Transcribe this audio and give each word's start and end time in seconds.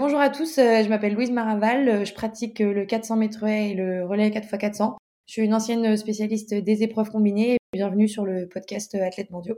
bonjour 0.00 0.18
à 0.18 0.30
tous, 0.30 0.56
euh, 0.56 0.82
je 0.82 0.88
m'appelle 0.88 1.12
Louise 1.12 1.30
Maraval, 1.30 1.88
euh, 1.88 2.04
je 2.06 2.14
pratique 2.14 2.62
euh, 2.62 2.72
le 2.72 2.86
400 2.86 3.16
mètres 3.16 3.44
et 3.44 3.74
le 3.74 4.06
relais 4.06 4.30
4x400. 4.30 4.96
Je 5.26 5.32
suis 5.32 5.42
une 5.42 5.52
ancienne 5.52 5.94
spécialiste 5.98 6.54
des 6.54 6.82
épreuves 6.82 7.10
combinées. 7.10 7.58
Bienvenue 7.74 8.08
sur 8.08 8.24
le 8.24 8.48
podcast 8.48 8.94
Athlètes 8.94 9.30
mondiaux. 9.30 9.56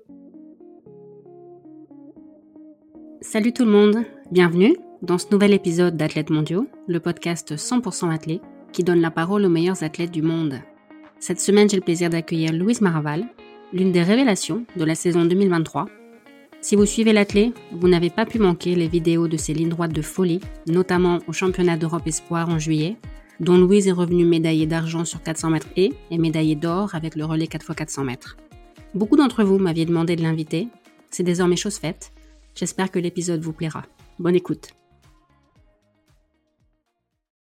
Salut 3.21 3.53
tout 3.53 3.65
le 3.65 3.71
monde, 3.71 4.05
bienvenue 4.33 4.77
dans 5.01 5.17
ce 5.17 5.27
nouvel 5.31 5.53
épisode 5.53 5.97
d'Athlètes 5.97 6.31
mondiaux, 6.31 6.67
le 6.89 6.99
podcast 6.99 7.55
100% 7.55 8.13
athlète 8.13 8.43
qui 8.73 8.83
donne 8.83 9.01
la 9.01 9.13
parole 9.13 9.45
aux 9.45 9.49
meilleurs 9.49 9.85
athlètes 9.85 10.11
du 10.11 10.23
monde. 10.23 10.61
Cette 11.21 11.41
semaine, 11.41 11.71
j'ai 11.71 11.77
le 11.77 11.83
plaisir 11.83 12.11
d'accueillir 12.11 12.53
Louise 12.53 12.81
Maraval, 12.81 13.27
l'une 13.73 13.93
des 13.93 14.03
révélations 14.03 14.67
de 14.77 14.85
la 14.85 14.97
saison 14.97 15.25
2023 15.25 15.87
si 16.63 16.77
vous 16.77 16.87
suivez 16.87 17.13
l'athlète, 17.13 17.55
vous 17.73 17.89
n'avez 17.89 18.09
pas 18.09 18.25
pu 18.25 18.39
manquer 18.39 18.77
les 18.77 18.87
vidéos 18.87 19.27
de 19.27 19.37
ces 19.37 19.53
lignes 19.53 19.69
droites 19.69 19.93
de 19.93 20.01
folie, 20.01 20.41
notamment 20.67 21.19
au 21.27 21.33
championnat 21.33 21.77
d'Europe 21.77 22.07
Espoir 22.07 22.49
en 22.49 22.61
juillet, 22.61 22.97
dont 23.41 23.59
Louise 23.59 23.89
est 23.89 23.93
revenue 23.93 24.25
médaillée 24.25 24.67
d'argent 24.67 25.05
sur 25.05 25.21
400 25.23 25.51
mètres 25.51 25.67
et, 25.77 25.93
et 26.13 26.19
médaillée 26.19 26.55
d'or 26.55 26.95
avec 26.95 27.17
le 27.17 27.25
relais 27.25 27.47
4x400 27.47 28.05
mètres. 28.05 28.37
Beaucoup 28.95 29.17
d'entre 29.17 29.43
vous 29.43 29.59
m'aviez 29.59 29.85
demandé 29.85 30.15
de 30.15 30.23
l'inviter. 30.23 30.69
C'est 31.11 31.25
désormais 31.25 31.57
chose 31.57 31.79
faite. 31.79 32.13
J'espère 32.55 32.91
que 32.93 33.01
l'épisode 33.01 33.43
vous 33.43 33.53
plaira. 33.53 33.85
Bonne 34.21 34.37
écoute. 34.37 34.69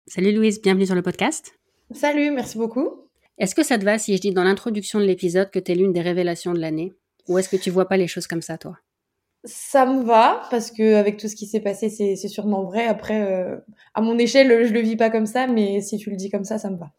Salut 0.09 0.33
Louise, 0.33 0.61
bienvenue 0.61 0.86
sur 0.86 0.97
le 0.97 1.02
podcast. 1.02 1.55
Salut, 1.92 2.33
merci 2.33 2.59
beaucoup. 2.59 3.06
Est-ce 3.39 3.55
que 3.55 3.62
ça 3.62 3.78
te 3.78 3.84
va 3.84 3.98
si 3.98 4.16
je 4.16 4.20
dis 4.20 4.33
dans 4.33 4.45
l'introduction 4.45 4.98
de 4.98 5.05
l'épisode 5.05 5.50
que 5.50 5.61
tu 5.61 5.73
es 5.73 5.75
l'une 5.77 5.92
des 5.92 6.02
révélations 6.02 6.52
de 6.55 6.59
l'année? 6.59 6.92
Ou 7.28 7.39
est-ce 7.39 7.48
que 7.48 7.56
tu 7.56 7.70
vois 7.70 7.86
pas 7.86 7.97
les 7.97 8.09
choses 8.09 8.27
comme 8.27 8.42
ça, 8.42 8.59
toi? 8.59 8.78
Ça 9.45 9.87
me 9.87 10.05
va 10.05 10.42
parce 10.51 10.70
que 10.70 10.95
avec 10.95 11.16
tout 11.16 11.28
ce 11.28 11.34
qui 11.34 11.46
s'est 11.46 11.60
passé, 11.60 11.88
c'est 11.88 12.28
sûrement 12.28 12.62
vrai. 12.62 12.87
Après, 12.87 13.23
euh, 13.23 13.56
à 13.95 14.00
mon 14.00 14.19
échelle, 14.19 14.66
je 14.66 14.73
le 14.73 14.80
vis 14.80 14.96
pas 14.96 15.10
comme 15.10 15.27
ça, 15.27 15.46
mais 15.46 15.80
si 15.80 15.96
tu 15.98 16.10
le 16.10 16.16
dis 16.16 16.30
comme 16.30 16.45
ça, 16.45 16.59
ça 16.59 16.70
me 16.70 16.77
va. 16.77 16.91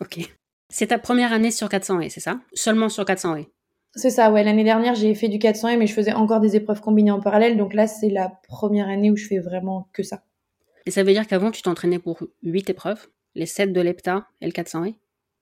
Ok. 0.00 0.20
C'est 0.68 0.88
ta 0.88 0.98
première 0.98 1.32
année 1.32 1.50
sur 1.50 1.68
400 1.68 2.00
et 2.00 2.10
c'est 2.10 2.20
ça? 2.20 2.40
Seulement 2.52 2.88
sur 2.88 3.04
400 3.04 3.36
et 3.36 3.48
C'est 3.94 4.10
ça, 4.10 4.30
ouais. 4.30 4.44
L'année 4.44 4.64
dernière, 4.64 4.94
j'ai 4.94 5.14
fait 5.14 5.28
du 5.28 5.38
400 5.38 5.68
et 5.68 5.76
mais 5.76 5.86
je 5.86 5.94
faisais 5.94 6.12
encore 6.12 6.40
des 6.40 6.56
épreuves 6.56 6.80
combinées 6.80 7.12
en 7.12 7.20
parallèle. 7.20 7.56
Donc 7.56 7.72
là, 7.72 7.86
c'est 7.86 8.10
la 8.10 8.32
première 8.48 8.88
année 8.88 9.10
où 9.10 9.16
je 9.16 9.26
fais 9.26 9.38
vraiment 9.38 9.88
que 9.92 10.02
ça. 10.02 10.22
Et 10.84 10.90
ça 10.90 11.02
veut 11.02 11.12
dire 11.12 11.26
qu'avant, 11.26 11.50
tu 11.50 11.62
t'entraînais 11.62 11.98
pour 11.98 12.18
8 12.42 12.70
épreuves? 12.70 13.06
Les 13.34 13.46
7 13.46 13.72
de 13.72 13.80
l'EPTA 13.80 14.26
et 14.40 14.46
le 14.46 14.52
400 14.52 14.84
et 14.84 14.94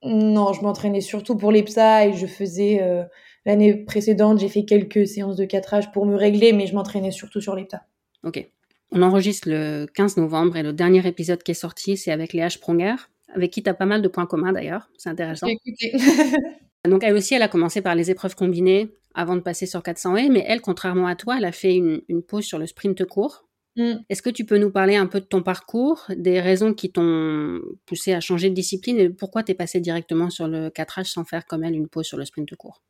Non, 0.02 0.52
je 0.52 0.62
m'entraînais 0.62 1.00
surtout 1.00 1.36
pour 1.36 1.50
l'EPTA 1.50 2.06
et 2.06 2.12
je 2.12 2.26
faisais... 2.26 2.80
Euh, 2.82 3.04
L'année 3.46 3.74
précédente, 3.74 4.38
j'ai 4.40 4.48
fait 4.48 4.64
quelques 4.64 5.06
séances 5.06 5.36
de 5.36 5.44
catrage 5.44 5.92
pour 5.92 6.06
me 6.06 6.16
régler, 6.16 6.52
mais 6.52 6.66
je 6.66 6.74
m'entraînais 6.74 7.10
surtout 7.10 7.40
sur 7.40 7.54
l'EPTA. 7.54 7.84
Ok. 8.22 8.48
On 8.90 9.02
enregistre 9.02 9.48
le 9.50 9.86
15 9.92 10.16
novembre 10.16 10.56
et 10.56 10.62
le 10.62 10.72
dernier 10.72 11.06
épisode 11.06 11.42
qui 11.42 11.50
est 11.50 11.54
sorti, 11.54 11.96
c'est 11.96 12.12
avec 12.12 12.32
Léa 12.32 12.48
Spronger, 12.48 12.94
avec 13.34 13.50
qui 13.50 13.62
tu 13.62 13.68
as 13.68 13.74
pas 13.74 13.86
mal 13.86 14.02
de 14.02 14.08
points 14.08 14.26
communs 14.26 14.52
d'ailleurs. 14.52 14.88
C'est 14.96 15.10
intéressant. 15.10 15.48
Donc 16.84 17.02
elle 17.02 17.14
aussi, 17.14 17.34
elle 17.34 17.42
a 17.42 17.48
commencé 17.48 17.82
par 17.82 17.94
les 17.94 18.10
épreuves 18.10 18.34
combinées 18.34 18.94
avant 19.14 19.36
de 19.36 19.40
passer 19.40 19.66
sur 19.66 19.82
400 19.82 20.16
et, 20.16 20.28
mais 20.28 20.44
elle, 20.46 20.60
contrairement 20.60 21.06
à 21.06 21.16
toi, 21.16 21.38
elle 21.38 21.44
a 21.44 21.52
fait 21.52 21.74
une, 21.74 22.02
pause 22.22 22.44
sur 22.44 22.58
le 22.58 22.66
sprint 22.66 23.04
court. 23.04 23.46
Mm. 23.76 23.94
Est-ce 24.08 24.22
que 24.22 24.30
tu 24.30 24.44
peux 24.44 24.58
nous 24.58 24.70
parler 24.70 24.96
un 24.96 25.06
peu 25.06 25.20
de 25.20 25.24
ton 25.24 25.42
parcours, 25.42 26.04
des 26.16 26.40
raisons 26.40 26.74
qui 26.74 26.92
t'ont 26.92 27.60
poussé 27.86 28.12
à 28.12 28.20
changer 28.20 28.50
de 28.50 28.54
discipline 28.54 28.98
et 28.98 29.08
pourquoi 29.10 29.42
tu 29.42 29.52
es 29.52 29.54
passé 29.54 29.80
directement 29.80 30.30
sur 30.30 30.46
le 30.46 30.70
catrage 30.70 31.10
sans 31.10 31.24
faire 31.24 31.46
comme 31.46 31.64
elle 31.64 31.74
une 31.74 31.88
pause 31.88 32.06
sur 32.06 32.18
le 32.18 32.24
sprint 32.24 32.54
court? 32.54 32.82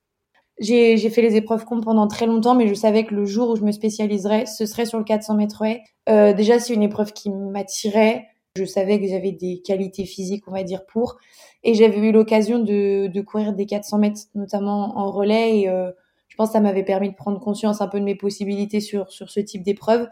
J'ai 0.59 1.11
fait 1.11 1.23
les 1.23 1.37
épreuves 1.37 1.65
com 1.65 1.81
pendant 1.81 2.07
très 2.07 2.27
longtemps, 2.27 2.55
mais 2.55 2.69
je 2.69 2.75
savais 2.75 3.05
que 3.05 3.15
le 3.15 3.25
jour 3.25 3.51
où 3.51 3.57
je 3.57 3.63
me 3.63 3.73
spécialiserais, 3.73 4.47
ce 4.47 4.67
serait 4.67 4.87
sur 4.87 4.99
le 4.99 5.05
400 5.05 5.35
mètres 5.35 5.61
way. 5.61 5.83
Euh, 6.09 6.33
déjà, 6.33 6.59
c'est 6.59 6.75
une 6.75 6.83
épreuve 6.83 7.13
qui 7.13 7.31
m'attirait. 7.31 8.29
Je 8.57 8.65
savais 8.65 9.01
que 9.01 9.09
j'avais 9.09 9.33
des 9.33 9.63
qualités 9.63 10.05
physiques, 10.05 10.45
on 10.47 10.53
va 10.53 10.63
dire, 10.63 10.87
pour. 10.87 11.17
Et 11.65 11.75
j'avais 11.75 11.99
eu 11.99 12.13
l'occasion 12.13 12.61
de, 12.61 13.09
de, 13.09 13.21
courir 13.21 13.53
des 13.53 13.67
400 13.67 13.99
mètres, 13.99 14.21
notamment 14.37 14.97
en 14.97 15.11
relais. 15.11 15.61
Et 15.61 15.69
euh, 15.69 15.91
je 16.29 16.37
pense 16.37 16.51
que 16.51 16.53
ça 16.53 16.61
m'avait 16.61 16.85
permis 16.85 17.11
de 17.11 17.17
prendre 17.17 17.41
conscience 17.41 17.81
un 17.81 17.89
peu 17.89 17.99
de 17.99 18.05
mes 18.05 18.15
possibilités 18.15 18.81
sur, 18.81 19.11
sur 19.11 19.31
ce 19.31 19.41
type 19.41 19.65
d'épreuve. 19.65 20.09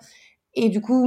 Et 0.55 0.71
du 0.71 0.81
coup, 0.81 1.06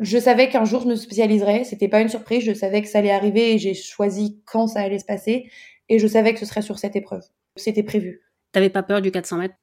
je 0.00 0.18
savais 0.18 0.48
qu'un 0.48 0.64
jour 0.64 0.82
je 0.82 0.88
me 0.88 0.96
spécialiserais. 0.96 1.62
C'était 1.62 1.88
pas 1.88 2.00
une 2.00 2.08
surprise. 2.08 2.42
Je 2.42 2.52
savais 2.52 2.82
que 2.82 2.88
ça 2.88 2.98
allait 2.98 3.12
arriver 3.12 3.54
et 3.54 3.58
j'ai 3.58 3.74
choisi 3.74 4.40
quand 4.44 4.66
ça 4.66 4.80
allait 4.80 4.98
se 4.98 5.04
passer. 5.04 5.48
Et 5.88 6.00
je 6.00 6.06
savais 6.08 6.34
que 6.34 6.40
ce 6.40 6.46
serait 6.46 6.62
sur 6.62 6.80
cette 6.80 6.96
épreuve. 6.96 7.22
C'était 7.54 7.84
prévu. 7.84 8.25
T'avais 8.56 8.70
pas 8.70 8.82
peur 8.82 9.02
du 9.02 9.10
400 9.10 9.36
mètres? 9.36 9.54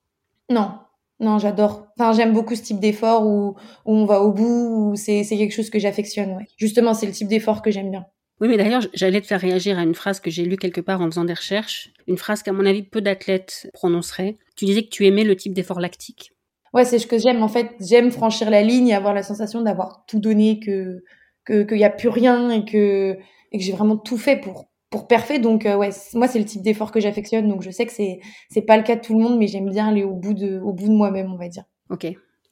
Non, 0.52 0.74
non, 1.20 1.40
j'adore. 1.40 1.88
Enfin, 1.98 2.14
j'aime 2.14 2.32
beaucoup 2.32 2.56
ce 2.56 2.62
type 2.62 2.80
d'effort 2.80 3.26
où, 3.26 3.56
on 3.86 4.06
va 4.06 4.22
au 4.22 4.32
bout, 4.32 4.92
où 4.92 4.96
c'est 4.96 5.26
quelque 5.26 5.52
chose 5.52 5.72
que 5.72 5.80
j'affectionne. 5.80 6.34
Ouais. 6.34 6.46
Justement, 6.58 6.94
c'est 6.94 7.08
le 7.08 7.12
type 7.12 7.28
d'effort 7.28 7.64
que 7.64 7.72
j'aime 7.72 7.90
bien. 7.90 8.06
Oui, 8.40 8.50
mais 8.50 8.56
d'ailleurs, 8.56 8.84
j'allais 8.94 9.20
te 9.20 9.26
faire 9.26 9.42
réagir 9.42 9.80
à 9.80 9.82
une 9.82 9.96
phrase 9.96 10.20
que 10.20 10.30
j'ai 10.30 10.46
lue 10.46 10.58
quelque 10.58 10.80
part 10.80 11.02
en 11.02 11.08
faisant 11.08 11.26
des 11.26 11.34
recherches, 11.34 11.92
une 12.06 12.20
phrase 12.20 12.44
qu'à 12.44 12.52
mon 12.52 12.68
avis 12.68 12.84
peu 12.84 13.02
d'athlètes 13.02 13.68
prononceraient. 13.74 14.38
Tu 14.56 14.66
disais 14.66 14.84
que 14.84 14.90
tu 14.90 15.08
aimais 15.08 15.24
le 15.24 15.36
type 15.36 15.56
d'effort 15.56 15.80
lactique. 15.80 16.34
Ouais, 16.72 16.86
c'est 16.86 17.00
ce 17.00 17.08
que 17.08 17.18
j'aime. 17.18 17.42
En 17.42 17.48
fait, 17.48 17.72
j'aime 17.80 18.12
franchir 18.12 18.52
la 18.52 18.62
ligne 18.62 18.90
et 18.90 18.94
avoir 18.94 19.16
la 19.16 19.24
sensation 19.24 19.64
d'avoir 19.64 20.06
tout 20.08 20.20
donné, 20.20 20.60
que 20.60 21.04
qu'il 21.48 21.78
n'y 21.78 21.84
a 21.84 21.90
plus 21.90 22.10
rien 22.10 22.52
et 22.52 22.64
que, 22.64 23.18
et 23.52 23.58
que 23.58 23.64
j'ai 23.64 23.72
vraiment 23.72 23.98
tout 23.98 24.20
fait 24.20 24.40
pour, 24.40 24.70
pour 24.94 25.08
parfait. 25.08 25.40
Donc, 25.40 25.66
euh, 25.66 25.76
ouais, 25.76 25.90
moi, 26.14 26.28
c'est 26.28 26.38
le 26.38 26.46
type 26.46 26.62
d'effort 26.62 26.92
que 26.92 27.00
j'affectionne. 27.00 27.50
Donc, 27.50 27.64
je 27.64 27.72
sais 27.72 27.88
que 27.88 27.92
c'est, 27.92 28.20
c'est 28.52 28.62
pas 28.62 28.78
le 28.78 28.84
cas 28.84 28.96
de 28.96 29.02
tout 29.02 29.18
le 29.18 29.24
monde, 29.24 29.40
mais 29.40 29.48
j'aime 29.48 29.68
bien 29.68 29.88
aller 29.88 30.04
au 30.04 30.14
bout 30.14 30.36
de, 30.36 30.60
au 30.60 30.72
bout 30.72 30.88
de 30.88 30.94
moi-même, 30.94 31.34
on 31.34 31.36
va 31.36 31.48
dire. 31.48 31.64
Ok. 31.90 32.06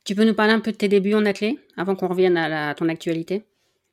Tu 0.04 0.16
peux 0.16 0.26
nous 0.26 0.34
parler 0.34 0.52
un 0.52 0.60
peu 0.60 0.72
de 0.72 0.78
tes 0.78 0.88
débuts 0.88 1.14
en 1.14 1.24
athlète 1.28 1.58
avant 1.78 1.94
qu'on 1.96 2.08
revienne 2.08 2.38
à, 2.38 2.74
ton 2.74 2.90
actualité? 2.90 3.44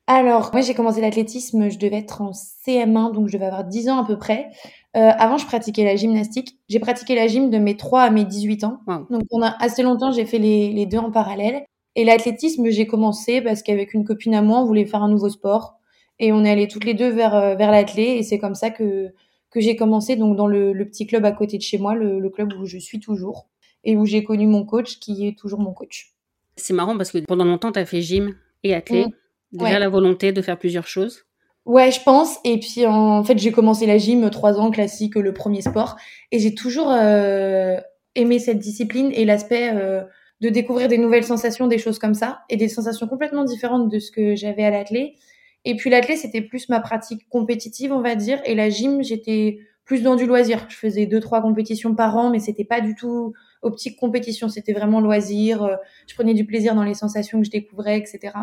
Alors, 0.06 0.48
moi, 0.54 0.62
j'ai 0.62 0.72
commencé 0.72 1.02
l'athlétisme, 1.02 1.68
je 1.68 1.78
devais 1.78 1.98
être 1.98 2.22
en 2.22 2.30
CM1, 2.30 3.12
donc 3.12 3.28
je 3.28 3.34
devais 3.34 3.44
avoir 3.44 3.64
10 3.64 3.90
ans 3.90 3.98
à 3.98 4.06
peu 4.06 4.16
près. 4.16 4.48
Euh, 4.96 5.10
avant, 5.18 5.36
je 5.36 5.44
pratiquais 5.44 5.84
la 5.84 5.96
gymnastique. 5.96 6.56
J'ai 6.70 6.78
pratiqué 6.78 7.14
la 7.14 7.26
gym 7.26 7.50
de 7.50 7.58
mes 7.58 7.76
3 7.76 8.00
à 8.00 8.10
mes 8.10 8.24
18 8.24 8.64
ans. 8.64 8.78
Donc, 9.10 9.24
pendant 9.28 9.52
assez 9.60 9.82
longtemps, 9.82 10.10
j'ai 10.10 10.24
fait 10.24 10.38
les, 10.38 10.72
les 10.72 10.86
deux 10.86 10.96
en 10.96 11.10
parallèle. 11.10 11.66
Et 11.96 12.06
l'athlétisme, 12.06 12.70
j'ai 12.70 12.86
commencé 12.86 13.42
parce 13.42 13.62
qu'avec 13.62 13.92
une 13.92 14.06
copine 14.06 14.34
à 14.34 14.40
moi, 14.40 14.60
on 14.60 14.64
voulait 14.64 14.86
faire 14.86 15.02
un 15.02 15.10
nouveau 15.10 15.28
sport. 15.28 15.77
Et 16.20 16.32
on 16.32 16.44
est 16.44 16.50
allés 16.50 16.68
toutes 16.68 16.84
les 16.84 16.94
deux 16.94 17.10
vers, 17.10 17.34
euh, 17.34 17.54
vers 17.54 17.70
l'athlé 17.70 18.02
et 18.02 18.22
c'est 18.22 18.38
comme 18.38 18.54
ça 18.54 18.70
que, 18.70 19.08
que 19.50 19.60
j'ai 19.60 19.76
commencé 19.76 20.16
donc 20.16 20.36
dans 20.36 20.46
le, 20.46 20.72
le, 20.72 20.84
petit 20.86 21.06
club 21.06 21.24
à 21.24 21.32
côté 21.32 21.58
de 21.58 21.62
chez 21.62 21.78
moi, 21.78 21.94
le, 21.94 22.18
le 22.18 22.30
club 22.30 22.52
où 22.58 22.66
je 22.66 22.78
suis 22.78 23.00
toujours 23.00 23.48
et 23.84 23.96
où 23.96 24.04
j'ai 24.04 24.24
connu 24.24 24.46
mon 24.46 24.64
coach 24.64 24.98
qui 24.98 25.26
est 25.26 25.38
toujours 25.38 25.60
mon 25.60 25.72
coach. 25.72 26.12
C'est 26.56 26.74
marrant 26.74 26.96
parce 26.96 27.12
que 27.12 27.18
pendant 27.18 27.44
longtemps, 27.44 27.72
tu 27.72 27.78
as 27.78 27.86
fait 27.86 28.02
gym 28.02 28.34
et 28.64 28.74
athlé. 28.74 29.06
Mmh. 29.06 29.58
Déjà 29.58 29.78
la 29.78 29.88
volonté 29.88 30.32
de 30.32 30.42
faire 30.42 30.58
plusieurs 30.58 30.86
choses. 30.86 31.24
Ouais, 31.68 31.90
je 31.90 32.02
pense. 32.02 32.38
Et 32.44 32.58
puis 32.58 32.86
en 32.86 33.22
fait, 33.22 33.38
j'ai 33.38 33.52
commencé 33.52 33.86
la 33.86 33.98
gym 33.98 34.30
trois 34.30 34.58
ans 34.58 34.70
classique, 34.70 35.14
le 35.16 35.34
premier 35.34 35.60
sport, 35.60 35.96
et 36.32 36.38
j'ai 36.38 36.54
toujours 36.54 36.90
euh, 36.90 37.76
aimé 38.14 38.38
cette 38.38 38.58
discipline 38.58 39.10
et 39.12 39.26
l'aspect 39.26 39.70
euh, 39.74 40.02
de 40.40 40.48
découvrir 40.48 40.88
des 40.88 40.96
nouvelles 40.96 41.24
sensations, 41.24 41.66
des 41.66 41.76
choses 41.76 41.98
comme 41.98 42.14
ça, 42.14 42.40
et 42.48 42.56
des 42.56 42.68
sensations 42.68 43.06
complètement 43.06 43.44
différentes 43.44 43.90
de 43.90 43.98
ce 43.98 44.10
que 44.10 44.34
j'avais 44.34 44.64
à 44.64 44.70
l'athlé. 44.70 45.16
Et 45.64 45.76
puis 45.76 45.90
l'athlète, 45.90 46.18
c'était 46.18 46.42
plus 46.42 46.68
ma 46.68 46.80
pratique 46.80 47.28
compétitive, 47.28 47.92
on 47.92 48.00
va 48.00 48.14
dire. 48.14 48.40
Et 48.44 48.54
la 48.54 48.70
gym, 48.70 49.02
j'étais 49.02 49.58
plus 49.84 50.02
dans 50.02 50.16
du 50.16 50.26
loisir. 50.26 50.66
Je 50.68 50.76
faisais 50.76 51.06
deux, 51.06 51.20
trois 51.20 51.40
compétitions 51.40 51.94
par 51.94 52.16
an, 52.16 52.30
mais 52.30 52.38
c'était 52.38 52.64
pas 52.64 52.80
du 52.80 52.94
tout 52.94 53.32
optique 53.62 53.98
compétition. 53.98 54.48
C'était 54.48 54.72
vraiment 54.72 55.00
loisir. 55.00 55.62
Euh, 55.62 55.76
je 56.06 56.14
prenais 56.14 56.34
du 56.34 56.44
plaisir 56.44 56.74
dans 56.74 56.84
les 56.84 56.94
sensations 56.94 57.38
que 57.40 57.46
je 57.46 57.50
découvrais, 57.50 57.98
etc. 57.98 58.34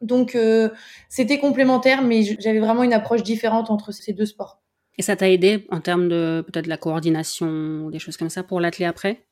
Donc, 0.00 0.34
euh, 0.34 0.68
c'était 1.08 1.38
complémentaire, 1.38 2.02
mais 2.02 2.22
j'avais 2.22 2.60
vraiment 2.60 2.82
une 2.82 2.92
approche 2.92 3.22
différente 3.22 3.70
entre 3.70 3.92
ces 3.92 4.12
deux 4.12 4.26
sports. 4.26 4.60
Et 4.98 5.02
ça 5.02 5.14
t'a 5.16 5.30
aidé 5.30 5.66
en 5.70 5.80
termes 5.80 6.08
de 6.08 6.44
peut-être 6.46 6.66
la 6.66 6.76
coordination, 6.76 7.88
des 7.90 8.00
choses 8.00 8.16
comme 8.16 8.30
ça 8.30 8.42
pour 8.42 8.60
l'athlète 8.60 8.88
après? 8.88 9.27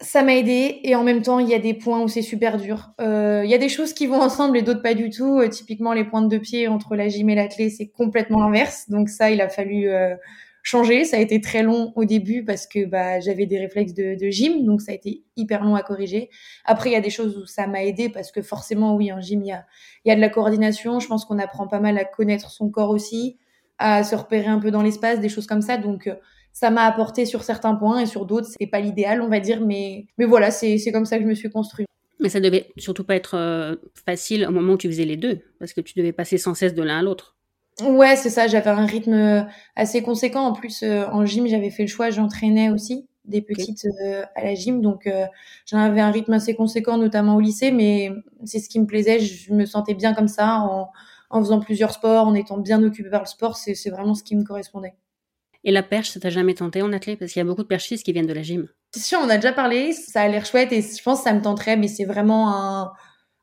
Ça 0.00 0.22
m'a 0.22 0.34
aidé 0.34 0.80
et 0.82 0.94
en 0.94 1.02
même 1.02 1.22
temps 1.22 1.38
il 1.38 1.48
y 1.48 1.54
a 1.54 1.58
des 1.58 1.72
points 1.72 2.02
où 2.02 2.08
c'est 2.08 2.22
super 2.22 2.58
dur. 2.58 2.90
Euh, 3.00 3.42
il 3.44 3.50
y 3.50 3.54
a 3.54 3.58
des 3.58 3.70
choses 3.70 3.94
qui 3.94 4.06
vont 4.06 4.20
ensemble 4.20 4.58
et 4.58 4.62
d'autres 4.62 4.82
pas 4.82 4.94
du 4.94 5.08
tout. 5.08 5.38
Euh, 5.40 5.48
typiquement 5.48 5.94
les 5.94 6.04
pointes 6.04 6.28
de 6.28 6.36
pied 6.36 6.68
entre 6.68 6.96
la 6.96 7.08
gym 7.08 7.30
et 7.30 7.34
la 7.34 7.48
clé 7.48 7.70
c'est 7.70 7.86
complètement 7.88 8.40
l'inverse. 8.40 8.90
Donc 8.90 9.08
ça 9.08 9.30
il 9.30 9.40
a 9.40 9.48
fallu 9.48 9.88
euh, 9.88 10.14
changer. 10.62 11.04
Ça 11.04 11.16
a 11.16 11.20
été 11.20 11.40
très 11.40 11.62
long 11.62 11.92
au 11.96 12.04
début 12.04 12.44
parce 12.44 12.66
que 12.66 12.84
bah, 12.84 13.20
j'avais 13.20 13.46
des 13.46 13.58
réflexes 13.58 13.94
de, 13.94 14.16
de, 14.20 14.28
gym 14.28 14.66
donc 14.66 14.82
ça 14.82 14.92
a 14.92 14.94
été 14.94 15.22
hyper 15.34 15.64
long 15.64 15.74
à 15.74 15.82
corriger. 15.82 16.28
Après 16.66 16.90
il 16.90 16.92
y 16.92 16.96
a 16.96 17.00
des 17.00 17.10
choses 17.10 17.38
où 17.38 17.46
ça 17.46 17.66
m'a 17.66 17.82
aidé 17.82 18.10
parce 18.10 18.30
que 18.32 18.42
forcément 18.42 18.96
oui 18.96 19.10
en 19.12 19.20
gym 19.22 19.42
il 19.42 19.48
y 19.48 19.52
a, 19.52 19.64
il 20.04 20.10
y 20.10 20.12
a 20.12 20.14
de 20.14 20.20
la 20.20 20.28
coordination. 20.28 21.00
Je 21.00 21.06
pense 21.06 21.24
qu'on 21.24 21.38
apprend 21.38 21.68
pas 21.68 21.80
mal 21.80 21.96
à 21.96 22.04
connaître 22.04 22.50
son 22.50 22.68
corps 22.68 22.90
aussi, 22.90 23.38
à 23.78 24.04
se 24.04 24.14
repérer 24.14 24.48
un 24.48 24.58
peu 24.58 24.70
dans 24.70 24.82
l'espace, 24.82 25.20
des 25.20 25.30
choses 25.30 25.46
comme 25.46 25.62
ça. 25.62 25.78
Donc 25.78 26.10
ça 26.56 26.70
m'a 26.70 26.84
apporté 26.84 27.26
sur 27.26 27.42
certains 27.42 27.74
points 27.74 27.98
et 27.98 28.06
sur 28.06 28.24
d'autres, 28.24 28.48
c'est 28.58 28.66
pas 28.66 28.80
l'idéal, 28.80 29.20
on 29.20 29.28
va 29.28 29.40
dire, 29.40 29.60
mais, 29.60 30.06
mais 30.16 30.24
voilà, 30.24 30.50
c'est 30.50 30.78
comme 30.90 31.04
ça 31.04 31.18
que 31.18 31.22
je 31.22 31.28
me 31.28 31.34
suis 31.34 31.50
construit. 31.50 31.84
Mais 32.18 32.30
ça 32.30 32.40
devait 32.40 32.72
surtout 32.78 33.04
pas 33.04 33.14
être 33.14 33.34
euh, 33.36 33.76
facile 34.06 34.46
au 34.48 34.52
moment 34.52 34.72
où 34.72 34.78
tu 34.78 34.88
faisais 34.88 35.04
les 35.04 35.18
deux, 35.18 35.42
parce 35.58 35.74
que 35.74 35.82
tu 35.82 35.92
devais 35.98 36.12
passer 36.12 36.38
sans 36.38 36.54
cesse 36.54 36.72
de 36.72 36.82
l'un 36.82 37.00
à 37.00 37.02
l'autre. 37.02 37.36
Ouais, 37.82 38.16
c'est 38.16 38.30
ça, 38.30 38.46
j'avais 38.46 38.70
un 38.70 38.86
rythme 38.86 39.46
assez 39.74 40.00
conséquent. 40.00 40.46
En 40.46 40.54
plus, 40.54 40.82
euh, 40.82 41.04
en 41.12 41.26
gym, 41.26 41.46
j'avais 41.46 41.68
fait 41.68 41.82
le 41.82 41.88
choix, 41.88 42.08
j'entraînais 42.08 42.70
aussi. 42.70 43.06
des 43.26 43.42
petites 43.42 43.86
à 44.34 44.42
la 44.42 44.54
gym. 44.54 44.80
Donc, 44.80 45.10
j'avais 45.66 46.00
un 46.00 46.10
rythme 46.10 46.32
assez 46.32 46.54
conséquent, 46.54 46.96
notamment 46.96 47.36
au 47.36 47.40
lycée, 47.40 47.70
mais 47.70 48.10
c'est 48.44 48.60
ce 48.60 48.70
qui 48.70 48.80
me 48.80 48.86
plaisait. 48.86 49.18
Je 49.18 49.52
me 49.52 49.66
sentais 49.66 49.92
bien 49.92 50.14
comme 50.14 50.28
ça, 50.28 50.60
en, 50.60 50.90
en 51.28 51.40
faisant 51.40 51.60
plusieurs 51.60 51.90
sports, 51.90 52.26
en 52.26 52.32
étant 52.34 52.56
bien 52.56 52.82
occupée 52.82 53.10
par 53.10 53.24
le 53.24 53.26
sport. 53.26 53.58
C'est 53.58 53.90
vraiment 53.90 54.14
ce 54.14 54.22
qui 54.22 54.36
me 54.36 54.42
correspondait. 54.42 54.94
Et 55.66 55.72
la 55.72 55.82
perche, 55.82 56.10
ça 56.10 56.20
t'a 56.20 56.30
jamais 56.30 56.54
tenté 56.54 56.80
en 56.80 56.92
athlète 56.92 57.18
Parce 57.18 57.32
qu'il 57.32 57.40
y 57.40 57.42
a 57.42 57.44
beaucoup 57.44 57.64
de 57.64 57.68
perchistes 57.68 58.04
qui 58.04 58.12
viennent 58.12 58.26
de 58.26 58.32
la 58.32 58.42
gym. 58.42 58.68
C'est 58.92 59.02
sûr, 59.02 59.18
on 59.20 59.28
a 59.28 59.34
déjà 59.34 59.52
parlé, 59.52 59.92
ça 59.92 60.22
a 60.22 60.28
l'air 60.28 60.46
chouette 60.46 60.72
et 60.72 60.80
je 60.80 61.02
pense 61.02 61.18
que 61.18 61.24
ça 61.24 61.34
me 61.34 61.42
tenterait, 61.42 61.76
mais 61.76 61.88
c'est 61.88 62.04
vraiment 62.04 62.54
un, 62.54 62.92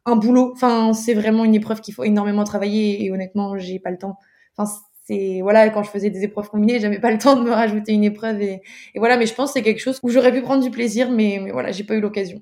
un 0.05 0.15
boulot. 0.15 0.53
Enfin, 0.55 0.93
c'est 0.93 1.13
vraiment 1.13 1.43
une 1.43 1.53
épreuve 1.53 1.81
qu'il 1.81 1.93
faut 1.93 2.05
énormément 2.05 2.45
travailler 2.45 3.03
et, 3.03 3.11
honnêtement, 3.11 3.57
j'ai 3.57 3.77
pas 3.77 3.91
le 3.91 3.97
temps. 3.97 4.17
Enfin, 4.55 4.71
c'est 5.03 5.41
voilà, 5.41 5.69
quand 5.69 5.83
je 5.83 5.89
faisais 5.89 6.09
des 6.09 6.23
épreuves 6.23 6.49
combinées, 6.49 6.79
j'avais 6.79 7.01
pas 7.01 7.11
le 7.11 7.17
temps 7.17 7.35
de 7.35 7.43
me 7.43 7.51
rajouter 7.51 7.91
une 7.91 8.05
épreuve 8.05 8.41
et, 8.41 8.61
et 8.95 8.99
voilà. 8.99 9.17
Mais 9.17 9.25
je 9.25 9.33
pense 9.33 9.49
que 9.49 9.59
c'est 9.59 9.63
quelque 9.63 9.81
chose 9.81 9.99
où 10.01 10.09
j'aurais 10.09 10.31
pu 10.31 10.41
prendre 10.41 10.63
du 10.63 10.71
plaisir, 10.71 11.11
mais, 11.11 11.41
mais 11.43 11.51
voilà, 11.51 11.73
j'ai 11.73 11.83
pas 11.83 11.93
eu 11.93 11.99
l'occasion. 11.99 12.41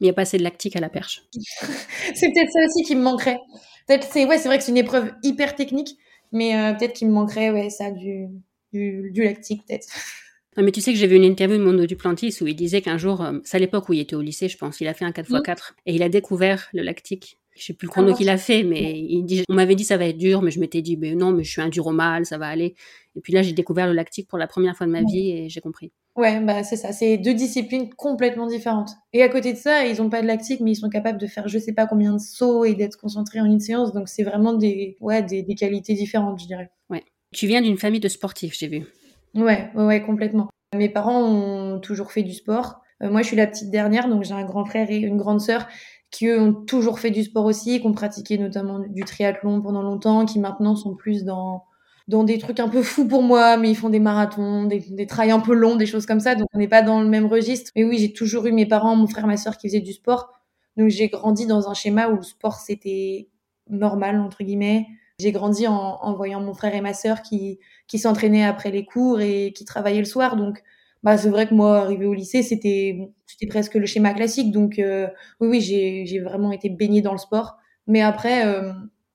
Il 0.00 0.04
n'y 0.04 0.10
a 0.10 0.14
pas 0.14 0.22
assez 0.22 0.38
de 0.38 0.42
lactique 0.42 0.76
à 0.76 0.80
la 0.80 0.88
perche. 0.88 1.24
c'est 2.14 2.32
peut-être 2.32 2.50
ça 2.50 2.60
aussi 2.66 2.84
qui 2.84 2.96
me 2.96 3.02
manquerait. 3.02 3.38
Peut-être 3.86 4.08
c'est 4.10 4.24
ouais, 4.24 4.38
c'est 4.38 4.48
vrai 4.48 4.56
que 4.56 4.64
c'est 4.64 4.70
une 4.70 4.78
épreuve 4.78 5.12
hyper 5.22 5.54
technique, 5.54 5.98
mais 6.32 6.56
euh, 6.56 6.72
peut-être 6.72 6.94
qu'il 6.94 7.08
me 7.08 7.12
manquerait 7.12 7.50
ouais 7.50 7.68
ça 7.68 7.90
du 7.90 8.28
du, 8.72 9.10
du 9.10 9.22
lactique 9.22 9.64
peut-être. 9.66 9.88
mais 10.56 10.72
tu 10.72 10.80
sais 10.80 10.92
que 10.92 10.98
j'ai 10.98 11.06
vu 11.06 11.16
une 11.16 11.24
interview 11.24 11.56
de 11.56 11.62
Mondo 11.62 11.86
Duplantis 11.86 12.36
où 12.40 12.46
il 12.46 12.54
disait 12.54 12.82
qu'un 12.82 12.98
jour, 12.98 13.22
euh, 13.22 13.38
c'est 13.44 13.56
à 13.56 13.60
l'époque 13.60 13.88
où 13.88 13.92
il 13.92 14.00
était 14.00 14.16
au 14.16 14.22
lycée, 14.22 14.48
je 14.48 14.58
pense, 14.58 14.80
il 14.80 14.88
a 14.88 14.94
fait 14.94 15.04
un 15.04 15.10
4x4 15.10 15.72
et 15.86 15.94
il 15.94 16.02
a 16.02 16.08
découvert 16.08 16.68
le 16.72 16.82
lactique. 16.82 17.38
Je 17.56 17.66
sais 17.66 17.72
plus 17.74 17.86
le 17.86 17.90
chrono 17.90 18.12
ah, 18.12 18.16
qu'il 18.16 18.28
a 18.28 18.38
fait, 18.38 18.62
mais 18.62 18.98
il 18.98 19.24
dit, 19.24 19.42
on 19.48 19.54
m'avait 19.54 19.74
dit 19.74 19.84
ça 19.84 19.96
va 19.96 20.06
être 20.06 20.16
dur, 20.16 20.40
mais 20.40 20.50
je 20.50 20.60
m'étais 20.60 20.82
dit, 20.82 20.96
mais 20.96 21.14
non, 21.14 21.32
mais 21.32 21.44
je 21.44 21.50
suis 21.50 21.60
un 21.60 21.68
dur 21.68 21.86
au 21.86 21.92
mal, 21.92 22.24
ça 22.24 22.38
va 22.38 22.46
aller. 22.46 22.74
Et 23.16 23.20
puis 23.20 23.32
là, 23.32 23.42
j'ai 23.42 23.52
découvert 23.52 23.86
le 23.86 23.92
lactique 23.92 24.28
pour 24.28 24.38
la 24.38 24.46
première 24.46 24.76
fois 24.76 24.86
de 24.86 24.92
ma 24.92 25.02
vie 25.02 25.30
et 25.30 25.48
j'ai 25.48 25.60
compris. 25.60 25.92
Ouais, 26.16 26.40
bah 26.40 26.62
c'est 26.62 26.76
ça, 26.76 26.92
c'est 26.92 27.18
deux 27.18 27.34
disciplines 27.34 27.92
complètement 27.94 28.46
différentes. 28.46 28.90
Et 29.12 29.22
à 29.22 29.28
côté 29.28 29.52
de 29.52 29.58
ça, 29.58 29.86
ils 29.86 30.00
ont 30.00 30.10
pas 30.10 30.22
de 30.22 30.26
lactique, 30.26 30.60
mais 30.60 30.72
ils 30.72 30.76
sont 30.76 30.88
capables 30.88 31.18
de 31.18 31.26
faire 31.26 31.48
je 31.48 31.58
sais 31.58 31.72
pas 31.72 31.86
combien 31.86 32.14
de 32.14 32.18
sauts 32.18 32.64
et 32.64 32.74
d'être 32.74 32.96
concentrés 32.96 33.40
en 33.40 33.46
une 33.46 33.60
séance, 33.60 33.92
donc 33.92 34.08
c'est 34.08 34.22
vraiment 34.22 34.54
des, 34.54 34.96
ouais, 35.00 35.22
des, 35.22 35.42
des 35.42 35.54
qualités 35.54 35.94
différentes, 35.94 36.40
je 36.40 36.46
dirais. 36.46 36.70
Ouais. 36.88 37.04
Tu 37.32 37.46
viens 37.46 37.62
d'une 37.62 37.78
famille 37.78 38.00
de 38.00 38.08
sportifs, 38.08 38.56
j'ai 38.58 38.68
vu. 38.68 38.86
Ouais, 39.34 39.70
ouais, 39.74 40.02
complètement. 40.02 40.48
Mes 40.76 40.88
parents 40.88 41.22
ont 41.22 41.78
toujours 41.80 42.12
fait 42.12 42.22
du 42.22 42.32
sport. 42.32 42.80
Euh, 43.02 43.10
moi, 43.10 43.22
je 43.22 43.28
suis 43.28 43.36
la 43.36 43.46
petite 43.46 43.70
dernière, 43.70 44.08
donc 44.08 44.24
j'ai 44.24 44.34
un 44.34 44.44
grand 44.44 44.64
frère 44.64 44.90
et 44.90 44.96
une 44.96 45.16
grande 45.16 45.40
sœur 45.40 45.66
qui 46.10 46.26
eux 46.26 46.40
ont 46.40 46.52
toujours 46.52 46.98
fait 46.98 47.10
du 47.10 47.22
sport 47.22 47.44
aussi, 47.44 47.80
qui 47.80 47.86
ont 47.86 47.92
pratiqué 47.92 48.36
notamment 48.36 48.80
du 48.80 49.04
triathlon 49.04 49.62
pendant 49.62 49.82
longtemps, 49.82 50.26
qui 50.26 50.40
maintenant 50.40 50.74
sont 50.76 50.94
plus 50.94 51.24
dans 51.24 51.64
dans 52.08 52.24
des 52.24 52.38
trucs 52.38 52.58
un 52.58 52.68
peu 52.68 52.82
fous 52.82 53.06
pour 53.06 53.22
moi, 53.22 53.56
mais 53.56 53.70
ils 53.70 53.76
font 53.76 53.88
des 53.88 54.00
marathons, 54.00 54.64
des, 54.64 54.80
des 54.80 55.06
trails 55.06 55.30
un 55.30 55.38
peu 55.38 55.54
longs, 55.54 55.76
des 55.76 55.86
choses 55.86 56.06
comme 56.06 56.18
ça, 56.18 56.34
donc 56.34 56.48
on 56.52 56.58
n'est 56.58 56.66
pas 56.66 56.82
dans 56.82 57.00
le 57.00 57.08
même 57.08 57.26
registre. 57.26 57.70
Mais 57.76 57.84
oui, 57.84 57.98
j'ai 57.98 58.12
toujours 58.12 58.46
eu 58.46 58.52
mes 58.52 58.66
parents, 58.66 58.96
mon 58.96 59.06
frère, 59.06 59.28
ma 59.28 59.36
sœur 59.36 59.56
qui 59.56 59.68
faisaient 59.68 59.80
du 59.80 59.92
sport, 59.92 60.32
donc 60.76 60.88
j'ai 60.88 61.06
grandi 61.06 61.46
dans 61.46 61.68
un 61.68 61.74
schéma 61.74 62.08
où 62.08 62.16
le 62.16 62.22
sport 62.22 62.56
c'était 62.56 63.28
normal 63.68 64.18
entre 64.18 64.42
guillemets. 64.42 64.88
J'ai 65.20 65.32
grandi 65.32 65.66
en, 65.66 66.14
voyant 66.14 66.40
mon 66.40 66.54
frère 66.54 66.74
et 66.74 66.80
ma 66.80 66.94
sœur 66.94 67.22
qui, 67.22 67.58
qui 67.86 67.98
s'entraînaient 67.98 68.44
après 68.44 68.70
les 68.70 68.84
cours 68.84 69.20
et 69.20 69.52
qui 69.54 69.64
travaillaient 69.64 69.98
le 69.98 70.04
soir. 70.04 70.36
Donc, 70.36 70.62
bah, 71.02 71.16
c'est 71.16 71.28
vrai 71.28 71.46
que 71.46 71.54
moi, 71.54 71.78
arrivé 71.80 72.06
au 72.06 72.14
lycée, 72.14 72.42
c'était, 72.42 73.12
c'était 73.26 73.46
presque 73.46 73.74
le 73.74 73.86
schéma 73.86 74.14
classique. 74.14 74.50
Donc, 74.50 74.78
euh, 74.78 75.08
oui, 75.40 75.48
oui, 75.48 75.60
j'ai, 75.60 76.20
vraiment 76.20 76.52
été 76.52 76.70
baignée 76.70 77.02
dans 77.02 77.12
le 77.12 77.18
sport. 77.18 77.56
Mais 77.86 78.00
après, 78.00 78.46
euh, 78.46 78.72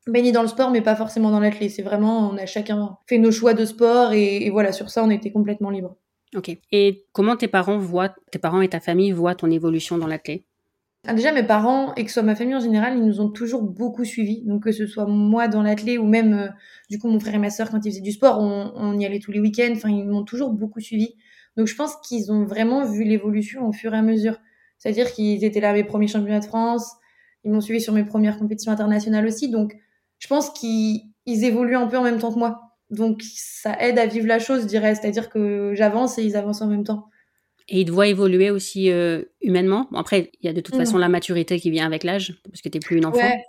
baignée 0.07 0.31
dans 0.31 0.41
le 0.41 0.47
sport, 0.47 0.71
mais 0.71 0.81
pas 0.81 0.95
forcément 0.95 1.31
dans 1.31 1.39
l'athlète. 1.39 1.71
C'est 1.71 1.81
vraiment, 1.81 2.29
on 2.29 2.37
a 2.37 2.45
chacun 2.45 2.97
fait 3.07 3.17
nos 3.17 3.31
choix 3.31 3.53
de 3.53 3.65
sport 3.65 4.13
et, 4.13 4.49
voilà, 4.49 4.71
sur 4.71 4.89
ça, 4.89 5.03
on 5.03 5.09
était 5.09 5.31
complètement 5.31 5.69
libre. 5.69 5.95
Ok. 6.35 6.55
Et 6.71 7.05
comment 7.13 7.35
tes 7.35 7.47
parents 7.47 7.77
voient, 7.77 8.13
tes 8.31 8.39
parents 8.39 8.61
et 8.61 8.67
ta 8.67 8.79
famille 8.79 9.11
voient 9.11 9.35
ton 9.35 9.49
évolution 9.49 9.97
dans 9.97 10.07
l'athlète 10.07 10.43
déjà, 11.13 11.31
mes 11.31 11.43
parents 11.43 11.93
et 11.95 12.03
que 12.03 12.09
ce 12.09 12.15
soit 12.15 12.23
ma 12.23 12.35
famille 12.35 12.55
en 12.55 12.59
général, 12.59 12.97
ils 12.97 13.05
nous 13.05 13.21
ont 13.21 13.29
toujours 13.29 13.61
beaucoup 13.63 14.03
suivis. 14.05 14.43
Donc, 14.45 14.63
que 14.63 14.71
ce 14.71 14.87
soit 14.87 15.05
moi 15.05 15.47
dans 15.47 15.61
l'athlé 15.61 15.97
ou 15.97 16.05
même, 16.05 16.33
euh, 16.33 16.47
du 16.89 16.99
coup, 16.99 17.07
mon 17.07 17.19
frère 17.19 17.35
et 17.35 17.39
ma 17.39 17.49
sœur, 17.49 17.69
quand 17.69 17.85
ils 17.85 17.91
faisaient 17.91 18.01
du 18.01 18.11
sport, 18.11 18.39
on, 18.39 18.71
on 18.75 18.97
y 18.99 19.05
allait 19.05 19.19
tous 19.19 19.31
les 19.31 19.39
week-ends. 19.39 19.73
Enfin, 19.75 19.89
ils 19.89 20.05
m'ont 20.05 20.23
toujours 20.23 20.51
beaucoup 20.51 20.79
suivi. 20.79 21.15
Donc, 21.57 21.67
je 21.67 21.75
pense 21.75 21.95
qu'ils 21.97 22.31
ont 22.31 22.45
vraiment 22.45 22.85
vu 22.85 23.03
l'évolution 23.03 23.67
au 23.67 23.71
fur 23.71 23.93
et 23.93 23.97
à 23.97 24.01
mesure. 24.01 24.37
C'est-à-dire 24.77 25.11
qu'ils 25.11 25.43
étaient 25.43 25.61
là 25.61 25.69
à 25.71 25.73
mes 25.73 25.83
premiers 25.83 26.07
championnats 26.07 26.39
de 26.39 26.45
France. 26.45 26.91
Ils 27.43 27.51
m'ont 27.51 27.61
suivi 27.61 27.81
sur 27.81 27.93
mes 27.93 28.03
premières 28.03 28.37
compétitions 28.37 28.71
internationales 28.71 29.25
aussi. 29.25 29.49
Donc, 29.49 29.75
je 30.19 30.27
pense 30.27 30.49
qu'ils 30.51 31.03
évoluent 31.25 31.77
un 31.77 31.87
peu 31.87 31.97
en 31.97 32.03
même 32.03 32.19
temps 32.19 32.33
que 32.33 32.39
moi. 32.39 32.61
Donc, 32.89 33.21
ça 33.23 33.75
aide 33.79 33.99
à 33.99 34.05
vivre 34.05 34.27
la 34.27 34.39
chose, 34.39 34.63
je 34.63 34.67
dirais. 34.67 34.95
C'est-à-dire 34.95 35.29
que 35.29 35.73
j'avance 35.75 36.17
et 36.17 36.23
ils 36.23 36.35
avancent 36.35 36.61
en 36.61 36.67
même 36.67 36.83
temps. 36.83 37.09
Et 37.67 37.81
il 37.81 37.85
te 37.85 37.91
voit 37.91 38.07
évoluer 38.07 38.51
aussi 38.51 38.91
euh, 38.91 39.23
humainement. 39.41 39.87
Bon, 39.91 39.97
après, 39.97 40.31
il 40.39 40.45
y 40.45 40.49
a 40.49 40.53
de 40.53 40.61
toute 40.61 40.75
façon 40.75 40.97
la 40.97 41.09
maturité 41.09 41.59
qui 41.59 41.71
vient 41.71 41.85
avec 41.85 42.03
l'âge, 42.03 42.39
parce 42.43 42.61
que 42.61 42.69
tu 42.69 42.77
n'es 42.77 42.79
plus 42.79 42.97
une 42.97 43.05
enfant. 43.05 43.17
Ouais. 43.17 43.43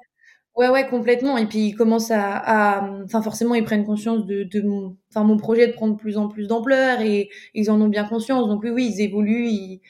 ouais, 0.57 0.69
ouais, 0.71 0.87
complètement. 0.87 1.37
Et 1.37 1.47
puis, 1.47 1.67
ils 1.67 1.75
commencent 1.75 2.11
à. 2.11 2.91
Enfin, 3.05 3.21
forcément, 3.21 3.55
ils 3.55 3.65
prennent 3.65 3.85
conscience 3.85 4.25
de, 4.25 4.43
de 4.43 4.63
mon... 4.63 4.97
Projet 5.39 5.67
de 5.67 5.73
prendre 5.73 5.95
de 5.95 5.99
plus 5.99 6.17
en 6.17 6.29
plus 6.29 6.47
d'ampleur 6.47 7.01
et 7.01 7.31
ils 7.55 7.71
en 7.71 7.81
ont 7.81 7.89
bien 7.89 8.05
conscience. 8.05 8.49
Donc, 8.49 8.63
oui, 8.63 8.71
oui, 8.71 8.93
ils 8.95 9.03
évoluent 9.03 9.49
ils... 9.49 9.81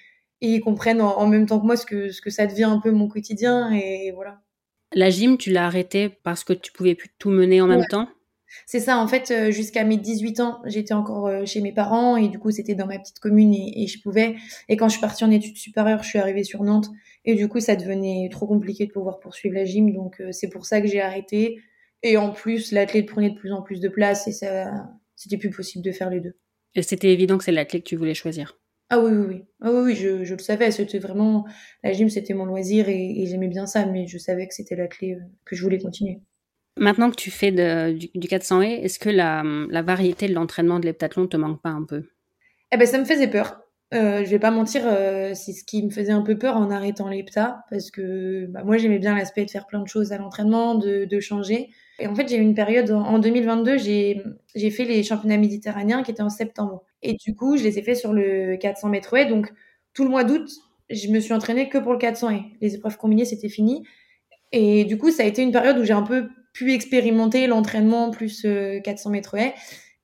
et 0.41 0.55
ils 0.55 0.61
comprennent 0.61 1.01
en, 1.01 1.27
même 1.27 1.47
temps 1.47 1.61
que 1.61 1.67
moi 1.67 1.77
ce 1.77 1.87
que, 1.87 2.11
ce 2.11 2.21
que 2.21 2.31
ça 2.31 2.47
devient 2.47 2.65
un 2.65 2.81
peu 2.81 2.91
mon 2.91 3.09
quotidien. 3.09 3.73
Et 3.73 4.13
voilà. 4.13 4.41
La 4.93 5.11
gym, 5.11 5.37
tu 5.37 5.51
l'as 5.51 5.67
arrêté 5.67 6.09
parce 6.09 6.45
que 6.45 6.53
tu 6.53 6.73
pouvais 6.73 6.95
plus 6.95 7.11
tout 7.19 7.31
mener 7.31 7.61
en 7.61 7.67
même 7.67 7.87
temps? 7.87 8.09
C'est 8.67 8.81
ça, 8.81 8.99
en 8.99 9.07
fait, 9.07 9.31
euh, 9.31 9.51
jusqu'à 9.51 9.85
mes 9.85 9.97
18 9.97 10.41
ans, 10.41 10.61
j'étais 10.65 10.95
encore 10.95 11.27
euh, 11.27 11.45
chez 11.45 11.61
mes 11.61 11.73
parents 11.73 12.17
et 12.17 12.29
du 12.29 12.39
coup, 12.39 12.51
c'était 12.51 12.75
dans 12.75 12.87
ma 12.87 12.99
petite 12.99 13.19
commune 13.19 13.55
et, 13.55 13.87
je 13.87 14.01
pouvais. 14.01 14.37
Et 14.69 14.77
quand 14.77 14.89
je 14.89 14.93
suis 14.93 15.01
partie 15.01 15.25
en 15.25 15.31
études 15.31 15.57
supérieures, 15.57 16.03
je 16.03 16.09
suis 16.09 16.19
arrivée 16.19 16.45
sur 16.45 16.63
Nantes 16.63 16.89
et 17.25 17.35
du 17.35 17.49
coup, 17.49 17.61
ça 17.61 17.77
devenait 17.77 18.29
trop 18.31 18.47
compliqué 18.47 18.87
de 18.87 18.93
pouvoir 18.93 19.19
poursuivre 19.21 19.55
la 19.55 19.65
gym. 19.65 19.93
Donc, 19.93 20.21
euh, 20.21 20.33
c'est 20.33 20.49
pour 20.49 20.67
ça 20.67 20.81
que 20.81 20.87
j'ai 20.87 21.01
arrêté. 21.01 21.61
Et 22.03 22.17
en 22.17 22.31
plus, 22.31 22.73
l'athlète 22.73 23.07
prenait 23.07 23.31
de 23.31 23.37
plus 23.37 23.53
en 23.53 23.63
plus 23.63 23.81
de 23.81 23.89
place 23.89 24.29
et 24.29 24.33
ça, 24.33 24.89
c'était 25.17 25.39
plus 25.39 25.51
possible 25.51 25.85
de 25.85 25.93
faire 25.93 26.11
les 26.11 26.21
deux. 26.21 26.37
Et 26.75 26.83
c'était 26.83 27.13
évident 27.13 27.39
que 27.39 27.45
c'est 27.45 27.53
l'athlète 27.53 27.83
que 27.83 27.89
tu 27.89 27.97
voulais 27.97 28.15
choisir 28.15 28.59
ah 28.89 29.01
oui, 29.01 29.11
oui, 29.11 29.27
oui. 29.27 29.45
Ah 29.63 29.73
oui, 29.73 29.81
oui 29.81 29.97
je, 29.97 30.23
je 30.23 30.35
le 30.35 30.39
savais. 30.39 30.71
C'était 30.71 31.01
vraiment 31.01 31.45
la 31.83 31.93
gym, 31.93 32.09
c'était 32.09 32.35
mon 32.35 32.45
loisir 32.45 32.89
et, 32.89 33.21
et 33.21 33.27
j'aimais 33.27 33.49
bien 33.49 33.67
ça, 33.67 33.85
mais 33.85 34.07
je 34.07 34.17
savais 34.17 34.47
que 34.47 34.55
c'était 34.55 34.77
la 34.77 34.87
clé 34.87 35.19
que 35.45 35.57
je 35.57 35.63
voulais 35.65 35.81
continuer. 35.81 36.21
Maintenant 36.79 37.11
que 37.11 37.17
tu 37.17 37.31
fais 37.31 37.53
du, 37.93 38.29
400 38.29 38.63
et, 38.63 38.67
est-ce 38.85 38.99
que 38.99 39.09
la, 39.09 39.43
variété 39.83 40.29
de 40.29 40.35
l'entraînement 40.35 40.79
de 40.79 40.87
l'heptathlon 40.87 41.27
te 41.27 41.37
manque 41.37 41.63
pas 41.63 41.71
un 41.71 41.85
peu? 41.85 42.05
Eh 42.73 42.77
ben, 42.77 42.87
ça 42.87 42.99
me 42.99 43.05
faisait 43.05 43.29
peur. 43.29 43.61
Euh, 43.95 44.25
je 44.25 44.31
vais 44.31 44.41
pas 44.41 44.51
mentir, 44.51 44.83
euh, 44.85 45.33
c'est 45.35 45.53
ce 45.53 45.63
qui 45.63 45.83
me 45.85 45.91
faisait 45.91 46.13
un 46.13 46.23
peu 46.23 46.37
peur 46.37 46.57
en 46.57 46.71
arrêtant 46.71 47.09
l'hepta, 47.09 47.65
parce 47.71 47.93
que 47.93 48.47
bah, 48.47 48.65
moi 48.65 48.79
j'aimais 48.79 48.99
bien 48.99 49.15
l'aspect 49.15 49.45
de 49.45 49.51
faire 49.51 49.67
plein 49.67 49.81
de 49.81 49.87
choses 49.87 50.11
à 50.13 50.19
l'entraînement, 50.19 50.75
de, 50.75 51.05
de, 51.05 51.21
changer. 51.21 51.71
Et 52.01 52.09
en 52.09 52.15
fait, 52.15 52.29
j'ai 52.29 52.37
eu 52.37 52.41
une 52.41 52.55
période 52.55 52.91
en, 52.91 53.19
2022, 53.21 53.79
j'ai 53.79 54.71
fait 54.71 54.85
les 54.85 55.03
championnats 55.03 55.39
méditerranéens 55.39 56.03
qui 56.03 56.11
étaient 56.11 56.23
en 56.23 56.31
septembre. 56.31 56.83
Et 57.03 57.15
du 57.15 57.35
coup, 57.37 57.57
je 57.57 57.63
les 57.63 57.79
ai 57.79 57.83
fait 57.83 57.95
sur 57.95 58.13
le 58.13 58.57
400 58.57 58.89
mètres 58.89 59.15
haies. 59.17 59.27
Donc, 59.27 59.53
tout 59.95 60.05
le 60.05 60.11
mois 60.11 60.25
d'août, 60.25 60.51
je 60.91 61.09
me 61.09 61.21
suis 61.21 61.33
entraînée 61.33 61.69
que 61.69 61.79
pour 61.79 61.93
le 61.93 61.99
400 61.99 62.31
haies. 62.31 62.45
Les 62.61 62.75
épreuves 62.75 62.99
combinées, 62.99 63.25
c'était 63.25 63.49
fini. 63.49 63.85
Et 64.53 64.85
du 64.85 64.99
coup, 64.99 65.11
ça 65.11 65.23
a 65.23 65.27
été 65.27 65.43
une 65.43 65.53
période 65.53 65.79
où 65.79 65.85
j'ai 65.85 65.95
un 65.95 66.03
peu 66.03 66.29
pu 66.57 66.73
expérimenter 66.73 67.47
l'entraînement 67.47 68.11
plus 68.11 68.43
400 68.43 68.49
euh, 68.49 69.13
mètres 69.13 69.35
haies. 69.37 69.55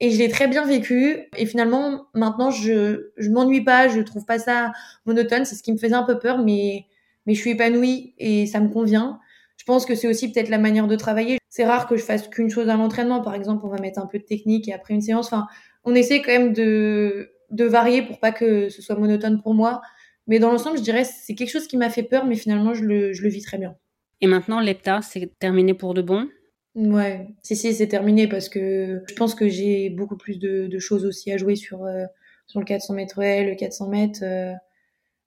Et 0.00 0.11
je 0.11 0.18
l'ai 0.18 0.28
très 0.28 0.49
bien 0.49 0.66
vécu. 0.66 1.16
Et 1.37 1.47
finalement, 1.47 2.06
maintenant, 2.14 2.50
je 2.50 3.12
je 3.16 3.30
m'ennuie 3.30 3.62
pas, 3.62 3.88
je 3.88 4.00
trouve 4.00 4.26
pas 4.26 4.38
ça 4.38 4.73
monotone. 5.06 5.44
C'est 5.44 5.54
ce 5.54 5.62
qui 5.62 5.73
me 5.73 5.78
faisait 5.78 5.94
un 5.94 6.02
peu 6.02 6.18
peur, 6.18 6.38
mais 6.38 6.87
mais 7.26 7.35
je 7.35 7.40
suis 7.40 7.50
épanouie 7.50 8.14
et 8.18 8.47
ça 8.47 8.61
me 8.61 8.68
convient. 8.68 9.18
Je 9.56 9.64
pense 9.64 9.87
que 9.87 9.94
c'est 9.94 10.09
aussi 10.09 10.30
peut-être 10.30 10.49
la 10.49 10.59
manière 10.59 10.88
de 10.88 10.97
travailler. 10.97 11.38
C'est 11.49 11.64
rare 11.64 11.87
que 11.87 11.97
je 11.97 12.02
fasse 12.02 12.28
qu'une 12.28 12.50
chose 12.50 12.68
à 12.68 12.76
l'entraînement. 12.76 13.23
Par 13.23 13.35
exemple, 13.35 13.64
on 13.64 13.68
va 13.68 13.78
mettre 13.78 14.00
un 14.00 14.06
peu 14.06 14.18
de 14.18 14.25
technique 14.25 14.68
et 14.68 14.75
après 14.75 14.92
une 14.92 15.00
séance. 15.00 15.26
Enfin, 15.28 15.47
on 15.85 15.94
essaie 15.94 16.21
quand 16.21 16.32
même 16.32 16.52
de 16.52 17.30
de 17.50 17.64
varier 17.64 18.02
pour 18.02 18.18
pas 18.18 18.32
que 18.32 18.68
ce 18.68 18.82
soit 18.82 18.97
monotone 18.97 19.40
pour 19.40 19.54
moi. 19.54 19.80
Mais 20.26 20.38
dans 20.38 20.50
l'ensemble, 20.50 20.78
je 20.78 20.82
dirais 20.82 21.04
c'est 21.04 21.35
quelque 21.35 21.50
chose 21.50 21.66
qui 21.68 21.76
m'a 21.76 21.90
fait 21.90 22.02
peur, 22.02 22.26
mais 22.26 22.37
finalement, 22.37 22.75
je 22.75 22.85
le, 22.85 23.12
je 23.12 23.23
le 23.23 23.28
vis 23.28 23.42
très 23.42 23.59
bien. 23.59 23.76
Et 24.21 24.26
maintenant, 24.26 24.61
l'EPTA, 24.61 25.00
c'est 25.02 25.38
terminé 25.38 25.75
pour 25.75 25.94
de 25.94 26.02
bon? 26.02 26.28
Ouais, 26.75 27.29
si, 27.43 27.55
si, 27.55 27.75
c'est 27.75 27.88
terminé 27.88 28.26
parce 28.29 28.49
que 28.49 29.02
je 29.07 29.14
pense 29.14 29.35
que 29.35 29.47
j'ai 29.49 29.91
beaucoup 29.91 30.17
plus 30.17 30.38
de, 30.38 30.67
de, 30.69 30.79
choses 30.79 31.05
aussi 31.05 31.31
à 31.31 31.37
jouer 31.37 31.55
sur, 31.55 31.85
euh, 31.85 32.07
sur 32.47 32.61
le 32.61 32.64
400 32.64 32.95
mètres 32.95 33.21
L, 33.21 33.49
le 33.50 33.55
400 33.57 33.88
mètres. 33.88 34.21
Euh. 34.23 34.55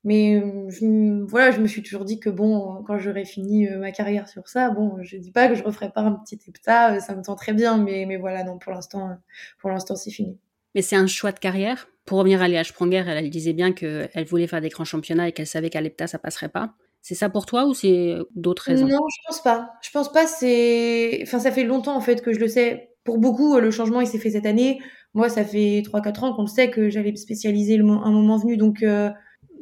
mais 0.03 0.35
euh, 0.37 0.69
je, 0.69 1.23
voilà, 1.25 1.51
je 1.51 1.61
me 1.61 1.67
suis 1.67 1.83
toujours 1.83 2.03
dit 2.03 2.19
que 2.19 2.31
bon, 2.31 2.83
quand 2.87 2.97
j'aurais 2.97 3.25
fini 3.25 3.67
ma 3.69 3.91
carrière 3.91 4.27
sur 4.27 4.47
ça, 4.47 4.71
bon, 4.71 4.97
je 5.03 5.17
dis 5.17 5.31
pas 5.31 5.47
que 5.47 5.55
je 5.55 5.63
referai 5.63 5.91
pas 5.91 6.01
un 6.01 6.13
petit 6.13 6.39
hepta, 6.47 6.99
ça 6.99 7.15
me 7.15 7.21
tend 7.21 7.35
très 7.35 7.53
bien, 7.53 7.77
mais, 7.77 8.05
mais 8.07 8.17
voilà, 8.17 8.43
non, 8.43 8.57
pour 8.57 8.71
l'instant, 8.71 9.17
pour 9.59 9.69
l'instant, 9.69 9.95
c'est 9.95 10.11
fini. 10.11 10.39
Mais 10.73 10.81
c'est 10.81 10.95
un 10.95 11.07
choix 11.07 11.31
de 11.31 11.39
carrière? 11.39 11.87
Pour 12.05 12.17
revenir 12.19 12.41
à 12.41 12.47
Léa 12.47 12.63
Spronger, 12.63 13.03
elle, 13.07 13.17
elle 13.17 13.29
disait 13.29 13.53
bien 13.53 13.71
qu'elle 13.71 14.25
voulait 14.27 14.47
faire 14.47 14.61
des 14.61 14.69
grands 14.69 14.85
championnats 14.85 15.27
et 15.27 15.31
qu'elle 15.31 15.47
savait 15.47 15.69
qu'à 15.69 15.81
l'hepta, 15.81 16.07
ça 16.07 16.17
passerait 16.19 16.49
pas. 16.49 16.75
C'est 17.07 17.13
ça 17.13 17.29
pour 17.29 17.45
toi 17.45 17.67
ou 17.67 17.75
c'est 17.75 18.15
d'autres 18.33 18.63
raisons? 18.63 18.87
Non, 18.87 19.07
je 19.07 19.27
pense 19.27 19.39
pas. 19.43 19.73
Je 19.83 19.91
pense 19.91 20.11
pas. 20.11 20.25
C'est, 20.25 21.19
enfin, 21.21 21.37
ça 21.37 21.51
fait 21.51 21.63
longtemps 21.63 21.95
en 21.95 22.01
fait 22.01 22.23
que 22.23 22.33
je 22.33 22.39
le 22.39 22.47
sais. 22.47 22.89
Pour 23.03 23.19
beaucoup, 23.19 23.59
le 23.59 23.69
changement 23.69 24.01
il 24.01 24.07
s'est 24.07 24.17
fait 24.17 24.31
cette 24.31 24.47
année. 24.47 24.81
Moi, 25.13 25.29
ça 25.29 25.45
fait 25.45 25.83
3-4 25.83 26.23
ans 26.23 26.33
qu'on 26.33 26.41
le 26.41 26.47
sait 26.47 26.71
que 26.71 26.89
j'allais 26.89 27.11
me 27.11 27.15
spécialiser 27.15 27.77
le 27.77 27.87
un 27.87 28.09
moment 28.09 28.37
venu. 28.37 28.57
Donc, 28.57 28.81
euh, 28.81 29.11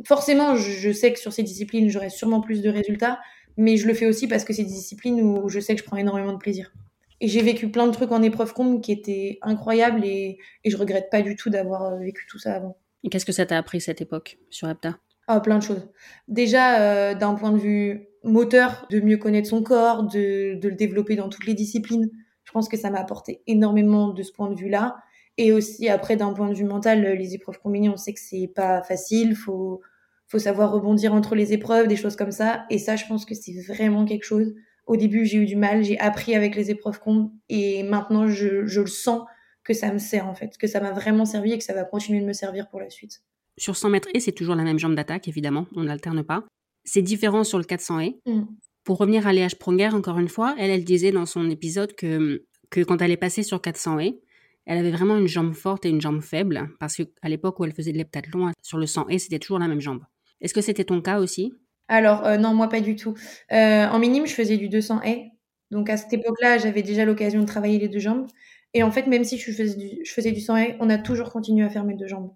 forcément, 0.06 0.56
je, 0.56 0.94
sais 0.94 1.12
que 1.12 1.20
sur 1.20 1.34
ces 1.34 1.44
disciplines, 1.44 1.90
j'aurai 1.90 2.10
sûrement 2.10 2.40
plus 2.40 2.62
de 2.62 2.70
résultats. 2.70 3.20
Mais 3.58 3.76
je 3.76 3.88
le 3.88 3.94
fais 3.94 4.06
aussi 4.06 4.30
parce 4.30 4.46
que 4.46 4.54
c'est 4.54 4.64
des 4.64 4.70
disciplines 4.70 5.20
où 5.20 5.50
je 5.50 5.60
sais 5.60 5.76
que 5.76 5.82
je 5.82 5.86
prends 5.86 5.98
énormément 5.98 6.32
de 6.32 6.38
plaisir. 6.38 6.72
Et 7.20 7.28
j'ai 7.28 7.42
vécu 7.42 7.70
plein 7.70 7.88
de 7.88 7.92
trucs 7.92 8.14
en 8.14 8.24
épreuve 8.24 8.54
combe 8.54 8.80
qui 8.80 8.94
étaient 8.94 9.40
incroyables 9.42 10.06
et, 10.06 10.38
et 10.64 10.70
je 10.70 10.78
regrette 10.78 11.10
pas 11.12 11.22
du 11.22 11.36
tout 11.36 11.50
d'avoir 11.50 11.84
euh, 11.92 11.98
vécu 11.98 12.26
tout 12.30 12.40
ça 12.40 12.54
avant. 12.54 12.78
Et 13.04 13.10
qu'est-ce 13.10 13.26
que 13.26 13.34
ça 13.34 13.46
t'a 13.46 13.58
appris 13.58 13.82
cette 13.82 14.00
époque 14.00 14.38
sur 14.50 14.70
Apta? 14.70 14.98
Ah, 15.28 15.40
plein 15.40 15.58
de 15.58 15.64
choses. 15.64 15.90
Déjà, 16.28 16.82
euh, 16.82 17.16
d'un 17.16 17.36
point 17.36 17.52
de 17.52 17.58
vue 17.58 18.08
moteur, 18.24 18.88
de 18.90 19.00
mieux 19.00 19.18
connaître 19.18 19.50
son 19.50 19.64
corps, 19.64 20.04
de, 20.04 20.56
de, 20.56 20.70
le 20.70 20.76
développer 20.76 21.16
dans 21.16 21.30
toutes 21.30 21.46
les 21.46 21.54
disciplines. 21.54 22.10
Je 22.44 22.52
pense 22.52 22.68
que 22.68 22.78
ça 22.78 22.90
m'a 22.90 23.00
apporté 23.00 23.42
énormément 23.48 24.10
de 24.10 24.24
ce 24.24 24.32
point 24.32 24.50
de 24.50 24.56
vue-là. 24.56 24.98
Et 25.38 25.52
aussi, 25.52 25.90
après, 25.90 26.16
d'un 26.16 26.34
point 26.34 26.50
de 26.50 26.54
vue 26.54 26.66
mental, 26.66 27.02
les 27.02 27.34
épreuves 27.34 27.60
combinées, 27.60 27.90
on 27.90 27.98
sait 27.98 28.14
que 28.14 28.20
c'est 28.20 28.52
pas 28.54 28.82
facile. 28.82 29.36
Faut, 29.36 29.82
faut 30.28 30.40
savoir 30.40 30.72
rebondir 30.72 31.14
entre 31.14 31.36
les 31.36 31.54
épreuves, 31.54 31.88
des 31.88 31.96
choses 31.96 32.16
comme 32.16 32.32
ça. 32.32 32.66
Et 32.70 32.78
ça, 32.78 32.96
je 32.96 33.06
pense 33.06 33.26
que 33.26 33.34
c'est 33.34 33.60
vraiment 33.68 34.06
quelque 34.06 34.26
chose 34.26 34.54
au 34.86 34.98
début, 34.98 35.26
j'ai 35.26 35.38
eu 35.38 35.46
du 35.46 35.56
mal, 35.56 35.84
j'ai 35.84 35.98
appris 36.00 36.36
avec 36.36 36.56
les 36.56 36.72
épreuves 36.72 37.00
comptes 37.00 37.32
et 37.50 37.84
maintenant, 37.84 38.28
je, 38.28 38.66
je 38.66 38.82
le 38.82 38.88
sens 38.88 39.24
que 39.64 39.74
ça 39.74 39.92
me 39.94 39.98
sert 39.98 40.28
en 40.28 40.36
fait, 40.36 40.58
que 40.58 40.68
ça 40.68 40.82
m'a 40.82 40.92
vraiment 40.92 41.26
servi 41.26 41.54
et 41.54 41.58
que 41.58 41.64
ça 41.64 41.74
va 41.74 41.86
continuer 41.86 42.20
de 42.20 42.26
me 42.26 42.34
servir 42.34 42.68
pour 42.70 42.82
la 42.82 42.90
suite. 42.90 43.22
Sur 43.58 43.76
100 43.76 43.90
mètres 43.90 44.10
et 44.14 44.20
c'est 44.20 44.32
toujours 44.32 44.56
la 44.56 44.64
même 44.64 44.80
jambe 44.80 44.96
d'attaque, 44.96 45.28
évidemment, 45.28 45.68
on 45.76 45.84
n'alterne 45.84 46.24
pas. 46.24 46.44
C'est 46.86 47.02
différent 47.02 47.44
sur 47.44 47.58
le 47.58 47.64
400 47.64 48.00
et. 48.00 48.20
Mm. 48.26 48.44
Pour 48.84 48.98
revenir 48.98 49.28
à 49.28 49.32
Léa 49.32 49.48
Spronger, 49.48 49.90
encore 49.94 50.20
une 50.20 50.28
fois, 50.28 50.56
elle, 50.60 50.70
elle 50.70 50.84
disait 50.84 51.14
dans 51.14 51.26
son 51.26 51.50
épisode 51.50 51.96
que, 51.96 52.44
que 52.70 52.82
quand 52.82 53.02
elle 53.02 53.12
est 53.12 53.18
passée 53.18 53.44
sur 53.44 53.62
400 53.62 54.00
et, 54.00 54.20
elle 54.66 54.78
avait 54.78 54.92
vraiment 54.92 55.18
une 55.18 55.28
jambe 55.28 55.54
forte 55.54 55.86
et 55.86 55.90
une 55.90 56.02
jambe 56.02 56.22
faible, 56.22 56.70
parce 56.80 56.98
qu'à 56.98 57.30
l'époque 57.30 57.60
où 57.60 57.66
elle 57.66 57.74
faisait 57.74 57.92
de 57.92 57.98
l'heptathlon, 57.98 58.52
sur 58.62 58.78
le 58.78 58.86
100 58.86 59.10
et, 59.10 59.20
c'était 59.20 59.40
toujours 59.40 59.60
la 59.60 59.68
même 59.68 59.80
jambe. 59.80 60.04
Est-ce 60.42 60.54
que 60.54 60.62
c'était 60.62 60.84
ton 60.84 61.02
cas 61.02 61.20
aussi? 61.20 61.54
Alors, 61.88 62.26
euh, 62.26 62.38
non, 62.38 62.54
moi, 62.54 62.68
pas 62.70 62.82
du 62.82 62.96
tout. 62.96 63.14
Euh, 63.52 63.88
en 63.88 64.00
minime, 64.00 64.26
je 64.26 64.34
faisais 64.34 64.58
du 64.58 64.70
200 64.70 65.02
haies. 65.04 65.32
Donc, 65.72 65.90
à 65.90 65.98
cette 65.98 66.14
époque-là, 66.14 66.58
j'avais 66.58 66.82
déjà 66.82 67.06
l'occasion 67.06 67.42
de 67.42 67.46
travailler 67.46 67.80
les 67.80 67.90
deux 67.90 68.00
jambes. 68.00 68.28
Et 68.74 68.84
en 68.84 68.92
fait, 68.92 69.08
même 69.08 69.24
si 69.24 69.38
je 69.38 69.52
faisais 69.52 69.76
du, 69.76 70.04
je 70.04 70.12
faisais 70.12 70.32
du 70.32 70.42
100 70.42 70.58
haies, 70.58 70.78
on 70.80 70.90
a 70.90 70.98
toujours 70.98 71.32
continué 71.32 71.66
à 71.66 71.70
faire 71.70 71.84
mes 71.84 71.96
deux 71.96 72.08
jambes. 72.08 72.34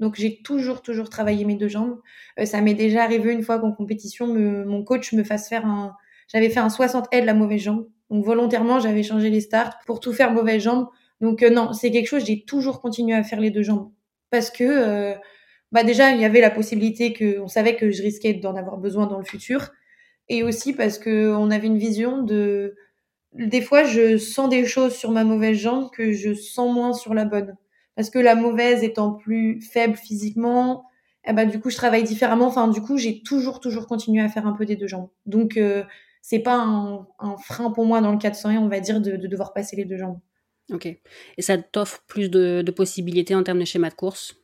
Donc, 0.00 0.16
j'ai 0.16 0.42
toujours, 0.42 0.82
toujours 0.82 1.08
travaillé 1.10 1.44
mes 1.44 1.54
deux 1.54 1.68
jambes. 1.68 2.00
Euh, 2.38 2.44
ça 2.44 2.60
m'est 2.60 2.74
déjà 2.74 3.02
arrivé 3.04 3.32
une 3.32 3.42
fois 3.42 3.58
qu'en 3.58 3.72
compétition, 3.72 4.26
mon 4.26 4.82
coach 4.84 5.12
me 5.12 5.24
fasse 5.24 5.48
faire 5.48 5.66
un. 5.66 5.94
J'avais 6.32 6.50
fait 6.50 6.60
un 6.60 6.70
60 6.70 7.06
haies 7.12 7.20
de 7.20 7.26
la 7.26 7.34
mauvaise 7.34 7.62
jambe. 7.62 7.88
Donc, 8.10 8.24
volontairement, 8.24 8.80
j'avais 8.80 9.02
changé 9.02 9.30
les 9.30 9.40
starts 9.40 9.78
pour 9.86 10.00
tout 10.00 10.12
faire 10.12 10.32
mauvaise 10.32 10.62
jambe. 10.62 10.88
Donc, 11.20 11.42
non, 11.42 11.72
c'est 11.72 11.90
quelque 11.90 12.08
chose, 12.08 12.24
j'ai 12.26 12.44
toujours 12.44 12.80
continué 12.80 13.14
à 13.14 13.22
faire 13.22 13.40
les 13.40 13.50
deux 13.50 13.62
jambes. 13.62 13.90
Parce 14.30 14.50
que 14.50 15.16
bah 15.72 15.82
déjà 15.84 16.12
il 16.12 16.20
y 16.20 16.24
avait 16.24 16.40
la 16.40 16.50
possibilité 16.50 17.12
que 17.12 17.40
on 17.40 17.48
savait 17.48 17.76
que 17.76 17.90
je 17.90 18.02
risquais 18.02 18.34
d'en 18.34 18.56
avoir 18.56 18.78
besoin 18.78 19.06
dans 19.06 19.18
le 19.18 19.24
futur 19.24 19.72
et 20.28 20.42
aussi 20.42 20.72
parce 20.72 20.98
que 20.98 21.34
on 21.34 21.50
avait 21.50 21.66
une 21.66 21.78
vision 21.78 22.22
de 22.22 22.76
des 23.34 23.60
fois 23.60 23.84
je 23.84 24.16
sens 24.18 24.48
des 24.48 24.64
choses 24.66 24.94
sur 24.94 25.10
ma 25.10 25.24
mauvaise 25.24 25.58
jambe 25.58 25.90
que 25.90 26.12
je 26.12 26.34
sens 26.34 26.72
moins 26.74 26.92
sur 26.92 27.14
la 27.14 27.24
bonne 27.24 27.56
parce 27.96 28.10
que 28.10 28.18
la 28.18 28.34
mauvaise 28.34 28.84
étant 28.84 29.12
plus 29.12 29.60
faible 29.60 29.96
physiquement 29.96 30.84
eh 31.28 31.32
ben 31.32 31.48
du 31.48 31.58
coup 31.58 31.70
je 31.70 31.76
travaille 31.76 32.04
différemment 32.04 32.46
enfin 32.46 32.68
du 32.68 32.80
coup 32.80 32.98
j'ai 32.98 33.22
toujours 33.22 33.60
toujours 33.60 33.86
continué 33.86 34.22
à 34.22 34.28
faire 34.28 34.46
un 34.46 34.52
peu 34.52 34.64
des 34.64 34.76
deux 34.76 34.86
jambes 34.86 35.08
donc 35.26 35.56
euh, 35.56 35.82
c'est 36.22 36.40
pas 36.40 36.56
un, 36.56 37.06
un, 37.18 37.36
frein 37.38 37.70
pour 37.70 37.84
moi 37.86 38.00
dans 38.00 38.12
le 38.12 38.18
400 38.18 38.50
on 38.58 38.68
va 38.68 38.80
dire 38.80 39.00
de, 39.00 39.16
de 39.16 39.26
devoir 39.26 39.52
passer 39.52 39.76
les 39.76 39.84
deux 39.84 39.96
jambes 39.96 40.20
ok 40.72 40.86
et 40.86 41.42
ça 41.42 41.58
t'offre 41.58 42.04
plus 42.06 42.30
de, 42.30 42.62
de 42.64 42.70
possibilités 42.70 43.34
en 43.34 43.42
termes 43.42 43.60
de 43.60 43.64
schéma 43.64 43.90
de 43.90 43.94
course? 43.94 44.36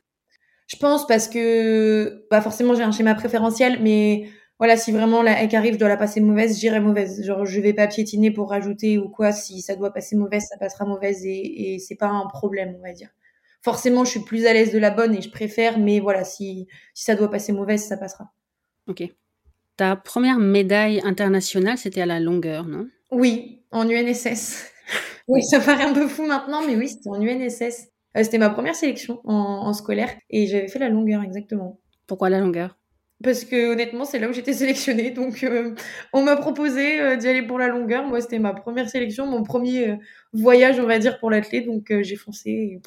Je 0.73 0.77
pense 0.77 1.07
parce 1.07 1.29
que 1.29 2.27
bah 2.31 2.41
forcément 2.41 2.75
j'ai 2.75 2.83
un 2.83 2.93
schéma 2.93 3.15
préférentiel, 3.15 3.83
mais 3.83 4.29
voilà, 4.59 4.77
si 4.77 4.93
vraiment 4.93 5.23
la 5.23 5.37
hack 5.37 5.55
arrive, 5.55 5.75
je 5.75 5.79
dois 5.79 5.89
la 5.89 5.97
passer 5.97 6.21
mauvaise, 6.21 6.59
j'irai 6.59 6.81
mauvaise. 6.81 7.25
Genre, 7.25 7.45
je 7.45 7.61
vais 7.61 7.73
pas 7.73 7.89
piétiner 7.89 8.31
pour 8.31 8.51
rajouter 8.51 8.97
ou 8.97 9.09
quoi. 9.09 9.33
Si 9.33 9.61
ça 9.61 9.75
doit 9.75 9.93
passer 9.93 10.15
mauvaise, 10.17 10.45
ça 10.49 10.57
passera 10.57 10.85
mauvaise 10.85 11.27
et, 11.27 11.75
et 11.75 11.79
c'est 11.79 11.97
pas 11.97 12.07
un 12.07 12.27
problème, 12.29 12.77
on 12.79 12.83
va 12.83 12.93
dire. 12.93 13.09
Forcément, 13.62 14.04
je 14.04 14.11
suis 14.11 14.21
plus 14.21 14.47
à 14.47 14.52
l'aise 14.52 14.73
de 14.73 14.78
la 14.78 14.90
bonne 14.90 15.14
et 15.14 15.23
je 15.23 15.31
préfère, 15.31 15.78
mais 15.78 16.00
voilà, 16.00 16.25
si, 16.25 16.66
si 16.95 17.04
ça 17.04 17.14
doit 17.14 17.31
passer 17.31 17.52
mauvaise, 17.52 17.85
ça 17.85 17.97
passera. 17.97 18.33
Ok. 18.88 19.04
Ta 19.76 19.95
première 19.95 20.38
médaille 20.38 21.00
internationale, 21.04 21.78
c'était 21.78 22.02
à 22.02 22.07
la 22.07 22.19
longueur, 22.19 22.66
non? 22.66 22.88
Oui, 23.12 23.62
en 23.71 23.88
UNSS. 23.88 24.66
oui, 25.28 25.45
ça 25.45 25.61
paraît 25.61 25.85
un 25.85 25.95
peu 25.95 26.09
fou 26.09 26.26
maintenant, 26.26 26.62
mais 26.66 26.75
oui, 26.75 26.88
c'était 26.88 27.09
en 27.09 27.21
UNSS. 27.21 27.88
Euh, 28.16 28.25
c'était 28.25 28.38
ma 28.38 28.50
première 28.50 28.75
sélection 28.75 29.21
en, 29.25 29.73
scolaire 29.73 30.11
et 30.28 30.47
j'avais 30.47 30.69
fait 30.69 30.78
la 30.78 30.88
longueur 30.88 31.23
exactement. 31.23 31.81
Pourquoi 32.07 32.31
la 32.31 32.40
longueur? 32.40 32.76
Parce 33.23 33.45
que 33.45 33.73
honnêtement, 33.73 34.04
c'est 34.04 34.19
là 34.19 34.28
où 34.28 34.33
j'étais 34.33 34.52
sélectionnée. 34.52 35.12
Donc, 35.12 35.45
euh, 35.45 35.75
on 36.12 36.25
m'a 36.25 36.37
proposé 36.37 37.00
euh, 37.00 37.16
d'y 37.16 37.28
aller 37.28 37.42
pour 37.42 37.59
la 37.59 37.69
longueur. 37.69 38.04
Moi, 38.04 38.21
c'était 38.21 38.40
ma 38.40 38.52
première 38.52 38.90
sélection, 38.90 39.26
mon 39.26 39.45
premier 39.45 39.99
voyage, 40.33 40.81
on 40.81 40.87
va 40.87 40.99
dire, 40.99 41.21
pour 41.21 41.31
l'athlète. 41.31 41.66
Donc, 41.66 41.92
j'ai 42.02 42.16
foncé 42.16 42.50
et, 42.50 42.83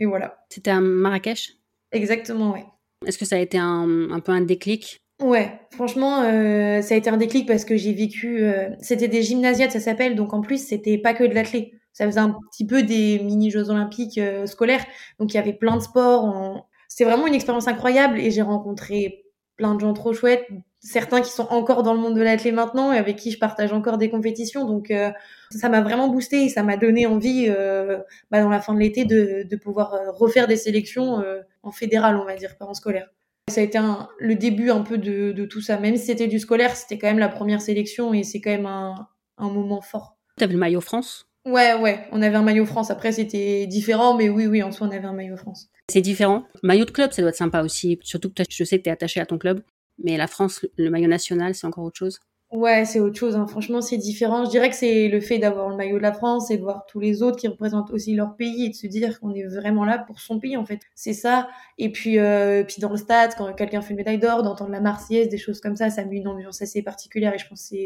voilà. 0.00 0.44
C'était 0.48 0.70
à 0.70 0.80
Marrakech? 0.80 1.56
Exactement, 1.92 2.52
ouais. 2.52 2.64
Est-ce 3.06 3.18
que 3.18 3.24
ça 3.24 3.36
a 3.36 3.38
été 3.38 3.58
un, 3.58 4.10
un 4.10 4.20
peu 4.20 4.32
un 4.32 4.40
déclic? 4.40 5.00
Ouais, 5.22 5.60
franchement, 5.70 6.22
ça 6.22 6.94
a 6.94 6.96
été 6.96 7.08
un 7.08 7.16
déclic 7.16 7.46
parce 7.46 7.64
que 7.64 7.76
j'ai 7.76 7.92
vécu. 7.92 8.44
c'était 8.80 9.08
des 9.08 9.22
gymnasiades, 9.22 9.70
ça 9.70 9.78
s'appelle. 9.78 10.16
Donc, 10.16 10.32
en 10.32 10.40
plus, 10.40 10.66
c'était 10.66 10.98
pas 10.98 11.14
que 11.14 11.22
de 11.22 11.34
l'athlète 11.34 11.70
ça 11.94 12.06
faisait 12.06 12.20
un 12.20 12.36
petit 12.50 12.66
peu 12.66 12.82
des 12.82 13.20
mini 13.20 13.50
Jeux 13.50 13.70
Olympiques 13.70 14.18
euh, 14.18 14.46
scolaires. 14.46 14.84
Donc 15.18 15.32
il 15.32 15.36
y 15.36 15.40
avait 15.40 15.54
plein 15.54 15.76
de 15.76 15.82
sports. 15.82 16.66
C'était 16.88 17.04
vraiment 17.08 17.26
une 17.26 17.34
expérience 17.34 17.68
incroyable 17.68 18.20
et 18.20 18.30
j'ai 18.30 18.42
rencontré 18.42 19.24
plein 19.56 19.74
de 19.74 19.80
gens 19.80 19.94
trop 19.94 20.12
chouettes, 20.12 20.46
certains 20.84 21.20
qui 21.22 21.30
sont 21.30 21.46
encore 21.50 21.82
dans 21.82 21.94
le 21.94 21.98
monde 21.98 22.14
de 22.14 22.22
l'athlète 22.22 22.54
maintenant 22.54 22.92
et 22.92 22.98
avec 22.98 23.16
qui 23.16 23.30
je 23.30 23.38
partage 23.38 23.72
encore 23.72 23.98
des 23.98 24.10
compétitions. 24.10 24.66
Donc 24.66 24.90
euh, 24.90 25.10
ça 25.50 25.68
m'a 25.68 25.80
vraiment 25.80 26.08
boosté 26.08 26.44
et 26.44 26.48
ça 26.48 26.62
m'a 26.62 26.76
donné 26.76 27.06
envie 27.06 27.46
euh, 27.48 27.98
bah, 28.30 28.42
dans 28.42 28.50
la 28.50 28.60
fin 28.60 28.74
de 28.74 28.78
l'été 28.78 29.04
de, 29.04 29.44
de, 29.48 29.56
pouvoir 29.56 29.92
refaire 30.14 30.46
des 30.46 30.56
sélections 30.56 31.24
en 31.62 31.72
fédéral, 31.72 32.16
on 32.16 32.24
va 32.24 32.36
dire, 32.36 32.56
pas 32.56 32.66
en 32.66 32.74
scolaire. 32.74 33.08
Ça 33.50 33.60
a 33.60 33.64
été 33.64 33.78
un, 33.78 34.08
le 34.18 34.36
début 34.36 34.70
un 34.70 34.82
peu 34.82 34.98
de, 34.98 35.32
de 35.32 35.44
tout 35.44 35.60
ça. 35.60 35.78
Même 35.78 35.96
si 35.96 36.06
c'était 36.06 36.28
du 36.28 36.38
scolaire, 36.38 36.76
c'était 36.76 36.98
quand 36.98 37.08
même 37.08 37.18
la 37.18 37.28
première 37.28 37.60
sélection 37.60 38.14
et 38.14 38.22
c'est 38.22 38.40
quand 38.40 38.50
même 38.50 38.66
un, 38.66 39.08
un 39.38 39.50
moment 39.50 39.80
fort. 39.80 40.16
Tu 40.38 40.44
avais 40.44 40.52
le 40.52 40.58
maillot 40.58 40.80
France? 40.80 41.26
Ouais, 41.46 41.74
ouais, 41.74 42.06
on 42.10 42.22
avait 42.22 42.36
un 42.36 42.42
maillot 42.42 42.64
France. 42.64 42.90
Après, 42.90 43.12
c'était 43.12 43.66
différent, 43.66 44.16
mais 44.16 44.30
oui, 44.30 44.46
oui, 44.46 44.62
en 44.62 44.72
soi, 44.72 44.86
on 44.86 44.90
avait 44.90 45.04
un 45.04 45.12
maillot 45.12 45.36
France. 45.36 45.68
C'est 45.90 46.00
différent. 46.00 46.44
Maillot 46.62 46.86
de 46.86 46.90
club, 46.90 47.12
ça 47.12 47.20
doit 47.20 47.28
être 47.28 47.36
sympa 47.36 47.62
aussi. 47.62 47.98
Surtout 48.02 48.30
que 48.30 48.42
je 48.48 48.64
sais 48.64 48.78
que 48.78 48.84
tu 48.84 48.88
es 48.88 48.92
attaché 48.92 49.20
à 49.20 49.26
ton 49.26 49.36
club. 49.36 49.60
Mais 50.02 50.16
la 50.16 50.26
France, 50.26 50.66
le 50.76 50.90
maillot 50.90 51.08
national, 51.08 51.54
c'est 51.54 51.66
encore 51.66 51.84
autre 51.84 51.98
chose. 51.98 52.18
Ouais, 52.54 52.84
c'est 52.84 53.00
autre 53.00 53.18
chose. 53.18 53.34
Hein. 53.34 53.48
Franchement, 53.48 53.80
c'est 53.80 53.96
différent. 53.96 54.44
Je 54.44 54.50
dirais 54.50 54.70
que 54.70 54.76
c'est 54.76 55.08
le 55.08 55.20
fait 55.20 55.38
d'avoir 55.38 55.68
le 55.68 55.76
maillot 55.76 55.96
de 55.96 56.02
la 56.02 56.12
France 56.12 56.52
et 56.52 56.56
de 56.56 56.62
voir 56.62 56.86
tous 56.86 57.00
les 57.00 57.20
autres 57.20 57.36
qui 57.36 57.48
représentent 57.48 57.90
aussi 57.90 58.14
leur 58.14 58.36
pays 58.36 58.66
et 58.66 58.68
de 58.68 58.74
se 58.74 58.86
dire 58.86 59.18
qu'on 59.18 59.34
est 59.34 59.42
vraiment 59.42 59.84
là 59.84 59.98
pour 59.98 60.20
son 60.20 60.38
pays, 60.38 60.56
en 60.56 60.64
fait. 60.64 60.78
C'est 60.94 61.14
ça. 61.14 61.48
Et 61.78 61.90
puis, 61.90 62.20
euh, 62.20 62.62
puis 62.62 62.76
dans 62.80 62.90
le 62.90 62.96
stade, 62.96 63.32
quand 63.36 63.52
quelqu'un 63.54 63.80
fait 63.80 63.90
une 63.90 63.96
médaille 63.96 64.20
d'or, 64.20 64.44
d'entendre 64.44 64.70
la 64.70 64.80
Marseillaise, 64.80 65.28
des 65.28 65.38
choses 65.38 65.60
comme 65.60 65.74
ça, 65.74 65.90
ça 65.90 66.04
met 66.04 66.16
une 66.16 66.28
ambiance 66.28 66.62
assez 66.62 66.82
particulière. 66.82 67.34
Et 67.34 67.38
je 67.38 67.48
pense 67.48 67.68
que 67.68 67.76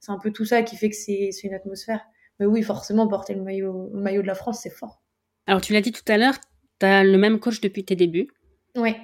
c'est 0.00 0.10
un 0.10 0.18
peu 0.18 0.30
tout 0.30 0.46
ça 0.46 0.62
qui 0.62 0.76
fait 0.76 0.88
que 0.88 0.96
c'est 0.96 1.30
une 1.42 1.52
atmosphère. 1.52 2.00
Mais 2.40 2.46
oui, 2.46 2.62
forcément, 2.62 3.06
porter 3.06 3.34
le 3.34 3.42
maillot, 3.42 3.90
le 3.92 4.00
maillot 4.00 4.22
de 4.22 4.26
la 4.26 4.34
France, 4.34 4.60
c'est 4.62 4.70
fort. 4.70 5.02
Alors, 5.46 5.60
tu 5.60 5.74
l'as 5.74 5.82
dit 5.82 5.92
tout 5.92 6.02
à 6.08 6.16
l'heure, 6.16 6.34
tu 6.80 6.86
as 6.86 7.04
le 7.04 7.18
même 7.18 7.40
coach 7.40 7.60
depuis 7.60 7.84
tes 7.84 7.94
débuts. 7.94 8.28
Oui. 8.74 8.94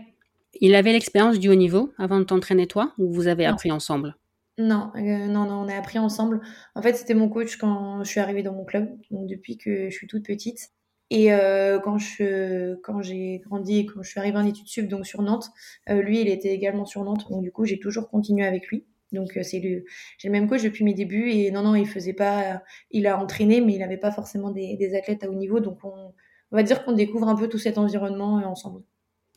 Il 0.60 0.74
avait 0.74 0.92
l'expérience 0.92 1.38
du 1.38 1.48
haut 1.48 1.54
niveau 1.54 1.92
avant 1.96 2.18
de 2.18 2.24
t'entraîner 2.24 2.66
toi 2.66 2.92
ou 2.98 3.10
vous 3.10 3.28
avez 3.28 3.46
appris 3.46 3.72
ensemble? 3.72 4.16
Non, 4.58 4.90
euh, 4.94 5.26
non, 5.26 5.46
non, 5.46 5.64
on 5.64 5.68
a 5.68 5.74
appris 5.74 5.98
ensemble. 5.98 6.42
En 6.74 6.82
fait, 6.82 6.94
c'était 6.94 7.14
mon 7.14 7.30
coach 7.30 7.56
quand 7.56 8.04
je 8.04 8.10
suis 8.10 8.20
arrivée 8.20 8.42
dans 8.42 8.52
mon 8.52 8.64
club, 8.64 8.90
donc 9.10 9.26
depuis 9.26 9.56
que 9.56 9.88
je 9.88 9.96
suis 9.96 10.06
toute 10.06 10.26
petite. 10.26 10.70
Et 11.08 11.32
euh, 11.32 11.78
quand 11.80 11.96
je 11.98 12.74
quand 12.82 13.02
j'ai 13.02 13.38
grandi 13.38 13.78
et 13.78 13.86
quand 13.86 14.02
je 14.02 14.10
suis 14.10 14.20
arrivée 14.20 14.36
en 14.36 14.46
études 14.46 14.68
sup, 14.68 14.86
donc 14.86 15.06
sur 15.06 15.22
Nantes, 15.22 15.50
euh, 15.88 16.02
lui, 16.02 16.20
il 16.20 16.28
était 16.28 16.50
également 16.50 16.84
sur 16.84 17.02
Nantes, 17.04 17.26
donc 17.30 17.42
du 17.42 17.50
coup, 17.50 17.64
j'ai 17.64 17.80
toujours 17.80 18.10
continué 18.10 18.46
avec 18.46 18.68
lui. 18.68 18.84
Donc 19.12 19.30
c'est 19.42 19.60
le 19.60 19.84
j'ai 20.18 20.28
le 20.28 20.32
même 20.32 20.48
coach 20.48 20.62
depuis 20.62 20.84
mes 20.84 20.94
débuts 20.94 21.30
et 21.30 21.50
non 21.50 21.62
non 21.62 21.74
il 21.74 21.88
faisait 21.88 22.12
pas 22.12 22.62
il 22.92 23.08
a 23.08 23.18
entraîné 23.18 23.60
mais 23.60 23.72
il 23.72 23.80
n'avait 23.80 23.96
pas 23.96 24.12
forcément 24.12 24.50
des, 24.52 24.76
des, 24.76 24.94
athlètes 24.94 25.24
à 25.24 25.28
haut 25.28 25.34
niveau 25.34 25.58
donc 25.58 25.80
on, 25.82 26.12
on 26.52 26.56
va 26.56 26.62
dire 26.62 26.84
qu'on 26.84 26.92
découvre 26.92 27.28
un 27.28 27.34
peu 27.34 27.48
tout 27.48 27.58
cet 27.58 27.76
environnement 27.76 28.34
ensemble. 28.36 28.84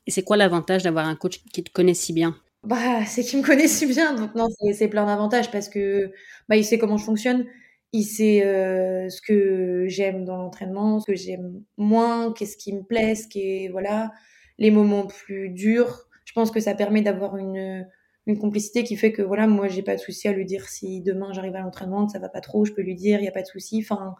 Et 0.08 0.12
c'est 0.12 0.24
quoi 0.24 0.38
l'avantage 0.38 0.84
d'avoir 0.84 1.08
un 1.08 1.16
coach 1.16 1.42
qui 1.54 1.64
te 1.64 1.72
connaît 1.72 1.94
si 1.94 2.14
bien? 2.14 2.36
Bah 2.64 3.06
c'est 3.06 3.24
qu'il 3.24 3.40
me 3.40 3.46
connaît 3.46 3.68
si 3.68 3.86
bien. 3.86 4.14
Donc 4.14 4.36
non 4.36 4.48
c'est 4.74 4.88
plein 4.88 5.06
d'avantages 5.06 5.52
parce 5.52 5.68
que 5.68 6.12
bah 6.48 6.56
il 6.56 6.64
sait 6.64 6.78
comment 6.78 6.98
je 6.98 7.04
fonctionne, 7.04 7.46
il 7.92 8.04
sait 8.04 8.46
euh, 8.46 9.10
ce 9.10 9.22
que 9.22 9.86
j'aime 9.88 10.24
dans 10.24 10.38
l'entraînement, 10.38 11.00
ce 11.02 11.08
que 11.08 11.16
j'aime 11.16 11.62
moins, 11.78 12.32
qu'est-ce 12.34 12.56
qui 12.56 12.74
me 12.74 12.84
plaît, 12.84 13.16
ce 13.16 13.28
qui 13.28 13.66
est 13.66 13.70
voilà 13.70 14.12
les 14.60 14.72
moments 14.72 15.08
plus 15.08 15.50
durs. 15.50 16.08
Je 16.26 16.32
pense 16.34 16.52
que 16.52 16.62
ça 16.62 16.74
permet 16.74 17.02
d'avoir 17.02 17.36
une 17.38 17.86
une 18.26 18.40
complicité 18.40 18.86
qui 18.86 18.96
fait 18.96 19.12
que 19.12 19.22
voilà 19.22 19.48
moi 19.48 19.68
j'ai 19.68 19.84
pas 19.84 19.96
de 19.96 20.00
souci 20.00 20.30
à 20.30 20.32
lui 20.32 20.46
dire 20.46 20.70
si 20.70 21.02
demain 21.02 21.34
j'arrive 21.34 21.56
à 21.58 21.62
l'entraînement 21.62 22.06
que 22.06 22.14
ça 22.14 22.20
va 22.20 22.30
pas 22.30 22.40
trop 22.40 22.64
je 22.64 22.72
peux 22.72 22.82
lui 22.82 22.96
dire 22.96 23.20
il 23.20 23.26
y 23.26 23.28
a 23.28 23.32
pas 23.32 23.42
de 23.42 23.48
souci. 23.48 23.80
Enfin 23.84 24.16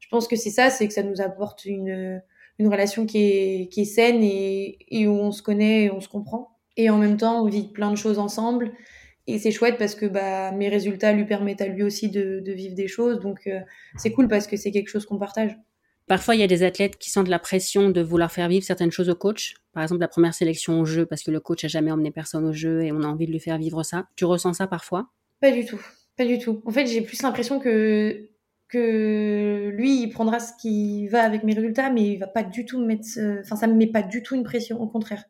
je 0.00 0.08
pense 0.08 0.28
que 0.28 0.36
c'est 0.36 0.50
ça 0.50 0.70
c'est 0.70 0.88
que 0.88 0.94
ça 0.94 1.02
nous 1.02 1.20
apporte 1.20 1.66
une 1.66 2.22
une 2.58 2.68
relation 2.68 3.06
qui 3.06 3.18
est, 3.18 3.72
qui 3.72 3.82
est 3.82 3.86
saine 3.86 4.22
et, 4.22 4.78
et 4.88 5.06
où 5.06 5.12
on 5.12 5.32
se 5.32 5.42
connaît 5.42 5.84
et 5.84 5.90
on 5.90 6.00
se 6.00 6.08
comprend. 6.08 6.58
Et 6.76 6.90
en 6.90 6.98
même 6.98 7.16
temps, 7.16 7.42
on 7.42 7.48
vit 7.48 7.68
plein 7.72 7.90
de 7.90 7.96
choses 7.96 8.18
ensemble. 8.18 8.72
Et 9.26 9.38
c'est 9.38 9.50
chouette 9.52 9.76
parce 9.78 9.94
que 9.94 10.06
bah, 10.06 10.52
mes 10.52 10.68
résultats 10.68 11.12
lui 11.12 11.24
permettent 11.24 11.60
à 11.60 11.68
lui 11.68 11.82
aussi 11.82 12.10
de, 12.10 12.40
de 12.40 12.52
vivre 12.52 12.74
des 12.74 12.88
choses. 12.88 13.20
Donc 13.20 13.46
euh, 13.46 13.60
c'est 13.96 14.10
cool 14.10 14.28
parce 14.28 14.46
que 14.46 14.56
c'est 14.56 14.70
quelque 14.70 14.88
chose 14.88 15.06
qu'on 15.06 15.18
partage. 15.18 15.56
Parfois, 16.08 16.34
il 16.34 16.40
y 16.40 16.44
a 16.44 16.48
des 16.48 16.64
athlètes 16.64 16.98
qui 16.98 17.10
sentent 17.10 17.28
la 17.28 17.38
pression 17.38 17.90
de 17.90 18.02
vouloir 18.02 18.32
faire 18.32 18.48
vivre 18.48 18.64
certaines 18.64 18.90
choses 18.90 19.08
au 19.08 19.14
coach. 19.14 19.54
Par 19.72 19.82
exemple, 19.84 20.00
la 20.00 20.08
première 20.08 20.34
sélection 20.34 20.80
au 20.80 20.84
jeu 20.84 21.06
parce 21.06 21.22
que 21.22 21.30
le 21.30 21.40
coach 21.40 21.64
a 21.64 21.68
jamais 21.68 21.92
emmené 21.92 22.10
personne 22.10 22.44
au 22.44 22.52
jeu 22.52 22.82
et 22.82 22.90
on 22.90 23.02
a 23.02 23.06
envie 23.06 23.26
de 23.26 23.32
lui 23.32 23.40
faire 23.40 23.58
vivre 23.58 23.82
ça. 23.84 24.08
Tu 24.16 24.24
ressens 24.24 24.54
ça 24.54 24.66
parfois? 24.66 25.08
Pas 25.40 25.52
du 25.52 25.64
tout. 25.64 25.80
Pas 26.16 26.24
du 26.24 26.38
tout. 26.38 26.60
En 26.66 26.70
fait, 26.72 26.86
j'ai 26.86 27.00
plus 27.00 27.22
l'impression 27.22 27.60
que 27.60 28.28
que 28.72 29.70
lui, 29.74 30.02
il 30.02 30.08
prendra 30.08 30.40
ce 30.40 30.52
qui 30.58 31.06
va 31.08 31.22
avec 31.22 31.44
mes 31.44 31.52
résultats, 31.52 31.90
mais 31.90 32.12
il 32.12 32.16
va 32.16 32.26
pas 32.26 32.42
du 32.42 32.64
tout 32.64 32.80
me 32.80 32.86
mettre. 32.86 33.06
Enfin, 33.40 33.56
ça 33.56 33.66
me 33.66 33.74
met 33.74 33.86
pas 33.86 34.02
du 34.02 34.22
tout 34.22 34.34
une 34.34 34.44
pression. 34.44 34.80
Au 34.80 34.88
contraire. 34.88 35.24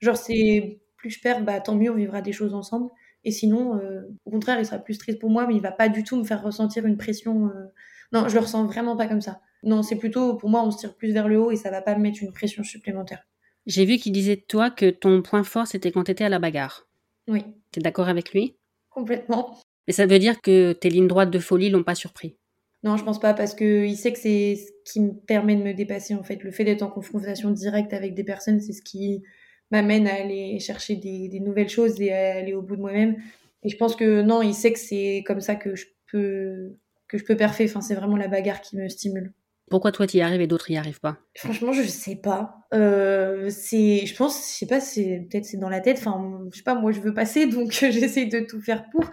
Genre, 0.00 0.16
c'est 0.16 0.80
plus 0.96 1.10
je 1.10 1.20
perds, 1.20 1.42
bah 1.42 1.60
tant 1.60 1.74
mieux, 1.74 1.90
on 1.90 1.96
vivra 1.96 2.20
des 2.20 2.32
choses 2.32 2.54
ensemble. 2.54 2.90
Et 3.24 3.30
sinon, 3.30 3.78
euh, 3.78 4.02
au 4.26 4.30
contraire, 4.30 4.58
il 4.58 4.66
sera 4.66 4.78
plus 4.78 4.98
triste 4.98 5.18
pour 5.18 5.30
moi, 5.30 5.46
mais 5.46 5.54
il 5.54 5.62
va 5.62 5.72
pas 5.72 5.88
du 5.88 6.04
tout 6.04 6.16
me 6.16 6.24
faire 6.24 6.42
ressentir 6.42 6.84
une 6.84 6.98
pression. 6.98 7.46
Euh. 7.46 7.72
Non, 8.12 8.28
je 8.28 8.34
le 8.34 8.40
ressens 8.40 8.66
vraiment 8.66 8.96
pas 8.96 9.06
comme 9.06 9.22
ça. 9.22 9.40
Non, 9.62 9.82
c'est 9.82 9.96
plutôt, 9.96 10.34
pour 10.34 10.50
moi, 10.50 10.62
on 10.62 10.70
se 10.70 10.78
tire 10.78 10.94
plus 10.94 11.12
vers 11.12 11.26
le 11.26 11.38
haut 11.38 11.50
et 11.50 11.56
ça 11.56 11.70
va 11.70 11.80
pas 11.80 11.96
me 11.96 12.02
mettre 12.02 12.22
une 12.22 12.32
pression 12.32 12.62
supplémentaire. 12.62 13.26
J'ai 13.66 13.86
vu 13.86 13.96
qu'il 13.96 14.12
disait 14.12 14.36
de 14.36 14.42
toi 14.46 14.70
que 14.70 14.90
ton 14.90 15.22
point 15.22 15.42
fort, 15.42 15.66
c'était 15.66 15.90
quand 15.90 16.04
t'étais 16.04 16.24
à 16.24 16.28
la 16.28 16.38
bagarre. 16.38 16.86
Oui. 17.28 17.44
T'es 17.70 17.80
d'accord 17.80 18.08
avec 18.08 18.32
lui? 18.32 18.56
Complètement. 18.90 19.58
Et 19.86 19.92
ça 19.92 20.04
veut 20.04 20.18
dire 20.18 20.42
que 20.42 20.72
tes 20.74 20.90
lignes 20.90 21.08
droites 21.08 21.30
de 21.30 21.38
folie 21.38 21.70
l'ont 21.70 21.82
pas 21.82 21.94
surpris? 21.94 22.36
Non, 22.84 22.98
je 22.98 23.04
pense 23.04 23.18
pas, 23.18 23.32
parce 23.32 23.54
qu'il 23.54 23.96
sait 23.96 24.12
que 24.12 24.18
c'est 24.18 24.56
ce 24.56 24.70
qui 24.84 25.00
me 25.00 25.14
permet 25.14 25.56
de 25.56 25.62
me 25.62 25.72
dépasser, 25.72 26.14
en 26.14 26.22
fait. 26.22 26.42
Le 26.44 26.50
fait 26.50 26.64
d'être 26.64 26.82
en 26.82 26.90
confrontation 26.90 27.50
directe 27.50 27.94
avec 27.94 28.14
des 28.14 28.24
personnes, 28.24 28.60
c'est 28.60 28.74
ce 28.74 28.82
qui 28.82 29.22
m'amène 29.70 30.06
à 30.06 30.14
aller 30.14 30.60
chercher 30.60 30.96
des, 30.96 31.40
nouvelles 31.40 31.70
choses 31.70 31.98
et 32.00 32.12
à 32.12 32.36
aller 32.36 32.52
au 32.52 32.60
bout 32.60 32.76
de 32.76 32.82
moi-même. 32.82 33.16
Et 33.62 33.70
je 33.70 33.76
pense 33.78 33.96
que 33.96 34.20
non, 34.20 34.42
il 34.42 34.54
sait 34.54 34.72
que 34.72 34.78
c'est 34.78 35.24
comme 35.26 35.40
ça 35.40 35.54
que 35.56 35.74
je 35.74 35.86
peux 36.12 36.76
que 37.08 37.18
je 37.18 37.24
peux 37.24 37.36
perfer. 37.36 37.64
Enfin, 37.64 37.80
c'est 37.80 37.94
vraiment 37.94 38.16
la 38.18 38.28
bagarre 38.28 38.60
qui 38.60 38.76
me 38.76 38.88
stimule. 38.88 39.32
Pourquoi 39.70 39.92
toi 39.92 40.06
tu 40.06 40.18
y 40.18 40.20
arrives 40.20 40.42
et 40.42 40.46
d'autres 40.46 40.70
y 40.70 40.76
arrivent 40.76 41.00
pas? 41.00 41.18
Franchement, 41.34 41.72
je 41.72 41.82
sais 41.82 42.16
pas. 42.16 42.58
Euh, 42.74 43.48
c'est, 43.48 44.04
je 44.04 44.14
pense, 44.14 44.36
je 44.36 44.58
sais 44.58 44.66
pas, 44.66 44.80
c'est 44.80 45.26
peut-être 45.30 45.46
c'est 45.46 45.56
dans 45.56 45.70
la 45.70 45.80
tête. 45.80 45.98
Enfin, 45.98 46.42
je 46.52 46.58
sais 46.58 46.62
pas. 46.62 46.74
Moi, 46.74 46.92
je 46.92 47.00
veux 47.00 47.14
passer, 47.14 47.46
donc 47.50 47.72
j'essaie 47.72 48.26
de 48.26 48.40
tout 48.40 48.60
faire 48.60 48.84
pour. 48.90 49.04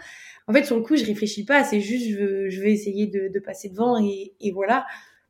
En 0.48 0.54
fait, 0.54 0.66
sur 0.66 0.76
le 0.76 0.82
coup, 0.82 0.98
je 0.98 1.06
réfléchis 1.06 1.46
pas. 1.46 1.64
C'est 1.64 1.80
juste, 1.80 2.10
je 2.10 2.18
veux, 2.18 2.50
je 2.50 2.62
vais 2.62 2.74
essayer 2.74 3.08
de, 3.08 3.40
passer 3.40 3.70
devant 3.70 3.98
et, 4.04 4.34
et 4.42 4.52
voilà. 4.52 4.86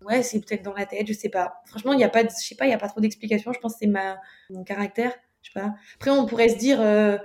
Ouais, 0.06 0.24
c'est 0.24 0.40
peut-être 0.40 0.64
dans 0.64 0.74
la 0.74 0.88
tête, 0.88 1.06
je 1.08 1.14
sais 1.14 1.30
pas. 1.30 1.62
Franchement, 1.68 1.94
il 1.94 2.00
y 2.00 2.04
a 2.04 2.10
pas, 2.10 2.24
je 2.24 2.30
sais 2.30 2.56
pas, 2.56 2.66
il 2.66 2.72
y 2.72 2.74
a 2.74 2.80
pas 2.80 2.88
trop 2.88 3.02
d'explications. 3.02 3.54
Je 3.54 3.60
pense 3.60 3.74
que 3.74 3.80
c'est 3.82 3.88
ma 3.88 4.18
mon 4.50 4.64
caractère. 4.64 5.14
Je 5.44 5.52
sais 5.52 5.60
pas. 5.60 5.76
Après, 5.96 6.10
on 6.10 6.26
pourrait 6.26 6.50
se 6.50 6.58
dire, 6.58 6.82
euh, 6.82 7.18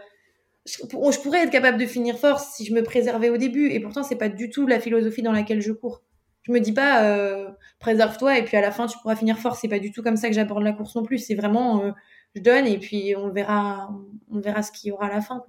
je, 0.67 0.83
je, 0.83 1.21
pourrais 1.21 1.45
être 1.45 1.51
capable 1.51 1.79
de 1.79 1.87
finir 1.87 2.19
fort 2.19 2.41
si 2.41 2.67
je 2.67 2.75
me 2.75 2.83
préservais 2.83 3.31
au 3.31 3.39
début. 3.39 3.71
Et 3.71 3.81
pourtant, 3.81 4.03
c'est 4.03 4.17
pas 4.17 4.29
du 4.29 4.51
tout 4.51 4.67
la 4.67 4.81
philosophie 4.81 5.23
dans 5.23 5.33
laquelle 5.33 5.63
je 5.63 5.73
cours. 5.73 6.03
Je 6.47 6.53
me 6.53 6.61
dis 6.61 6.73
pas, 6.73 7.05
euh, 7.05 7.49
préserve-toi 7.81 8.39
et 8.39 8.45
puis 8.45 8.57
à 8.57 8.61
la 8.61 8.71
fin 8.71 8.87
tu 8.87 8.97
pourras 8.99 9.17
finir 9.17 9.39
fort. 9.39 9.57
C'est 9.57 9.69
pas 9.69 9.81
du 9.81 9.91
tout 9.91 10.03
comme 10.03 10.17
ça 10.17 10.29
que 10.29 10.35
j'aborde 10.35 10.63
la 10.63 10.73
course 10.73 10.95
non 10.95 11.03
plus. 11.03 11.19
C'est 11.19 11.35
vraiment, 11.35 11.83
euh, 11.83 11.91
je 12.37 12.41
donne 12.41 12.67
et 12.67 12.79
puis 12.79 13.15
on 13.17 13.31
verra, 13.31 13.91
on 14.31 14.39
verra 14.39 14.63
ce 14.63 14.71
qu'il 14.71 14.91
y 14.91 14.93
aura 14.93 15.07
à 15.07 15.15
la 15.15 15.21
fin. 15.21 15.45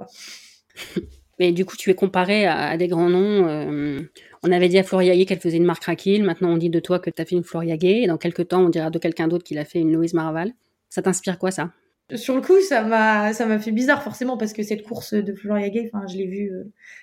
Mais 1.39 1.51
du 1.51 1.65
coup, 1.65 1.75
tu 1.77 1.91
es 1.91 1.93
comparé 1.93 2.47
à, 2.47 2.75
des 2.77 2.87
grands 2.87 3.09
noms. 3.09 3.47
Euh, 3.47 4.01
on 4.41 4.51
avait 4.51 4.69
dit 4.69 4.79
à 4.79 4.83
Floriaguet 4.83 5.25
qu'elle 5.25 5.39
faisait 5.39 5.57
une 5.57 5.65
Marc 5.65 5.83
Raquil. 5.83 6.23
Maintenant, 6.23 6.49
on 6.49 6.57
dit 6.57 6.71
de 6.71 6.79
toi 6.79 6.97
que 6.97 7.11
tu 7.11 7.21
as 7.21 7.25
fait 7.25 7.35
une 7.35 7.43
Floriaguet. 7.43 8.01
Et 8.01 8.07
dans 8.07 8.17
quelques 8.17 8.47
temps, 8.47 8.61
on 8.65 8.69
dira 8.69 8.89
de 8.89 8.97
quelqu'un 8.97 9.27
d'autre 9.27 9.43
qu'il 9.43 9.59
a 9.59 9.65
fait 9.65 9.79
une 9.79 9.93
Louise 9.93 10.15
Maraval. 10.15 10.53
Ça 10.89 11.03
t'inspire 11.03 11.37
quoi, 11.37 11.51
ça? 11.51 11.71
Sur 12.15 12.35
le 12.35 12.41
coup, 12.41 12.59
ça 12.61 12.83
m'a, 12.83 13.33
ça 13.33 13.45
m'a 13.45 13.59
fait 13.59 13.71
bizarre 13.71 14.03
forcément 14.03 14.37
parce 14.37 14.53
que 14.53 14.63
cette 14.63 14.83
course 14.83 15.13
de 15.13 15.33
Floriaguet, 15.33 15.89
enfin, 15.93 16.05
je 16.07 16.17
l'ai 16.17 16.27
vue 16.27 16.51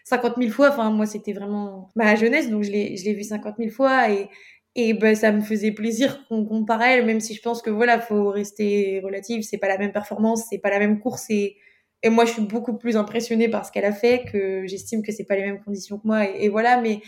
50 0.05 0.33
euh, 0.39 0.41
000 0.43 0.53
fois. 0.53 0.71
Enfin, 0.71 0.91
moi, 0.91 1.07
c'était 1.07 1.33
vraiment 1.33 1.91
ma 1.95 2.17
jeunesse, 2.17 2.51
donc 2.51 2.63
je 2.63 2.71
l'ai, 2.71 2.97
je 2.97 3.05
l'ai 3.05 3.15
vue 3.15 3.25
50 3.25 3.57
000 3.59 3.71
fois 3.71 4.11
et 4.11 4.29
et 4.77 4.93
ben 4.93 5.15
ça 5.15 5.31
me 5.31 5.41
faisait 5.41 5.71
plaisir 5.71 6.27
qu'on 6.27 6.45
compare 6.45 6.83
elle, 6.83 7.07
même 7.07 7.21
si 7.21 7.35
je 7.35 7.41
pense 7.41 7.63
que 7.63 7.71
voilà, 7.71 8.01
faut 8.01 8.31
rester 8.31 9.01
relative. 9.05 9.43
C'est 9.43 9.59
pas 9.59 9.69
la 9.69 9.79
même 9.79 9.93
performance, 9.93 10.47
c'est 10.51 10.59
pas 10.59 10.71
la 10.71 10.81
même 10.81 10.99
course 11.01 11.27
et 11.31 11.57
et 12.05 12.11
moi, 12.11 12.27
je 12.27 12.33
suis 12.33 12.43
beaucoup 12.43 12.77
plus 12.77 12.97
impressionnée 12.99 13.49
par 13.49 13.65
ce 13.65 13.73
qu'elle 13.73 13.87
a 13.87 13.93
fait, 13.93 14.25
que 14.31 14.67
j'estime 14.67 15.03
que 15.03 15.11
c'est 15.11 15.25
pas 15.25 15.37
les 15.37 15.43
mêmes 15.43 15.61
conditions 15.65 15.99
que 15.99 16.07
moi. 16.07 16.29
Et, 16.29 16.51
voilà, 16.51 16.79
mais 16.81 17.01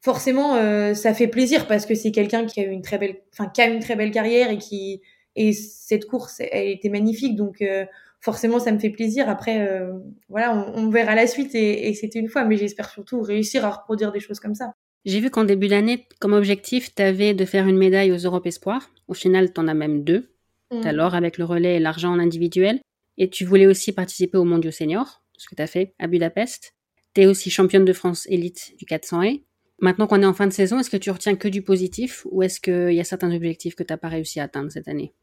forcément, 0.00 0.54
euh, 0.54 0.94
ça 0.94 1.14
fait 1.14 1.26
plaisir 1.26 1.66
parce 1.66 1.84
que 1.84 1.96
c'est 1.96 2.12
quelqu'un 2.12 2.46
qui 2.46 2.60
a 2.60 2.64
une 2.64 2.80
très 2.80 2.96
belle, 2.96 3.16
enfin, 3.32 3.50
qui 3.52 3.60
a 3.60 3.66
une 3.66 3.80
très 3.80 3.96
belle 3.96 4.12
carrière 4.12 4.50
et 4.50 4.58
qui, 4.58 5.02
et 5.40 5.52
cette 5.52 6.06
course, 6.06 6.40
elle 6.40 6.68
était 6.68 6.90
magnifique. 6.90 7.34
Donc, 7.34 7.62
euh, 7.62 7.86
forcément, 8.20 8.58
ça 8.58 8.72
me 8.72 8.78
fait 8.78 8.90
plaisir. 8.90 9.28
Après, 9.30 9.66
euh, 9.66 9.92
voilà, 10.28 10.54
on, 10.54 10.84
on, 10.84 10.90
verra 10.90 11.14
la 11.14 11.26
suite 11.26 11.54
et, 11.54 11.88
et 11.88 11.94
c'était 11.94 12.18
une 12.18 12.28
fois, 12.28 12.44
mais 12.44 12.58
j'espère 12.58 12.90
surtout 12.90 13.22
réussir 13.22 13.64
à 13.64 13.70
reproduire 13.70 14.12
des 14.12 14.20
choses 14.20 14.38
comme 14.38 14.54
ça. 14.54 14.74
J'ai 15.06 15.18
vu 15.18 15.30
qu'en 15.30 15.44
début 15.44 15.68
d'année, 15.68 16.06
comme 16.18 16.34
objectif, 16.34 16.94
tu 16.94 17.02
avais 17.02 17.32
de 17.32 17.44
faire 17.46 17.66
une 17.66 17.78
médaille 17.78 18.12
aux 18.12 18.18
Europes 18.18 18.46
Espoirs. 18.46 18.90
Au 19.08 19.14
final, 19.14 19.50
tu 19.50 19.60
en 19.60 19.66
as 19.66 19.72
même 19.72 20.04
deux. 20.04 20.30
Mmh. 20.70 20.86
Alors, 20.86 21.14
avec 21.14 21.38
le 21.38 21.46
relais 21.46 21.76
et 21.76 21.80
l'argent 21.80 22.12
en 22.12 22.18
individuel. 22.18 22.80
Et 23.16 23.30
tu 23.30 23.46
voulais 23.46 23.66
aussi 23.66 23.92
participer 23.92 24.36
au 24.36 24.44
Mondiaux 24.44 24.70
Senior, 24.70 25.22
ce 25.38 25.48
que 25.48 25.54
tu 25.54 25.62
as 25.62 25.66
fait 25.66 25.94
à 25.98 26.06
Budapest. 26.06 26.74
Tu 27.14 27.22
es 27.22 27.26
aussi 27.26 27.50
championne 27.50 27.86
de 27.86 27.92
France 27.94 28.26
élite 28.28 28.74
du 28.78 28.84
400 28.84 29.22
et. 29.22 29.44
Maintenant 29.80 30.06
qu'on 30.06 30.20
est 30.20 30.26
en 30.26 30.34
fin 30.34 30.46
de 30.46 30.52
saison, 30.52 30.78
est-ce 30.78 30.90
que 30.90 30.98
tu 30.98 31.10
retiens 31.10 31.36
que 31.36 31.48
du 31.48 31.62
positif 31.62 32.26
ou 32.30 32.42
est-ce 32.42 32.60
qu'il 32.60 32.92
y 32.92 33.00
a 33.00 33.04
certains 33.04 33.34
objectifs 33.34 33.74
que 33.74 33.82
tu 33.82 33.94
n'as 33.94 33.96
pas 33.96 34.08
réussi 34.08 34.38
à 34.38 34.44
atteindre 34.44 34.70
cette 34.70 34.88
année? 34.88 35.14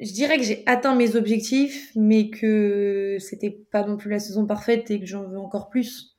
Je 0.00 0.12
dirais 0.12 0.38
que 0.38 0.44
j'ai 0.44 0.62
atteint 0.66 0.94
mes 0.94 1.14
objectifs, 1.16 1.90
mais 1.94 2.30
que 2.30 3.16
c'était 3.20 3.50
pas 3.50 3.84
non 3.84 3.96
plus 3.96 4.10
la 4.10 4.18
saison 4.18 4.46
parfaite 4.46 4.90
et 4.90 4.98
que 4.98 5.06
j'en 5.06 5.24
veux 5.24 5.38
encore 5.38 5.68
plus. 5.68 6.16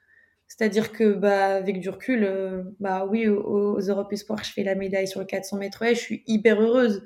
C'est-à-dire 0.47 0.91
que, 0.91 1.13
bah, 1.13 1.55
avec 1.55 1.79
du 1.79 1.89
recul, 1.89 2.23
euh, 2.23 2.63
bah 2.79 3.07
oui, 3.09 3.27
aux, 3.27 3.75
aux 3.75 3.79
Europes 3.79 4.13
Espoirs, 4.13 4.43
je 4.43 4.51
fais 4.51 4.63
la 4.63 4.75
médaille 4.75 5.07
sur 5.07 5.19
le 5.19 5.25
400 5.25 5.57
mètres. 5.57 5.81
Et 5.83 5.95
je 5.95 5.99
suis 5.99 6.23
hyper 6.27 6.61
heureuse 6.61 7.03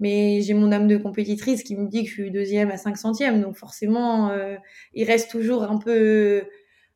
mais 0.00 0.40
j'ai 0.42 0.54
mon 0.54 0.72
âme 0.72 0.88
de 0.88 0.96
compétitrice 0.96 1.62
qui 1.62 1.76
me 1.76 1.88
dit 1.88 2.02
que 2.02 2.08
je 2.08 2.14
suis 2.14 2.30
deuxième 2.30 2.70
à 2.70 2.76
5 2.76 2.96
centièmes 2.96 3.40
donc 3.40 3.56
forcément 3.56 4.30
euh, 4.30 4.56
il 4.92 5.04
reste 5.04 5.30
toujours 5.30 5.62
un 5.64 5.78
peu 5.78 6.44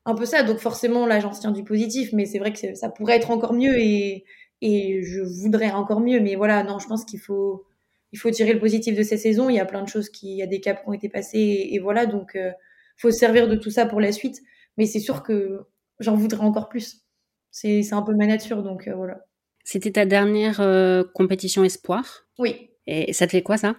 un 0.05 0.15
peu 0.15 0.25
ça. 0.25 0.43
Donc 0.43 0.59
forcément 0.59 1.07
là 1.07 1.21
j'en 1.21 1.31
tiens 1.31 1.53
du 1.53 1.65
positif 1.65 2.11
mais 2.13 2.27
c'est 2.27 2.39
vrai 2.39 2.53
que 2.53 2.75
ça 2.75 2.89
pourrait 2.89 3.17
être 3.17 3.31
encore 3.31 3.53
mieux 3.55 3.79
et 3.79 4.25
et 4.61 5.03
je 5.05 5.21
voudrais 5.21 5.71
encore 5.71 6.01
mieux. 6.01 6.21
Mais 6.21 6.35
voilà 6.37 6.63
non 6.65 6.79
je 6.79 6.89
pense 6.89 7.05
qu'il 7.05 7.21
faut 7.21 7.65
il 8.13 8.19
faut 8.19 8.31
tirer 8.31 8.53
le 8.53 8.61
positif 8.61 8.97
de 8.97 9.03
ces 9.03 9.17
saisons. 9.17 9.51
Il 9.51 9.57
y 9.57 9.61
a 9.61 9.65
plein 9.65 9.83
de 9.83 9.89
choses 9.89 10.09
qui 10.09 10.31
il 10.31 10.37
y 10.37 10.43
a 10.43 10.47
des 10.47 10.61
caps 10.61 10.83
qui 10.83 10.89
ont 10.89 10.93
été 10.93 11.09
passés 11.09 11.69
et, 11.71 11.79
voilà. 11.79 12.07
Donc 12.07 12.37
euh, 12.37 12.51
faut 12.97 13.11
se 13.11 13.19
servir 13.19 13.49
de 13.49 13.57
tout 13.57 13.71
ça 13.71 13.87
pour 13.87 14.01
la 14.01 14.13
suite. 14.13 14.41
Mais 14.77 14.87
c'est 14.87 15.01
sûr 15.01 15.23
que 15.23 15.61
j'en 16.01 16.15
voudrais 16.15 16.45
encore 16.45 16.69
plus. 16.69 17.03
C'est 17.51 17.93
un 17.93 18.03
peu 18.03 18.15
ma 18.15 18.27
nature. 18.27 18.63
Donc 18.63 18.89
euh, 18.89 18.95
voilà. 18.95 19.21
C'était 19.65 19.93
ta 19.93 20.07
dernière 20.07 20.61
euh, 20.61 21.05
compétition 21.15 21.65
espoir. 21.65 22.27
Oui. 22.39 22.71
Et 22.87 23.13
ça 23.13 23.27
te 23.27 23.33
fait 23.33 23.43
quoi 23.43 23.57
ça? 23.57 23.77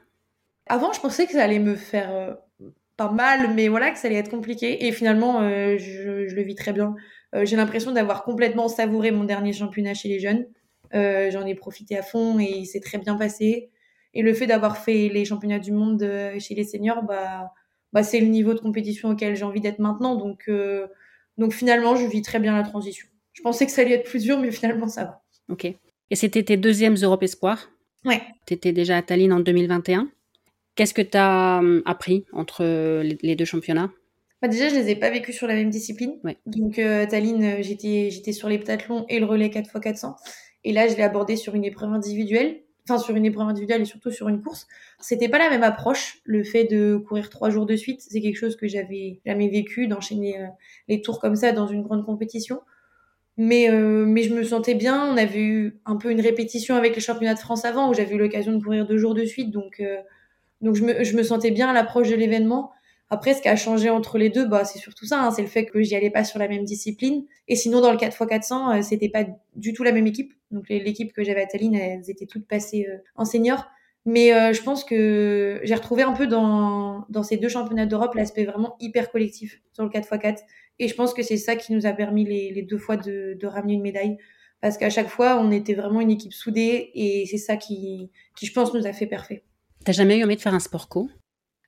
Avant, 0.68 0.94
je 0.94 1.00
pensais 1.00 1.26
que 1.26 1.32
ça 1.32 1.44
allait 1.44 1.60
me 1.60 1.76
faire 1.76 2.12
euh, 2.14 2.34
pas 2.96 3.10
mal, 3.10 3.56
mais 3.56 3.70
voilà, 3.70 3.90
que 3.90 3.98
ça 3.98 4.08
allait 4.08 4.18
être 4.18 4.30
compliqué. 4.30 4.86
Et 4.86 4.92
finalement, 4.92 5.42
je, 5.42 6.28
je, 6.28 6.36
le 6.36 6.42
vis 6.44 6.54
très 6.54 6.74
bien. 6.74 6.96
J'ai 7.44 7.56
l'impression 7.56 7.92
d'avoir 7.92 8.24
complètement 8.24 8.68
savouré 8.68 9.10
mon 9.10 9.24
dernier 9.24 9.54
championnat 9.54 9.96
chez 9.96 10.10
les 10.10 10.20
jeunes. 10.20 10.46
J'en 10.94 11.46
ai 11.48 11.56
profité 11.56 11.98
à 11.98 12.04
fond 12.04 12.38
et 12.38 12.66
c'est 12.66 12.82
très 12.82 13.00
bien 13.00 13.16
passé. 13.16 13.72
Et 14.14 14.22
le 14.22 14.34
fait 14.34 14.48
d'avoir 14.48 14.78
fait 14.78 15.10
les 15.10 15.26
championnats 15.26 15.60
du 15.60 15.72
monde 15.72 16.02
euh, 16.04 16.40
chez 16.40 16.56
les 16.56 16.64
seniors, 16.64 17.04
bah, 17.04 17.52
bah 17.94 18.04
c'est 18.04 18.20
le 18.20 18.28
niveau 18.28 18.54
de 18.54 18.60
compétition 18.60 19.10
auquel 19.10 19.36
j'ai 19.36 19.44
envie 19.44 19.62
d'être 19.62 19.80
maintenant. 19.80 20.16
Donc, 20.16 20.44
euh, 20.48 20.88
donc 21.38 21.54
finalement, 21.54 21.96
je 21.96 22.06
vis 22.06 22.22
très 22.22 22.40
bien 22.40 22.56
la 22.56 22.64
transition. 22.64 23.08
Je 23.34 23.42
pensais 23.42 23.66
que 23.66 23.72
ça 23.72 23.82
allait 23.82 23.96
être 23.96 24.10
plus 24.10 24.24
dur, 24.24 24.40
mais 24.40 24.52
finalement, 24.52 24.88
ça 24.88 25.04
va. 25.04 25.22
Ok. 25.50 25.66
Et 25.66 26.16
c'était 26.16 26.44
tes 26.44 26.58
deuxièmes 26.58 26.96
Europe 27.02 27.24
Espoir 27.24 27.70
Ouais. 28.06 28.22
Tu 28.46 28.54
étais 28.54 28.72
déjà 28.72 28.98
à 28.98 29.02
Tallinn 29.02 29.34
en 29.34 29.40
2021. 29.40 30.10
Qu'est-ce 30.76 30.94
que 30.94 31.02
tu 31.02 31.18
as 31.18 31.60
hum, 31.60 31.82
appris 31.86 32.26
entre 32.32 32.64
les 33.04 33.36
deux 33.36 33.46
championnats? 33.46 33.92
Bah 34.42 34.48
Déjà, 34.48 34.70
je 34.70 34.76
les 34.76 34.90
ai 34.90 34.96
pas 34.96 35.10
vécus 35.10 35.36
sur 35.36 35.48
la 35.48 35.56
même 35.56 35.70
discipline. 35.70 36.18
Ouais. 36.24 36.38
Donc, 36.46 36.80
euh, 36.80 37.06
Tallinn, 37.06 37.44
euh, 37.44 37.58
j'étais, 37.62 38.10
j'étais 38.10 38.32
sur 38.32 38.48
les 38.48 38.58
pentathlons 38.58 39.06
et 39.10 39.20
le 39.20 39.26
relais 39.26 39.50
4x400. 39.50 40.16
Et 40.64 40.72
là, 40.72 40.88
je 40.88 40.96
l'ai 40.96 41.04
abordé 41.04 41.36
sur 41.36 41.56
une 41.56 41.66
épreuve 41.66 41.92
individuelle. 41.92 42.62
Sur 42.98 43.16
une 43.16 43.26
épreuve 43.26 43.48
individuelle 43.48 43.82
et 43.82 43.86
surtout 43.86 44.12
sur 44.12 44.30
une 44.30 44.42
course. 44.42 44.68
C'était 45.00 45.30
pas 45.30 45.38
la 45.38 45.50
même 45.50 45.64
approche. 45.64 46.20
Le 46.24 46.44
fait 46.44 46.64
de 46.64 46.98
courir 46.98 47.30
trois 47.30 47.50
jours 47.50 47.66
de 47.66 47.76
suite, 47.76 48.02
c'est 48.02 48.22
quelque 48.22 48.38
chose 48.38 48.56
que 48.56 48.68
j'avais 48.68 49.20
jamais 49.26 49.50
vécu, 49.50 49.88
d'enchaîner 49.88 50.40
euh, 50.40 50.48
les 50.88 51.02
tours 51.02 51.20
comme 51.20 51.36
ça 51.36 51.52
dans 51.52 51.68
une 51.68 51.84
grande 51.84 52.06
compétition. 52.06 52.62
Mais, 53.38 53.70
euh, 53.70 54.06
mais 54.06 54.24
je 54.24 54.34
me 54.34 54.44
sentais 54.44 54.76
bien. 54.76 55.06
On 55.06 55.16
avait 55.16 55.42
eu 55.42 55.80
un 55.86 55.96
peu 55.96 56.12
une 56.12 56.20
répétition 56.20 56.76
avec 56.76 56.96
les 56.96 57.02
championnats 57.02 57.36
de 57.36 57.40
France 57.40 57.64
avant, 57.64 57.90
où 57.90 57.94
j'avais 57.94 58.16
eu 58.16 58.18
l'occasion 58.18 58.52
de 58.52 58.62
courir 58.62 58.86
deux 58.86 58.98
jours 58.98 59.14
de 59.14 59.24
suite. 59.24 59.52
Donc, 59.52 59.80
euh, 59.80 59.98
donc 60.62 60.76
je, 60.76 60.84
me, 60.84 61.04
je 61.04 61.16
me 61.16 61.24
sentais 61.24 61.52
bien 61.52 61.70
à 61.70 61.74
l'approche 61.74 62.10
de 62.10 62.16
l'événement. 62.16 62.72
Après, 63.10 63.34
ce 63.34 63.42
qui 63.42 63.48
a 63.48 63.56
changé 63.56 63.90
entre 63.90 64.18
les 64.18 64.30
deux, 64.30 64.46
bah, 64.46 64.66
c'est 64.66 64.78
surtout 64.78 65.06
ça. 65.06 65.22
Hein, 65.22 65.32
c'est 65.32 65.42
le 65.42 65.48
fait 65.48 65.66
que 65.66 65.82
j'y 65.82 65.96
allais 65.96 66.12
pas 66.12 66.24
sur 66.24 66.38
la 66.38 66.48
même 66.48 66.64
discipline. 66.64 67.26
Et 67.48 67.56
sinon, 67.56 67.82
dans 67.82 67.92
le 67.92 67.98
4x400, 67.98 68.80
euh, 68.80 68.82
c'était 68.82 69.10
pas 69.10 69.26
du 69.56 69.74
tout 69.74 69.84
la 69.84 69.92
même 69.92 70.06
équipe. 70.06 70.34
Donc, 70.52 70.70
l'équipe 70.70 71.14
que 71.14 71.24
j'avais 71.24 71.42
à 71.42 71.46
Tallinn, 71.46 71.76
elles 71.76 72.10
étaient 72.10 72.26
toutes 72.26 72.48
passées 72.48 72.88
euh, 72.90 72.98
en 73.16 73.26
senior. 73.26 73.70
Mais 74.06 74.34
euh, 74.34 74.54
je 74.54 74.64
pense 74.64 74.84
que 74.84 75.60
j'ai 75.64 75.76
retrouvé 75.76 76.04
un 76.04 76.14
peu 76.14 76.26
dans, 76.26 77.06
dans 77.10 77.24
ces 77.24 77.38
deux 77.38 77.50
championnats 77.50 77.86
d'Europe 77.86 78.16
l'aspect 78.16 78.46
vraiment 78.46 78.76
hyper 78.80 79.12
collectif 79.12 79.62
sur 79.74 79.84
le 79.84 79.90
4x4. 79.90 80.40
Et 80.80 80.88
je 80.88 80.96
pense 80.96 81.14
que 81.14 81.22
c'est 81.22 81.38
ça 81.38 81.56
qui 81.56 81.74
nous 81.74 81.86
a 81.86 81.92
permis 81.92 82.26
les, 82.26 82.52
les 82.52 82.62
deux 82.62 82.78
fois 82.78 82.98
de, 82.98 83.38
de, 83.40 83.48
ramener 83.48 83.74
une 83.74 83.82
médaille. 83.82 84.18
Parce 84.62 84.78
qu'à 84.78 84.90
chaque 84.90 85.10
fois, 85.10 85.40
on 85.40 85.52
était 85.52 85.74
vraiment 85.74 86.02
une 86.02 86.12
équipe 86.12 86.34
soudée 86.34 86.92
et 86.94 87.26
c'est 87.30 87.38
ça 87.38 87.58
qui, 87.58 88.10
qui, 88.36 88.46
je 88.46 88.54
pense, 88.54 88.74
nous 88.74 88.88
a 88.88 88.94
fait 88.94 89.08
parfait. 89.08 89.44
T'as 89.86 89.92
jamais 89.92 90.18
eu 90.18 90.24
envie 90.24 90.36
de 90.36 90.42
faire 90.42 90.54
un 90.54 90.60
sport 90.60 90.90
co? 90.90 91.10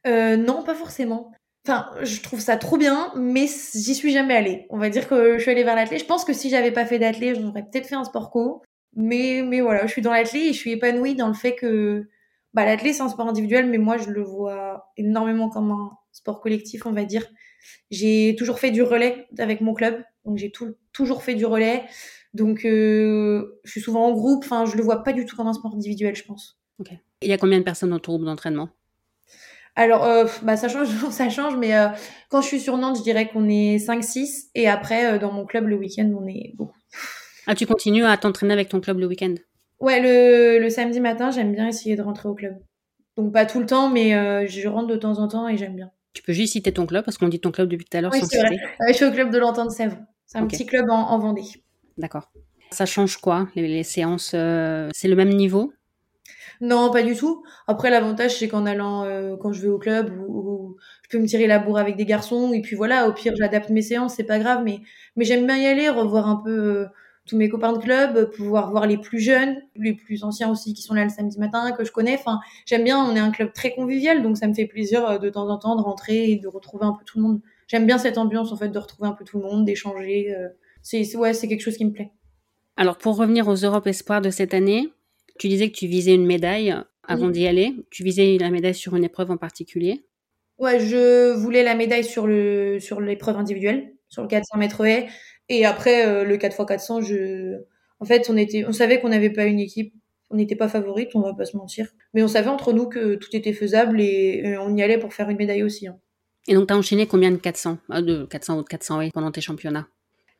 Euh, 0.07 0.35
Non, 0.35 0.63
pas 0.63 0.75
forcément. 0.75 1.31
Enfin, 1.67 1.91
je 2.01 2.21
trouve 2.21 2.39
ça 2.39 2.57
trop 2.57 2.77
bien, 2.77 3.13
mais 3.15 3.45
j'y 3.47 3.93
suis 3.93 4.11
jamais 4.11 4.33
allée. 4.35 4.65
On 4.71 4.79
va 4.79 4.89
dire 4.89 5.07
que 5.07 5.37
je 5.37 5.41
suis 5.41 5.51
allée 5.51 5.63
vers 5.63 5.75
l'athlé. 5.75 5.99
Je 5.99 6.05
pense 6.05 6.25
que 6.25 6.33
si 6.33 6.49
j'avais 6.49 6.71
pas 6.71 6.85
fait 6.85 6.97
d'athlé, 6.97 7.35
j'aurais 7.35 7.63
peut-être 7.63 7.87
fait 7.87 7.95
un 7.95 8.03
sport 8.03 8.31
co. 8.31 8.63
Mais, 8.95 9.43
mais 9.45 9.61
voilà, 9.61 9.85
je 9.85 9.91
suis 9.91 10.01
dans 10.01 10.11
l'athlé 10.11 10.39
et 10.39 10.53
je 10.53 10.57
suis 10.57 10.71
épanouie 10.71 11.15
dans 11.15 11.27
le 11.27 11.33
fait 11.33 11.55
que 11.55 12.07
bah, 12.53 12.65
l'athlé, 12.65 12.93
c'est 12.93 13.01
un 13.01 13.09
sport 13.09 13.27
individuel, 13.27 13.67
mais 13.67 13.77
moi, 13.77 13.97
je 13.97 14.09
le 14.09 14.21
vois 14.21 14.91
énormément 14.97 15.49
comme 15.49 15.71
un 15.71 15.91
sport 16.11 16.41
collectif, 16.41 16.85
on 16.85 16.91
va 16.91 17.05
dire. 17.05 17.25
J'ai 17.89 18.35
toujours 18.37 18.59
fait 18.59 18.71
du 18.71 18.83
relais 18.83 19.27
avec 19.37 19.61
mon 19.61 19.73
club, 19.73 20.03
donc 20.25 20.37
j'ai 20.37 20.51
toujours 20.91 21.23
fait 21.23 21.35
du 21.35 21.45
relais. 21.45 21.83
Donc, 22.33 22.65
euh, 22.65 23.59
je 23.63 23.71
suis 23.71 23.81
souvent 23.81 24.07
en 24.07 24.11
groupe. 24.11 24.43
Enfin, 24.45 24.65
je 24.65 24.75
le 24.75 24.83
vois 24.83 25.03
pas 25.03 25.13
du 25.13 25.25
tout 25.25 25.35
comme 25.35 25.47
un 25.47 25.53
sport 25.53 25.73
individuel, 25.73 26.15
je 26.15 26.23
pense. 26.23 26.59
Ok. 26.79 26.89
Il 27.21 27.29
y 27.29 27.33
a 27.33 27.37
combien 27.37 27.59
de 27.59 27.63
personnes 27.63 27.91
dans 27.91 27.99
ton 27.99 28.13
groupe 28.13 28.25
d'entraînement? 28.25 28.69
Alors, 29.75 30.03
euh, 30.03 30.25
bah, 30.43 30.57
ça 30.57 30.67
change, 30.67 30.89
ça 31.11 31.29
change, 31.29 31.55
mais 31.55 31.75
euh, 31.75 31.87
quand 32.29 32.41
je 32.41 32.47
suis 32.47 32.59
sur 32.59 32.77
Nantes, 32.77 32.97
je 32.97 33.03
dirais 33.03 33.29
qu'on 33.29 33.47
est 33.47 33.77
5-6. 33.77 34.49
Et 34.55 34.67
après, 34.67 35.13
euh, 35.13 35.19
dans 35.19 35.31
mon 35.31 35.45
club, 35.45 35.67
le 35.67 35.75
week-end, 35.75 36.09
on 36.19 36.27
est 36.27 36.53
beaucoup. 36.55 36.77
Ah, 37.47 37.55
tu 37.55 37.65
continues 37.65 38.05
à 38.05 38.17
t'entraîner 38.17 38.53
avec 38.53 38.69
ton 38.69 38.79
club 38.79 38.99
le 38.99 39.07
week-end? 39.07 39.35
Ouais, 39.79 39.99
le, 39.99 40.59
le, 40.61 40.69
samedi 40.69 40.99
matin, 40.99 41.31
j'aime 41.31 41.53
bien 41.53 41.67
essayer 41.67 41.95
de 41.95 42.01
rentrer 42.01 42.29
au 42.29 42.35
club. 42.35 42.55
Donc, 43.17 43.33
pas 43.33 43.45
tout 43.45 43.59
le 43.59 43.65
temps, 43.65 43.89
mais 43.89 44.15
euh, 44.15 44.45
je 44.47 44.67
rentre 44.67 44.87
de 44.87 44.95
temps 44.95 45.19
en 45.19 45.27
temps 45.27 45.47
et 45.47 45.57
j'aime 45.57 45.75
bien. 45.75 45.91
Tu 46.13 46.21
peux 46.23 46.33
juste 46.33 46.53
citer 46.53 46.71
ton 46.71 46.85
club, 46.85 47.03
parce 47.03 47.17
qu'on 47.17 47.29
dit 47.29 47.39
ton 47.39 47.51
club 47.51 47.67
depuis 47.67 47.85
tout 47.85 47.97
à 47.97 48.01
l'heure 48.01 48.11
oui, 48.13 48.21
citer. 48.21 48.37
Vrai. 48.39 48.57
je 48.89 48.93
suis 48.93 49.05
au 49.05 49.11
club 49.11 49.31
de 49.31 49.37
l'Entente 49.37 49.71
Sèvres. 49.71 49.97
C'est 50.27 50.37
un 50.37 50.43
okay. 50.43 50.57
petit 50.57 50.65
club 50.65 50.89
en, 50.89 51.09
en 51.09 51.19
Vendée. 51.19 51.43
D'accord. 51.97 52.31
Ça 52.69 52.85
change 52.85 53.17
quoi, 53.17 53.47
les, 53.55 53.67
les 53.67 53.83
séances 53.83 54.31
euh, 54.33 54.89
C'est 54.93 55.07
le 55.07 55.15
même 55.15 55.29
niveau? 55.29 55.73
Non, 56.61 56.91
pas 56.91 57.01
du 57.01 57.15
tout. 57.15 57.43
Après, 57.67 57.89
l'avantage, 57.89 58.37
c'est 58.37 58.47
qu'en 58.47 58.67
allant, 58.67 59.03
euh, 59.03 59.35
quand 59.35 59.51
je 59.51 59.61
vais 59.61 59.67
au 59.67 59.79
club, 59.79 60.15
ou, 60.27 60.77
je 61.01 61.09
peux 61.09 61.19
me 61.21 61.27
tirer 61.27 61.47
la 61.47 61.57
bourre 61.57 61.79
avec 61.79 61.95
des 61.95 62.05
garçons, 62.05 62.53
et 62.53 62.61
puis 62.61 62.75
voilà, 62.75 63.09
au 63.09 63.13
pire, 63.13 63.33
j'adapte 63.35 63.69
mes 63.69 63.81
séances, 63.81 64.13
c'est 64.15 64.23
pas 64.23 64.37
grave, 64.37 64.61
mais, 64.63 64.81
mais 65.15 65.25
j'aime 65.25 65.47
bien 65.47 65.57
y 65.57 65.65
aller, 65.65 65.89
revoir 65.89 66.27
un 66.27 66.35
peu 66.35 66.85
tous 67.27 67.37
mes 67.37 67.49
copains 67.49 67.73
de 67.73 67.77
club, 67.77 68.31
pouvoir 68.31 68.71
voir 68.71 68.87
les 68.87 68.97
plus 68.97 69.19
jeunes, 69.19 69.61
les 69.75 69.93
plus 69.93 70.23
anciens 70.23 70.49
aussi 70.51 70.73
qui 70.73 70.81
sont 70.81 70.93
là 70.93 71.03
le 71.03 71.09
samedi 71.09 71.39
matin, 71.39 71.71
que 71.71 71.85
je 71.85 71.91
connais. 71.91 72.15
Enfin, 72.15 72.39
j'aime 72.65 72.83
bien, 72.83 72.97
on 72.97 73.15
est 73.15 73.19
un 73.19 73.31
club 73.31 73.53
très 73.53 73.73
convivial, 73.73 74.23
donc 74.23 74.37
ça 74.37 74.47
me 74.47 74.53
fait 74.53 74.65
plaisir 74.65 75.07
euh, 75.07 75.17
de 75.17 75.29
temps 75.29 75.47
en 75.49 75.57
temps 75.57 75.75
de 75.75 75.81
rentrer 75.81 76.31
et 76.31 76.35
de 76.37 76.47
retrouver 76.47 76.85
un 76.85 76.93
peu 76.93 77.05
tout 77.05 77.19
le 77.19 77.23
monde. 77.23 77.41
J'aime 77.67 77.85
bien 77.85 77.97
cette 77.97 78.17
ambiance, 78.17 78.51
en 78.51 78.57
fait, 78.57 78.69
de 78.69 78.79
retrouver 78.79 79.07
un 79.07 79.13
peu 79.13 79.23
tout 79.23 79.37
le 79.37 79.43
monde, 79.43 79.65
d'échanger. 79.65 80.35
Euh, 80.35 80.49
c'est, 80.81 81.15
ouais, 81.15 81.33
c'est 81.33 81.47
quelque 81.47 81.61
chose 81.61 81.77
qui 81.77 81.85
me 81.85 81.91
plaît. 81.91 82.11
Alors, 82.75 82.97
pour 82.97 83.15
revenir 83.17 83.47
aux 83.47 83.55
Europes 83.55 83.87
Espoirs 83.87 84.21
de 84.21 84.29
cette 84.29 84.53
année, 84.53 84.89
tu 85.39 85.47
disais 85.47 85.69
que 85.69 85.77
tu 85.77 85.87
visais 85.87 86.15
une 86.15 86.25
médaille 86.25 86.75
avant 87.07 87.27
oui. 87.27 87.31
d'y 87.31 87.47
aller. 87.47 87.75
Tu 87.91 88.03
visais 88.03 88.37
la 88.39 88.49
médaille 88.49 88.75
sur 88.75 88.95
une 88.95 89.03
épreuve 89.03 89.31
en 89.31 89.37
particulier? 89.37 90.03
Ouais, 90.57 90.79
je 90.79 91.33
voulais 91.33 91.63
la 91.63 91.75
médaille 91.75 92.03
sur 92.03 92.27
le 92.27 92.77
sur 92.79 93.01
l'épreuve 93.01 93.37
individuelle, 93.37 93.93
sur 94.09 94.21
le 94.21 94.27
400 94.27 94.57
mètres 94.59 94.85
haies. 94.85 95.07
Et 95.53 95.65
après, 95.65 96.07
euh, 96.07 96.23
le 96.23 96.37
4x400, 96.37 97.03
je... 97.03 97.57
en 97.99 98.05
fait, 98.05 98.29
on, 98.29 98.37
était... 98.37 98.63
on 98.65 98.71
savait 98.71 99.01
qu'on 99.01 99.09
n'avait 99.09 99.29
pas 99.29 99.43
une 99.43 99.59
équipe, 99.59 99.93
on 100.29 100.37
n'était 100.37 100.55
pas 100.55 100.69
favorite, 100.69 101.09
on 101.13 101.19
va 101.19 101.33
pas 101.33 101.43
se 101.43 101.57
mentir. 101.57 101.89
Mais 102.13 102.23
on 102.23 102.29
savait 102.29 102.47
entre 102.47 102.71
nous 102.71 102.87
que 102.87 103.15
tout 103.15 103.35
était 103.35 103.51
faisable 103.51 103.99
et, 103.99 104.41
et 104.45 104.57
on 104.57 104.73
y 104.77 104.81
allait 104.81 104.97
pour 104.97 105.13
faire 105.13 105.29
une 105.29 105.35
médaille 105.35 105.63
aussi. 105.63 105.87
Hein. 105.87 105.99
Et 106.47 106.53
donc, 106.53 106.67
tu 106.67 106.73
as 106.73 106.77
enchaîné 106.77 107.05
combien 107.05 107.31
de 107.31 107.35
400 107.35 107.79
De 107.89 108.25
400 108.27 108.59
ou 108.59 108.63
de 108.63 108.67
400 108.69 109.01
haies 109.01 109.11
pendant 109.13 109.29
tes 109.29 109.41
championnats? 109.41 109.89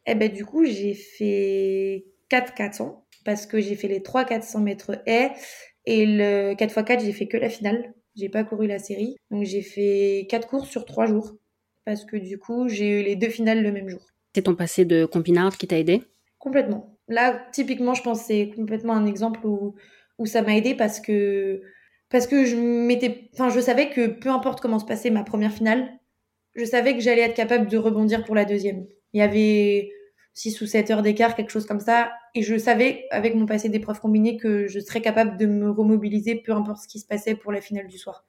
Eh 0.07 0.15
ben, 0.15 0.31
du 0.31 0.45
coup, 0.45 0.63
j'ai 0.63 0.93
fait 0.93 2.05
4 2.29 2.53
400 2.53 3.05
parce 3.25 3.45
que 3.45 3.59
j'ai 3.59 3.75
fait 3.75 3.89
les 3.89 4.01
3 4.01 4.23
400 4.23 4.61
mètres 4.61 4.97
haies 5.05 5.31
et 5.85 6.05
le 6.05 6.53
4x4, 6.53 7.03
j'ai 7.03 7.11
fait 7.11 7.27
que 7.27 7.35
la 7.35 7.49
finale. 7.49 7.93
J'ai 8.15 8.29
pas 8.29 8.45
couru 8.45 8.65
la 8.65 8.79
série. 8.79 9.17
Donc 9.29 9.43
j'ai 9.43 9.61
fait 9.61 10.25
4 10.29 10.47
courses 10.47 10.69
sur 10.69 10.85
3 10.85 11.05
jours 11.07 11.35
parce 11.83 12.05
que 12.05 12.15
du 12.15 12.37
coup, 12.37 12.69
j'ai 12.69 13.01
eu 13.01 13.03
les 13.03 13.17
deux 13.17 13.29
finales 13.29 13.61
le 13.61 13.73
même 13.73 13.89
jour. 13.89 14.10
C'est 14.33 14.43
ton 14.43 14.55
passé 14.55 14.85
de 14.85 15.05
compinard 15.05 15.57
qui 15.57 15.67
t'a 15.67 15.77
aidé 15.77 16.03
Complètement. 16.39 16.97
Là, 17.07 17.41
typiquement, 17.51 17.93
je 17.93 18.01
pense 18.01 18.21
que 18.21 18.25
c'est 18.27 18.51
complètement 18.55 18.93
un 18.93 19.05
exemple 19.05 19.45
où, 19.45 19.75
où 20.17 20.25
ça 20.25 20.41
m'a 20.41 20.55
aidé 20.55 20.75
parce 20.75 20.99
que 20.99 21.61
parce 22.09 22.27
que 22.27 22.45
je 22.45 22.55
m'étais 22.57 23.29
enfin 23.33 23.49
je 23.49 23.59
savais 23.59 23.89
que 23.89 24.07
peu 24.07 24.29
importe 24.29 24.59
comment 24.59 24.79
se 24.79 24.85
passait 24.85 25.09
ma 25.11 25.23
première 25.23 25.53
finale, 25.53 25.89
je 26.55 26.65
savais 26.65 26.93
que 26.93 26.99
j'allais 26.99 27.21
être 27.21 27.35
capable 27.35 27.67
de 27.67 27.77
rebondir 27.77 28.23
pour 28.25 28.35
la 28.35 28.45
deuxième. 28.45 28.85
Il 29.13 29.19
y 29.19 29.21
avait 29.21 29.91
6 30.33 30.61
ou 30.61 30.65
7 30.65 30.91
heures 30.91 31.01
d'écart, 31.01 31.35
quelque 31.35 31.51
chose 31.51 31.65
comme 31.65 31.79
ça. 31.79 32.11
Et 32.35 32.43
je 32.43 32.57
savais, 32.57 33.05
avec 33.11 33.35
mon 33.35 33.45
passé 33.45 33.69
d'épreuves 33.69 33.99
combinées, 33.99 34.37
que 34.37 34.67
je 34.67 34.79
serais 34.79 35.01
capable 35.01 35.37
de 35.37 35.45
me 35.45 35.69
remobiliser, 35.69 36.35
peu 36.35 36.53
importe 36.53 36.83
ce 36.83 36.87
qui 36.87 36.99
se 36.99 37.05
passait 37.05 37.35
pour 37.35 37.51
la 37.51 37.61
finale 37.61 37.87
du 37.87 37.97
soir. 37.97 38.25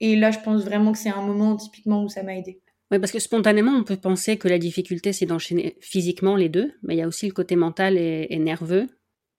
Et 0.00 0.16
là, 0.16 0.30
je 0.30 0.38
pense 0.38 0.64
vraiment 0.64 0.92
que 0.92 0.98
c'est 0.98 1.10
un 1.10 1.22
moment 1.22 1.56
typiquement 1.56 2.04
où 2.04 2.08
ça 2.08 2.22
m'a 2.22 2.36
aidé. 2.36 2.60
Oui, 2.90 2.98
parce 2.98 3.12
que 3.12 3.18
spontanément, 3.18 3.72
on 3.72 3.84
peut 3.84 3.96
penser 3.96 4.38
que 4.38 4.48
la 4.48 4.58
difficulté, 4.58 5.12
c'est 5.12 5.26
d'enchaîner 5.26 5.76
physiquement 5.80 6.36
les 6.36 6.48
deux, 6.48 6.72
mais 6.82 6.94
il 6.94 6.98
y 6.98 7.02
a 7.02 7.08
aussi 7.08 7.26
le 7.26 7.32
côté 7.32 7.54
mental 7.54 7.98
et, 7.98 8.38
nerveux. 8.38 8.86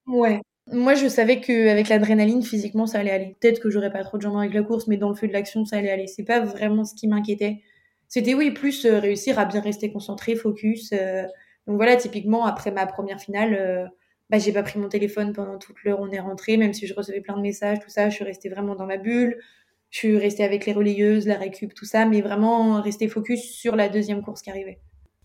Ouais. 0.06 0.40
Moi, 0.72 0.94
je 0.94 1.08
savais 1.08 1.42
qu'avec 1.42 1.90
l'adrénaline, 1.90 2.44
physiquement, 2.44 2.86
ça 2.86 3.00
allait 3.00 3.12
aller. 3.12 3.36
Peut-être 3.40 3.60
que 3.60 3.72
j'aurais 3.72 3.92
pas 3.92 4.04
trop 4.04 4.18
de 4.18 4.22
jambes 4.22 4.38
avec 4.38 4.54
la 4.54 4.62
course, 4.62 4.86
mais 4.88 4.98
dans 4.98 5.10
le 5.10 5.16
feu 5.16 5.28
de 5.28 5.34
l'action, 5.34 5.66
ça 5.66 5.78
allait 5.78 5.90
aller. 5.90 6.06
C'est 6.06 6.24
pas 6.24 6.42
vraiment 6.42 6.86
ce 6.86 6.94
qui 6.94 7.08
m'inquiétait. 7.08 7.62
C'était, 8.08 8.36
oui, 8.36 8.52
plus 8.52 8.86
euh, 8.86 9.00
réussir 9.00 9.40
à 9.40 9.46
bien 9.46 9.62
rester 9.62 9.92
concentré, 9.92 10.36
focus. 10.36 10.92
Euh, 10.94 11.24
donc 11.66 11.78
voilà, 11.78 11.96
typiquement, 11.96 12.46
après 12.46 12.72
ma 12.72 12.86
première 12.86 13.20
finale, 13.20 13.56
euh, 13.56 13.86
bah, 14.30 14.38
j'ai 14.38 14.54
pas 14.54 14.64
pris 14.64 14.80
mon 14.80 14.90
téléphone 14.90 15.34
pendant 15.34 15.58
toute 15.58 15.84
l'heure, 15.84 16.00
on 16.00 16.12
est 16.12 16.20
rentré, 16.20 16.58
même 16.58 16.74
si 16.74 16.88
je 16.88 16.94
recevais 16.94 17.22
plein 17.22 17.36
de 17.36 17.42
messages, 17.42 17.80
tout 17.80 17.90
ça, 17.90 18.10
je 18.10 18.16
suis 18.16 18.24
restée 18.24 18.50
vraiment 18.50 18.76
dans 18.76 18.86
ma 18.86 18.98
bulle. 18.98 19.40
Je 19.90 19.98
suis 19.98 20.18
restée 20.18 20.44
avec 20.44 20.66
les 20.66 20.74
relayeuses, 20.74 21.28
la 21.28 21.38
récup, 21.38 21.74
tout 21.74 21.86
ça, 21.86 22.06
mais 22.06 22.22
vraiment 22.22 22.82
rester 22.82 23.08
focus 23.08 23.44
sur 23.44 23.76
la 23.76 23.90
deuxième 23.90 24.22
course 24.22 24.42
qui 24.42 24.50
arrivait. 24.50 24.80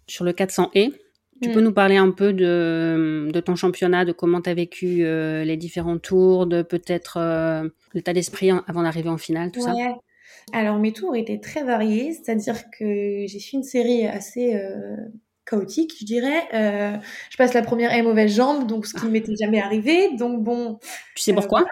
Sur 0.07 0.25
le 0.25 0.33
400 0.33 0.71
et, 0.75 0.91
tu 1.43 1.49
mmh. 1.49 1.53
peux 1.53 1.61
nous 1.61 1.73
parler 1.73 1.97
un 1.97 2.11
peu 2.11 2.33
de, 2.33 3.29
de 3.31 3.41
ton 3.41 3.57
championnat, 3.57 4.05
de 4.05 4.13
comment 4.13 4.41
tu 4.41 4.51
as 4.51 4.55
vécu 4.55 5.05
euh, 5.05 5.45
les 5.45 5.57
différents 5.57 5.99
tours, 5.99 6.47
de 6.47 6.63
peut-être 6.63 7.19
euh, 7.19 7.69
l'état 7.93 8.13
d'esprit 8.13 8.51
avant 8.51 8.83
d'arriver 8.83 9.09
en 9.09 9.19
finale, 9.19 9.51
tout 9.51 9.61
ouais. 9.61 9.73
ça 9.73 9.99
Alors 10.53 10.79
mes 10.79 10.93
tours 10.93 11.17
étaient 11.17 11.41
très 11.41 11.65
variés, 11.65 12.13
c'est-à-dire 12.13 12.71
que 12.71 13.25
j'ai 13.27 13.41
fait 13.41 13.57
une 13.57 13.65
série 13.65 14.07
assez 14.07 14.55
euh, 14.55 14.97
chaotique, 15.45 15.95
je 16.01 16.05
dirais. 16.05 16.43
Euh, 16.55 16.97
je 17.31 17.37
passe 17.37 17.55
la 17.55 17.63
première 17.63 17.93
et 17.93 18.03
mauvaise 18.03 18.35
jambe, 18.35 18.67
donc 18.67 18.87
ce 18.87 18.95
qui 18.95 19.07
ne 19.07 19.11
m'était 19.11 19.37
jamais 19.37 19.61
arrivé. 19.61 20.17
Donc 20.17 20.43
bon. 20.43 20.79
Tu 21.15 21.23
sais 21.23 21.33
pourquoi? 21.33 21.65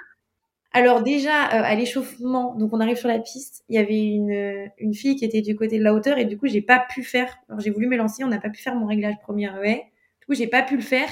Alors 0.75 1.03
déjà 1.03 1.47
euh, 1.49 1.63
à 1.65 1.75
l'échauffement, 1.75 2.55
donc 2.55 2.73
on 2.73 2.81
arrive 2.81 2.97
sur 2.97 3.09
la 3.09 3.19
piste, 3.19 3.63
il 3.69 3.77
y 3.77 3.79
avait 3.79 4.01
une 4.03 4.71
une 4.79 4.95
fille 4.95 5.17
qui 5.17 5.25
était 5.25 5.43
du 5.43 5.55
côté 5.55 5.79
de 5.79 5.85
la 5.85 5.93
hauteur 5.95 6.17
et 6.19 6.25
du 6.25 6.39
coup 6.39 6.47
j'ai 6.47 6.63
pas 6.63 6.85
pu 6.91 7.03
faire. 7.03 7.37
Alors 7.49 7.61
j'ai 7.61 7.71
voulu 7.71 7.87
me 7.89 7.97
lancer, 7.97 8.25
on 8.25 8.29
n'a 8.29 8.39
pas 8.41 8.49
pu 8.51 8.63
faire 8.63 8.75
mon 8.75 8.87
réglage 8.87 9.17
première 9.23 9.63
haie. 9.63 9.85
Du 10.21 10.27
coup 10.27 10.35
j'ai 10.35 10.47
pas 10.47 10.63
pu 10.63 10.77
le 10.77 10.83
faire. 10.83 11.09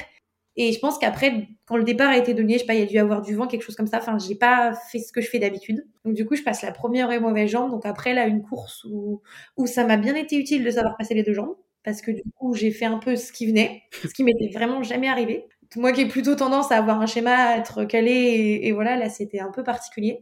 Et 0.56 0.72
je 0.72 0.78
pense 0.80 0.98
qu'après, 0.98 1.48
quand 1.66 1.76
le 1.76 1.84
départ 1.84 2.10
a 2.10 2.18
été 2.18 2.34
donné, 2.34 2.54
je 2.54 2.58
sais 2.60 2.66
pas, 2.66 2.74
il 2.74 2.80
y 2.80 2.82
a 2.82 2.86
dû 2.86 2.98
avoir 2.98 3.22
du 3.22 3.34
vent, 3.34 3.46
quelque 3.46 3.62
chose 3.62 3.76
comme 3.76 3.86
ça. 3.86 3.98
Enfin, 3.98 4.18
j'ai 4.18 4.34
pas 4.34 4.74
fait 4.90 4.98
ce 4.98 5.12
que 5.12 5.20
je 5.20 5.28
fais 5.30 5.38
d'habitude. 5.38 5.86
Donc 6.04 6.14
du 6.14 6.26
coup, 6.26 6.34
je 6.36 6.42
passe 6.42 6.62
la 6.62 6.72
première 6.72 7.10
et 7.12 7.20
mauvaise 7.20 7.50
jambe. 7.50 7.70
Donc 7.70 7.86
après 7.86 8.14
là, 8.14 8.26
une 8.26 8.42
course 8.42 8.84
où 8.84 9.22
où 9.56 9.66
ça 9.66 9.84
m'a 9.86 9.96
bien 9.96 10.14
été 10.16 10.36
utile 10.38 10.64
de 10.64 10.70
savoir 10.70 10.96
passer 10.96 11.14
les 11.14 11.22
deux 11.22 11.34
jambes 11.34 11.54
parce 11.84 12.02
que 12.02 12.10
du 12.10 12.22
coup 12.36 12.54
j'ai 12.54 12.72
fait 12.72 12.84
un 12.84 12.98
peu 12.98 13.16
ce 13.16 13.32
qui 13.32 13.46
venait, 13.46 13.82
ce 14.02 14.12
qui 14.14 14.24
m'était 14.24 14.50
vraiment 14.52 14.82
jamais 14.82 15.08
arrivé. 15.08 15.46
Moi 15.76 15.92
qui 15.92 16.02
ai 16.02 16.08
plutôt 16.08 16.34
tendance 16.34 16.72
à 16.72 16.78
avoir 16.78 17.00
un 17.00 17.06
schéma, 17.06 17.34
à 17.34 17.58
être 17.58 17.84
calé, 17.84 18.60
et, 18.62 18.72
voilà, 18.72 18.96
là 18.96 19.08
c'était 19.08 19.40
un 19.40 19.50
peu 19.50 19.62
particulier. 19.62 20.20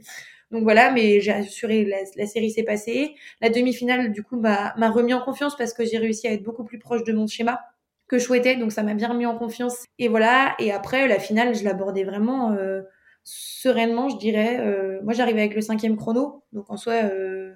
Donc 0.50 0.62
voilà, 0.62 0.90
mais 0.90 1.20
j'ai 1.20 1.32
assuré, 1.32 1.84
la, 1.84 1.98
la 2.16 2.26
série 2.26 2.50
s'est 2.50 2.62
passée. 2.62 3.14
La 3.40 3.50
demi-finale, 3.50 4.12
du 4.12 4.22
coup, 4.22 4.38
m'a 4.40 4.72
remis 4.90 5.14
en 5.14 5.20
confiance 5.20 5.56
parce 5.56 5.74
que 5.74 5.84
j'ai 5.84 5.98
réussi 5.98 6.26
à 6.28 6.32
être 6.32 6.42
beaucoup 6.42 6.64
plus 6.64 6.78
proche 6.78 7.04
de 7.04 7.12
mon 7.12 7.26
schéma 7.26 7.60
que 8.08 8.18
je 8.18 8.24
souhaitais, 8.24 8.56
donc 8.56 8.72
ça 8.72 8.82
m'a 8.82 8.94
bien 8.94 9.08
remis 9.08 9.26
en 9.26 9.36
confiance. 9.36 9.84
Et 9.98 10.08
voilà, 10.08 10.54
et 10.58 10.72
après, 10.72 11.06
la 11.06 11.18
finale, 11.18 11.54
je 11.54 11.62
l'abordais 11.64 12.04
vraiment 12.04 12.52
euh, 12.52 12.80
sereinement, 13.24 14.08
je 14.08 14.16
dirais. 14.16 14.58
Euh, 14.60 15.00
moi, 15.04 15.12
j'arrivais 15.12 15.40
avec 15.40 15.54
le 15.54 15.60
cinquième 15.60 15.96
chrono, 15.96 16.42
donc 16.52 16.70
en 16.70 16.78
soi, 16.78 16.94
euh, 16.94 17.54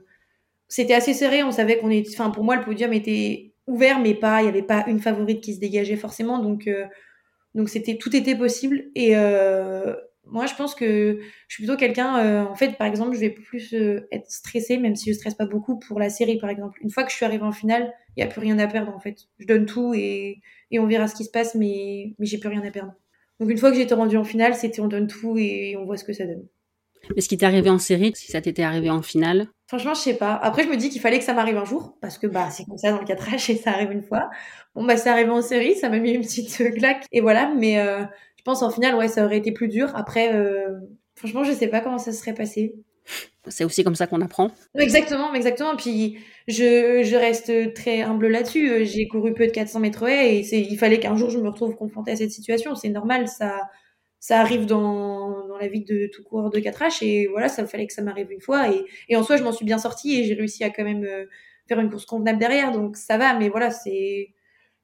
c'était 0.69 0.95
assez 0.95 1.15
serré. 1.15 1.43
On 1.43 1.53
savait 1.53 1.79
qu'on 1.79 1.91
était... 1.91 2.11
Enfin, 2.13 2.31
pour 2.31 2.45
moi, 2.45 2.57
le 2.57 2.63
podium 2.63 2.93
était 2.93 3.55
ouvert, 3.67 3.99
mais 3.99 4.15
pas, 4.15 4.41
il 4.41 4.45
n'y 4.45 4.49
avait 4.51 4.63
pas 4.63 4.85
une 4.87 5.01
favorite 5.01 5.41
qui 5.41 5.55
se 5.55 5.61
dégageait 5.61 5.97
forcément. 5.97 6.39
Donc, 6.39 6.67
euh, 6.67 6.85
donc 7.55 7.69
c'était, 7.69 7.97
tout 7.99 8.15
était 8.15 8.37
possible. 8.37 8.85
Et 8.95 9.17
euh, 9.17 9.95
moi, 10.25 10.47
je 10.47 10.55
pense 10.55 10.75
que 10.75 11.21
je 11.49 11.55
suis 11.55 11.65
plutôt 11.65 11.77
quelqu'un, 11.77 12.19
euh, 12.19 12.45
en 12.45 12.55
fait, 12.55 12.79
par 12.79 12.87
exemple, 12.87 13.15
je 13.15 13.21
vais 13.21 13.31
plus 13.31 13.75
euh, 13.75 14.07
être 14.11 14.31
stressée, 14.31 14.79
même 14.79 14.97
si 14.97 15.11
je 15.11 15.15
stresse 15.15 15.35
pas 15.35 15.47
beaucoup 15.47 15.79
pour 15.79 15.99
la 15.99 16.09
série, 16.09 16.39
par 16.39 16.51
exemple. 16.51 16.79
Une 16.83 16.91
fois 16.91 17.05
que 17.05 17.11
je 17.11 17.17
suis 17.17 17.25
arrivée 17.25 17.45
en 17.45 17.53
finale, 17.53 17.93
il 18.17 18.25
n'y 18.25 18.29
a 18.29 18.33
plus 18.33 18.41
rien 18.41 18.59
à 18.59 18.67
perdre, 18.67 18.95
en 18.95 19.01
fait. 19.01 19.29
Je 19.39 19.47
donne 19.47 19.67
tout 19.67 19.93
et, 19.95 20.41
et 20.71 20.79
on 20.79 20.87
verra 20.87 21.09
ce 21.09 21.15
qui 21.15 21.25
se 21.25 21.31
passe, 21.31 21.55
mais, 21.55 22.15
mais 22.19 22.27
j'ai 22.27 22.39
plus 22.39 22.49
rien 22.49 22.63
à 22.65 22.71
perdre. 22.71 22.95
Donc, 23.41 23.51
une 23.51 23.59
fois 23.59 23.71
que 23.71 23.77
j'étais 23.77 23.95
rendue 23.95 24.17
en 24.17 24.25
finale, 24.25 24.55
c'était 24.55 24.81
on 24.81 24.89
donne 24.89 25.09
tout 25.09 25.37
et 25.37 25.77
on 25.77 25.85
voit 25.85 25.97
ce 25.97 26.05
que 26.05 26.13
ça 26.13 26.25
donne. 26.25 26.47
Mais 27.17 27.21
ce 27.21 27.29
qui 27.29 27.37
t'est 27.37 27.47
arrivé 27.47 27.69
en 27.69 27.79
série, 27.79 28.13
si 28.15 28.31
ça 28.31 28.41
t'était 28.41 28.63
arrivé 28.63 28.89
en 28.89 29.03
finale 29.03 29.49
Franchement, 29.73 29.95
je 29.95 30.01
sais 30.01 30.19
pas. 30.19 30.35
Après, 30.35 30.65
je 30.65 30.69
me 30.69 30.77
dis 30.77 30.91
qu'il 30.91 31.01
fallait 31.01 31.19
que 31.19 31.25
ça 31.25 31.33
m'arrive 31.33 31.57
un 31.57 31.65
jour, 31.65 31.97
parce 32.03 32.19
que 32.19 32.27
bah 32.27 32.51
c'est 32.51 32.67
comme 32.67 32.77
ça 32.77 32.91
dans 32.91 32.99
le 32.99 33.07
4H 33.07 33.53
et 33.53 33.57
ça 33.57 33.71
arrive 33.71 33.91
une 33.91 34.03
fois. 34.03 34.29
Bon, 34.75 34.85
bah 34.85 34.99
c'est 34.99 35.09
arrivé 35.09 35.31
en 35.31 35.41
série, 35.41 35.77
ça 35.77 35.89
m'a 35.89 35.99
mis 35.99 36.11
une 36.11 36.21
petite 36.21 36.55
claque, 36.75 37.07
et 37.11 37.23
voilà. 37.23 37.51
Mais 37.57 37.79
euh, 37.79 38.03
je 38.37 38.43
pense 38.45 38.63
en 38.63 38.69
finale, 38.69 38.97
ouais, 38.97 39.09
ça 39.09 39.25
aurait 39.25 39.39
été 39.39 39.51
plus 39.51 39.69
dur. 39.69 39.91
Après, 39.95 40.35
euh, 40.35 40.79
franchement, 41.15 41.43
je 41.43 41.53
sais 41.53 41.69
pas 41.69 41.81
comment 41.81 41.97
ça 41.97 42.13
serait 42.13 42.35
passé. 42.35 42.75
C'est 43.49 43.65
aussi 43.65 43.83
comme 43.83 43.95
ça 43.95 44.07
qu'on 44.07 44.21
apprend. 44.21 44.51
Exactement, 44.79 45.33
exactement. 45.33 45.75
Puis 45.75 46.19
je, 46.49 47.03
je 47.03 47.17
reste 47.17 47.73
très 47.73 48.03
humble 48.03 48.29
là-dessus. 48.29 48.85
J'ai 48.85 49.09
couru 49.09 49.33
peu 49.33 49.47
de 49.47 49.53
400 49.53 49.81
mètres 49.81 50.07
et 50.07 50.41
il 50.41 50.77
fallait 50.77 51.01
qu'un 51.01 51.17
jour 51.17 51.31
je 51.31 51.39
me 51.39 51.49
retrouve 51.49 51.75
confrontée 51.77 52.11
à 52.11 52.17
cette 52.17 52.31
situation. 52.31 52.75
C'est 52.75 52.91
normal, 52.91 53.27
ça, 53.27 53.59
ça 54.23 54.39
arrive 54.39 54.67
dans, 54.67 55.49
dans 55.49 55.59
la 55.59 55.67
vie 55.67 55.83
de 55.83 56.07
tout 56.07 56.23
coureur 56.23 56.49
de 56.49 56.61
4H 56.61 57.05
et 57.05 57.27
voilà, 57.27 57.49
ça 57.49 57.67
fallait 57.67 57.89
que 57.89 57.93
ça 57.93 58.03
m'arrive 58.03 58.31
une 58.31 58.41
fois 58.41 58.71
et, 58.71 58.85
et 59.09 59.17
en 59.17 59.25
soi 59.25 59.37
je 59.37 59.43
m'en 59.43 59.51
suis 59.51 59.65
bien 59.65 59.79
sortie 59.79 60.15
et 60.15 60.25
j'ai 60.25 60.35
réussi 60.35 60.63
à 60.63 60.71
quand 60.71 60.85
même 60.85 61.03
euh, 61.05 61.27
faire 61.67 61.81
une 61.81 61.91
course 61.91 62.07
convenable 62.07 62.39
derrière 62.39 62.71
donc 62.71 62.97
ça 62.97 63.19
va 63.19 63.37
mais 63.37 63.49
voilà, 63.49 63.73
c'est 63.73 64.33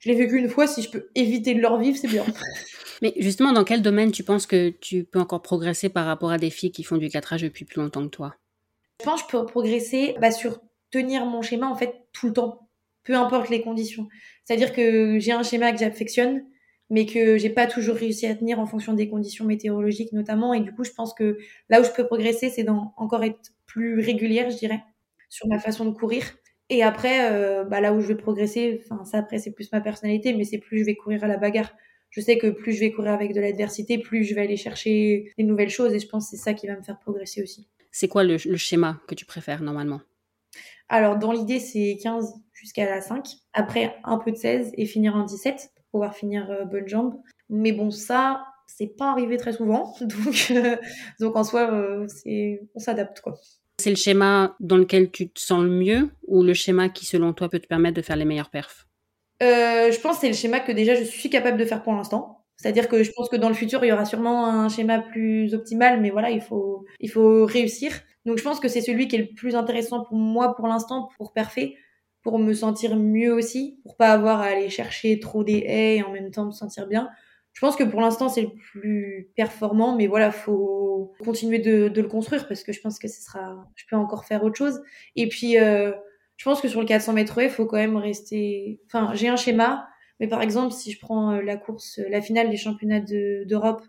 je 0.00 0.08
l'ai 0.08 0.16
vécu 0.16 0.38
une 0.38 0.48
fois 0.48 0.66
si 0.66 0.82
je 0.82 0.90
peux 0.90 1.08
éviter 1.14 1.54
de 1.54 1.60
leur 1.60 1.78
vivre, 1.78 1.96
c'est 1.96 2.08
bien. 2.08 2.24
mais 3.02 3.14
justement 3.16 3.52
dans 3.52 3.62
quel 3.62 3.80
domaine 3.80 4.10
tu 4.10 4.24
penses 4.24 4.44
que 4.44 4.70
tu 4.70 5.04
peux 5.04 5.20
encore 5.20 5.42
progresser 5.42 5.88
par 5.88 6.04
rapport 6.04 6.32
à 6.32 6.38
des 6.38 6.50
filles 6.50 6.72
qui 6.72 6.82
font 6.82 6.96
du 6.96 7.06
4H 7.06 7.40
depuis 7.40 7.64
plus 7.64 7.80
longtemps 7.80 8.02
que 8.02 8.10
toi? 8.10 8.34
Je 9.00 9.04
pense 9.04 9.22
que 9.22 9.28
je 9.30 9.36
peux 9.38 9.46
progresser 9.46 10.16
bah, 10.20 10.32
sur 10.32 10.58
tenir 10.90 11.24
mon 11.26 11.42
schéma 11.42 11.68
en 11.68 11.76
fait 11.76 11.94
tout 12.12 12.26
le 12.26 12.32
temps, 12.32 12.68
peu 13.04 13.14
importe 13.14 13.50
les 13.50 13.62
conditions. 13.62 14.08
C'est-à-dire 14.44 14.72
que 14.72 15.20
j'ai 15.20 15.30
un 15.30 15.44
schéma 15.44 15.70
que 15.70 15.78
j'affectionne 15.78 16.44
mais 16.90 17.06
que 17.06 17.36
j'ai 17.36 17.50
pas 17.50 17.66
toujours 17.66 17.96
réussi 17.96 18.26
à 18.26 18.34
tenir 18.34 18.58
en 18.58 18.66
fonction 18.66 18.94
des 18.94 19.08
conditions 19.08 19.44
météorologiques 19.44 20.12
notamment. 20.12 20.54
Et 20.54 20.60
du 20.60 20.72
coup, 20.72 20.84
je 20.84 20.92
pense 20.92 21.14
que 21.14 21.38
là 21.68 21.80
où 21.80 21.84
je 21.84 21.90
peux 21.90 22.06
progresser, 22.06 22.50
c'est 22.50 22.64
dans 22.64 22.94
encore 22.96 23.24
être 23.24 23.52
plus 23.66 24.00
régulière, 24.00 24.50
je 24.50 24.56
dirais, 24.56 24.82
sur 25.28 25.46
ma 25.48 25.58
façon 25.58 25.84
de 25.84 25.90
courir. 25.90 26.24
Et 26.70 26.82
après, 26.82 27.32
euh, 27.32 27.64
bah 27.64 27.80
là 27.80 27.92
où 27.92 28.00
je 28.00 28.06
vais 28.08 28.16
progresser, 28.16 28.82
enfin 28.84 29.04
ça 29.04 29.18
après 29.18 29.38
c'est 29.38 29.52
plus 29.52 29.72
ma 29.72 29.80
personnalité, 29.80 30.34
mais 30.34 30.44
c'est 30.44 30.58
plus 30.58 30.78
je 30.80 30.84
vais 30.84 30.94
courir 30.94 31.24
à 31.24 31.26
la 31.26 31.36
bagarre. 31.36 31.72
Je 32.10 32.20
sais 32.20 32.38
que 32.38 32.48
plus 32.48 32.72
je 32.72 32.80
vais 32.80 32.92
courir 32.92 33.12
avec 33.12 33.34
de 33.34 33.40
l'adversité, 33.40 33.98
plus 33.98 34.24
je 34.24 34.34
vais 34.34 34.42
aller 34.42 34.56
chercher 34.56 35.32
des 35.36 35.44
nouvelles 35.44 35.70
choses. 35.70 35.92
Et 35.94 35.98
je 35.98 36.08
pense 36.08 36.30
que 36.30 36.36
c'est 36.36 36.42
ça 36.42 36.54
qui 36.54 36.66
va 36.66 36.76
me 36.76 36.82
faire 36.82 36.98
progresser 36.98 37.42
aussi. 37.42 37.68
C'est 37.90 38.08
quoi 38.08 38.24
le, 38.24 38.36
le 38.44 38.56
schéma 38.56 39.00
que 39.06 39.14
tu 39.14 39.26
préfères 39.26 39.62
normalement? 39.62 40.00
Alors 40.88 41.18
dans 41.18 41.32
l'idée, 41.32 41.60
c'est 41.60 41.98
15 42.02 42.34
jusqu'à 42.52 42.86
la 42.86 43.00
5. 43.00 43.26
Après, 43.52 43.96
un 44.04 44.18
peu 44.18 44.32
de 44.32 44.36
16 44.36 44.72
et 44.74 44.86
finir 44.86 45.14
en 45.16 45.24
17 45.24 45.70
pouvoir 45.90 46.14
finir 46.14 46.50
euh, 46.50 46.64
bonne 46.64 46.88
jambe. 46.88 47.14
Mais 47.48 47.72
bon, 47.72 47.90
ça, 47.90 48.44
c'est 48.66 48.96
pas 48.96 49.10
arrivé 49.10 49.36
très 49.36 49.52
souvent. 49.52 49.94
Donc, 50.00 50.48
euh, 50.50 50.76
donc 51.20 51.36
en 51.36 51.44
soi, 51.44 51.72
euh, 51.72 52.06
c'est, 52.08 52.62
on 52.74 52.78
s'adapte, 52.78 53.20
quoi. 53.20 53.34
C'est 53.80 53.90
le 53.90 53.96
schéma 53.96 54.56
dans 54.58 54.76
lequel 54.76 55.10
tu 55.10 55.30
te 55.30 55.38
sens 55.38 55.62
le 55.62 55.70
mieux 55.70 56.10
ou 56.26 56.42
le 56.42 56.52
schéma 56.52 56.88
qui, 56.88 57.06
selon 57.06 57.32
toi, 57.32 57.48
peut 57.48 57.60
te 57.60 57.68
permettre 57.68 57.96
de 57.96 58.02
faire 58.02 58.16
les 58.16 58.24
meilleures 58.24 58.50
perfs? 58.50 58.86
Je 59.40 60.00
pense 60.00 60.16
que 60.16 60.20
c'est 60.22 60.28
le 60.28 60.34
schéma 60.34 60.58
que 60.58 60.72
déjà 60.72 60.96
je 60.96 61.04
suis 61.04 61.30
capable 61.30 61.58
de 61.58 61.64
faire 61.64 61.84
pour 61.84 61.92
l'instant. 61.92 62.44
C'est-à-dire 62.56 62.88
que 62.88 63.04
je 63.04 63.12
pense 63.12 63.28
que 63.28 63.36
dans 63.36 63.48
le 63.48 63.54
futur, 63.54 63.84
il 63.84 63.88
y 63.88 63.92
aura 63.92 64.04
sûrement 64.04 64.48
un 64.48 64.68
schéma 64.68 64.98
plus 64.98 65.54
optimal, 65.54 66.00
mais 66.00 66.10
voilà, 66.10 66.30
il 66.30 66.40
faut, 66.40 66.84
il 66.98 67.08
faut 67.08 67.46
réussir. 67.46 67.92
Donc 68.26 68.38
je 68.38 68.42
pense 68.42 68.58
que 68.58 68.66
c'est 68.66 68.80
celui 68.80 69.06
qui 69.06 69.14
est 69.14 69.20
le 69.20 69.34
plus 69.36 69.54
intéressant 69.54 70.02
pour 70.04 70.16
moi 70.16 70.56
pour 70.56 70.66
l'instant, 70.66 71.08
pour 71.16 71.32
parfait 71.32 71.76
pour 72.28 72.38
me 72.38 72.52
sentir 72.52 72.94
mieux 72.96 73.32
aussi, 73.32 73.80
pour 73.84 73.96
pas 73.96 74.12
avoir 74.12 74.42
à 74.42 74.48
aller 74.48 74.68
chercher 74.68 75.18
trop 75.18 75.44
des 75.44 75.64
haies 75.66 75.96
et 75.96 76.02
en 76.02 76.12
même 76.12 76.30
temps 76.30 76.44
me 76.44 76.50
sentir 76.50 76.86
bien. 76.86 77.08
Je 77.54 77.60
pense 77.60 77.74
que 77.74 77.84
pour 77.84 78.02
l'instant 78.02 78.28
c'est 78.28 78.42
le 78.42 78.50
plus 78.50 79.30
performant, 79.34 79.96
mais 79.96 80.08
voilà, 80.08 80.30
faut 80.30 81.14
continuer 81.24 81.58
de, 81.58 81.90
le 81.94 82.06
construire 82.06 82.46
parce 82.46 82.64
que 82.64 82.72
je 82.74 82.82
pense 82.82 82.98
que 82.98 83.08
ce 83.08 83.22
sera, 83.22 83.66
je 83.76 83.84
peux 83.88 83.96
encore 83.96 84.26
faire 84.26 84.44
autre 84.44 84.56
chose. 84.56 84.82
Et 85.16 85.26
puis, 85.26 85.58
euh, 85.58 85.90
je 86.36 86.44
pense 86.44 86.60
que 86.60 86.68
sur 86.68 86.80
le 86.80 86.86
400 86.86 87.14
mètres 87.14 87.40
il 87.40 87.48
faut 87.48 87.64
quand 87.64 87.78
même 87.78 87.96
rester. 87.96 88.78
Enfin, 88.88 89.14
j'ai 89.14 89.28
un 89.28 89.36
schéma, 89.36 89.88
mais 90.20 90.28
par 90.28 90.42
exemple, 90.42 90.74
si 90.74 90.92
je 90.92 91.00
prends 91.00 91.32
euh, 91.32 91.40
la 91.40 91.56
course, 91.56 91.98
la 92.10 92.20
finale 92.20 92.50
des 92.50 92.58
championnats 92.58 93.00
d'Europe 93.00 93.82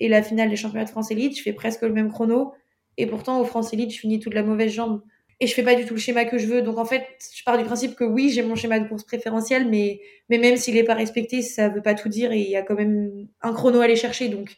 et 0.00 0.08
la 0.08 0.20
finale 0.20 0.50
des 0.50 0.56
championnats 0.56 0.84
de 0.84 0.90
France 0.90 1.12
Elite, 1.12 1.38
je 1.38 1.42
fais 1.42 1.52
presque 1.52 1.82
le 1.82 1.92
même 1.92 2.10
chrono. 2.10 2.54
Et 2.96 3.06
pourtant, 3.06 3.40
au 3.40 3.44
France 3.44 3.72
Elite, 3.72 3.92
je 3.92 4.00
finis 4.00 4.18
toute 4.18 4.34
la 4.34 4.42
mauvaise 4.42 4.72
jambe 4.72 5.00
et 5.40 5.46
je 5.46 5.54
fais 5.54 5.62
pas 5.62 5.74
du 5.74 5.84
tout 5.84 5.94
le 5.94 6.00
schéma 6.00 6.24
que 6.24 6.38
je 6.38 6.46
veux. 6.46 6.62
Donc 6.62 6.78
en 6.78 6.84
fait, 6.84 7.06
je 7.34 7.42
pars 7.44 7.58
du 7.58 7.64
principe 7.64 7.94
que 7.94 8.04
oui, 8.04 8.30
j'ai 8.30 8.42
mon 8.42 8.54
schéma 8.54 8.78
de 8.80 8.88
course 8.88 9.04
préférentiel, 9.04 9.68
mais, 9.68 10.00
mais 10.28 10.38
même 10.38 10.56
s'il 10.56 10.76
est 10.76 10.84
pas 10.84 10.94
respecté, 10.94 11.42
ça 11.42 11.68
veut 11.68 11.82
pas 11.82 11.94
tout 11.94 12.08
dire 12.08 12.32
et 12.32 12.40
il 12.40 12.50
y 12.50 12.56
a 12.56 12.62
quand 12.62 12.74
même 12.74 13.28
un 13.42 13.52
chrono 13.52 13.80
à 13.80 13.84
aller 13.84 13.96
chercher. 13.96 14.28
Donc 14.28 14.54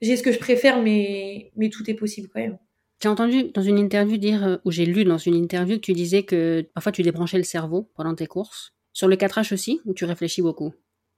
j'ai 0.00 0.16
ce 0.16 0.22
que 0.22 0.32
je 0.32 0.38
préfère, 0.38 0.80
mais, 0.82 1.50
mais 1.56 1.68
tout 1.68 1.88
est 1.90 1.94
possible 1.94 2.28
quand 2.32 2.40
même. 2.40 2.58
J'ai 3.02 3.08
entendu 3.08 3.44
dans 3.54 3.62
une 3.62 3.78
interview 3.78 4.18
dire, 4.18 4.46
euh, 4.46 4.56
ou 4.64 4.70
j'ai 4.70 4.84
lu 4.84 5.04
dans 5.04 5.18
une 5.18 5.34
interview 5.34 5.76
que 5.76 5.80
tu 5.82 5.92
disais 5.92 6.22
que 6.22 6.68
parfois 6.74 6.92
tu 6.92 7.02
débranchais 7.02 7.38
le 7.38 7.44
cerveau 7.44 7.90
pendant 7.94 8.14
tes 8.14 8.26
courses. 8.26 8.74
Sur 8.92 9.08
le 9.08 9.16
4H 9.16 9.54
aussi, 9.54 9.80
ou 9.86 9.94
tu 9.94 10.04
réfléchis 10.04 10.42
beaucoup? 10.42 10.74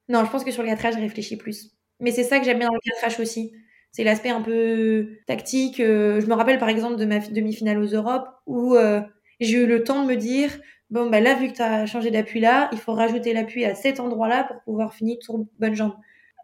Non, 0.09 0.25
je 0.25 0.31
pense 0.31 0.45
que 0.45 0.51
sur 0.51 0.63
le 0.63 0.69
4H, 0.69 0.95
je 0.95 1.01
réfléchis 1.01 1.37
plus. 1.37 1.71
Mais 2.01 2.13
c'est 2.13 2.23
ça 2.23 2.39
que 2.39 2.45
j'aime 2.45 2.59
bien 2.59 2.69
dans 2.69 2.75
le 2.75 3.09
4H 3.09 3.21
aussi. 3.21 3.53
C'est 3.93 4.05
l'aspect 4.05 4.31
un 4.31 4.41
peu 4.41 5.09
tactique. 5.27 5.81
Euh, 5.81 6.21
je 6.21 6.27
me 6.27 6.35
rappelle 6.35 6.59
par 6.59 6.69
exemple 6.69 6.97
de 6.97 7.05
ma 7.05 7.19
demi-finale 7.21 7.79
aux 7.79 7.87
Europes 7.87 8.29
où 8.47 8.75
euh, 8.75 9.01
j'ai 9.41 9.59
eu 9.59 9.67
le 9.67 9.85
temps 9.85 10.03
de 10.05 10.09
me 10.09 10.17
dire 10.17 10.51
bon 10.91 11.09
bah 11.11 11.21
là 11.21 11.35
vu 11.35 11.49
que 11.49 11.57
tu 11.57 11.63
as 11.63 11.87
changé 11.87 12.11
d'appui 12.11 12.41
là, 12.41 12.69
il 12.73 12.79
faut 12.79 12.93
rajouter 12.95 13.33
l'appui 13.35 13.65
à 13.65 13.75
cet 13.75 14.01
endroit-là 14.01 14.45
pour 14.45 14.63
pouvoir 14.63 14.95
finir 14.95 15.17
sur 15.21 15.39
bonne 15.59 15.75
jambe. 15.75 15.95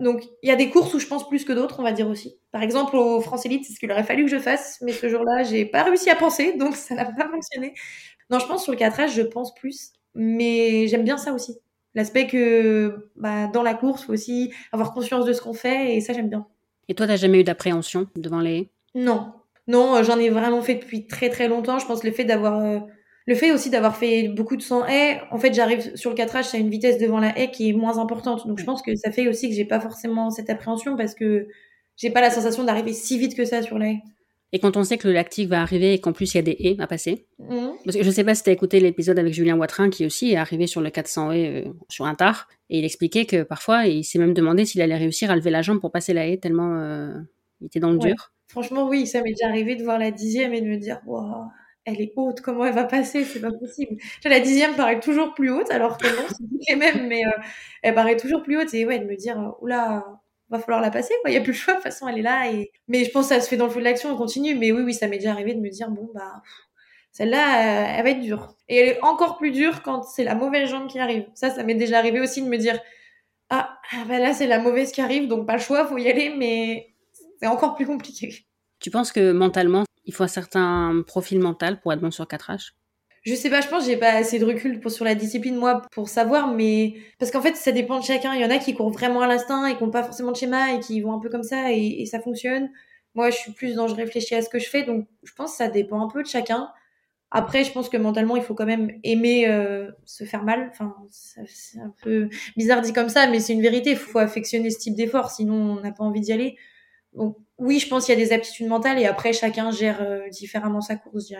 Donc 0.00 0.22
il 0.42 0.48
y 0.48 0.52
a 0.52 0.56
des 0.56 0.70
courses 0.70 0.94
où 0.94 0.98
je 1.00 1.06
pense 1.06 1.28
plus 1.28 1.44
que 1.44 1.52
d'autres, 1.52 1.80
on 1.80 1.82
va 1.82 1.92
dire 1.92 2.08
aussi. 2.08 2.38
Par 2.52 2.62
exemple 2.62 2.96
au 2.96 3.20
France 3.20 3.46
Elite, 3.46 3.64
c'est 3.66 3.72
ce 3.72 3.80
qu'il 3.80 3.90
aurait 3.90 4.04
fallu 4.04 4.24
que 4.24 4.30
je 4.30 4.38
fasse, 4.38 4.78
mais 4.82 4.92
ce 4.92 5.08
jour-là, 5.08 5.42
j'ai 5.42 5.64
pas 5.66 5.82
réussi 5.84 6.10
à 6.10 6.16
penser, 6.16 6.52
donc 6.58 6.76
ça 6.76 6.94
n'a 6.94 7.06
pas 7.06 7.28
fonctionné. 7.30 7.74
Non, 8.30 8.38
je 8.38 8.46
pense 8.46 8.62
sur 8.64 8.72
le 8.72 8.78
4H, 8.78 9.08
je 9.14 9.22
pense 9.22 9.54
plus, 9.54 9.92
mais 10.14 10.86
j'aime 10.88 11.04
bien 11.04 11.16
ça 11.18 11.32
aussi. 11.32 11.58
L'aspect 11.94 12.26
que 12.26 13.10
bah, 13.16 13.46
dans 13.48 13.62
la 13.62 13.74
course, 13.74 14.04
faut 14.04 14.12
aussi 14.12 14.52
avoir 14.72 14.92
conscience 14.92 15.24
de 15.24 15.32
ce 15.32 15.40
qu'on 15.42 15.54
fait, 15.54 15.96
et 15.96 16.00
ça 16.00 16.12
j'aime 16.12 16.28
bien. 16.28 16.46
Et 16.88 16.94
toi, 16.94 17.06
t'as 17.06 17.16
jamais 17.16 17.40
eu 17.40 17.44
d'appréhension 17.44 18.08
devant 18.16 18.40
les 18.40 18.70
Non, 18.94 19.32
non, 19.66 19.96
euh, 19.96 20.02
j'en 20.02 20.18
ai 20.18 20.30
vraiment 20.30 20.62
fait 20.62 20.76
depuis 20.76 21.06
très 21.06 21.28
très 21.28 21.46
longtemps. 21.46 21.78
Je 21.78 21.86
pense 21.86 22.02
le 22.02 22.10
fait 22.10 22.24
d'avoir, 22.24 22.58
euh, 22.58 22.80
le 23.26 23.34
fait 23.34 23.52
aussi 23.52 23.68
d'avoir 23.70 23.96
fait 23.96 24.28
beaucoup 24.28 24.56
de 24.56 24.62
100 24.62 24.86
haies. 24.86 25.20
En 25.30 25.38
fait, 25.38 25.52
j'arrive 25.52 25.94
sur 25.94 26.10
le 26.10 26.16
4H 26.16 26.54
à 26.54 26.58
une 26.58 26.70
vitesse 26.70 26.98
devant 26.98 27.20
la 27.20 27.38
haie 27.38 27.50
qui 27.50 27.68
est 27.68 27.74
moins 27.74 27.98
importante. 27.98 28.46
Donc, 28.46 28.58
je 28.58 28.64
pense 28.64 28.82
que 28.82 28.96
ça 28.96 29.12
fait 29.12 29.28
aussi 29.28 29.50
que 29.50 29.54
j'ai 29.54 29.66
pas 29.66 29.80
forcément 29.80 30.30
cette 30.30 30.48
appréhension 30.48 30.96
parce 30.96 31.14
que 31.14 31.46
j'ai 31.96 32.10
pas 32.10 32.22
la 32.22 32.30
sensation 32.30 32.64
d'arriver 32.64 32.94
si 32.94 33.18
vite 33.18 33.36
que 33.36 33.44
ça 33.44 33.62
sur 33.62 33.78
la 33.78 33.88
haie. 33.88 34.02
Et 34.52 34.58
quand 34.60 34.76
on 34.76 34.84
sait 34.84 34.96
que 34.96 35.06
le 35.06 35.14
lactique 35.14 35.48
va 35.48 35.60
arriver 35.60 35.94
et 35.94 36.00
qu'en 36.00 36.12
plus 36.12 36.32
il 36.32 36.36
y 36.36 36.40
a 36.40 36.42
des 36.42 36.56
haies 36.58 36.76
à 36.78 36.86
passer, 36.86 37.26
mmh. 37.38 37.68
parce 37.84 37.96
que 37.96 38.02
je 38.02 38.10
sais 38.10 38.24
pas 38.24 38.34
si 38.34 38.42
tu 38.42 38.50
as 38.50 38.52
écouté 38.52 38.80
l'épisode 38.80 39.18
avec 39.18 39.34
Julien 39.34 39.56
Watrin 39.56 39.90
qui 39.90 40.06
aussi 40.06 40.32
est 40.32 40.36
arrivé 40.36 40.66
sur 40.66 40.80
le 40.80 40.88
400 40.90 41.32
haies 41.32 41.66
euh, 41.66 41.70
sur 41.88 42.06
un 42.06 42.14
tard 42.14 42.48
et 42.70 42.78
il 42.78 42.84
expliquait 42.84 43.26
que 43.26 43.42
parfois 43.42 43.86
il 43.86 44.04
s'est 44.04 44.18
même 44.18 44.34
demandé 44.34 44.64
s'il 44.64 44.80
allait 44.80 44.96
réussir 44.96 45.30
à 45.30 45.36
lever 45.36 45.50
la 45.50 45.62
jambe 45.62 45.80
pour 45.80 45.92
passer 45.92 46.14
la 46.14 46.26
haie 46.26 46.38
tellement 46.38 47.12
il 47.60 47.66
était 47.66 47.80
dans 47.80 47.90
le 47.90 47.98
dur. 47.98 48.32
Franchement, 48.48 48.88
oui, 48.88 49.06
ça 49.06 49.22
m'est 49.22 49.32
déjà 49.32 49.48
arrivé 49.48 49.76
de 49.76 49.84
voir 49.84 49.98
la 49.98 50.10
dixième 50.10 50.54
et 50.54 50.60
de 50.60 50.66
me 50.66 50.76
dire, 50.76 51.00
wow, 51.06 51.46
elle 51.84 52.00
est 52.00 52.12
haute, 52.16 52.40
comment 52.40 52.64
elle 52.64 52.74
va 52.74 52.84
passer? 52.84 53.24
C'est 53.24 53.40
pas 53.40 53.52
possible. 53.52 53.96
La 54.24 54.40
dixième 54.40 54.74
paraît 54.74 55.00
toujours 55.00 55.34
plus 55.34 55.50
haute, 55.50 55.70
alors 55.70 55.98
que 55.98 56.06
non, 56.06 56.26
c'est 56.28 56.70
les 56.70 56.76
mêmes, 56.76 57.08
mais 57.08 57.26
euh, 57.26 57.42
elle 57.82 57.94
paraît 57.94 58.16
toujours 58.16 58.42
plus 58.42 58.58
haute. 58.58 58.72
Et 58.74 58.86
ouais, 58.86 58.98
de 58.98 59.04
me 59.04 59.16
dire, 59.16 59.54
oula, 59.60 60.04
va 60.50 60.58
falloir 60.58 60.80
la 60.80 60.90
passer, 60.90 61.14
quoi. 61.20 61.30
Il 61.30 61.34
n'y 61.34 61.38
a 61.38 61.42
plus 61.42 61.52
le 61.52 61.58
choix, 61.58 61.74
de 61.74 61.78
toute 61.78 61.84
façon, 61.84 62.08
elle 62.08 62.18
est 62.18 62.22
là. 62.22 62.50
Et... 62.50 62.70
Mais 62.86 63.04
je 63.04 63.10
pense 63.10 63.28
que 63.28 63.34
ça 63.34 63.40
se 63.40 63.48
fait 63.48 63.56
dans 63.56 63.66
le 63.66 63.70
feu 63.70 63.80
de 63.80 63.84
l'action, 63.84 64.10
on 64.10 64.16
continue. 64.16 64.54
Mais 64.54 64.72
oui, 64.72 64.82
oui, 64.82 64.94
ça 64.94 65.08
m'est 65.08 65.18
déjà 65.18 65.32
arrivé 65.32 65.54
de 65.54 65.60
me 65.60 65.68
dire, 65.68 65.90
bon, 65.90 66.08
bah, 66.14 66.42
celle-là, 67.12 67.96
elle 67.96 68.04
va 68.04 68.10
être 68.10 68.20
dure. 68.20 68.54
Et 68.68 68.76
elle 68.76 68.88
est 68.88 69.02
encore 69.02 69.38
plus 69.38 69.50
dure 69.50 69.82
quand 69.82 70.02
c'est 70.02 70.24
la 70.24 70.34
mauvaise 70.34 70.68
jambe 70.68 70.88
qui 70.88 70.98
arrive. 70.98 71.26
Ça, 71.34 71.50
ça 71.50 71.64
m'est 71.64 71.74
déjà 71.74 71.98
arrivé 71.98 72.20
aussi 72.20 72.42
de 72.42 72.48
me 72.48 72.56
dire, 72.56 72.78
ah, 73.50 73.78
ah 73.92 74.04
bah 74.06 74.18
là, 74.18 74.34
c'est 74.34 74.46
la 74.46 74.58
mauvaise 74.58 74.92
qui 74.92 75.00
arrive, 75.00 75.26
donc 75.26 75.46
pas 75.46 75.54
le 75.54 75.60
choix, 75.60 75.86
faut 75.86 75.98
y 75.98 76.08
aller, 76.08 76.34
mais 76.36 76.94
c'est 77.40 77.46
encore 77.46 77.74
plus 77.74 77.86
compliqué. 77.86 78.46
Tu 78.78 78.90
penses 78.90 79.10
que 79.10 79.32
mentalement, 79.32 79.84
il 80.04 80.14
faut 80.14 80.22
un 80.22 80.28
certain 80.28 81.02
profil 81.06 81.40
mental 81.40 81.80
pour 81.80 81.92
être 81.92 82.00
bon 82.00 82.10
sur 82.10 82.24
4H 82.24 82.72
je 83.28 83.34
sais 83.34 83.50
pas, 83.50 83.60
je 83.60 83.68
pense 83.68 83.84
que 83.84 83.90
j'ai 83.90 83.96
pas 83.96 84.12
assez 84.12 84.38
de 84.38 84.44
recul 84.44 84.80
sur 84.90 85.04
la 85.04 85.14
discipline, 85.14 85.56
moi, 85.56 85.82
pour 85.92 86.08
savoir, 86.08 86.52
mais 86.52 86.94
parce 87.18 87.30
qu'en 87.30 87.42
fait, 87.42 87.56
ça 87.56 87.72
dépend 87.72 87.98
de 87.98 88.04
chacun. 88.04 88.34
Il 88.34 88.40
y 88.40 88.44
en 88.44 88.50
a 88.50 88.58
qui 88.58 88.74
courent 88.74 88.90
vraiment 88.90 89.20
à 89.20 89.26
l'instinct 89.26 89.66
et 89.66 89.76
qui 89.76 89.84
n'ont 89.84 89.90
pas 89.90 90.02
forcément 90.02 90.32
de 90.32 90.36
schéma 90.36 90.74
et 90.74 90.80
qui 90.80 91.00
vont 91.00 91.12
un 91.12 91.18
peu 91.18 91.28
comme 91.28 91.42
ça 91.42 91.72
et, 91.72 92.06
ça 92.06 92.20
fonctionne. 92.20 92.70
Moi, 93.14 93.30
je 93.30 93.36
suis 93.36 93.52
plus 93.52 93.74
dans 93.74 93.88
je 93.88 93.94
réfléchis 93.94 94.34
à 94.34 94.42
ce 94.42 94.48
que 94.48 94.58
je 94.58 94.68
fais, 94.68 94.82
donc 94.84 95.06
je 95.24 95.32
pense 95.34 95.52
que 95.52 95.56
ça 95.58 95.68
dépend 95.68 96.00
un 96.02 96.08
peu 96.08 96.22
de 96.22 96.28
chacun. 96.28 96.70
Après, 97.30 97.64
je 97.64 97.72
pense 97.72 97.88
que 97.90 97.98
mentalement, 97.98 98.36
il 98.36 98.42
faut 98.42 98.54
quand 98.54 98.66
même 98.66 98.90
aimer 99.04 99.48
euh, 99.48 99.90
se 100.06 100.24
faire 100.24 100.44
mal. 100.44 100.68
Enfin, 100.70 100.96
c'est 101.10 101.80
un 101.80 101.94
peu 102.02 102.30
bizarre 102.56 102.80
dit 102.80 102.92
comme 102.94 103.10
ça, 103.10 103.28
mais 103.28 103.40
c'est 103.40 103.52
une 103.52 103.62
vérité. 103.62 103.90
Il 103.90 103.96
faut 103.96 104.18
affectionner 104.18 104.70
ce 104.70 104.78
type 104.78 104.94
d'effort, 104.94 105.30
sinon 105.30 105.78
on 105.78 105.80
n'a 105.80 105.92
pas 105.92 106.04
envie 106.04 106.20
d'y 106.20 106.32
aller. 106.32 106.56
Donc 107.14 107.36
oui, 107.58 107.80
je 107.80 107.88
pense 107.88 108.06
qu'il 108.06 108.18
y 108.18 108.22
a 108.22 108.24
des 108.24 108.32
aptitudes 108.32 108.68
mentales 108.68 108.98
et 108.98 109.06
après 109.06 109.32
chacun 109.32 109.70
gère 109.70 110.00
euh, 110.02 110.28
différemment 110.30 110.80
sa 110.80 110.96
course, 110.96 111.28
je. 111.28 111.34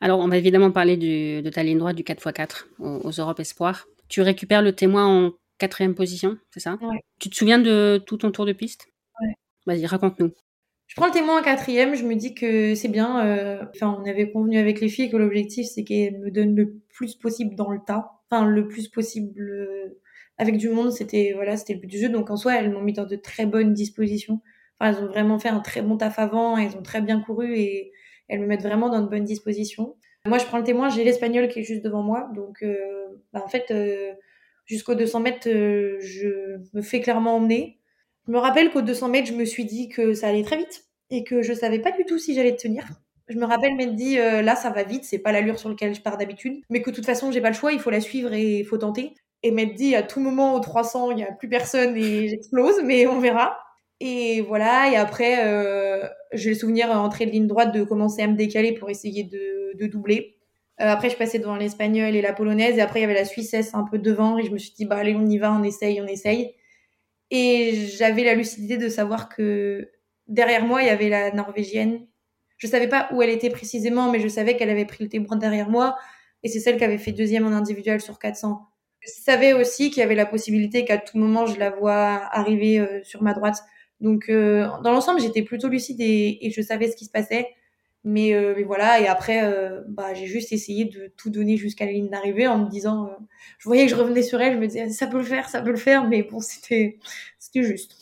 Alors 0.00 0.20
on 0.20 0.28
va 0.28 0.36
évidemment 0.38 0.70
parler 0.70 0.96
de 0.96 1.48
ta 1.50 1.62
ligne 1.62 1.78
droite 1.78 1.96
du 1.96 2.02
4x4 2.02 2.68
aux, 2.78 3.10
Europes 3.10 3.40
Espoirs. 3.40 3.86
Tu 4.08 4.22
récupères 4.22 4.62
le 4.62 4.72
témoin 4.72 5.06
en 5.06 5.32
quatrième 5.58 5.94
position, 5.94 6.38
c'est 6.50 6.60
ça? 6.60 6.78
Ouais. 6.80 7.00
Tu 7.18 7.28
te 7.28 7.36
souviens 7.36 7.58
de 7.58 8.02
tout 8.06 8.16
ton 8.16 8.30
tour 8.30 8.46
de 8.46 8.52
piste? 8.52 8.88
Ouais. 9.20 9.34
Vas-y, 9.66 9.86
raconte-nous. 9.86 10.32
Je 10.86 10.96
prends 10.96 11.06
le 11.06 11.12
témoin 11.12 11.38
en 11.38 11.42
quatrième, 11.42 11.94
je 11.94 12.04
me 12.04 12.16
dis 12.16 12.34
que 12.34 12.74
c'est 12.74 12.88
bien. 12.88 13.24
euh, 13.24 13.62
Enfin, 13.74 13.96
on 14.02 14.08
avait 14.08 14.32
convenu 14.32 14.58
avec 14.58 14.80
les 14.80 14.88
filles 14.88 15.10
que 15.10 15.16
l'objectif, 15.16 15.66
c'est 15.66 15.84
qu'elles 15.84 16.18
me 16.18 16.30
donnent 16.32 16.56
le 16.56 16.80
plus 16.88 17.14
possible 17.14 17.54
dans 17.54 17.70
le 17.70 17.78
tas. 17.86 18.10
Enfin, 18.30 18.44
le 18.46 18.66
plus 18.66 18.88
possible 18.88 19.40
euh, 19.40 20.00
avec 20.38 20.56
du 20.56 20.68
monde, 20.70 20.90
c'était 20.90 21.32
voilà, 21.34 21.56
c'était 21.56 21.74
le 21.74 21.80
but 21.80 21.86
du 21.86 21.98
jeu. 21.98 22.08
Donc 22.08 22.30
en 22.30 22.36
soi, 22.36 22.54
elles 22.56 22.72
m'ont 22.72 22.80
mis 22.80 22.92
dans 22.94 23.06
de 23.06 23.16
très 23.16 23.46
bonnes 23.46 23.72
dispositions. 23.74 24.40
Enfin, 24.80 24.92
elles 24.92 25.04
ont 25.04 25.08
vraiment 25.08 25.38
fait 25.38 25.50
un 25.50 25.60
très 25.60 25.82
bon 25.82 25.96
taf 25.96 26.18
avant, 26.18 26.56
elles 26.56 26.76
ont 26.76 26.82
très 26.82 27.02
bien 27.02 27.20
couru 27.20 27.54
et 27.56 27.92
elles 28.30 28.40
me 28.40 28.46
mettent 28.46 28.62
vraiment 28.62 28.88
dans 28.88 29.02
de 29.02 29.08
bonnes 29.08 29.24
dispositions. 29.24 29.96
Moi, 30.26 30.38
je 30.38 30.44
prends 30.44 30.58
le 30.58 30.64
témoin, 30.64 30.88
j'ai 30.88 31.04
l'espagnol 31.04 31.48
qui 31.48 31.60
est 31.60 31.62
juste 31.62 31.82
devant 31.82 32.02
moi. 32.02 32.30
Donc, 32.34 32.62
euh, 32.62 32.76
bah, 33.32 33.42
en 33.44 33.48
fait, 33.48 33.70
euh, 33.70 34.12
jusqu'aux 34.66 34.94
200 34.94 35.20
mètres, 35.20 35.48
euh, 35.48 35.96
je 36.00 36.58
me 36.74 36.82
fais 36.82 37.00
clairement 37.00 37.36
emmener. 37.36 37.78
Je 38.26 38.32
me 38.32 38.38
rappelle 38.38 38.70
qu'aux 38.70 38.82
200 38.82 39.08
mètres, 39.08 39.28
je 39.28 39.34
me 39.34 39.44
suis 39.44 39.64
dit 39.64 39.88
que 39.88 40.14
ça 40.14 40.28
allait 40.28 40.44
très 40.44 40.56
vite 40.56 40.84
et 41.10 41.24
que 41.24 41.42
je 41.42 41.52
savais 41.52 41.80
pas 41.80 41.90
du 41.90 42.04
tout 42.04 42.18
si 42.18 42.34
j'allais 42.34 42.54
tenir. 42.54 42.86
Je 43.28 43.38
me 43.38 43.44
rappelle 43.44 43.76
m'être 43.76 43.94
dit, 43.94 44.18
euh, 44.18 44.42
là, 44.42 44.56
ça 44.56 44.70
va 44.70 44.82
vite, 44.82 45.04
c'est 45.04 45.18
pas 45.18 45.32
l'allure 45.32 45.58
sur 45.58 45.68
laquelle 45.68 45.94
je 45.94 46.00
pars 46.00 46.18
d'habitude, 46.18 46.62
mais 46.68 46.82
que 46.82 46.90
de 46.90 46.96
toute 46.96 47.06
façon, 47.06 47.30
j'ai 47.30 47.40
pas 47.40 47.50
le 47.50 47.54
choix, 47.54 47.72
il 47.72 47.78
faut 47.78 47.90
la 47.90 48.00
suivre 48.00 48.32
et 48.32 48.58
il 48.58 48.64
faut 48.64 48.78
tenter. 48.78 49.14
Et 49.42 49.52
m'être 49.52 49.74
dit, 49.74 49.94
à 49.94 50.02
tout 50.02 50.20
moment, 50.20 50.54
au 50.54 50.60
300, 50.60 51.12
il 51.12 51.20
y 51.20 51.22
a 51.22 51.32
plus 51.32 51.48
personne 51.48 51.96
et 51.96 52.28
j'explose, 52.28 52.82
mais 52.84 53.06
on 53.06 53.20
verra. 53.20 53.56
Et 54.00 54.40
voilà, 54.40 54.90
et 54.90 54.96
après, 54.96 55.46
euh, 55.46 56.08
j'ai 56.32 56.50
le 56.50 56.56
souvenir, 56.56 56.90
en 56.90 57.04
entrée 57.04 57.26
de 57.26 57.30
ligne 57.30 57.46
droite, 57.46 57.74
de 57.74 57.84
commencer 57.84 58.22
à 58.22 58.26
me 58.26 58.34
décaler 58.34 58.72
pour 58.72 58.88
essayer 58.88 59.24
de, 59.24 59.76
de 59.78 59.86
doubler. 59.86 60.36
Euh, 60.80 60.86
après, 60.86 61.10
je 61.10 61.16
passais 61.16 61.38
devant 61.38 61.56
l'espagnol 61.56 62.16
et 62.16 62.22
la 62.22 62.32
polonaise, 62.32 62.78
et 62.78 62.80
après, 62.80 63.00
il 63.00 63.02
y 63.02 63.04
avait 63.04 63.14
la 63.14 63.26
suissesse 63.26 63.74
un 63.74 63.84
peu 63.84 63.98
devant, 63.98 64.38
et 64.38 64.44
je 64.44 64.50
me 64.50 64.58
suis 64.58 64.72
dit, 64.72 64.86
bah 64.86 64.96
allez, 64.96 65.14
on 65.14 65.26
y 65.26 65.36
va, 65.36 65.52
on 65.52 65.62
essaye, 65.62 66.00
on 66.00 66.06
essaye. 66.06 66.54
Et 67.30 67.74
j'avais 67.96 68.24
la 68.24 68.34
lucidité 68.34 68.78
de 68.78 68.88
savoir 68.88 69.28
que 69.28 69.90
derrière 70.26 70.64
moi, 70.64 70.82
il 70.82 70.86
y 70.86 70.90
avait 70.90 71.10
la 71.10 71.32
norvégienne. 71.32 72.06
Je 72.56 72.66
savais 72.66 72.88
pas 72.88 73.08
où 73.12 73.22
elle 73.22 73.30
était 73.30 73.50
précisément, 73.50 74.10
mais 74.10 74.20
je 74.20 74.28
savais 74.28 74.56
qu'elle 74.56 74.70
avait 74.70 74.86
pris 74.86 75.04
le 75.04 75.10
témoin 75.10 75.36
derrière 75.36 75.68
moi, 75.68 75.96
et 76.42 76.48
c'est 76.48 76.60
celle 76.60 76.78
qui 76.78 76.84
avait 76.84 76.98
fait 76.98 77.12
deuxième 77.12 77.46
en 77.46 77.52
individuel 77.52 78.00
sur 78.00 78.18
400. 78.18 78.62
Je 79.00 79.10
savais 79.10 79.52
aussi 79.52 79.90
qu'il 79.90 80.00
y 80.00 80.02
avait 80.02 80.14
la 80.14 80.26
possibilité 80.26 80.84
qu'à 80.84 80.98
tout 80.98 81.18
moment, 81.18 81.46
je 81.46 81.58
la 81.58 81.70
vois 81.70 82.22
arriver 82.32 82.78
euh, 82.78 83.02
sur 83.02 83.22
ma 83.22 83.34
droite. 83.34 83.62
Donc, 84.00 84.28
euh, 84.28 84.66
dans 84.82 84.92
l'ensemble, 84.92 85.20
j'étais 85.20 85.42
plutôt 85.42 85.68
lucide 85.68 86.00
et, 86.00 86.46
et, 86.46 86.50
je 86.50 86.62
savais 86.62 86.90
ce 86.90 86.96
qui 86.96 87.04
se 87.04 87.10
passait. 87.10 87.48
Mais, 88.02 88.32
euh, 88.32 88.54
mais 88.56 88.62
voilà, 88.62 88.98
et 88.98 89.06
après, 89.06 89.44
euh, 89.44 89.82
bah, 89.86 90.14
j'ai 90.14 90.26
juste 90.26 90.52
essayé 90.52 90.86
de 90.86 91.12
tout 91.18 91.28
donner 91.28 91.58
jusqu'à 91.58 91.84
la 91.84 91.92
ligne 91.92 92.08
d'arrivée 92.08 92.46
en 92.46 92.58
me 92.64 92.70
disant, 92.70 93.10
je 93.58 93.68
voyais 93.68 93.84
que 93.84 93.90
je 93.90 93.96
revenais 93.96 94.22
sur 94.22 94.40
elle, 94.40 94.54
je 94.54 94.58
me 94.58 94.66
disais, 94.66 94.88
ça 94.88 95.06
peut 95.06 95.18
le 95.18 95.24
faire, 95.24 95.50
ça 95.50 95.60
peut 95.60 95.70
le 95.70 95.76
faire, 95.76 96.08
mais 96.08 96.22
bon, 96.22 96.40
c'était, 96.40 96.98
juste. 97.54 97.96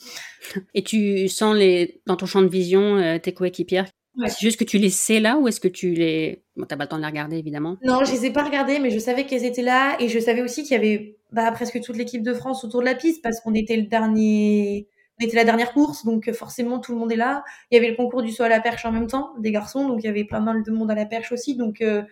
Et 0.74 0.82
tu 0.82 1.26
sens 1.26 1.56
les, 1.56 2.00
dans 2.06 2.14
ton 2.14 2.26
champ 2.26 2.42
de 2.42 2.48
vision 2.48 3.18
tes 3.18 3.32
coéquipières? 3.32 3.86
Ouais. 4.18 4.28
C'est 4.28 4.40
juste 4.40 4.58
que 4.58 4.64
tu 4.64 4.78
les 4.78 4.90
sais 4.90 5.20
là 5.20 5.38
ou 5.38 5.46
est-ce 5.46 5.60
que 5.60 5.68
tu 5.68 5.92
les... 5.94 6.42
Bon, 6.56 6.66
t'as 6.66 6.76
pas 6.76 6.84
le 6.84 6.88
temps 6.88 6.96
de 6.96 7.02
les 7.02 7.08
regarder 7.08 7.36
évidemment. 7.36 7.76
Non, 7.84 8.04
je 8.04 8.12
les 8.12 8.26
ai 8.26 8.32
pas 8.32 8.42
regardées, 8.42 8.80
mais 8.80 8.90
je 8.90 8.98
savais 8.98 9.26
qu'elles 9.26 9.44
étaient 9.44 9.62
là 9.62 9.96
et 10.00 10.08
je 10.08 10.18
savais 10.18 10.42
aussi 10.42 10.64
qu'il 10.64 10.72
y 10.72 10.74
avait 10.74 11.16
bah, 11.30 11.50
presque 11.52 11.80
toute 11.80 11.96
l'équipe 11.96 12.22
de 12.22 12.34
France 12.34 12.64
autour 12.64 12.80
de 12.80 12.86
la 12.86 12.96
piste 12.96 13.22
parce 13.22 13.40
qu'on 13.40 13.54
était 13.54 13.76
le 13.76 13.84
dernier, 13.84 14.88
on 15.20 15.24
était 15.24 15.36
la 15.36 15.44
dernière 15.44 15.72
course, 15.72 16.04
donc 16.04 16.30
forcément 16.32 16.78
tout 16.78 16.92
le 16.92 16.98
monde 16.98 17.12
est 17.12 17.16
là. 17.16 17.44
Il 17.70 17.74
y 17.74 17.78
avait 17.78 17.90
le 17.90 17.96
concours 17.96 18.22
du 18.22 18.32
saut 18.32 18.44
à 18.44 18.48
la 18.48 18.60
perche 18.60 18.84
en 18.84 18.92
même 18.92 19.06
temps, 19.06 19.32
des 19.38 19.52
garçons, 19.52 19.88
donc 19.88 20.02
il 20.02 20.06
y 20.06 20.08
avait 20.08 20.24
pas 20.24 20.40
mal 20.40 20.62
de 20.62 20.70
monde 20.70 20.90
à 20.90 20.94
la 20.94 21.06
perche 21.06 21.32
aussi, 21.32 21.56
donc 21.56 21.80
euh, 21.80 22.02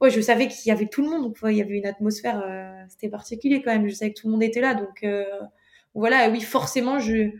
ouais, 0.00 0.10
je 0.10 0.20
savais 0.20 0.48
qu'il 0.48 0.68
y 0.68 0.72
avait 0.72 0.86
tout 0.86 1.02
le 1.02 1.08
monde, 1.08 1.22
donc 1.22 1.38
il 1.44 1.56
y 1.56 1.62
avait 1.62 1.78
une 1.78 1.86
atmosphère, 1.86 2.42
euh, 2.46 2.84
c'était 2.88 3.08
particulier 3.08 3.62
quand 3.62 3.72
même. 3.72 3.88
Je 3.88 3.94
savais 3.94 4.12
que 4.12 4.20
tout 4.20 4.26
le 4.26 4.32
monde 4.32 4.42
était 4.42 4.60
là, 4.60 4.74
donc 4.74 5.02
euh, 5.04 5.24
voilà, 5.94 6.28
oui, 6.30 6.40
forcément 6.40 6.98
je 6.98 7.30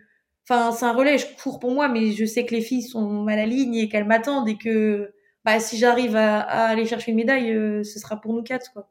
Enfin, 0.49 0.73
c'est 0.73 0.85
un 0.85 0.93
relais, 0.93 1.19
je 1.19 1.27
cours 1.41 1.61
pour 1.61 1.71
moi, 1.71 1.89
mais 1.89 2.13
je 2.13 2.25
sais 2.25 2.45
que 2.45 2.55
les 2.55 2.63
filles 2.63 2.83
sont 2.83 3.27
à 3.29 3.37
la 3.37 3.47
ligne 3.47 3.77
et 3.77 3.89
qu'elles 3.89 4.07
m'attendent 4.07 4.49
et 4.49 4.59
que 4.59 5.15
bah, 5.45 5.61
si 5.61 5.79
j'arrive 5.79 6.17
à, 6.17 6.41
à, 6.41 6.65
aller 6.65 6.85
chercher 6.85 7.13
une 7.13 7.17
médaille, 7.19 7.53
euh, 7.53 7.85
ce 7.85 7.99
sera 8.01 8.21
pour 8.21 8.33
nous 8.33 8.43
quatre. 8.43 8.73
quoi. 8.73 8.89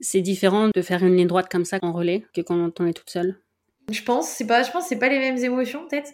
C'est 0.00 0.22
différent 0.22 0.70
de 0.74 0.82
faire 0.82 1.04
une 1.04 1.16
ligne 1.16 1.26
droite 1.26 1.48
comme 1.50 1.64
ça 1.66 1.78
en 1.82 1.92
relais 1.92 2.24
que 2.34 2.40
quand 2.40 2.80
on 2.80 2.86
est 2.86 2.94
toute 2.94 3.10
seule? 3.10 3.38
Je 3.90 4.02
pense, 4.02 4.28
c'est 4.28 4.46
pas, 4.46 4.62
je 4.62 4.70
pense 4.70 4.86
c'est 4.86 4.98
pas 4.98 5.08
les 5.08 5.18
mêmes 5.18 5.38
émotions 5.38 5.86
peut-être. 5.88 6.12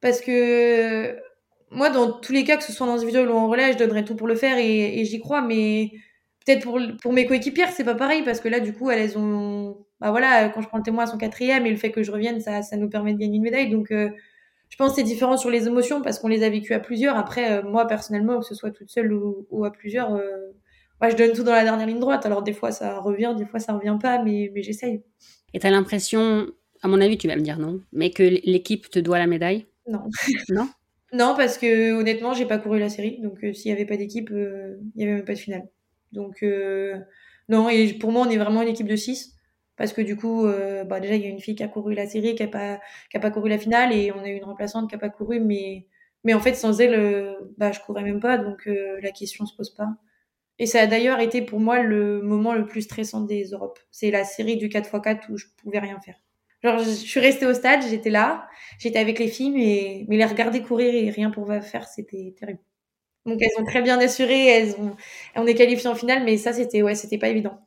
Parce 0.00 0.20
que 0.20 1.16
moi, 1.70 1.90
dans 1.90 2.12
tous 2.12 2.32
les 2.32 2.44
cas, 2.44 2.56
que 2.56 2.64
ce 2.64 2.72
soit 2.72 2.86
en 2.86 2.94
individuel 2.94 3.28
ou 3.28 3.34
en 3.34 3.48
relais, 3.48 3.72
je 3.72 3.78
donnerais 3.78 4.04
tout 4.04 4.16
pour 4.16 4.26
le 4.26 4.34
faire 4.34 4.58
et, 4.58 5.04
j'y 5.04 5.20
crois, 5.20 5.42
mais 5.42 5.92
peut-être 6.44 6.62
pour, 6.62 6.80
pour 7.02 7.12
mes 7.12 7.26
coéquipières, 7.26 7.70
c'est 7.70 7.84
pas 7.84 7.94
pareil 7.94 8.22
parce 8.24 8.40
que 8.40 8.48
là, 8.48 8.60
du 8.60 8.72
coup, 8.72 8.90
elles 8.90 9.18
ont 9.18 9.84
bah 10.00 10.10
voilà, 10.10 10.48
quand 10.50 10.60
je 10.60 10.68
prends 10.68 10.78
le 10.78 10.84
témoin 10.84 11.04
à 11.04 11.06
son 11.06 11.18
quatrième 11.18 11.66
et 11.66 11.70
le 11.70 11.76
fait 11.76 11.90
que 11.90 12.02
je 12.02 12.12
revienne, 12.12 12.40
ça, 12.40 12.62
ça 12.62 12.76
nous 12.76 12.88
permet 12.88 13.14
de 13.14 13.18
gagner 13.18 13.36
une 13.36 13.42
médaille. 13.42 13.70
Donc, 13.70 13.90
euh, 13.90 14.10
je 14.68 14.76
pense 14.76 14.90
que 14.90 14.96
c'est 14.96 15.02
différent 15.02 15.36
sur 15.36 15.50
les 15.50 15.66
émotions 15.66 16.02
parce 16.02 16.18
qu'on 16.18 16.28
les 16.28 16.44
a 16.44 16.50
vécues 16.50 16.74
à 16.74 16.78
plusieurs. 16.80 17.16
Après, 17.16 17.58
euh, 17.58 17.62
moi, 17.62 17.86
personnellement, 17.86 18.38
que 18.38 18.46
ce 18.46 18.54
soit 18.54 18.70
toute 18.70 18.90
seule 18.90 19.12
ou, 19.12 19.64
à 19.64 19.72
plusieurs, 19.72 20.14
euh, 20.14 20.52
je 21.02 21.16
donne 21.16 21.32
tout 21.32 21.42
dans 21.42 21.52
la 21.52 21.64
dernière 21.64 21.86
ligne 21.86 21.98
droite. 21.98 22.26
Alors, 22.26 22.42
des 22.42 22.52
fois, 22.52 22.70
ça 22.70 23.00
revient, 23.00 23.34
des 23.36 23.44
fois, 23.44 23.58
ça 23.58 23.72
revient 23.72 23.98
pas, 24.00 24.22
mais, 24.22 24.52
mais 24.54 24.62
j'essaye. 24.62 25.02
Et 25.52 25.58
t'as 25.58 25.70
l'impression, 25.70 26.46
à 26.82 26.88
mon 26.88 27.00
avis, 27.00 27.18
tu 27.18 27.28
vas 27.28 27.36
me 27.36 27.42
dire 27.42 27.58
non, 27.58 27.80
mais 27.92 28.10
que 28.10 28.22
l'équipe 28.22 28.90
te 28.90 28.98
doit 28.98 29.18
la 29.18 29.26
médaille? 29.26 29.66
Non. 29.86 30.02
non? 30.48 30.68
Non, 31.12 31.34
parce 31.36 31.56
que 31.58 31.92
honnêtement, 31.94 32.34
j'ai 32.34 32.46
pas 32.46 32.58
couru 32.58 32.78
la 32.78 32.90
série. 32.90 33.18
Donc, 33.22 33.42
euh, 33.42 33.52
s'il 33.52 33.70
y 33.70 33.74
avait 33.74 33.86
pas 33.86 33.96
d'équipe, 33.96 34.30
il 34.30 35.00
y 35.00 35.04
avait 35.04 35.14
même 35.14 35.24
pas 35.24 35.34
de 35.34 35.38
finale. 35.38 35.68
Donc, 36.12 36.44
non, 37.48 37.68
et 37.68 37.94
pour 37.94 38.12
moi, 38.12 38.26
on 38.26 38.30
est 38.30 38.36
vraiment 38.36 38.62
une 38.62 38.68
équipe 38.68 38.88
de 38.88 38.96
6 38.96 39.34
parce 39.78 39.92
que 39.92 40.02
du 40.02 40.16
coup, 40.16 40.44
euh, 40.44 40.84
bah 40.84 41.00
déjà, 41.00 41.14
il 41.14 41.22
y 41.22 41.26
a 41.26 41.28
une 41.28 41.40
fille 41.40 41.54
qui 41.54 41.62
a 41.62 41.68
couru 41.68 41.94
la 41.94 42.06
série, 42.06 42.34
qui 42.34 42.42
a 42.42 42.48
pas, 42.48 42.80
qui 43.10 43.16
a 43.16 43.20
pas 43.20 43.30
couru 43.30 43.48
la 43.48 43.58
finale, 43.58 43.92
et 43.94 44.12
on 44.12 44.20
a 44.20 44.28
une 44.28 44.44
remplaçante 44.44 44.90
qui 44.90 44.96
a 44.96 44.98
pas 44.98 45.08
couru, 45.08 45.40
mais, 45.40 45.86
mais 46.24 46.34
en 46.34 46.40
fait, 46.40 46.54
sans 46.54 46.80
elle, 46.80 46.94
euh, 46.94 47.34
bah, 47.58 47.70
je 47.72 47.80
courais 47.80 48.02
même 48.02 48.20
pas, 48.20 48.38
donc 48.38 48.66
euh, 48.66 49.00
la 49.00 49.12
question 49.12 49.46
se 49.46 49.56
pose 49.56 49.70
pas. 49.70 49.88
Et 50.58 50.66
ça 50.66 50.80
a 50.80 50.86
d'ailleurs 50.88 51.20
été 51.20 51.42
pour 51.42 51.60
moi 51.60 51.82
le 51.82 52.20
moment 52.22 52.54
le 52.54 52.66
plus 52.66 52.82
stressant 52.82 53.20
des 53.22 53.44
Europes. 53.50 53.78
C'est 53.92 54.10
la 54.10 54.24
série 54.24 54.56
du 54.56 54.68
4x4 54.68 55.30
où 55.30 55.36
je 55.36 55.46
pouvais 55.56 55.78
rien 55.78 56.00
faire. 56.00 56.16
Genre, 56.62 56.78
je 56.78 56.90
suis 56.90 57.20
restée 57.20 57.46
au 57.46 57.54
stade, 57.54 57.82
j'étais 57.88 58.10
là, 58.10 58.48
j'étais 58.78 58.98
avec 58.98 59.18
les 59.18 59.28
filles, 59.28 59.50
mais, 59.50 60.04
mais 60.08 60.16
les 60.16 60.24
regarder 60.24 60.62
courir 60.62 60.92
et 60.92 61.10
rien 61.10 61.30
pour 61.30 61.48
faire, 61.62 61.86
c'était 61.86 62.34
terrible. 62.38 62.60
Donc 63.26 63.40
elles 63.42 63.60
ont 63.60 63.64
très 63.64 63.82
bien 63.82 63.98
assuré, 63.98 64.46
elles 64.46 64.74
ont, 64.76 64.96
on 65.36 65.46
est 65.46 65.54
qualifié 65.54 65.88
en 65.88 65.94
finale, 65.94 66.24
mais 66.24 66.36
ça, 66.36 66.52
c'était, 66.52 66.82
ouais, 66.82 66.94
c'était 66.94 67.18
pas 67.18 67.28
évident. 67.28 67.60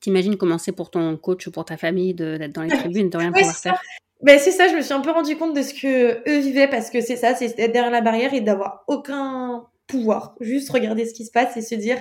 T'imagines 0.00 0.36
comment 0.36 0.58
c'est 0.58 0.72
pour 0.72 0.90
ton 0.90 1.16
coach 1.16 1.46
ou 1.46 1.50
pour 1.50 1.64
ta 1.64 1.76
famille 1.76 2.14
d'être 2.14 2.52
dans 2.52 2.62
les 2.62 2.68
tribunes, 2.76 3.10
de 3.10 3.18
rien 3.18 3.32
ouais, 3.32 3.40
pouvoir 3.40 3.56
faire? 3.56 3.82
ben, 4.22 4.38
C'est 4.38 4.52
ça, 4.52 4.68
je 4.68 4.74
me 4.74 4.80
suis 4.80 4.94
un 4.94 5.00
peu 5.00 5.10
rendu 5.10 5.36
compte 5.36 5.54
de 5.54 5.62
ce 5.62 5.74
que 5.74 6.28
eux 6.28 6.38
vivaient 6.40 6.68
parce 6.68 6.90
que 6.90 7.00
c'est 7.00 7.16
ça, 7.16 7.34
c'est 7.34 7.56
d'être 7.56 7.72
derrière 7.72 7.90
la 7.90 8.00
barrière 8.00 8.32
et 8.32 8.40
d'avoir 8.40 8.84
aucun 8.86 9.66
pouvoir. 9.86 10.36
Juste 10.40 10.70
regarder 10.70 11.04
ce 11.04 11.14
qui 11.14 11.24
se 11.24 11.32
passe 11.32 11.56
et 11.56 11.62
se 11.62 11.74
dire. 11.74 12.00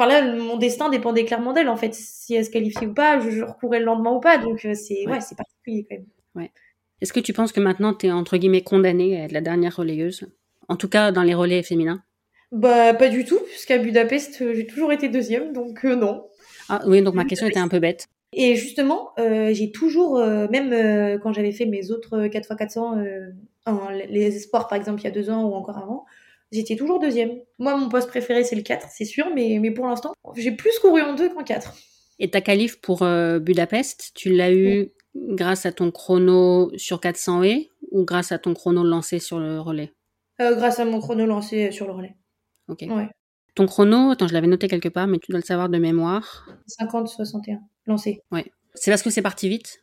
Enfin 0.00 0.08
là, 0.08 0.34
mon 0.34 0.56
destin 0.56 0.88
dépendait 0.88 1.26
clairement 1.26 1.52
d'elle 1.52 1.68
en 1.68 1.76
fait. 1.76 1.94
Si 1.94 2.32
elle 2.34 2.46
se 2.46 2.50
qualifiait 2.50 2.86
ou 2.86 2.94
pas, 2.94 3.20
je, 3.20 3.28
je 3.28 3.44
recourais 3.44 3.80
le 3.80 3.84
lendemain 3.84 4.12
ou 4.12 4.20
pas. 4.20 4.38
Donc 4.38 4.60
c'est 4.60 5.06
ouais, 5.06 5.12
ouais 5.12 5.20
c'est 5.20 5.36
particulier 5.36 5.86
quand 5.86 5.96
même. 5.96 6.06
Ouais. 6.34 6.50
Est-ce 7.02 7.12
que 7.12 7.20
tu 7.20 7.34
penses 7.34 7.52
que 7.52 7.60
maintenant 7.60 7.92
tu 7.92 8.06
es 8.06 8.10
entre 8.10 8.38
guillemets 8.38 8.62
condamnée 8.62 9.20
à 9.20 9.24
être 9.24 9.32
la 9.32 9.42
dernière 9.42 9.76
relayeuse? 9.76 10.26
En 10.68 10.76
tout 10.76 10.88
cas 10.88 11.12
dans 11.12 11.22
les 11.22 11.34
relais 11.34 11.62
féminins? 11.62 12.02
Bah 12.50 12.94
pas 12.94 13.10
du 13.10 13.26
tout, 13.26 13.40
puisqu'à 13.46 13.76
Budapest 13.76 14.42
j'ai 14.54 14.66
toujours 14.66 14.90
été 14.90 15.10
deuxième, 15.10 15.52
donc 15.52 15.84
euh, 15.84 15.94
non. 15.94 16.24
Ah 16.70 16.80
oui, 16.86 17.02
donc 17.02 17.14
ma 17.14 17.26
question 17.26 17.46
était 17.46 17.60
un 17.60 17.68
peu 17.68 17.78
bête. 17.78 18.08
Et 18.32 18.54
justement, 18.54 19.10
euh, 19.18 19.52
j'ai 19.52 19.70
toujours, 19.72 20.16
euh, 20.18 20.46
même 20.48 20.72
euh, 20.72 21.18
quand 21.18 21.32
j'avais 21.32 21.52
fait 21.52 21.66
mes 21.66 21.90
autres 21.90 22.28
4x400, 22.28 23.32
en, 23.66 23.90
les 23.90 24.36
espoirs 24.36 24.68
par 24.68 24.78
exemple 24.78 25.00
il 25.00 25.04
y 25.04 25.08
a 25.08 25.10
deux 25.10 25.28
ans 25.30 25.44
ou 25.44 25.52
encore 25.54 25.78
avant, 25.78 26.06
j'étais 26.52 26.76
toujours 26.76 26.98
deuxième. 26.98 27.32
Moi, 27.58 27.76
mon 27.76 27.88
poste 27.88 28.08
préféré 28.08 28.44
c'est 28.44 28.56
le 28.56 28.62
4, 28.62 28.88
c'est 28.90 29.04
sûr, 29.04 29.26
mais, 29.34 29.58
mais 29.60 29.70
pour 29.70 29.86
l'instant, 29.86 30.12
j'ai 30.36 30.52
plus 30.52 30.78
couru 30.80 31.00
en 31.02 31.14
deux 31.14 31.28
qu'en 31.32 31.44
4. 31.44 31.74
Et 32.18 32.30
ta 32.30 32.40
qualif 32.40 32.80
pour 32.80 32.98
Budapest, 33.40 34.12
tu 34.14 34.30
l'as 34.30 34.52
eu 34.52 34.80
oui. 35.14 35.34
grâce 35.34 35.64
à 35.64 35.72
ton 35.72 35.90
chrono 35.90 36.70
sur 36.76 37.00
400 37.00 37.42
et 37.44 37.70
ou 37.90 38.04
grâce 38.04 38.30
à 38.30 38.38
ton 38.38 38.54
chrono 38.54 38.84
lancé 38.84 39.18
sur 39.18 39.40
le 39.40 39.60
relais? 39.60 39.92
Grâce 40.38 40.78
à 40.78 40.84
mon 40.84 41.00
chrono 41.00 41.26
lancé 41.26 41.70
sur 41.70 41.86
le 41.86 41.92
relais. 41.92 42.16
Ok. 42.68 42.84
Ouais. 42.88 43.08
Ton 43.54 43.66
chrono, 43.66 44.10
attends, 44.10 44.28
je 44.28 44.32
l'avais 44.32 44.46
noté 44.46 44.68
quelque 44.68 44.88
part, 44.88 45.06
mais 45.06 45.18
tu 45.18 45.32
dois 45.32 45.40
le 45.40 45.44
savoir 45.44 45.68
de 45.68 45.78
mémoire. 45.78 46.48
50-61, 46.80 47.58
lancé. 47.86 48.20
Ouais. 48.30 48.50
C'est 48.74 48.90
parce 48.90 49.02
que 49.02 49.10
c'est 49.10 49.22
parti 49.22 49.48
vite? 49.48 49.82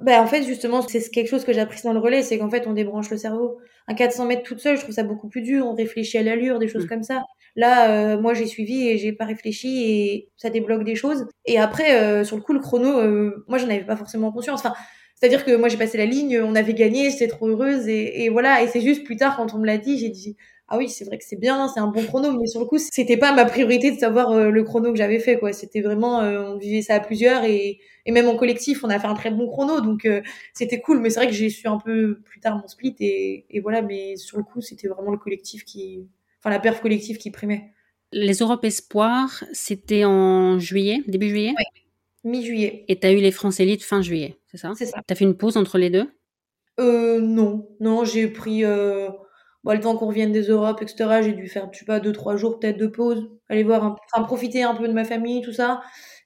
Bah, 0.00 0.22
en 0.22 0.26
fait, 0.26 0.42
justement, 0.44 0.82
c'est 0.82 1.10
quelque 1.10 1.28
chose 1.28 1.44
que 1.44 1.52
j'ai 1.52 1.60
appris 1.60 1.80
dans 1.82 1.92
le 1.92 1.98
relais, 1.98 2.22
c'est 2.22 2.38
qu'en 2.38 2.50
fait, 2.50 2.66
on 2.66 2.72
débranche 2.72 3.10
le 3.10 3.16
cerveau. 3.16 3.58
Un 3.86 3.94
400 3.94 4.26
mètres 4.26 4.42
toute 4.42 4.60
seule, 4.60 4.76
je 4.76 4.82
trouve 4.82 4.94
ça 4.94 5.02
beaucoup 5.02 5.28
plus 5.28 5.42
dur. 5.42 5.66
On 5.66 5.74
réfléchit 5.74 6.18
à 6.18 6.22
l'allure, 6.22 6.58
des 6.58 6.68
choses 6.68 6.84
mmh. 6.84 6.88
comme 6.88 7.02
ça. 7.02 7.24
Là, 7.56 7.90
euh, 7.90 8.20
moi, 8.20 8.34
j'ai 8.34 8.46
suivi 8.46 8.86
et 8.88 8.98
j'ai 8.98 9.12
pas 9.12 9.24
réfléchi 9.24 9.82
et 9.82 10.28
ça 10.36 10.50
débloque 10.50 10.84
des 10.84 10.94
choses. 10.94 11.26
Et 11.46 11.58
après, 11.58 12.00
euh, 12.00 12.24
sur 12.24 12.36
le 12.36 12.42
coup, 12.42 12.52
le 12.52 12.60
chrono, 12.60 13.00
euh, 13.00 13.44
moi, 13.48 13.58
j'en 13.58 13.68
avais 13.68 13.84
pas 13.84 13.96
forcément 13.96 14.30
conscience. 14.30 14.60
Enfin, 14.60 14.74
C'est-à-dire 15.16 15.44
que 15.44 15.56
moi 15.56 15.68
j'ai 15.68 15.78
passé 15.78 15.98
la 15.98 16.06
ligne, 16.06 16.40
on 16.40 16.54
avait 16.54 16.74
gagné, 16.74 17.10
j'étais 17.10 17.26
trop 17.26 17.48
heureuse 17.48 17.88
et, 17.88 18.24
et 18.24 18.28
voilà. 18.28 18.62
Et 18.62 18.68
c'est 18.68 18.80
juste 18.80 19.04
plus 19.04 19.16
tard 19.16 19.36
quand 19.36 19.54
on 19.54 19.58
me 19.58 19.66
l'a 19.66 19.78
dit, 19.78 19.98
j'ai 19.98 20.10
dit 20.10 20.36
ah 20.68 20.76
oui 20.78 20.88
c'est 20.88 21.04
vrai 21.04 21.18
que 21.18 21.24
c'est 21.24 21.40
bien, 21.40 21.68
c'est 21.68 21.80
un 21.80 21.86
bon 21.86 22.04
chrono, 22.04 22.38
mais 22.38 22.46
sur 22.46 22.60
le 22.60 22.66
coup 22.66 22.78
c'était 22.78 23.16
pas 23.16 23.32
ma 23.32 23.44
priorité 23.44 23.90
de 23.90 23.98
savoir 23.98 24.30
euh, 24.32 24.50
le 24.50 24.62
chrono 24.64 24.92
que 24.92 24.98
j'avais 24.98 25.18
fait 25.18 25.38
quoi. 25.38 25.52
C'était 25.52 25.80
vraiment 25.80 26.20
euh, 26.20 26.42
on 26.42 26.58
vivait 26.58 26.82
ça 26.82 26.94
à 26.94 27.00
plusieurs 27.00 27.44
et, 27.44 27.80
et 28.06 28.12
même 28.12 28.28
en 28.28 28.36
collectif 28.36 28.84
on 28.84 28.90
a 28.90 28.98
fait 28.98 29.06
un 29.06 29.14
très 29.14 29.30
bon 29.30 29.48
chrono 29.48 29.80
donc 29.80 30.04
euh, 30.04 30.20
c'était 30.52 30.80
cool. 30.80 31.00
Mais 31.00 31.10
c'est 31.10 31.20
vrai 31.20 31.28
que 31.28 31.34
j'ai 31.34 31.50
su 31.50 31.66
un 31.68 31.78
peu 31.78 32.20
plus 32.20 32.40
tard 32.40 32.56
mon 32.56 32.68
split 32.68 32.94
et, 33.00 33.46
et 33.50 33.60
voilà. 33.60 33.82
Mais 33.82 34.16
sur 34.16 34.36
le 34.36 34.44
coup 34.44 34.60
c'était 34.60 34.88
vraiment 34.88 35.10
le 35.10 35.18
collectif 35.18 35.64
qui, 35.64 36.06
enfin 36.38 36.50
la 36.50 36.60
perf 36.60 36.80
collective 36.80 37.16
qui 37.16 37.30
primait. 37.30 37.72
Les 38.12 38.34
Europes 38.34 38.64
Espoirs, 38.64 39.44
c'était 39.52 40.04
en 40.04 40.58
juillet, 40.58 41.02
début 41.06 41.28
juillet? 41.28 41.54
Oui, 41.58 41.64
mi-juillet. 42.30 42.84
Et 42.88 42.98
tu 42.98 43.06
as 43.06 43.12
eu 43.12 43.18
les 43.18 43.32
France 43.32 43.60
Élites 43.60 43.82
fin 43.82 44.00
juillet, 44.00 44.36
c'est 44.46 44.56
ça? 44.56 44.72
C'est 44.76 44.86
ça. 44.86 45.00
Tu 45.06 45.12
as 45.12 45.14
fait 45.14 45.24
une 45.24 45.36
pause 45.36 45.56
entre 45.56 45.76
les 45.78 45.90
deux? 45.90 46.10
Euh, 46.80 47.20
non, 47.20 47.68
non, 47.80 48.04
j'ai 48.04 48.28
pris 48.28 48.64
bon, 49.64 49.72
le 49.72 49.80
temps 49.80 49.96
qu'on 49.96 50.06
revienne 50.06 50.32
des 50.32 50.48
Europes, 50.48 50.82
etc. 50.82 51.20
J'ai 51.22 51.32
dû 51.32 51.48
faire, 51.48 51.68
je 51.72 51.78
sais 51.80 51.84
pas, 51.84 52.00
deux, 52.00 52.12
trois 52.12 52.36
jours 52.36 52.58
peut-être 52.58 52.78
de 52.78 52.86
pause, 52.86 53.30
aller 53.48 53.64
voir, 53.64 53.84
un, 53.84 53.96
enfin, 54.12 54.24
profiter 54.24 54.62
un 54.62 54.74
peu 54.74 54.88
de 54.88 54.92
ma 54.92 55.04
famille, 55.04 55.42
tout 55.42 55.52
ça. 55.52 55.80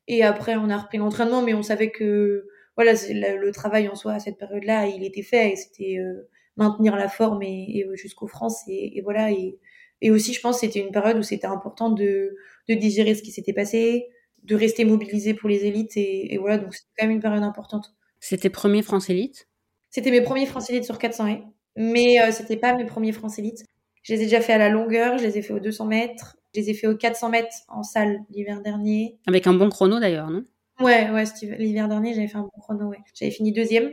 Et 0.09 0.23
après, 0.23 0.57
on 0.57 0.69
a 0.71 0.79
repris 0.79 0.99
l'entraînement, 0.99 1.43
mais 1.43 1.55
on 1.55 1.63
savait 1.63 1.91
que, 1.91 2.47
voilà, 2.77 2.93
le, 2.93 3.39
le, 3.39 3.53
travail 3.53 3.89
en 3.89 3.95
soi 3.95 4.15
à 4.15 4.21
cette 4.21 4.39
période-là, 4.39 4.87
il 4.87 5.05
était 5.05 5.23
fait 5.23 5.53
et 5.53 5.57
c'était 5.57 5.99
euh, 5.99 6.29
maintenir 6.57 6.97
la 6.97 7.09
forme 7.09 7.43
et, 7.43 7.79
et 7.79 7.87
jusqu'aux 7.95 8.27
France 8.27 8.63
et, 8.69 8.99
et, 8.99 9.03
voilà. 9.03 9.31
Et, 9.31 9.59
et 10.01 10.11
aussi, 10.11 10.33
je 10.35 10.41
pense, 10.41 10.61
c'était 10.61 10.81
une 10.81 10.91
période 10.91 11.17
où 11.19 11.23
c'était 11.23 11.47
important 11.47 11.91
de, 11.91 12.37
de 12.69 12.75
digérer 12.75 13.15
ce 13.15 13.23
qui 13.23 13.31
s'était 13.31 13.53
passé, 13.53 14.09
de 14.43 14.57
rester 14.57 14.85
mobilisé 14.85 15.35
pour 15.35 15.49
les 15.49 15.65
élites 15.67 15.97
et, 15.97 16.35
et 16.35 16.39
voilà. 16.39 16.59
Donc 16.59 16.75
c'était 16.75 16.91
quand 16.99 17.07
même 17.07 17.17
une 17.17 17.23
période 17.23 17.45
importante. 17.45 17.95
C'était 18.19 18.51
premier 18.51 18.83
France 18.83 19.11
Élite? 19.11 19.49
C'était 19.91 20.11
mes 20.11 20.23
premiers 20.23 20.47
France 20.47 20.71
Élite 20.71 20.85
sur 20.85 20.99
400 20.99 21.27
et 21.29 21.43
mais 21.77 22.21
euh, 22.21 22.31
c'était 22.31 22.57
pas 22.57 22.75
mes 22.75 22.85
premiers 22.85 23.13
France 23.13 23.39
Élite. 23.39 23.65
Je 24.03 24.15
les 24.15 24.21
ai 24.21 24.25
déjà 24.25 24.41
fait 24.41 24.53
à 24.53 24.59
la 24.59 24.69
longueur, 24.69 25.19
je 25.19 25.25
les 25.25 25.39
ai 25.39 25.43
fait 25.43 25.53
aux 25.53 25.61
200 25.61 25.87
mètres, 25.87 26.37
je 26.55 26.61
les 26.61 26.71
ai 26.71 26.75
fait 26.75 26.87
aux 26.87 26.97
400 26.97 27.31
mètres 27.31 27.57
en 27.69 27.83
salle 27.83 28.21
l'hiver 28.31 28.61
dernier. 28.61 29.19
Avec 29.27 29.47
un 29.47 29.55
bon 29.55 29.69
chrono 29.69 30.01
d'ailleurs, 30.01 30.31
non? 30.31 30.45
Ouais, 30.81 31.11
ouais, 31.11 31.25
l'hiver 31.59 31.89
dernier 31.89 32.15
j'avais 32.15 32.29
fait 32.29 32.39
un 32.39 32.43
bon 32.43 32.61
chrono, 32.61 32.87
ouais. 32.87 32.99
J'avais 33.15 33.31
fini 33.31 33.53
deuxième. 33.53 33.93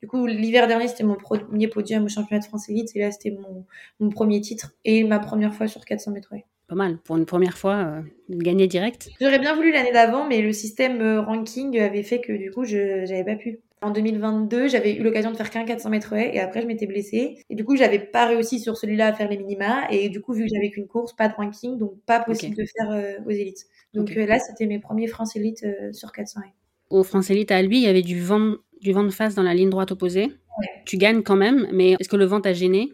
Du 0.00 0.08
coup, 0.08 0.26
l'hiver 0.26 0.66
dernier, 0.66 0.88
c'était 0.88 1.04
mon 1.04 1.16
premier 1.16 1.68
podium 1.68 2.04
au 2.04 2.08
championnat 2.08 2.40
de 2.40 2.46
France 2.46 2.68
Élite. 2.70 2.90
Et 2.94 3.00
là, 3.00 3.10
c'était 3.10 3.32
mon, 3.32 3.66
mon, 3.98 4.08
premier 4.08 4.40
titre 4.40 4.72
et 4.84 5.04
ma 5.04 5.18
première 5.18 5.54
fois 5.54 5.68
sur 5.68 5.84
400 5.84 6.12
mètres. 6.12 6.32
Ouais. 6.32 6.46
Pas 6.70 6.76
mal. 6.76 6.98
Pour 6.98 7.16
une 7.16 7.26
première 7.26 7.58
fois, 7.58 7.74
euh, 7.74 8.00
gagner 8.28 8.68
direct. 8.68 9.10
J'aurais 9.20 9.40
bien 9.40 9.56
voulu 9.56 9.72
l'année 9.72 9.90
d'avant, 9.90 10.28
mais 10.28 10.40
le 10.40 10.52
système 10.52 11.00
euh, 11.00 11.20
ranking 11.20 11.76
avait 11.80 12.04
fait 12.04 12.20
que 12.20 12.32
du 12.32 12.52
coup, 12.52 12.62
je 12.62 13.08
n'avais 13.08 13.24
pas 13.24 13.34
pu. 13.34 13.58
En 13.82 13.90
2022, 13.90 14.68
j'avais 14.68 14.94
eu 14.94 15.02
l'occasion 15.02 15.32
de 15.32 15.36
faire 15.36 15.50
qu'un 15.50 15.64
400 15.64 15.90
mètres 15.90 16.12
haies 16.12 16.30
et 16.32 16.38
après 16.38 16.62
je 16.62 16.68
m'étais 16.68 16.86
blessée. 16.86 17.38
Et 17.50 17.56
du 17.56 17.64
coup, 17.64 17.74
j'avais 17.74 17.98
pas 17.98 18.26
réussi 18.26 18.60
sur 18.60 18.76
celui-là 18.76 19.08
à 19.08 19.12
faire 19.12 19.28
les 19.28 19.36
minima. 19.36 19.90
Et 19.90 20.10
du 20.10 20.20
coup, 20.20 20.32
vu 20.32 20.44
que 20.44 20.50
j'avais 20.54 20.70
qu'une 20.70 20.86
course, 20.86 21.12
pas 21.12 21.26
de 21.26 21.34
ranking, 21.34 21.76
donc 21.76 21.94
pas 22.06 22.20
possible 22.20 22.52
okay. 22.52 22.62
de 22.62 22.68
faire 22.68 22.90
euh, 22.92 23.26
aux 23.26 23.30
élites. 23.30 23.66
Donc 23.92 24.08
okay. 24.08 24.26
là, 24.26 24.38
c'était 24.38 24.66
mes 24.66 24.78
premiers 24.78 25.08
France 25.08 25.34
Élite 25.34 25.64
euh, 25.64 25.92
sur 25.92 26.12
400 26.12 26.40
haies. 26.42 26.54
Au 26.90 27.02
France 27.02 27.30
Élite 27.30 27.50
à 27.50 27.60
lui, 27.62 27.78
il 27.78 27.82
y 27.82 27.88
avait 27.88 28.02
du 28.02 28.20
vent, 28.20 28.54
du 28.80 28.92
vent 28.92 29.02
de 29.02 29.10
face 29.10 29.34
dans 29.34 29.42
la 29.42 29.54
ligne 29.54 29.70
droite 29.70 29.90
opposée. 29.90 30.26
Ouais. 30.26 30.68
Tu 30.84 30.98
gagnes 30.98 31.24
quand 31.24 31.36
même, 31.36 31.66
mais 31.72 31.96
est-ce 31.98 32.08
que 32.08 32.16
le 32.16 32.26
vent 32.26 32.40
t'a 32.40 32.52
gêné 32.52 32.92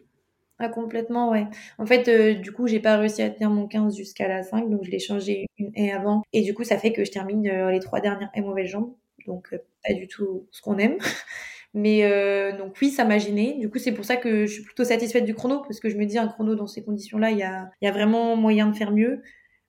ah, 0.59 0.70
complètement, 0.70 1.30
ouais. 1.30 1.46
En 1.76 1.84
fait, 1.84 2.09
euh, 2.09 2.34
du 2.34 2.50
coup, 2.50 2.66
j'ai 2.66 2.80
pas 2.80 2.96
réussi 2.96 3.20
à 3.20 3.28
tenir 3.28 3.50
mon 3.50 3.66
15 3.66 3.94
jusqu'à 3.94 4.26
la 4.26 4.42
5, 4.42 4.70
donc 4.70 4.84
je 4.84 4.90
l'ai 4.90 4.98
changé 4.98 5.46
une 5.59 5.70
haie 5.74 5.92
avant. 5.92 6.22
Et 6.32 6.40
du 6.40 6.54
coup, 6.54 6.64
ça 6.64 6.78
fait 6.78 6.92
que 6.94 7.04
je 7.04 7.11
termine 7.11 7.46
euh, 7.46 7.70
les 7.70 7.80
trois 7.80 8.00
dernières 8.00 8.30
haies 8.34 8.40
mauvaises 8.40 8.68
jambes. 8.68 8.94
Donc, 9.26 9.48
euh, 9.52 9.59
pas 9.86 9.92
du 9.92 10.09
tout 10.09 10.46
ce 10.52 10.62
qu'on 10.62 10.78
aime. 10.78 10.96
Mais 11.74 12.09
donc 12.57 12.76
oui, 12.80 12.90
ça 12.90 13.04
m'a 13.04 13.18
gêné. 13.18 13.59
Du 13.59 13.68
coup, 13.68 13.78
c'est 13.78 13.92
pour 13.92 14.07
ça 14.07 14.16
que 14.16 14.46
je 14.46 14.52
suis 14.52 14.62
plutôt 14.62 14.84
satisfaite 14.84 15.26
du 15.26 15.34
chrono, 15.34 15.61
parce 15.61 15.78
que 15.78 15.90
je 15.90 15.96
me 15.98 16.07
dis, 16.07 16.16
un 16.16 16.26
chrono 16.26 16.54
dans 16.54 16.66
ces 16.66 16.82
conditions-là, 16.82 17.32
il 17.32 17.38
y 17.38 17.42
a, 17.42 17.92
vraiment 17.92 18.34
moyen 18.34 18.66
de 18.68 18.74
faire 18.74 18.92
mieux. 18.92 19.20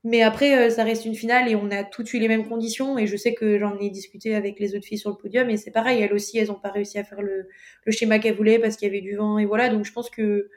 Mais 0.06 0.22
après, 0.22 0.70
ça 0.70 0.86
reste 0.86 1.04
une 1.04 1.16
finale 1.16 1.50
et 1.50 1.56
on 1.56 1.70
a 1.70 1.84
toutes 1.84 2.14
eu 2.14 2.20
les 2.20 2.30
mêmes 2.30 2.48
conditions. 2.48 2.98
Et 2.98 3.08
je 3.08 3.18
sais 3.18 3.34
que 3.34 3.60
j'en 3.60 3.78
ai 3.80 3.90
discuté 3.90 4.36
avec 4.36 4.58
les 4.60 4.74
autres 4.74 4.86
filles 4.86 5.00
sur 5.00 5.10
le 5.10 5.18
podium. 5.18 5.50
Et 5.50 5.58
c'est 5.58 5.72
pareil, 5.72 6.02
elles 6.02 6.14
aussi, 6.14 6.38
elles 6.38 6.50
ont 6.50 6.60
pas 6.60 6.72
réussi 6.72 6.98
à 6.98 7.04
faire 7.04 7.22
le 7.22 7.46
schéma 7.90 8.20
qu'elles 8.20 8.36
voulaient 8.36 8.60
parce 8.60 8.78
qu'il 8.78 8.88
y 8.88 8.92
avait 8.92 9.02
du 9.02 9.18
vent. 9.18 9.38
Et 9.38 9.46
voilà, 9.46 9.68
donc 9.68 9.84
je 9.84 9.92
pense 9.92 10.10
que 10.10 10.50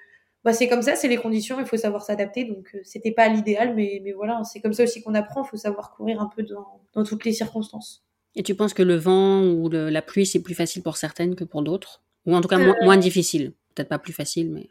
bah, 0.45 0.53
c'est 0.53 0.69
comme 0.69 0.83
ça, 0.83 0.97
c'est 0.97 1.09
les 1.09 1.17
conditions, 1.17 1.59
il 1.61 1.67
faut 1.67 1.77
savoir 1.77 2.03
s'adapter. 2.03 2.45
Donc, 2.45 2.71
euh, 2.75 2.81
c'était 2.83 3.13
pas 3.13 3.29
l'idéal, 3.29 3.75
mais, 3.75 4.01
mais 4.03 4.13
voilà, 4.13 4.43
c'est 4.45 4.61
comme 4.61 4.73
ça 4.73 4.85
aussi 4.85 5.03
qu'on 5.03 5.15
apprend. 5.15 5.45
Il 5.45 5.49
faut 5.49 5.57
savoir 5.57 5.93
courir 5.95 6.21
un 6.21 6.31
peu 6.35 6.43
dans, 6.43 6.81
dans 6.95 7.05
toutes 7.05 7.25
les 7.25 7.33
circonstances. 7.33 8.05
Et 8.37 8.43
tu 8.43 8.55
penses 8.55 8.75
que 8.75 8.83
le 8.83 8.97
vent 8.97 9.43
ou 9.43 9.69
le, 9.69 9.91
la 9.91 10.03
pluie, 10.03 10.25
c'est 10.25 10.43
plus 10.43 10.55
facile 10.55 10.83
pour 10.83 10.97
certaines 10.97 11.35
que 11.35 11.45
pour 11.45 11.63
d'autres? 11.63 12.03
Ou 12.27 12.35
en 12.35 12.41
tout 12.41 12.49
cas, 12.49 12.59
euh... 12.59 12.65
moins, 12.65 12.77
moins 12.83 12.97
difficile 12.97 13.53
Peut-être 13.75 13.89
pas 13.89 13.99
plus 13.99 14.13
facile, 14.13 14.51
mais. 14.51 14.71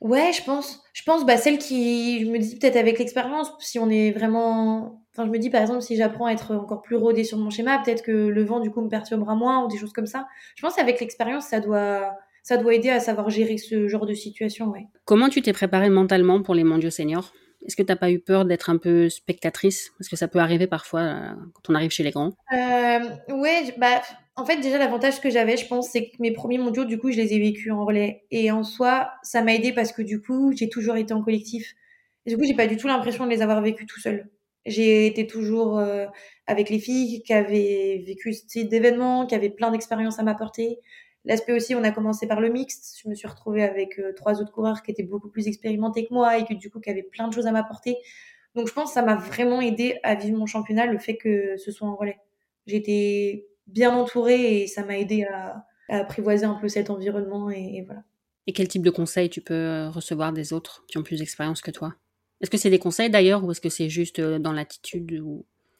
Ouais, 0.00 0.32
je 0.32 0.44
pense. 0.44 0.82
Je 0.92 1.02
pense, 1.04 1.24
bah, 1.24 1.36
celle 1.36 1.58
qui, 1.58 2.24
je 2.24 2.30
me 2.30 2.38
dis 2.38 2.58
peut-être 2.58 2.76
avec 2.76 2.98
l'expérience, 2.98 3.50
si 3.60 3.78
on 3.78 3.88
est 3.88 4.12
vraiment, 4.12 5.02
enfin, 5.12 5.24
je 5.24 5.30
me 5.30 5.38
dis 5.38 5.48
par 5.48 5.62
exemple, 5.62 5.80
si 5.80 5.96
j'apprends 5.96 6.26
à 6.26 6.32
être 6.32 6.54
encore 6.54 6.82
plus 6.82 6.96
rodée 6.96 7.24
sur 7.24 7.38
mon 7.38 7.48
schéma, 7.48 7.78
peut-être 7.78 8.02
que 8.02 8.12
le 8.12 8.44
vent, 8.44 8.60
du 8.60 8.70
coup, 8.70 8.82
me 8.82 8.88
perturbera 8.88 9.34
moins 9.34 9.64
ou 9.64 9.68
des 9.68 9.78
choses 9.78 9.94
comme 9.94 10.06
ça. 10.06 10.26
Je 10.54 10.62
pense 10.62 10.74
qu'avec 10.74 11.00
l'expérience, 11.00 11.46
ça 11.46 11.60
doit, 11.60 12.12
ça 12.46 12.58
doit 12.58 12.74
aider 12.74 12.90
à 12.90 13.00
savoir 13.00 13.28
gérer 13.28 13.58
ce 13.58 13.88
genre 13.88 14.06
de 14.06 14.14
situation, 14.14 14.66
ouais. 14.66 14.86
Comment 15.04 15.28
tu 15.28 15.42
t'es 15.42 15.52
préparée 15.52 15.90
mentalement 15.90 16.42
pour 16.42 16.54
les 16.54 16.62
mondiaux 16.62 16.90
seniors? 16.90 17.32
Est-ce 17.66 17.74
que 17.74 17.82
t'as 17.82 17.96
pas 17.96 18.12
eu 18.12 18.20
peur 18.20 18.44
d'être 18.44 18.70
un 18.70 18.78
peu 18.78 19.08
spectatrice? 19.08 19.90
Parce 19.98 20.08
que 20.08 20.14
ça 20.14 20.28
peut 20.28 20.38
arriver 20.38 20.68
parfois 20.68 21.00
euh, 21.00 21.30
quand 21.54 21.70
on 21.70 21.74
arrive 21.74 21.90
chez 21.90 22.04
les 22.04 22.12
grands. 22.12 22.34
Euh, 22.52 23.34
ouais, 23.34 23.74
bah, 23.78 24.00
en 24.36 24.44
fait, 24.44 24.60
déjà, 24.60 24.78
l'avantage 24.78 25.20
que 25.20 25.28
j'avais, 25.28 25.56
je 25.56 25.66
pense, 25.66 25.90
c'est 25.90 26.10
que 26.10 26.16
mes 26.20 26.30
premiers 26.30 26.58
mondiaux, 26.58 26.84
du 26.84 26.98
coup, 26.98 27.10
je 27.10 27.16
les 27.16 27.34
ai 27.34 27.40
vécus 27.40 27.72
en 27.72 27.84
relais. 27.84 28.22
Et 28.30 28.52
en 28.52 28.62
soi, 28.62 29.10
ça 29.24 29.42
m'a 29.42 29.52
aidé 29.52 29.72
parce 29.72 29.90
que, 29.90 30.02
du 30.02 30.20
coup, 30.20 30.52
j'ai 30.54 30.68
toujours 30.68 30.94
été 30.94 31.12
en 31.12 31.24
collectif. 31.24 31.74
Et 32.26 32.30
du 32.30 32.36
coup, 32.36 32.44
j'ai 32.44 32.54
pas 32.54 32.68
du 32.68 32.76
tout 32.76 32.86
l'impression 32.86 33.24
de 33.24 33.30
les 33.30 33.42
avoir 33.42 33.60
vécus 33.60 33.88
tout 33.88 33.98
seul. 33.98 34.30
J'ai 34.66 35.08
été 35.08 35.26
toujours 35.26 35.80
euh, 35.80 36.06
avec 36.46 36.70
les 36.70 36.78
filles 36.78 37.24
qui 37.24 37.32
avaient 37.32 38.04
vécu 38.06 38.32
ce 38.34 38.46
type 38.46 38.68
d'événements, 38.68 39.26
qui 39.26 39.34
avaient 39.34 39.50
plein 39.50 39.72
d'expériences 39.72 40.20
à 40.20 40.22
m'apporter. 40.22 40.78
L'aspect 41.26 41.52
aussi, 41.52 41.74
on 41.74 41.82
a 41.82 41.90
commencé 41.90 42.28
par 42.28 42.40
le 42.40 42.48
mixte. 42.48 42.98
Je 43.02 43.08
me 43.08 43.14
suis 43.14 43.26
retrouvée 43.26 43.64
avec 43.64 43.98
euh, 43.98 44.12
trois 44.14 44.40
autres 44.40 44.52
coureurs 44.52 44.82
qui 44.82 44.92
étaient 44.92 45.02
beaucoup 45.02 45.28
plus 45.28 45.48
expérimentés 45.48 46.06
que 46.06 46.14
moi 46.14 46.38
et 46.38 46.44
qui, 46.44 46.54
du 46.56 46.70
coup, 46.70 46.78
qui 46.80 46.88
avaient 46.88 47.02
plein 47.02 47.26
de 47.26 47.34
choses 47.34 47.46
à 47.46 47.52
m'apporter. 47.52 47.96
Donc, 48.54 48.68
je 48.68 48.72
pense 48.72 48.90
que 48.90 48.94
ça 48.94 49.02
m'a 49.02 49.16
vraiment 49.16 49.60
aidé 49.60 49.98
à 50.04 50.14
vivre 50.14 50.38
mon 50.38 50.46
championnat, 50.46 50.86
le 50.86 50.98
fait 50.98 51.16
que 51.16 51.56
ce 51.56 51.72
soit 51.72 51.88
en 51.88 51.96
relais. 51.96 52.18
J'étais 52.66 53.48
bien 53.66 53.92
entourée 53.92 54.62
et 54.62 54.66
ça 54.68 54.84
m'a 54.84 54.96
aidé 54.98 55.24
à, 55.24 55.66
apprivoiser 55.88 56.46
un 56.46 56.54
peu 56.54 56.68
cet 56.68 56.90
environnement 56.90 57.50
et, 57.50 57.82
voilà. 57.86 58.02
Et 58.48 58.52
quel 58.52 58.68
type 58.68 58.82
de 58.82 58.90
conseils 58.90 59.28
tu 59.28 59.40
peux 59.40 59.54
euh, 59.54 59.90
recevoir 59.90 60.32
des 60.32 60.52
autres 60.52 60.84
qui 60.86 60.98
ont 60.98 61.02
plus 61.02 61.18
d'expérience 61.18 61.60
que 61.60 61.72
toi? 61.72 61.94
Est-ce 62.40 62.50
que 62.50 62.56
c'est 62.56 62.70
des 62.70 62.78
conseils 62.78 63.10
d'ailleurs 63.10 63.44
ou 63.44 63.50
est-ce 63.50 63.60
que 63.60 63.68
c'est 63.68 63.88
juste 63.88 64.20
euh, 64.20 64.38
dans 64.38 64.52
l'attitude. 64.52 65.24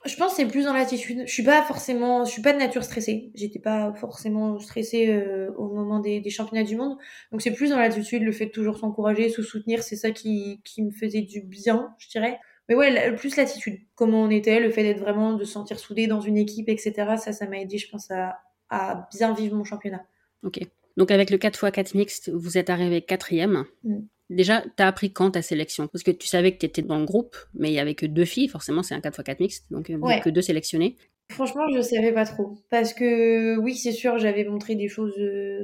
Je 0.07 0.17
pense 0.17 0.33
que 0.33 0.37
c'est 0.37 0.47
plus 0.47 0.65
dans 0.65 0.73
l'attitude. 0.73 1.23
Je 1.27 1.33
suis 1.33 1.43
pas 1.43 1.63
forcément, 1.63 2.25
je 2.25 2.31
suis 2.31 2.43
pas 2.43 2.53
de 2.53 2.59
nature 2.59 2.85
stressée. 2.85 3.31
J'étais 3.35 3.59
pas 3.59 3.93
forcément 3.95 4.59
stressée 4.59 5.11
euh, 5.11 5.51
au 5.57 5.69
moment 5.69 6.01
des, 6.01 6.21
des, 6.21 6.31
championnats 6.31 6.65
du 6.65 6.77
monde. 6.77 6.97
Donc 7.33 7.43
c'est 7.43 7.53
plus 7.53 7.71
dans 7.71 7.79
l'attitude, 7.79 8.23
le 8.23 8.33
fait 8.33 8.47
de 8.47 8.51
toujours 8.51 8.79
s'encourager, 8.79 9.29
se 9.29 9.43
soutenir, 9.43 9.83
c'est 9.83 9.97
ça 9.97 10.11
qui, 10.11 10.61
qui 10.65 10.83
me 10.83 10.91
faisait 10.91 11.23
du 11.23 11.41
bien, 11.41 11.95
je 11.99 12.09
dirais. 12.09 12.39
Mais 12.69 12.75
ouais, 12.75 13.15
plus 13.15 13.37
l'attitude, 13.37 13.81
comment 13.95 14.23
on 14.23 14.31
était, 14.31 14.61
le 14.61 14.71
fait 14.71 14.83
d'être 14.83 15.01
vraiment, 15.01 15.35
de 15.35 15.45
se 15.45 15.53
sentir 15.53 15.79
soudé 15.79 16.07
dans 16.07 16.21
une 16.21 16.37
équipe, 16.37 16.69
etc. 16.69 16.93
Ça, 17.17 17.33
ça 17.33 17.47
m'a 17.47 17.61
aidé, 17.61 17.79
je 17.79 17.89
pense, 17.89 18.11
à, 18.11 18.41
à, 18.71 19.09
bien 19.13 19.33
vivre 19.35 19.57
mon 19.57 19.65
championnat. 19.65 20.05
Ok. 20.43 20.61
Donc 20.97 21.11
avec 21.11 21.31
le 21.31 21.37
4x4 21.37 21.97
mixte, 21.97 22.31
vous 22.31 22.59
êtes 22.59 22.71
arrivé 22.71 23.03
quatrième. 23.03 23.65
Mm. 23.85 23.99
Déjà, 24.29 24.65
t'as 24.77 24.89
appris 24.89 25.13
quand 25.13 25.33
ta 25.33 25.43
sélection? 25.43 25.87
Parce 25.89 26.03
que 26.03 26.11
tu 26.11 26.27
savais 26.27 26.53
que 26.53 26.59
t'étais 26.59 26.83
dans 26.83 26.99
le 26.99 27.05
groupe, 27.05 27.37
mais 27.55 27.71
il 27.71 27.75
y 27.75 27.79
avait 27.79 27.95
que 27.95 28.07
deux 28.07 28.25
filles, 28.25 28.49
forcément 28.49 28.83
c'est 28.83 28.95
un 28.95 29.01
4x4 29.01 29.37
mixte, 29.41 29.67
donc 29.71 29.89
il 29.89 29.97
ouais. 29.97 30.21
que 30.21 30.31
deux 30.31 30.43
sélectionnées. 30.43 30.97
Franchement, 31.31 31.67
je 31.75 31.81
savais 31.81 32.13
pas 32.13 32.25
trop. 32.25 32.59
Parce 32.71 32.93
que 32.93 33.57
oui, 33.59 33.77
c'est 33.77 33.93
sûr, 33.93 34.19
j'avais 34.19 34.45
montré 34.45 34.75
des 34.75 34.89
choses 34.89 35.17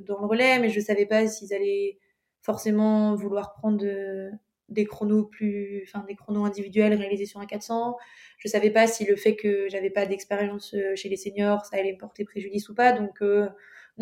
dans 0.07 0.21
le 0.21 0.27
relais, 0.27 0.59
mais 0.59 0.69
je 0.69 0.81
savais 0.81 1.07
pas 1.07 1.27
s'ils 1.27 1.55
allaient 1.55 1.99
forcément 2.41 3.15
vouloir 3.15 3.53
prendre 3.53 3.85
des 4.69 4.85
chronos 4.85 5.25
plus, 5.25 5.85
enfin 5.87 6.05
des 6.07 6.15
chronos 6.15 6.45
individuels 6.45 6.95
réalisés 6.95 7.27
sur 7.27 7.41
un 7.41 7.47
400. 7.47 7.97
Je 8.39 8.49
savais 8.49 8.71
pas 8.71 8.87
si 8.87 9.05
le 9.05 9.17
fait 9.17 9.37
que 9.37 9.69
j'avais 9.69 9.91
pas 9.91 10.07
d'expérience 10.07 10.75
chez 10.97 11.09
les 11.09 11.17
seniors, 11.17 11.65
ça 11.65 11.77
allait 11.77 11.93
me 11.93 11.99
porter 11.99 12.25
préjudice 12.25 12.69
ou 12.69 12.75
pas. 12.75 12.93
Donc 12.93 13.23
euh, 13.23 13.49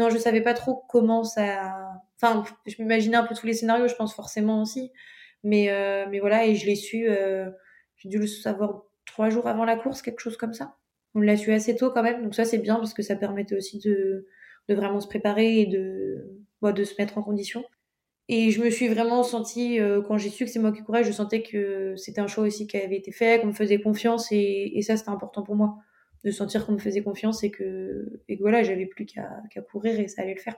non, 0.00 0.10
je 0.10 0.18
savais 0.18 0.40
pas 0.42 0.54
trop 0.54 0.84
comment 0.88 1.24
ça. 1.24 1.88
Enfin, 2.22 2.44
je 2.66 2.74
m'imaginais 2.82 3.16
un 3.16 3.24
peu 3.26 3.34
tous 3.34 3.46
les 3.46 3.54
scénarios, 3.54 3.88
je 3.88 3.94
pense 3.94 4.14
forcément 4.14 4.62
aussi. 4.62 4.92
Mais 5.44 5.70
euh, 5.70 6.06
mais 6.10 6.20
voilà, 6.20 6.46
et 6.46 6.54
je 6.56 6.66
l'ai 6.66 6.76
su. 6.76 7.08
Euh, 7.08 7.50
J'ai 7.96 8.08
dû 8.08 8.18
le 8.18 8.26
savoir 8.26 8.84
trois 9.06 9.30
jours 9.30 9.46
avant 9.48 9.64
la 9.64 9.76
course, 9.76 10.02
quelque 10.02 10.20
chose 10.20 10.36
comme 10.36 10.54
ça. 10.54 10.76
On 11.14 11.20
l'a 11.20 11.36
su 11.36 11.52
assez 11.52 11.76
tôt 11.76 11.90
quand 11.90 12.02
même, 12.02 12.22
donc 12.22 12.34
ça 12.34 12.44
c'est 12.44 12.58
bien 12.58 12.76
parce 12.76 12.94
que 12.94 13.02
ça 13.02 13.16
permettait 13.16 13.56
aussi 13.56 13.78
de 13.80 14.26
de 14.68 14.74
vraiment 14.74 15.00
se 15.00 15.08
préparer 15.08 15.60
et 15.62 15.66
de 15.66 16.26
bah, 16.62 16.72
de 16.72 16.84
se 16.84 16.94
mettre 16.98 17.18
en 17.18 17.22
condition. 17.22 17.64
Et 18.28 18.50
je 18.52 18.62
me 18.62 18.70
suis 18.70 18.88
vraiment 18.88 19.22
sentie, 19.24 19.80
euh, 19.80 20.02
quand 20.02 20.16
j'ai 20.18 20.30
su 20.30 20.44
que 20.44 20.50
c'est 20.52 20.60
moi 20.60 20.72
qui 20.72 20.82
courais, 20.82 21.04
je 21.04 21.12
sentais 21.12 21.42
que 21.42 21.94
c'était 21.96 22.20
un 22.20 22.28
choix 22.28 22.44
aussi 22.44 22.66
qui 22.68 22.76
avait 22.76 22.96
été 22.96 23.12
fait, 23.12 23.40
qu'on 23.40 23.48
me 23.48 23.52
faisait 23.52 23.80
confiance 23.80 24.30
et, 24.32 24.72
et 24.76 24.82
ça 24.82 24.96
c'était 24.96 25.10
important 25.10 25.42
pour 25.42 25.56
moi. 25.56 25.78
De 26.24 26.30
sentir 26.30 26.66
qu'on 26.66 26.72
me 26.72 26.78
faisait 26.78 27.02
confiance 27.02 27.42
et 27.44 27.50
que, 27.50 28.20
et 28.28 28.36
que 28.36 28.42
voilà, 28.42 28.62
j'avais 28.62 28.86
plus 28.86 29.06
qu'à 29.06 29.62
courir 29.70 29.98
et 29.98 30.08
ça 30.08 30.22
allait 30.22 30.34
le 30.34 30.40
faire. 30.40 30.56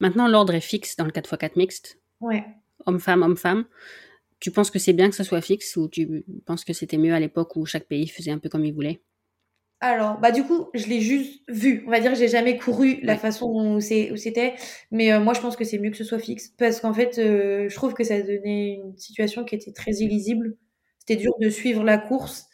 Maintenant, 0.00 0.28
l'ordre 0.28 0.54
est 0.54 0.60
fixe 0.60 0.96
dans 0.96 1.04
le 1.04 1.12
4x4 1.12 1.52
mixte. 1.56 1.98
Ouais. 2.20 2.44
Homme-femme, 2.86 3.22
homme-femme. 3.22 3.64
Tu 4.40 4.50
penses 4.50 4.70
que 4.70 4.78
c'est 4.78 4.92
bien 4.92 5.08
que 5.08 5.14
ça 5.14 5.24
soit 5.24 5.40
fixe 5.40 5.76
ou 5.76 5.88
tu 5.88 6.24
penses 6.44 6.64
que 6.64 6.72
c'était 6.72 6.98
mieux 6.98 7.14
à 7.14 7.20
l'époque 7.20 7.54
où 7.56 7.64
chaque 7.64 7.86
pays 7.86 8.08
faisait 8.08 8.32
un 8.32 8.38
peu 8.38 8.48
comme 8.48 8.64
il 8.64 8.74
voulait? 8.74 9.00
Alors, 9.78 10.18
bah 10.20 10.30
du 10.30 10.44
coup, 10.44 10.68
je 10.74 10.86
l'ai 10.86 11.00
juste 11.00 11.42
vu. 11.48 11.82
On 11.86 11.90
va 11.90 11.98
dire 11.98 12.12
que 12.12 12.18
j'ai 12.18 12.28
jamais 12.28 12.56
couru 12.56 13.00
la 13.02 13.16
façon 13.16 13.46
où 13.50 13.80
c'était, 13.80 14.54
mais 14.92 15.12
euh, 15.12 15.18
moi 15.18 15.34
je 15.34 15.40
pense 15.40 15.56
que 15.56 15.64
c'est 15.64 15.78
mieux 15.78 15.90
que 15.90 15.96
ce 15.96 16.04
soit 16.04 16.20
fixe 16.20 16.54
parce 16.56 16.80
qu'en 16.80 16.94
fait, 16.94 17.18
euh, 17.18 17.68
je 17.68 17.74
trouve 17.74 17.92
que 17.92 18.04
ça 18.04 18.20
donnait 18.22 18.74
une 18.74 18.96
situation 18.96 19.44
qui 19.44 19.56
était 19.56 19.72
très 19.72 19.90
illisible. 19.92 20.56
C'était 21.00 21.20
dur 21.20 21.32
de 21.40 21.48
suivre 21.48 21.82
la 21.82 21.98
course 21.98 22.46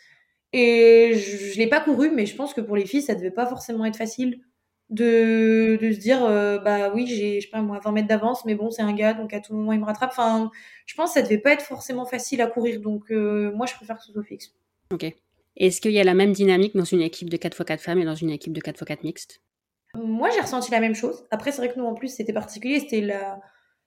et 0.53 1.13
je, 1.15 1.53
je 1.53 1.59
l'ai 1.59 1.69
pas 1.69 1.81
couru, 1.81 2.11
mais 2.11 2.27
je 2.27 2.35
pense 2.35 2.55
que 2.55 2.61
pour 2.61 2.77
les 2.77 2.87
filles, 2.87 3.03
ça 3.03 3.15
devait 3.15 3.31
pas 3.31 3.47
forcément 3.47 3.85
être 3.85 3.97
facile 3.97 4.41
de, 4.91 5.77
de 5.81 5.93
se 5.93 5.99
dire 5.99 6.25
euh, 6.25 6.59
bah 6.59 6.91
oui, 6.95 7.07
j'ai 7.07 7.41
je 7.41 7.47
sais 7.47 7.51
pas 7.51 7.61
moi 7.61 7.79
20 7.79 7.93
mètres 7.93 8.09
d'avance, 8.09 8.45
mais 8.45 8.55
bon, 8.55 8.71
c'est 8.71 8.83
un 8.83 8.95
gars 8.95 9.15
donc 9.15 9.35
à 9.35 9.41
tout 9.41 9.55
moment 9.55 9.73
il 9.73 9.81
me 9.81 9.85
rattrape. 9.85 10.11
Enfin, 10.11 10.51
je 10.87 10.95
pense 10.95 11.11
que 11.11 11.21
ça 11.21 11.23
devait 11.23 11.39
pas 11.39 11.53
être 11.53 11.63
forcément 11.63 12.07
facile 12.07 12.41
à 12.41 12.47
courir 12.47 12.81
donc 12.81 13.11
moi 13.11 13.67
je 13.67 13.75
préfère 13.75 13.99
que 13.99 14.05
ce 14.05 14.13
soit 14.13 14.25
fixe. 14.25 14.55
OK. 14.91 15.13
Est-ce 15.59 15.81
qu'il 15.81 15.91
y 15.91 15.99
a 15.99 16.05
la 16.05 16.15
même 16.15 16.33
dynamique 16.33 16.77
dans 16.77 16.85
une 16.85 17.03
équipe 17.03 17.29
de 17.29 17.37
4x4 17.37 17.79
femmes 17.79 17.99
et 17.99 18.05
dans 18.05 18.15
une 18.15 18.31
équipe 18.31 18.53
de 18.53 18.61
4x4 18.61 18.99
mixte 19.03 19.43
Moi, 19.95 20.31
j'ai 20.31 20.41
ressenti 20.41 20.71
la 20.71 20.79
même 20.79 20.95
chose. 20.95 21.27
Après, 21.33 21.51
c'est 21.51 21.59
vrai 21.59 21.73
que 21.73 21.79
nous, 21.79 21.85
en 21.85 21.95
plus, 21.95 22.15
c'était 22.15 22.33
particulier. 22.33 22.79
C'était 22.79 23.01
la... 23.01 23.41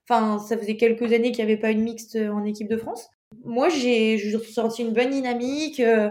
Enfin, 0.08 0.38
ça 0.38 0.58
faisait 0.58 0.76
quelques 0.76 1.14
années 1.14 1.32
qu'il 1.32 1.46
n'y 1.46 1.50
avait 1.50 1.62
pas 1.62 1.72
une 1.72 1.84
mixte 1.84 2.18
en 2.18 2.44
équipe 2.44 2.68
de 2.68 2.76
France. 2.76 3.10
Moi, 3.46 3.70
j'ai 3.70 4.18
ressenti 4.36 4.82
une 4.82 4.92
bonne 4.92 5.12
dynamique. 5.12 5.80
Euh, 5.80 6.10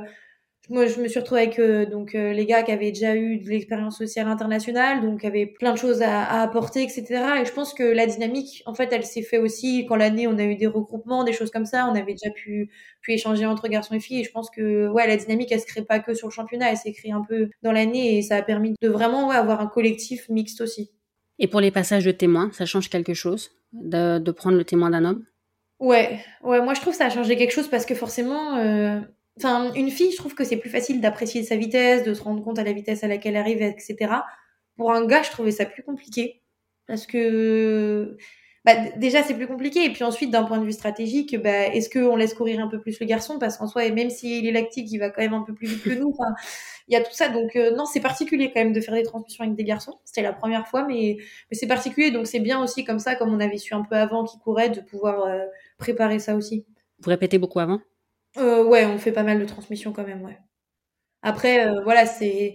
moi, 0.70 0.86
je 0.86 1.00
me 1.00 1.08
suis 1.08 1.18
retrouvée 1.18 1.42
avec 1.42 1.58
euh, 1.58 1.84
donc 1.84 2.14
euh, 2.14 2.32
les 2.32 2.46
gars 2.46 2.62
qui 2.62 2.70
avaient 2.70 2.92
déjà 2.92 3.16
eu 3.16 3.38
de 3.38 3.48
l'expérience 3.48 3.98
sociale 3.98 4.28
internationale, 4.28 5.02
donc 5.02 5.22
qui 5.22 5.26
avaient 5.26 5.46
plein 5.46 5.72
de 5.72 5.78
choses 5.78 6.00
à, 6.00 6.22
à, 6.22 6.42
apporter, 6.42 6.84
etc. 6.84 7.04
Et 7.42 7.44
je 7.44 7.52
pense 7.52 7.74
que 7.74 7.82
la 7.82 8.06
dynamique, 8.06 8.62
en 8.66 8.74
fait, 8.74 8.88
elle 8.92 9.04
s'est 9.04 9.22
fait 9.22 9.38
aussi 9.38 9.84
quand 9.88 9.96
l'année 9.96 10.28
on 10.28 10.38
a 10.38 10.44
eu 10.44 10.54
des 10.54 10.68
regroupements, 10.68 11.24
des 11.24 11.32
choses 11.32 11.50
comme 11.50 11.66
ça. 11.66 11.88
On 11.88 11.96
avait 11.96 12.12
déjà 12.12 12.30
pu 12.30 12.70
pu 13.02 13.12
échanger 13.12 13.46
entre 13.46 13.66
garçons 13.66 13.94
et 13.94 14.00
filles. 14.00 14.20
Et 14.20 14.24
je 14.24 14.30
pense 14.30 14.48
que 14.48 14.88
ouais, 14.88 15.08
la 15.08 15.16
dynamique, 15.16 15.50
elle 15.50 15.58
se 15.58 15.66
crée 15.66 15.82
pas 15.82 15.98
que 15.98 16.14
sur 16.14 16.28
le 16.28 16.32
championnat, 16.32 16.70
elle 16.70 16.76
s'est 16.76 16.92
créée 16.92 17.12
un 17.12 17.24
peu 17.28 17.50
dans 17.62 17.72
l'année 17.72 18.18
et 18.18 18.22
ça 18.22 18.36
a 18.36 18.42
permis 18.42 18.74
de 18.80 18.88
vraiment 18.88 19.28
ouais, 19.28 19.36
avoir 19.36 19.60
un 19.60 19.66
collectif 19.66 20.28
mixte 20.28 20.60
aussi. 20.60 20.92
Et 21.40 21.48
pour 21.48 21.60
les 21.60 21.72
passages 21.72 22.04
de 22.04 22.12
témoins, 22.12 22.50
ça 22.52 22.64
change 22.64 22.88
quelque 22.90 23.14
chose 23.14 23.50
de, 23.72 24.20
de 24.20 24.30
prendre 24.30 24.56
le 24.56 24.64
témoin 24.64 24.90
d'un 24.90 25.04
homme? 25.04 25.24
Ouais, 25.80 26.20
ouais, 26.44 26.60
moi 26.62 26.74
je 26.74 26.80
trouve 26.80 26.92
que 26.92 26.98
ça 26.98 27.06
a 27.06 27.10
changé 27.10 27.36
quelque 27.36 27.52
chose 27.52 27.66
parce 27.66 27.86
que 27.86 27.96
forcément. 27.96 28.56
Euh 28.58 29.00
Enfin, 29.42 29.72
une 29.72 29.90
fille, 29.90 30.12
je 30.12 30.18
trouve 30.18 30.34
que 30.34 30.44
c'est 30.44 30.58
plus 30.58 30.68
facile 30.68 31.00
d'apprécier 31.00 31.42
sa 31.42 31.56
vitesse, 31.56 32.04
de 32.04 32.12
se 32.12 32.22
rendre 32.22 32.44
compte 32.44 32.58
à 32.58 32.64
la 32.64 32.74
vitesse 32.74 33.02
à 33.04 33.08
laquelle 33.08 33.36
elle 33.36 33.40
arrive, 33.40 33.62
etc. 33.62 33.96
Pour 34.76 34.92
un 34.92 35.06
gars, 35.06 35.22
je 35.22 35.30
trouvais 35.30 35.50
ça 35.50 35.64
plus 35.64 35.82
compliqué. 35.82 36.42
Parce 36.86 37.06
que, 37.06 38.18
bah, 38.66 38.74
déjà, 38.96 39.22
c'est 39.22 39.32
plus 39.32 39.46
compliqué. 39.46 39.86
Et 39.86 39.92
puis 39.94 40.04
ensuite, 40.04 40.30
d'un 40.30 40.44
point 40.44 40.58
de 40.58 40.66
vue 40.66 40.72
stratégique, 40.72 41.40
bah, 41.42 41.68
est-ce 41.68 41.88
qu'on 41.88 42.16
laisse 42.16 42.34
courir 42.34 42.60
un 42.60 42.68
peu 42.68 42.80
plus 42.82 43.00
le 43.00 43.06
garçon? 43.06 43.38
Parce 43.38 43.56
qu'en 43.56 43.66
soi, 43.66 43.88
même 43.90 44.10
s'il 44.10 44.46
est 44.46 44.52
lactique, 44.52 44.92
il 44.92 44.98
va 44.98 45.08
quand 45.08 45.22
même 45.22 45.32
un 45.32 45.42
peu 45.42 45.54
plus 45.54 45.68
vite 45.68 45.82
que 45.84 45.98
nous. 45.98 46.14
Il 46.88 46.92
y 46.92 46.96
a 46.96 47.02
tout 47.02 47.14
ça. 47.14 47.30
Donc, 47.30 47.56
euh, 47.56 47.74
non, 47.74 47.86
c'est 47.86 48.00
particulier 48.00 48.52
quand 48.52 48.60
même 48.60 48.74
de 48.74 48.80
faire 48.82 48.94
des 48.94 49.04
transmissions 49.04 49.44
avec 49.44 49.56
des 49.56 49.64
garçons. 49.64 49.98
C'était 50.04 50.22
la 50.22 50.34
première 50.34 50.68
fois, 50.68 50.84
mais, 50.84 51.16
c'est 51.50 51.66
particulier. 51.66 52.10
Donc, 52.10 52.26
c'est 52.26 52.40
bien 52.40 52.62
aussi 52.62 52.84
comme 52.84 52.98
ça, 52.98 53.14
comme 53.14 53.32
on 53.32 53.40
avait 53.40 53.56
su 53.56 53.72
un 53.72 53.84
peu 53.84 53.96
avant 53.96 54.24
qui 54.24 54.38
courait, 54.38 54.68
de 54.68 54.82
pouvoir 54.82 55.22
euh, 55.24 55.46
préparer 55.78 56.18
ça 56.18 56.36
aussi. 56.36 56.66
Vous 56.98 57.08
répétez 57.08 57.38
beaucoup 57.38 57.60
avant? 57.60 57.80
Ouais, 58.70 58.86
on 58.86 58.98
fait 58.98 59.12
pas 59.12 59.22
mal 59.22 59.38
de 59.38 59.44
transmissions 59.44 59.92
quand 59.92 60.06
même, 60.06 60.22
ouais. 60.22 60.38
Après, 61.22 61.66
euh, 61.66 61.82
voilà, 61.82 62.06
c'est 62.06 62.54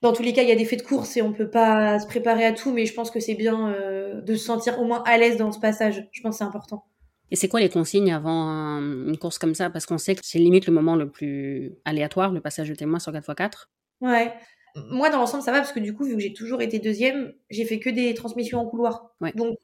dans 0.00 0.12
tous 0.12 0.22
les 0.22 0.32
cas, 0.32 0.42
il 0.42 0.48
y 0.48 0.52
a 0.52 0.56
des 0.56 0.64
faits 0.64 0.80
de 0.80 0.84
course 0.84 1.16
et 1.16 1.22
on 1.22 1.32
peut 1.32 1.50
pas 1.50 1.98
se 1.98 2.06
préparer 2.06 2.44
à 2.44 2.52
tout, 2.52 2.72
mais 2.72 2.86
je 2.86 2.94
pense 2.94 3.10
que 3.10 3.20
c'est 3.20 3.34
bien 3.34 3.72
euh, 3.72 4.20
de 4.22 4.34
se 4.34 4.44
sentir 4.44 4.80
au 4.80 4.84
moins 4.84 5.02
à 5.04 5.18
l'aise 5.18 5.36
dans 5.36 5.52
ce 5.52 5.58
passage. 5.58 6.08
Je 6.12 6.22
pense 6.22 6.36
que 6.36 6.38
c'est 6.38 6.44
important. 6.44 6.84
Et 7.30 7.36
c'est 7.36 7.48
quoi 7.48 7.60
les 7.60 7.68
consignes 7.68 8.12
avant 8.12 8.78
une 8.78 9.18
course 9.18 9.38
comme 9.38 9.54
ça? 9.54 9.68
Parce 9.68 9.84
qu'on 9.84 9.98
sait 9.98 10.14
que 10.14 10.22
c'est 10.22 10.38
limite 10.38 10.66
le 10.66 10.72
moment 10.72 10.96
le 10.96 11.10
plus 11.10 11.74
aléatoire, 11.84 12.32
le 12.32 12.40
passage 12.40 12.68
de 12.68 12.74
témoin 12.74 13.00
sur 13.00 13.12
4x4. 13.12 13.68
Ouais. 14.00 14.32
Moi, 14.90 15.10
dans 15.10 15.18
l'ensemble, 15.18 15.42
ça 15.42 15.52
va 15.52 15.58
parce 15.58 15.72
que 15.72 15.80
du 15.80 15.92
coup, 15.92 16.04
vu 16.04 16.14
que 16.14 16.20
j'ai 16.20 16.32
toujours 16.32 16.62
été 16.62 16.78
deuxième, 16.78 17.34
j'ai 17.50 17.64
fait 17.64 17.80
que 17.80 17.90
des 17.90 18.14
transmissions 18.14 18.60
en 18.60 18.66
couloir. 18.66 19.10
Ouais. 19.20 19.32
Donc, 19.34 19.58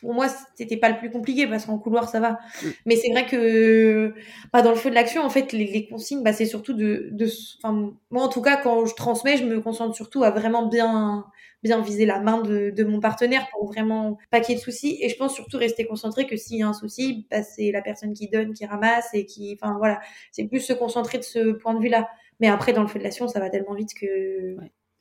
pour 0.00 0.14
moi, 0.14 0.26
c'était 0.54 0.76
pas 0.76 0.88
le 0.88 0.98
plus 0.98 1.10
compliqué 1.10 1.46
parce 1.46 1.66
qu'en 1.66 1.78
couloir, 1.78 2.08
ça 2.08 2.20
va. 2.20 2.38
Mm. 2.62 2.68
Mais 2.86 2.96
c'est 2.96 3.10
vrai 3.10 3.26
que 3.26 4.14
bah, 4.52 4.62
dans 4.62 4.70
le 4.70 4.76
feu 4.76 4.90
de 4.90 4.94
l'action, 4.94 5.22
en 5.22 5.30
fait, 5.30 5.52
les, 5.52 5.66
les 5.66 5.86
consignes, 5.88 6.22
bah, 6.22 6.32
c'est 6.32 6.46
surtout 6.46 6.72
de, 6.74 7.08
de, 7.12 7.26
enfin, 7.62 7.92
moi, 8.10 8.22
en 8.24 8.28
tout 8.28 8.40
cas, 8.42 8.56
quand 8.56 8.86
je 8.86 8.94
transmets, 8.94 9.36
je 9.36 9.44
me 9.44 9.60
concentre 9.60 9.94
surtout 9.94 10.24
à 10.24 10.30
vraiment 10.30 10.66
bien, 10.66 11.26
bien 11.62 11.80
viser 11.82 12.06
la 12.06 12.20
main 12.20 12.40
de, 12.40 12.70
de 12.70 12.84
mon 12.84 13.00
partenaire 13.00 13.48
pour 13.50 13.66
vraiment 13.66 14.16
pas 14.30 14.40
qu'il 14.40 14.54
y 14.54 14.56
ait 14.56 14.60
de 14.60 14.64
soucis. 14.64 14.98
Et 15.00 15.08
je 15.08 15.16
pense 15.16 15.34
surtout 15.34 15.58
rester 15.58 15.86
concentré 15.86 16.26
que 16.26 16.36
s'il 16.36 16.58
y 16.58 16.62
a 16.62 16.68
un 16.68 16.74
souci, 16.74 17.26
bah, 17.30 17.42
c'est 17.42 17.70
la 17.72 17.82
personne 17.82 18.12
qui 18.14 18.28
donne, 18.28 18.54
qui 18.54 18.64
ramasse 18.66 19.08
et 19.12 19.26
qui, 19.26 19.58
enfin, 19.60 19.76
voilà. 19.78 20.00
C'est 20.32 20.44
plus 20.44 20.60
se 20.60 20.72
concentrer 20.72 21.18
de 21.18 21.24
ce 21.24 21.52
point 21.52 21.74
de 21.74 21.80
vue-là. 21.80 22.08
Mais 22.40 22.48
après, 22.48 22.72
dans 22.72 22.82
le 22.82 22.88
feu 22.88 22.98
de 22.98 23.04
l'action, 23.04 23.28
ça 23.28 23.38
va 23.40 23.50
tellement 23.50 23.74
vite 23.74 23.92
que, 24.00 24.56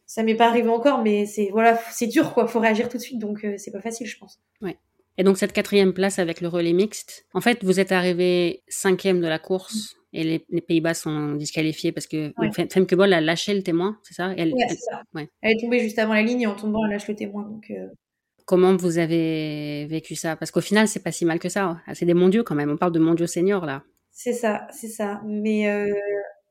ça 0.10 0.24
m'est 0.24 0.36
pas 0.36 0.48
arrivé 0.48 0.68
encore, 0.70 1.04
mais 1.04 1.28
c'est 1.28 1.50
voilà, 1.52 1.80
c'est 1.92 2.08
dur 2.08 2.34
quoi. 2.34 2.48
Faut 2.48 2.60
réagir 2.60 2.90
tout 2.90 2.98
de 2.98 3.02
suite, 3.04 3.20
donc 3.20 3.46
euh, 3.46 3.54
c'est 3.58 3.70
pas 3.70 3.80
facile, 3.80 4.08
je 4.08 4.18
pense. 4.18 4.40
Ouais. 4.60 4.76
Et 5.20 5.24
donc 5.24 5.38
cette 5.38 5.54
quatrième 5.54 5.94
place 5.94 6.18
avec 6.18 6.42
le 6.42 6.48
relais 6.48 6.74
mixte, 6.74 7.28
en 7.36 7.42
fait, 7.42 7.64
vous 7.64 7.80
êtes 7.80 7.92
arrivé 7.92 8.64
cinquième 8.68 9.22
de 9.22 9.28
la 9.28 9.38
course 9.38 9.98
et 10.12 10.24
les, 10.50 10.62
Pays-Bas 10.62 10.96
sont 10.96 11.34
disqualifiés 11.34 11.92
parce 11.92 12.08
que 12.08 12.34
ouais. 12.40 12.50
Femke 12.72 12.96
Bol 12.96 13.14
a 13.14 13.22
lâché 13.22 13.54
le 13.54 13.62
témoin, 13.62 14.00
c'est 14.02 14.16
ça? 14.16 14.34
Elle, 14.36 14.56
c'est 14.68 14.80
ça. 14.80 15.04
Ouais. 15.14 15.30
elle 15.42 15.52
est 15.52 15.62
tombée 15.62 15.80
juste 15.80 16.00
avant 16.00 16.16
la 16.16 16.24
ligne 16.24 16.42
et 16.42 16.48
en 16.48 16.56
tombant, 16.56 16.84
elle 16.86 16.92
lâche 16.92 17.08
le 17.08 17.16
témoin. 17.16 17.44
Donc, 17.44 17.70
euh... 17.70 17.86
Comment 18.46 18.76
vous 18.76 18.98
avez 18.98 19.86
vécu 19.86 20.16
ça? 20.16 20.36
Parce 20.36 20.50
qu'au 20.50 20.62
final, 20.62 20.88
c'est 20.88 21.04
pas 21.04 21.12
si 21.12 21.24
mal 21.24 21.38
que 21.38 21.50
ça. 21.50 21.66
Hein. 21.66 21.94
C'est 21.94 22.08
des 22.08 22.16
mondiaux 22.16 22.44
quand 22.44 22.56
même. 22.56 22.72
On 22.72 22.78
parle 22.78 22.94
de 22.94 23.00
mondiaux 23.00 23.28
seniors 23.28 23.68
là. 23.68 23.84
C'est 24.12 24.34
ça, 24.34 24.66
c'est 24.72 24.88
ça. 24.88 25.22
Mais 25.28 25.70
euh, 25.70 25.94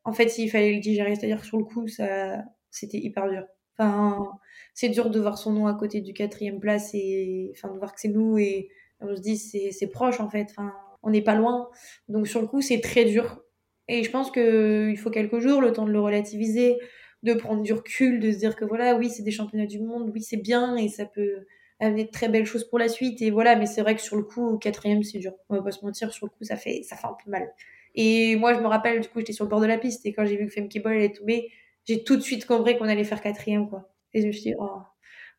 en 0.05 0.13
fait, 0.13 0.39
il 0.39 0.49
fallait 0.49 0.75
le 0.75 0.81
digérer. 0.81 1.17
C'est-à-dire 1.17 1.45
sur 1.45 1.59
le 1.59 1.65
coup, 1.65 1.89
ça, 1.89 2.45
c'était 2.79 2.99
hyper 2.99 3.29
dur. 3.29 3.45
Enfin, 3.79 4.33
c'est 4.75 4.89
dur 4.89 5.11
de 5.11 5.21
voir 5.21 5.39
son 5.39 5.53
nom 5.53 5.67
à 5.67 5.75
côté 5.75 6.01
du 6.01 6.13
quatrième 6.13 6.61
place 6.61 6.91
et 6.95 7.53
enfin 7.55 7.73
de 7.73 7.79
voir 7.79 7.95
que 7.95 8.01
c'est 8.01 8.09
nous 8.09 8.39
et 8.39 8.69
on 9.01 9.15
se 9.15 9.21
dit 9.21 9.37
c'est 9.37 9.71
c'est 9.73 9.89
proche 9.89 10.21
en 10.21 10.29
fait. 10.31 10.49
Enfin, 10.51 10.73
on 11.03 11.11
n'est 11.11 11.23
pas 11.23 11.35
loin. 11.35 11.69
Donc 12.09 12.27
sur 12.29 12.41
le 12.41 12.47
coup, 12.49 12.61
c'est 12.61 12.81
très 12.81 13.05
dur. 13.05 13.43
Et 13.89 14.03
je 14.03 14.11
pense 14.11 14.31
que 14.31 14.91
il 14.91 14.97
faut 14.99 15.11
quelques 15.11 15.39
jours, 15.41 15.61
le 15.61 15.73
temps 15.73 15.87
de 15.87 15.93
le 15.93 16.01
relativiser, 16.01 16.79
de 17.23 17.35
prendre 17.35 17.63
du 17.63 17.73
recul, 17.73 18.21
de 18.21 18.31
se 18.33 18.39
dire 18.39 18.57
que 18.57 18.65
voilà, 18.65 18.97
oui, 18.97 19.11
c'est 19.11 19.23
des 19.23 19.31
championnats 19.31 19.67
du 19.67 19.81
monde, 19.81 20.11
oui, 20.13 20.23
c'est 20.23 20.37
bien 20.37 20.77
et 20.77 20.89
ça 20.89 21.07
peut 21.07 21.47
amener 21.81 22.05
de 22.05 22.11
très 22.11 22.29
belles 22.29 22.47
choses 22.47 22.65
pour 22.69 22.79
la 22.79 22.89
suite. 22.89 23.23
Et 23.23 23.31
voilà, 23.31 23.57
mais 23.57 23.67
c'est 23.67 23.83
vrai 23.83 23.95
que 23.95 24.03
sur 24.03 24.17
le 24.17 24.23
coup, 24.25 24.59
quatrième, 24.59 25.03
c'est 25.03 25.19
dur. 25.19 25.33
On 25.49 25.57
va 25.57 25.63
pas 25.63 25.73
se 25.73 25.85
mentir, 25.85 26.13
sur 26.13 26.27
le 26.27 26.31
coup, 26.31 26.45
ça 26.45 26.57
fait, 26.57 26.83
ça 26.83 26.97
fait 26.97 27.07
un 27.07 27.17
peu 27.25 27.31
mal. 27.31 27.53
Et 27.95 28.37
moi, 28.37 28.55
je 28.55 28.61
me 28.61 28.67
rappelle, 28.67 29.01
du 29.01 29.09
coup, 29.09 29.21
j'étais 29.21 29.33
sur 29.33 29.45
le 29.45 29.51
bord 29.51 29.61
de 29.61 29.67
la 29.67 29.79
piste 29.79 30.05
et 30.07 30.13
quand 30.13 30.25
j'ai 30.25 30.37
vu 30.37 30.47
que 30.47 30.53
Femke 30.53 30.83
Ball 30.83 30.97
est 30.99 31.17
tombée, 31.17 31.51
j'ai 31.89 32.05
tout 32.05 32.17
de 32.17 32.21
suite 32.21 32.45
compris 32.45 32.77
qu'on 32.77 32.85
allait 32.85 33.05
faire 33.05 33.23
quatrième, 33.23 33.69
quoi. 33.69 33.91
Et 34.13 34.21
je 34.21 34.27
me 34.27 34.33
suis 34.33 34.43
dit, 34.43 34.55
oh, 34.59 34.81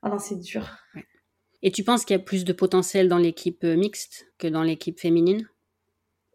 oh 0.04 0.10
non, 0.10 0.18
c'est 0.18 0.40
dur. 0.40 0.68
Et 1.62 1.72
tu 1.72 1.84
penses 1.84 2.06
qu'il 2.06 2.16
y 2.16 2.20
a 2.20 2.24
plus 2.24 2.44
de 2.44 2.54
potentiel 2.54 3.08
dans 3.08 3.18
l'équipe 3.18 3.64
euh, 3.64 3.76
mixte 3.76 4.28
que 4.38 4.48
dans 4.48 4.64
l'équipe 4.64 5.00
féminine? 5.00 5.48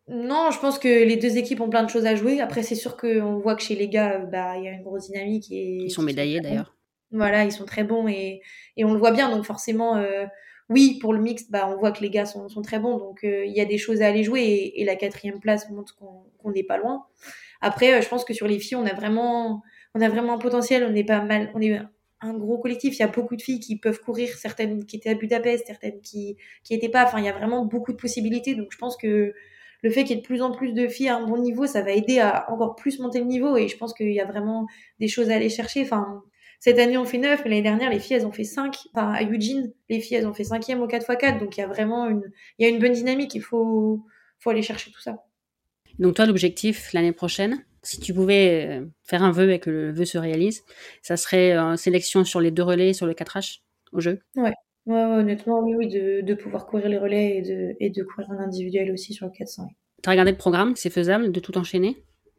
Non, 0.07 0.51
je 0.53 0.59
pense 0.61 0.79
que 0.79 0.89
les 0.89 1.17
deux 1.17 1.39
équipes 1.39 1.61
ont 1.61 1.71
plein 1.71 1.83
de 1.83 1.91
choses 1.91 2.07
à 2.07 2.15
jouer. 2.15 2.41
Après, 2.41 2.63
c'est 2.63 2.75
sûr 2.75 2.97
qu'on 2.97 3.39
voit 3.39 3.57
que 3.57 3.63
chez 3.63 3.75
les 3.75 3.89
gars, 3.89 4.21
euh, 4.21 4.27
bah, 4.27 4.57
il 4.59 4.65
y 4.65 4.69
a 4.69 4.73
une 4.73 4.83
grosse 4.83 5.07
dynamique. 5.11 5.51
Et 5.51 5.85
ils 5.85 5.91
sont 5.91 6.03
médaillés 6.03 6.41
d'ailleurs. 6.41 6.77
Voilà, 7.11 7.45
ils 7.45 7.53
sont 7.53 7.65
très 7.65 7.85
bons 7.85 8.07
et, 8.07 8.43
et 8.77 8.85
on 8.85 8.93
le 8.93 8.99
voit 8.99 9.13
bien. 9.13 9.35
Donc 9.35 9.45
forcément, 9.45 9.97
euh, 9.97 10.27
oui, 10.69 10.99
pour 11.01 11.13
le 11.13 11.21
mixte, 11.21 11.51
bah, 11.51 11.69
on 11.69 11.79
voit 11.79 11.91
que 11.91 12.03
les 12.03 12.11
gars 12.11 12.27
sont, 12.27 12.49
sont 12.49 12.63
très 12.63 12.79
bons. 12.79 12.99
Donc 12.99 13.21
il 13.23 13.53
y 13.53 13.61
a 13.61 13.65
des 13.65 13.79
choses 13.79 14.03
à 14.03 14.09
aller 14.09 14.25
jouer 14.25 14.43
et, 14.43 14.83
et 14.83 14.85
la 14.85 14.97
quatrième 14.97 15.41
place 15.41 15.71
montre 15.71 15.97
qu'on 15.97 16.51
n'est 16.51 16.65
pas 16.65 16.77
loin. 16.77 17.07
Après, 17.63 18.03
je 18.03 18.09
pense 18.09 18.25
que 18.27 18.35
sur 18.35 18.47
les 18.47 18.59
filles, 18.59 18.77
on 18.77 18.85
a 18.85 18.93
vraiment 18.93 19.63
on 19.95 20.01
a 20.01 20.09
vraiment 20.09 20.35
un 20.35 20.39
potentiel, 20.39 20.87
on 20.89 20.95
est 20.95 21.05
pas 21.05 21.23
mal, 21.23 21.51
on 21.55 21.61
est 21.61 21.79
un 22.21 22.35
gros 22.35 22.59
collectif, 22.59 22.95
il 22.97 23.01
y 23.01 23.03
a 23.03 23.09
beaucoup 23.09 23.37
de 23.37 23.43
filles 23.43 23.61
qui 23.61 23.77
peuvent 23.77 24.01
courir, 24.01 24.29
certaines 24.31 24.87
qui 24.87 24.97
étaient 24.97 25.11
à 25.11 25.15
Budapest, 25.15 25.67
certaines 25.67 26.01
qui 26.01 26.37
qui 26.63 26.75
étaient 26.75 26.89
pas, 26.89 27.05
enfin 27.05 27.19
il 27.19 27.25
y 27.25 27.29
a 27.29 27.33
vraiment 27.33 27.65
beaucoup 27.65 27.93
de 27.93 27.99
possibilités, 27.99 28.55
donc 28.55 28.69
je 28.71 28.79
pense 28.79 28.97
que 28.97 29.35
le 29.83 29.91
fait 29.91 30.05
qu'il 30.05 30.17
y 30.17 30.19
ait 30.19 30.23
de 30.23 30.27
plus 30.27 30.41
en 30.41 30.51
plus 30.51 30.73
de 30.73 30.89
filles 30.89 31.09
à 31.09 31.17
un 31.17 31.27
bon 31.27 31.37
niveau, 31.37 31.67
ça 31.67 31.83
va 31.83 31.93
aider 31.93 32.19
à 32.19 32.51
encore 32.51 32.75
plus 32.77 32.99
monter 33.01 33.19
le 33.21 33.27
niveau 33.27 33.57
et 33.57 33.69
je 33.69 33.77
pense 33.77 33.93
qu'il 33.93 34.13
y 34.13 34.21
a 34.21 34.25
vraiment 34.25 34.67
des 34.99 35.09
choses 35.09 35.31
à 35.31 35.37
aller 35.37 35.51
chercher, 35.51 35.83
enfin 35.83 36.23
cette 36.65 36.79
année, 36.79 36.97
on 36.97 37.05
fait 37.05 37.19
9, 37.19 37.43
mais 37.45 37.51
l'année 37.51 37.61
dernière, 37.61 37.91
les 37.91 38.01
filles, 38.01 38.17
elles 38.17 38.27
ont 38.27 38.33
fait 38.33 38.43
5. 38.43 38.75
Enfin, 38.95 39.13
à 39.13 39.23
Eugene, 39.23 39.71
les 39.91 40.01
filles, 40.01 40.17
elles 40.17 40.27
ont 40.27 40.33
fait 40.33 40.45
5e 40.45 40.79
au 40.79 40.87
4x4. 40.87 41.39
Donc, 41.39 41.59
il 41.59 41.61
y 41.61 41.63
a 41.63 41.67
vraiment 41.67 42.09
une, 42.09 42.23
il 42.59 42.65
y 42.65 42.67
a 42.67 42.73
une 42.73 42.79
bonne 42.79 42.95
dynamique. 42.95 43.35
Il 43.35 43.43
faut, 43.43 44.03
faut 44.39 44.49
aller 44.49 44.63
chercher 44.63 44.91
tout 44.91 45.01
ça. 45.03 45.27
Donc, 45.99 46.15
toi, 46.15 46.25
l'objectif 46.25 46.95
l'année 46.95 47.13
prochaine, 47.13 47.67
si 47.85 48.01
tu 48.01 48.13
pouvais 48.13 48.67
euh, 48.67 48.87
faire 49.03 49.23
un 49.23 49.31
vœu 49.31 49.53
et 49.53 49.59
que 49.59 49.71
le 49.71 49.93
vœu 49.93 50.05
se 50.05 50.19
réalise, 50.19 50.65
ça 51.03 51.17
serait 51.17 51.53
une 51.53 51.77
sélection 51.77 52.25
sur 52.25 52.41
les 52.41 52.51
deux 52.51 52.63
relais 52.63 52.91
et 52.91 52.95
sur 52.95 53.07
le 53.07 53.13
4H 53.13 53.61
au 53.93 54.01
jeu 54.01 54.21
Ouais, 54.37 54.53
ouais, 54.87 55.05
honnêtement, 55.05 55.61
oui, 55.61 55.75
oui 55.77 55.89
de, 55.89 56.21
de, 56.23 56.35
pouvoir 56.35 56.67
courir 56.67 56.89
les 56.89 56.99
relais 56.99 57.37
et 57.37 57.43
de, 57.43 57.77
et 57.81 57.91
de 57.91 58.03
courir 58.03 58.31
un 58.31 58.39
individuel 58.39 58.91
aussi 58.91 59.13
sur 59.13 59.27
le 59.27 59.33
400. 59.33 59.69
Tu 60.03 60.09
as 60.09 60.13
regardé 60.13 60.33
le 60.33 60.37
programme 60.37 60.75
C'est 60.77 60.91
faisable 60.91 61.33
de 61.33 61.41
tout 61.41 61.57
enchaîner? 61.57 61.97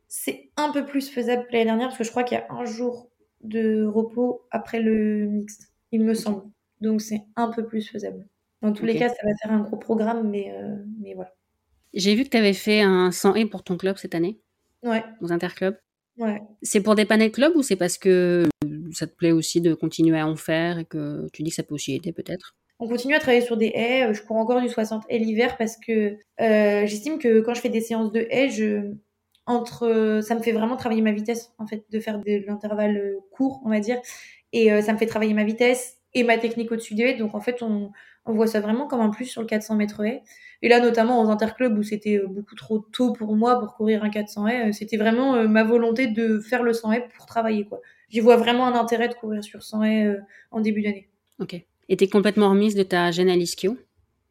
C'est 0.07 0.49
un 0.57 0.71
peu 0.71 0.85
plus 0.85 1.09
faisable 1.09 1.45
que 1.47 1.53
l'année 1.53 1.65
dernière 1.65 1.87
parce 1.87 1.97
que 1.97 2.03
je 2.03 2.11
crois 2.11 2.23
qu'il 2.23 2.37
y 2.37 2.41
a 2.41 2.47
un 2.51 2.65
jour 2.65 3.09
de 3.41 3.85
repos 3.85 4.45
après 4.51 4.79
le 4.79 5.27
mixte, 5.27 5.73
il 5.91 6.03
me 6.03 6.13
semble. 6.13 6.43
Donc 6.81 7.01
c'est 7.01 7.21
un 7.35 7.49
peu 7.51 7.65
plus 7.65 7.89
faisable. 7.89 8.27
Dans 8.61 8.73
tous 8.73 8.85
les 8.85 8.95
cas, 8.95 9.09
ça 9.09 9.15
va 9.23 9.31
faire 9.41 9.51
un 9.51 9.61
gros 9.61 9.77
programme, 9.77 10.29
mais, 10.29 10.51
euh, 10.51 10.75
mais 10.99 11.13
voilà. 11.13 11.31
J'ai 11.93 12.15
vu 12.15 12.23
que 12.23 12.29
tu 12.29 12.37
avais 12.37 12.53
fait 12.53 12.81
un 12.81 13.11
100 13.11 13.35
et 13.35 13.45
pour 13.45 13.63
ton 13.63 13.77
club 13.77 13.97
cette 13.97 14.15
année. 14.15 14.39
Ouais. 14.85 15.03
Aux 15.21 15.33
interclubs. 15.33 15.75
Ouais. 16.17 16.41
C'est 16.61 16.81
pour 16.81 16.95
dépanner 16.95 17.25
le 17.25 17.31
club 17.31 17.53
ou 17.55 17.61
c'est 17.61 17.75
parce 17.75 17.97
que 17.97 18.47
ça 18.93 19.07
te 19.07 19.13
plaît 19.13 19.33
aussi 19.33 19.59
de 19.59 19.73
continuer 19.73 20.17
à 20.17 20.27
en 20.27 20.37
faire 20.37 20.79
et 20.79 20.85
que 20.85 21.27
tu 21.33 21.43
dis 21.43 21.49
que 21.49 21.55
ça 21.55 21.63
peut 21.63 21.75
aussi 21.75 21.93
aider 21.93 22.13
peut-être? 22.13 22.55
On 22.79 22.87
continue 22.87 23.15
à 23.15 23.19
travailler 23.19 23.41
sur 23.43 23.57
des 23.57 23.71
haies. 23.73 24.13
Je 24.13 24.21
cours 24.21 24.37
encore 24.37 24.61
du 24.61 24.69
60 24.69 25.03
haies 25.09 25.19
l'hiver 25.19 25.57
parce 25.57 25.77
que 25.77 26.17
euh, 26.41 26.85
j'estime 26.85 27.19
que 27.19 27.41
quand 27.41 27.53
je 27.53 27.61
fais 27.61 27.69
des 27.69 27.81
séances 27.81 28.11
de 28.11 28.27
haies, 28.29 28.49
je 28.49 28.93
entre 29.47 30.21
ça 30.23 30.35
me 30.35 30.41
fait 30.41 30.51
vraiment 30.51 30.75
travailler 30.75 31.01
ma 31.01 31.11
vitesse 31.11 31.53
en 31.59 31.67
fait 31.67 31.85
de 31.89 31.99
faire 31.99 32.19
de 32.19 32.45
l'intervalle 32.47 32.97
euh, 32.97 33.19
court, 33.31 33.61
on 33.63 33.69
va 33.69 33.79
dire, 33.79 33.99
et 34.53 34.71
euh, 34.71 34.81
ça 34.81 34.91
me 34.91 34.97
fait 34.97 35.05
travailler 35.05 35.33
ma 35.33 35.43
vitesse 35.43 35.97
et 36.13 36.23
ma 36.23 36.37
technique 36.37 36.71
au-dessus 36.71 36.95
des 36.95 37.03
haies. 37.03 37.17
Donc 37.17 37.35
en 37.35 37.41
fait, 37.41 37.61
on, 37.61 37.91
on 38.25 38.33
voit 38.33 38.47
ça 38.47 38.59
vraiment 38.59 38.87
comme 38.87 39.01
un 39.01 39.09
plus 39.09 39.25
sur 39.25 39.41
le 39.41 39.47
400 39.47 39.75
mètres 39.75 40.03
haies. 40.03 40.21
Et 40.61 40.69
là, 40.69 40.79
notamment 40.79 41.21
aux 41.21 41.29
interclubs 41.29 41.77
où 41.77 41.83
c'était 41.83 42.21
beaucoup 42.27 42.55
trop 42.55 42.79
tôt 42.79 43.13
pour 43.13 43.35
moi 43.35 43.59
pour 43.59 43.75
courir 43.75 44.03
un 44.03 44.09
400 44.09 44.47
haies, 44.47 44.73
c'était 44.73 44.97
vraiment 44.97 45.47
ma 45.47 45.63
volonté 45.63 46.07
de 46.07 46.39
faire 46.39 46.63
le 46.63 46.73
100 46.73 46.91
haies 46.93 47.07
pour 47.15 47.25
travailler 47.25 47.65
quoi. 47.65 47.81
J'y 48.09 48.19
vois 48.19 48.37
vraiment 48.37 48.65
un 48.65 48.73
intérêt 48.73 49.09
de 49.09 49.13
courir 49.13 49.43
sur 49.43 49.61
100 49.61 49.83
haies 49.83 50.17
en 50.51 50.61
début 50.61 50.81
d'année. 50.81 51.09
Ok. 51.39 51.61
Et 51.89 51.97
t'es 51.97 52.07
complètement 52.07 52.49
remise 52.49 52.75
de 52.75 52.83
ta 52.83 53.11
gêne 53.11 53.29
à 53.29 53.35
l'ischio 53.35 53.77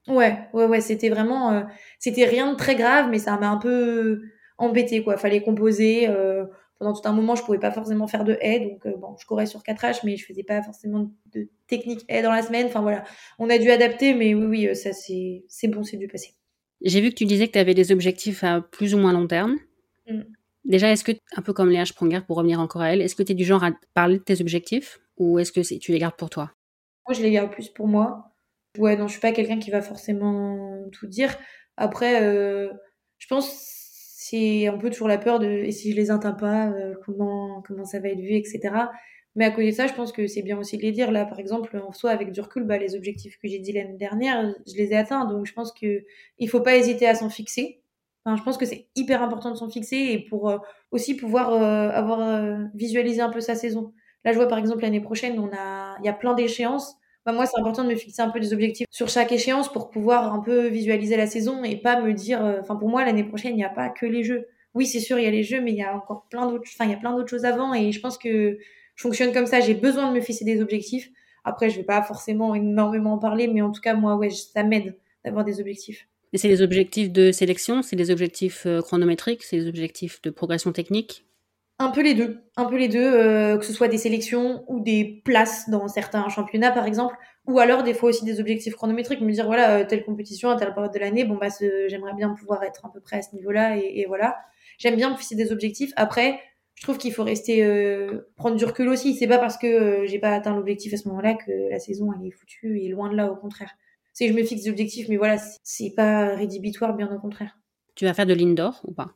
Ouais, 0.07 0.39
ouais, 0.53 0.67
ouais, 0.67 0.81
c'était 0.81 1.09
vraiment, 1.09 1.53
euh, 1.53 1.63
c'était 1.99 2.27
rien 2.27 2.53
de 2.53 2.57
très 2.57 2.75
grave, 2.75 3.09
mais 3.11 3.19
ça 3.19 3.39
m'a 3.39 3.49
un 3.49 3.57
peu 3.57 4.23
embêté, 4.59 5.03
quoi. 5.03 5.17
Fallait 5.17 5.43
composer. 5.43 6.09
Euh, 6.09 6.45
pendant 6.85 7.01
tout 7.01 7.09
un 7.09 7.13
moment, 7.13 7.35
je 7.35 7.43
pouvais 7.43 7.59
pas 7.59 7.71
forcément 7.71 8.07
faire 8.07 8.25
de 8.25 8.37
haies, 8.43 8.61
donc 8.61 8.85
euh, 8.85 8.95
bon, 8.99 9.17
je 9.19 9.25
courais 9.25 9.47
sur 9.47 9.63
4 9.63 9.83
H, 9.83 10.01
mais 10.05 10.19
je 10.19 10.27
faisais 10.27 10.43
pas 10.43 10.63
forcément 10.63 11.11
de 11.33 11.49
technique 11.67 12.05
haies 12.09 12.23
dans 12.23 12.31
la 12.31 12.43
semaine. 12.43 12.67
Enfin 12.67 12.83
voilà, 12.83 13.05
on 13.39 13.49
a 13.49 13.57
dû 13.57 13.71
adapter, 13.71 14.13
mais 14.13 14.35
oui, 14.35 14.45
oui, 14.45 14.77
ça 14.77 14.93
c'est, 14.93 15.45
c'est 15.49 15.69
bon, 15.69 15.83
c'est 15.83 15.97
du 15.97 16.09
passé. 16.09 16.35
J'ai 16.83 17.01
vu 17.01 17.09
que 17.09 17.15
tu 17.15 17.25
disais 17.25 17.47
que 17.47 17.53
tu 17.53 17.59
avais 17.59 17.73
des 17.73 17.91
objectifs 17.91 18.45
à 18.45 18.61
plus 18.61 18.95
ou 18.95 18.99
moins 18.99 19.15
long 19.15 19.27
terme. 19.27 19.57
Mm. 20.07 20.21
Déjà, 20.67 20.91
est-ce 20.91 21.05
que, 21.05 21.13
un 21.37 21.41
peu 21.41 21.55
comme 21.55 21.71
Léa 21.71 21.87
Spronger, 21.87 22.21
pour 22.27 22.37
revenir 22.37 22.61
encore 22.61 22.83
à 22.83 22.93
elle, 22.93 23.01
est-ce 23.01 23.15
que 23.15 23.23
tu 23.23 23.33
es 23.33 23.35
du 23.35 23.45
genre 23.45 23.65
à 23.65 23.71
parler 23.95 24.19
de 24.19 24.23
tes 24.23 24.43
objectifs 24.43 25.01
ou 25.17 25.39
est-ce 25.39 25.53
que 25.53 25.61
tu 25.79 25.93
les 25.93 25.99
gardes 25.99 26.17
pour 26.17 26.29
toi? 26.29 26.53
Moi, 27.09 27.17
je 27.17 27.23
les 27.23 27.31
garde 27.31 27.51
plus 27.51 27.71
pour 27.71 27.89
moi. 27.89 28.35
Ouais, 28.77 28.97
non, 28.97 29.07
je 29.07 29.13
suis 29.13 29.21
pas 29.21 29.33
quelqu'un 29.33 29.59
qui 29.59 29.71
va 29.71 29.81
forcément 29.81 30.85
tout 30.93 31.07
dire. 31.07 31.35
Après, 31.77 32.23
euh, 32.23 32.69
je 33.19 33.27
pense 33.27 33.84
c'est 34.27 34.69
un 34.69 34.79
peu 34.79 34.89
toujours 34.89 35.09
la 35.09 35.19
peur 35.19 35.39
de 35.39 35.47
et 35.47 35.71
si 35.71 35.93
je 35.93 35.97
les 35.97 36.11
atteins 36.11 36.33
pas, 36.33 36.69
euh, 36.71 36.95
comment 37.05 37.63
comment 37.67 37.85
ça 37.85 38.01
va 38.01 38.09
être 38.09 38.21
vu, 38.21 38.33
etc. 38.35 38.61
Mais 39.37 39.45
à 39.45 39.51
côté 39.51 39.71
de 39.71 39.75
ça, 39.75 39.87
je 39.87 39.93
pense 39.93 40.13
que 40.13 40.27
c'est 40.27 40.43
bien 40.43 40.59
aussi 40.59 40.79
de 40.79 40.83
les 40.83 40.93
dire. 40.93 41.11
Là, 41.13 41.27
par 41.27 41.39
exemple, 41.41 41.77
en 41.77 41.93
soi, 41.93 42.11
avec 42.11 42.33
du 42.33 42.41
recul, 42.41 42.65
bah, 42.65 42.79
les 42.79 42.95
objectifs 42.95 43.37
que 43.39 43.49
j'ai 43.49 43.59
dit 43.59 43.73
l'année 43.73 43.99
dernière, 43.99 44.55
je 44.67 44.77
les 44.77 44.93
ai 44.93 44.97
atteints. 44.97 45.27
Donc, 45.27 45.45
je 45.47 45.53
pense 45.53 45.73
que 45.73 46.05
il 46.39 46.49
faut 46.49 46.61
pas 46.61 46.77
hésiter 46.77 47.07
à 47.07 47.15
s'en 47.15 47.29
fixer. 47.29 47.83
Enfin, 48.25 48.37
je 48.37 48.43
pense 48.45 48.57
que 48.57 48.65
c'est 48.65 48.87
hyper 48.97 49.23
important 49.23 49.51
de 49.51 49.57
s'en 49.57 49.69
fixer 49.69 49.97
et 49.97 50.19
pour 50.21 50.49
euh, 50.49 50.59
aussi 50.91 51.17
pouvoir 51.17 51.53
avoir 51.53 52.59
visualisé 52.75 53.21
un 53.21 53.31
peu 53.31 53.41
sa 53.41 53.55
saison. 53.55 53.93
Là, 54.25 54.33
je 54.33 54.37
vois 54.39 54.49
par 54.49 54.59
exemple 54.59 54.83
l'année 54.83 55.03
prochaine, 55.03 55.39
on 55.39 55.51
a, 55.53 55.97
il 56.01 56.07
y 56.07 56.09
a 56.09 56.15
plein 56.15 56.35
d'échéances. 56.35 56.97
Bah, 57.27 57.33
moi, 57.33 57.47
c'est 57.47 57.59
important 57.59 57.85
de 57.85 57.89
me 57.89 57.97
fixer 57.97 58.21
un 58.23 58.29
peu 58.31 58.39
des 58.39 58.53
objectifs 58.53 58.87
sur 58.91 59.09
chaque 59.09 59.33
échéance 59.33 59.73
pour 59.73 59.91
pouvoir 59.91 60.33
un 60.35 60.41
peu 60.41 60.67
visualiser 60.69 61.17
la 61.17 61.27
saison 61.27 61.65
et 61.65 61.77
pas 61.77 62.01
me 62.01 62.13
dire, 62.13 62.45
euh, 62.45 62.61
enfin, 62.61 62.77
pour 62.77 62.89
moi, 62.89 63.05
l'année 63.05 63.25
prochaine, 63.25 63.53
il 63.53 63.57
n'y 63.57 63.65
a 63.65 63.71
pas 63.71 63.89
que 63.89 64.05
les 64.05 64.23
jeux. 64.25 64.47
Oui, 64.75 64.87
c'est 64.87 65.01
sûr, 65.01 65.19
il 65.19 65.25
y 65.25 65.27
a 65.27 65.31
les 65.31 65.43
jeux, 65.43 65.61
mais 65.61 65.71
il 65.73 65.79
y 65.79 65.83
a 65.83 65.95
encore 65.95 66.27
plein 66.29 66.47
d'autres, 66.47 66.69
enfin, 66.75 66.85
il 66.85 66.91
y 66.91 66.95
a 66.95 66.99
plein 66.99 67.17
d'autres 67.17 67.31
choses 67.31 67.45
avant 67.45 67.73
et 67.75 67.93
je 67.93 68.01
pense 68.01 68.19
que 68.19 68.59
je 68.97 69.03
fonctionne 69.03 69.33
comme 69.33 69.47
ça. 69.47 69.61
J'ai 69.61 69.75
besoin 69.75 70.11
de 70.11 70.17
me 70.17 70.21
fixer 70.21 70.45
des 70.45 70.61
objectifs. 70.61 71.11
Après, 71.45 71.71
je 71.71 71.77
vais 71.77 71.85
pas 71.85 72.03
forcément 72.03 72.55
énormément 72.55 73.15
en 73.15 73.19
parler, 73.19 73.49
mais 73.49 73.63
en 73.63 73.71
tout 73.71 73.81
cas, 73.81 73.95
moi, 73.95 74.17
ouais, 74.17 74.31
ça 74.31 74.63
m'aide 74.63 74.97
d'avoir 75.25 75.45
des 75.45 75.61
objectifs. 75.61 76.07
Et 76.33 76.39
c'est 76.39 76.49
les 76.49 76.63
objectifs 76.63 77.13
de 77.13 77.33
sélection, 77.33 77.83
c'est 77.83 77.97
les 77.97 78.11
objectifs 78.11 78.67
euh, 78.67 78.83
chronométriques, 78.83 79.45
c'est 79.45 79.57
les 79.57 79.69
objectifs 79.69 80.21
de 80.23 80.31
progression 80.31 80.73
technique? 80.73 81.25
Un 81.79 81.91
peu 81.91 82.03
les 82.03 82.15
deux, 82.15 82.45
un 82.57 82.67
peu 82.67 82.77
les 82.77 82.89
deux, 82.89 83.03
euh, 83.03 83.59
que 83.59 83.65
ce 83.65 83.73
soit 83.73 83.89
des 83.89 83.99
sélections 83.99 84.65
ou 84.69 84.81
des 84.81 85.23
places 85.25 85.69
dans 85.69 85.89
certains 85.89 86.29
championnats 86.29 86.71
par 86.71 86.87
exemple, 86.87 87.17
ou 87.47 87.59
alors 87.59 87.83
des 87.83 87.95
fois 87.95 88.11
aussi 88.11 88.25
des 88.25 88.39
objectifs 88.41 88.75
chronométriques, 88.75 89.21
me 89.21 89.33
dire 89.33 89.47
voilà 89.47 89.79
euh, 89.79 89.85
telle 89.85 90.05
compétition 90.05 90.51
à 90.51 90.57
telle 90.57 90.73
période 90.73 90.93
de 90.93 90.99
l'année, 90.99 91.25
bon 91.25 91.37
bah 91.37 91.49
j'aimerais 91.89 92.15
bien 92.15 92.31
pouvoir 92.31 92.63
être 92.63 92.87
à 92.87 92.93
peu 92.93 93.01
près 93.01 93.19
à 93.19 93.23
ce 93.23 93.35
niveau-là 93.35 93.77
et, 93.77 94.05
voilà. 94.07 94.37
J'aime 94.79 94.97
bien 94.97 95.11
me 95.11 95.17
fixer 95.17 95.37
des 95.37 95.53
objectifs. 95.53 95.93
Après, 95.95 96.41
je 96.75 96.83
trouve 96.83 96.99
qu'il 96.99 97.13
faut 97.13 97.23
rester 97.23 97.65
euh, 97.65 98.29
prendre 98.35 98.57
du 98.57 98.65
recul 98.65 98.89
aussi. 98.89 99.15
C'est 99.15 99.29
pas 99.29 99.39
parce 99.39 99.57
que 99.57 100.05
j'ai 100.07 100.19
pas 100.19 100.35
atteint 100.35 100.55
l'objectif 100.55 100.93
à 100.95 100.97
ce 100.97 101.07
moment-là 101.09 101.35
que 101.35 101.71
la 101.71 101.79
saison 101.79 102.13
elle 102.13 102.27
est 102.27 102.33
foutue 102.33 102.81
et 102.81 102.89
loin 102.89 103.09
de 103.09 103.17
là 103.17 103.31
au 103.31 103.37
contraire. 103.37 103.71
C'est 104.13 104.27
que 104.27 104.33
je 104.33 104.37
me 104.37 104.45
fixe 104.45 104.65
des 104.65 104.71
objectifs, 104.71 105.09
mais 105.09 105.17
voilà 105.17 105.39
c'est 105.63 105.91
pas 105.91 106.35
rédhibitoire, 106.35 106.95
bien 106.95 107.13
au 107.13 107.19
contraire. 107.19 107.59
Tu 107.95 108.05
vas 108.05 108.15
faire 108.15 108.27
de 108.27 108.35
l'indoor 108.35 108.81
ou 108.85 108.93
pas? 108.93 109.13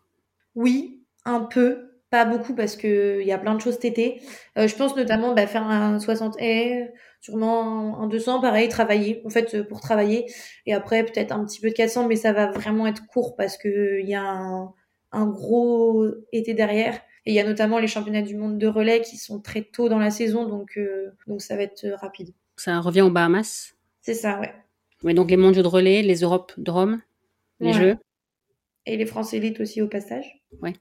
Oui, 0.54 1.02
un 1.24 1.40
peu 1.40 1.87
pas 2.10 2.24
beaucoup 2.24 2.54
parce 2.54 2.76
que 2.76 3.20
il 3.20 3.26
y 3.26 3.32
a 3.32 3.38
plein 3.38 3.54
de 3.54 3.60
choses 3.60 3.78
tétées. 3.78 4.22
Euh, 4.56 4.66
je 4.66 4.74
pense 4.74 4.96
notamment 4.96 5.34
bah, 5.34 5.46
faire 5.46 5.64
un 5.64 5.98
60 5.98 6.36
haies, 6.38 6.92
sûrement 7.20 8.00
un 8.00 8.06
200, 8.06 8.40
pareil, 8.40 8.68
travailler, 8.68 9.22
en 9.24 9.30
fait, 9.30 9.62
pour 9.68 9.80
travailler. 9.80 10.26
Et 10.66 10.74
après, 10.74 11.04
peut-être 11.04 11.32
un 11.32 11.44
petit 11.44 11.60
peu 11.60 11.68
de 11.68 11.74
400, 11.74 12.08
mais 12.08 12.16
ça 12.16 12.32
va 12.32 12.50
vraiment 12.50 12.86
être 12.86 13.06
court 13.06 13.36
parce 13.36 13.56
que 13.56 14.00
il 14.00 14.08
y 14.08 14.14
a 14.14 14.22
un, 14.22 14.72
un, 15.12 15.26
gros 15.26 16.06
été 16.32 16.54
derrière. 16.54 16.94
Et 17.26 17.32
il 17.32 17.34
y 17.34 17.40
a 17.40 17.44
notamment 17.44 17.78
les 17.78 17.88
championnats 17.88 18.22
du 18.22 18.36
monde 18.36 18.58
de 18.58 18.66
relais 18.66 19.02
qui 19.02 19.18
sont 19.18 19.40
très 19.40 19.62
tôt 19.62 19.90
dans 19.90 19.98
la 19.98 20.10
saison, 20.10 20.48
donc, 20.48 20.78
euh, 20.78 21.10
donc 21.26 21.42
ça 21.42 21.56
va 21.56 21.62
être 21.62 21.86
rapide. 22.00 22.30
Ça 22.56 22.80
revient 22.80 23.02
aux 23.02 23.10
Bahamas 23.10 23.74
C'est 24.00 24.14
ça, 24.14 24.40
ouais. 24.40 24.54
Ouais, 25.04 25.14
donc 25.14 25.30
les 25.30 25.36
mondiaux 25.36 25.62
de 25.62 25.68
relais, 25.68 26.02
les 26.02 26.20
Europes 26.22 26.54
de 26.56 26.70
Rome, 26.70 27.02
les 27.60 27.72
Jeux. 27.72 27.96
Et 28.86 28.96
les 28.96 29.06
France 29.06 29.34
élites 29.34 29.60
aussi 29.60 29.82
au 29.82 29.86
passage. 29.86 30.42
Ouais 30.62 30.72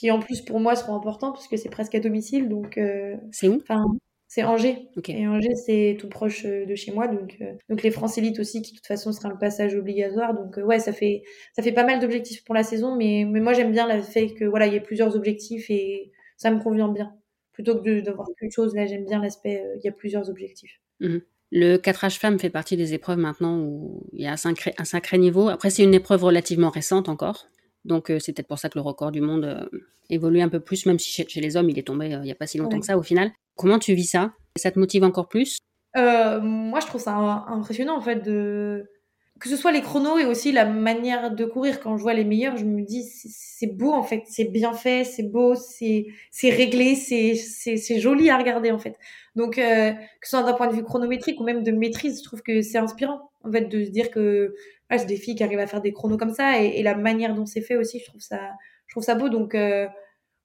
qui 0.00 0.10
en 0.10 0.18
plus 0.18 0.40
pour 0.40 0.60
moi 0.60 0.76
seront 0.76 0.96
importants 0.96 1.30
parce 1.30 1.46
que 1.46 1.58
c'est 1.58 1.68
presque 1.68 1.94
à 1.94 2.00
domicile. 2.00 2.48
Donc, 2.48 2.78
euh, 2.78 3.16
c'est 3.32 3.48
où? 3.48 3.60
Enfin, 3.60 3.84
c'est 4.28 4.42
Angers. 4.44 4.88
Et 5.08 5.28
Angers, 5.28 5.54
c'est 5.54 5.98
tout 6.00 6.08
proche 6.08 6.46
euh, 6.46 6.64
de 6.64 6.74
chez 6.74 6.90
moi. 6.90 7.06
Donc, 7.06 7.36
euh, 7.42 7.52
donc 7.68 7.82
les 7.82 7.90
France 7.90 8.16
Élites 8.16 8.38
aussi, 8.38 8.62
qui 8.62 8.72
de 8.72 8.76
toute 8.78 8.86
façon 8.86 9.12
sera 9.12 9.28
le 9.28 9.36
passage 9.36 9.74
obligatoire. 9.74 10.32
Donc, 10.32 10.56
ouais, 10.56 10.78
ça 10.78 10.94
fait, 10.94 11.22
ça 11.54 11.62
fait 11.62 11.72
pas 11.72 11.84
mal 11.84 12.00
d'objectifs 12.00 12.42
pour 12.44 12.54
la 12.54 12.62
saison. 12.62 12.96
Mais, 12.96 13.26
mais 13.28 13.40
moi, 13.40 13.52
j'aime 13.52 13.72
bien 13.72 13.94
le 13.94 14.00
fait 14.00 14.32
que 14.32 14.46
voilà, 14.46 14.68
il 14.68 14.72
y 14.72 14.76
ait 14.76 14.80
plusieurs 14.80 15.16
objectifs 15.16 15.68
et 15.68 16.12
ça 16.38 16.50
me 16.50 16.62
convient 16.62 16.88
bien. 16.88 17.12
Plutôt 17.52 17.78
que 17.78 18.00
d'avoir 18.00 18.26
qu'une 18.38 18.50
chose, 18.50 18.74
là, 18.74 18.86
j'aime 18.86 19.04
bien 19.04 19.20
l'aspect, 19.20 19.62
il 19.76 19.84
y 19.84 19.88
a 19.88 19.92
plusieurs 19.92 20.30
objectifs. 20.30 20.80
Mmh. 21.00 21.18
Le 21.52 21.76
4H 21.76 22.18
femme 22.18 22.38
fait 22.38 22.48
partie 22.48 22.78
des 22.78 22.94
épreuves 22.94 23.18
maintenant 23.18 23.58
où 23.58 24.06
il 24.14 24.22
y 24.22 24.26
a 24.26 24.32
un 24.32 24.38
sacré, 24.38 24.72
un 24.78 24.84
sacré 24.84 25.18
niveau. 25.18 25.50
Après, 25.50 25.68
c'est 25.68 25.82
une 25.82 25.92
épreuve 25.92 26.24
relativement 26.24 26.70
récente 26.70 27.10
encore. 27.10 27.48
Donc 27.84 28.10
euh, 28.10 28.18
c'est 28.18 28.32
peut-être 28.32 28.48
pour 28.48 28.58
ça 28.58 28.68
que 28.68 28.78
le 28.78 28.82
record 28.82 29.10
du 29.10 29.20
monde 29.20 29.44
euh, 29.44 29.80
évolue 30.10 30.40
un 30.40 30.48
peu 30.48 30.60
plus, 30.60 30.86
même 30.86 30.98
si 30.98 31.10
chez, 31.10 31.40
les 31.40 31.56
hommes 31.56 31.70
il 31.70 31.78
est 31.78 31.86
tombé 31.86 32.14
euh, 32.14 32.18
il 32.18 32.24
n'y 32.24 32.32
a 32.32 32.36
pas 32.36 32.46
si 32.46 32.58
longtemps 32.58 32.80
que 32.80 32.86
ça 32.86 32.98
au 32.98 33.02
final. 33.02 33.32
Comment 33.56 33.78
tu 33.78 33.94
vis 33.94 34.04
ça? 34.04 34.32
Ça 34.56 34.70
te 34.70 34.78
motive 34.78 35.04
encore 35.04 35.28
plus? 35.28 35.58
Moi 35.96 36.80
je 36.80 36.86
trouve 36.86 37.00
ça 37.00 37.16
impressionnant 37.48 37.96
en 37.96 38.00
fait 38.00 38.16
de 38.16 38.84
que 39.40 39.48
ce 39.48 39.56
soit 39.56 39.72
les 39.72 39.80
chronos 39.80 40.18
et 40.18 40.26
aussi 40.26 40.52
la 40.52 40.66
manière 40.66 41.34
de 41.34 41.46
courir. 41.46 41.80
Quand 41.80 41.96
je 41.96 42.02
vois 42.02 42.12
les 42.12 42.24
meilleurs, 42.24 42.58
je 42.58 42.66
me 42.66 42.82
dis 42.82 43.04
c'est 43.04 43.74
beau 43.74 43.92
en 43.92 44.02
fait, 44.02 44.22
c'est 44.26 44.44
bien 44.44 44.74
fait, 44.74 45.04
c'est 45.04 45.22
beau, 45.22 45.54
c'est 45.54 46.06
c'est 46.30 46.50
réglé, 46.50 46.94
c'est 46.94 47.34
c'est 47.34 48.00
joli 48.00 48.28
à 48.28 48.36
regarder 48.36 48.70
en 48.70 48.78
fait. 48.78 48.96
Donc 49.36 49.54
que 49.54 49.94
ce 50.22 50.30
soit 50.30 50.42
d'un 50.42 50.52
point 50.52 50.66
de 50.66 50.74
vue 50.74 50.84
chronométrique 50.84 51.40
ou 51.40 51.44
même 51.44 51.62
de 51.62 51.72
maîtrise, 51.72 52.18
je 52.18 52.24
trouve 52.24 52.42
que 52.42 52.60
c'est 52.60 52.78
inspirant 52.78 53.30
en 53.42 53.50
fait 53.50 53.62
de 53.62 53.84
se 53.84 53.90
dire 53.90 54.10
que 54.10 54.54
c'est 54.98 55.06
des 55.06 55.16
filles 55.16 55.36
qui 55.36 55.44
arrivent 55.44 55.60
à 55.60 55.66
faire 55.66 55.80
des 55.80 55.92
chronos 55.92 56.16
comme 56.16 56.34
ça 56.34 56.60
et, 56.60 56.82
la 56.82 56.94
manière 56.94 57.34
dont 57.34 57.46
c'est 57.46 57.60
fait 57.60 57.76
aussi, 57.76 58.00
je 58.00 58.06
trouve 58.06 58.20
ça, 58.20 58.40
je 58.86 58.94
trouve 58.94 59.04
ça 59.04 59.14
beau. 59.14 59.28
Donc 59.28 59.54
euh, 59.54 59.86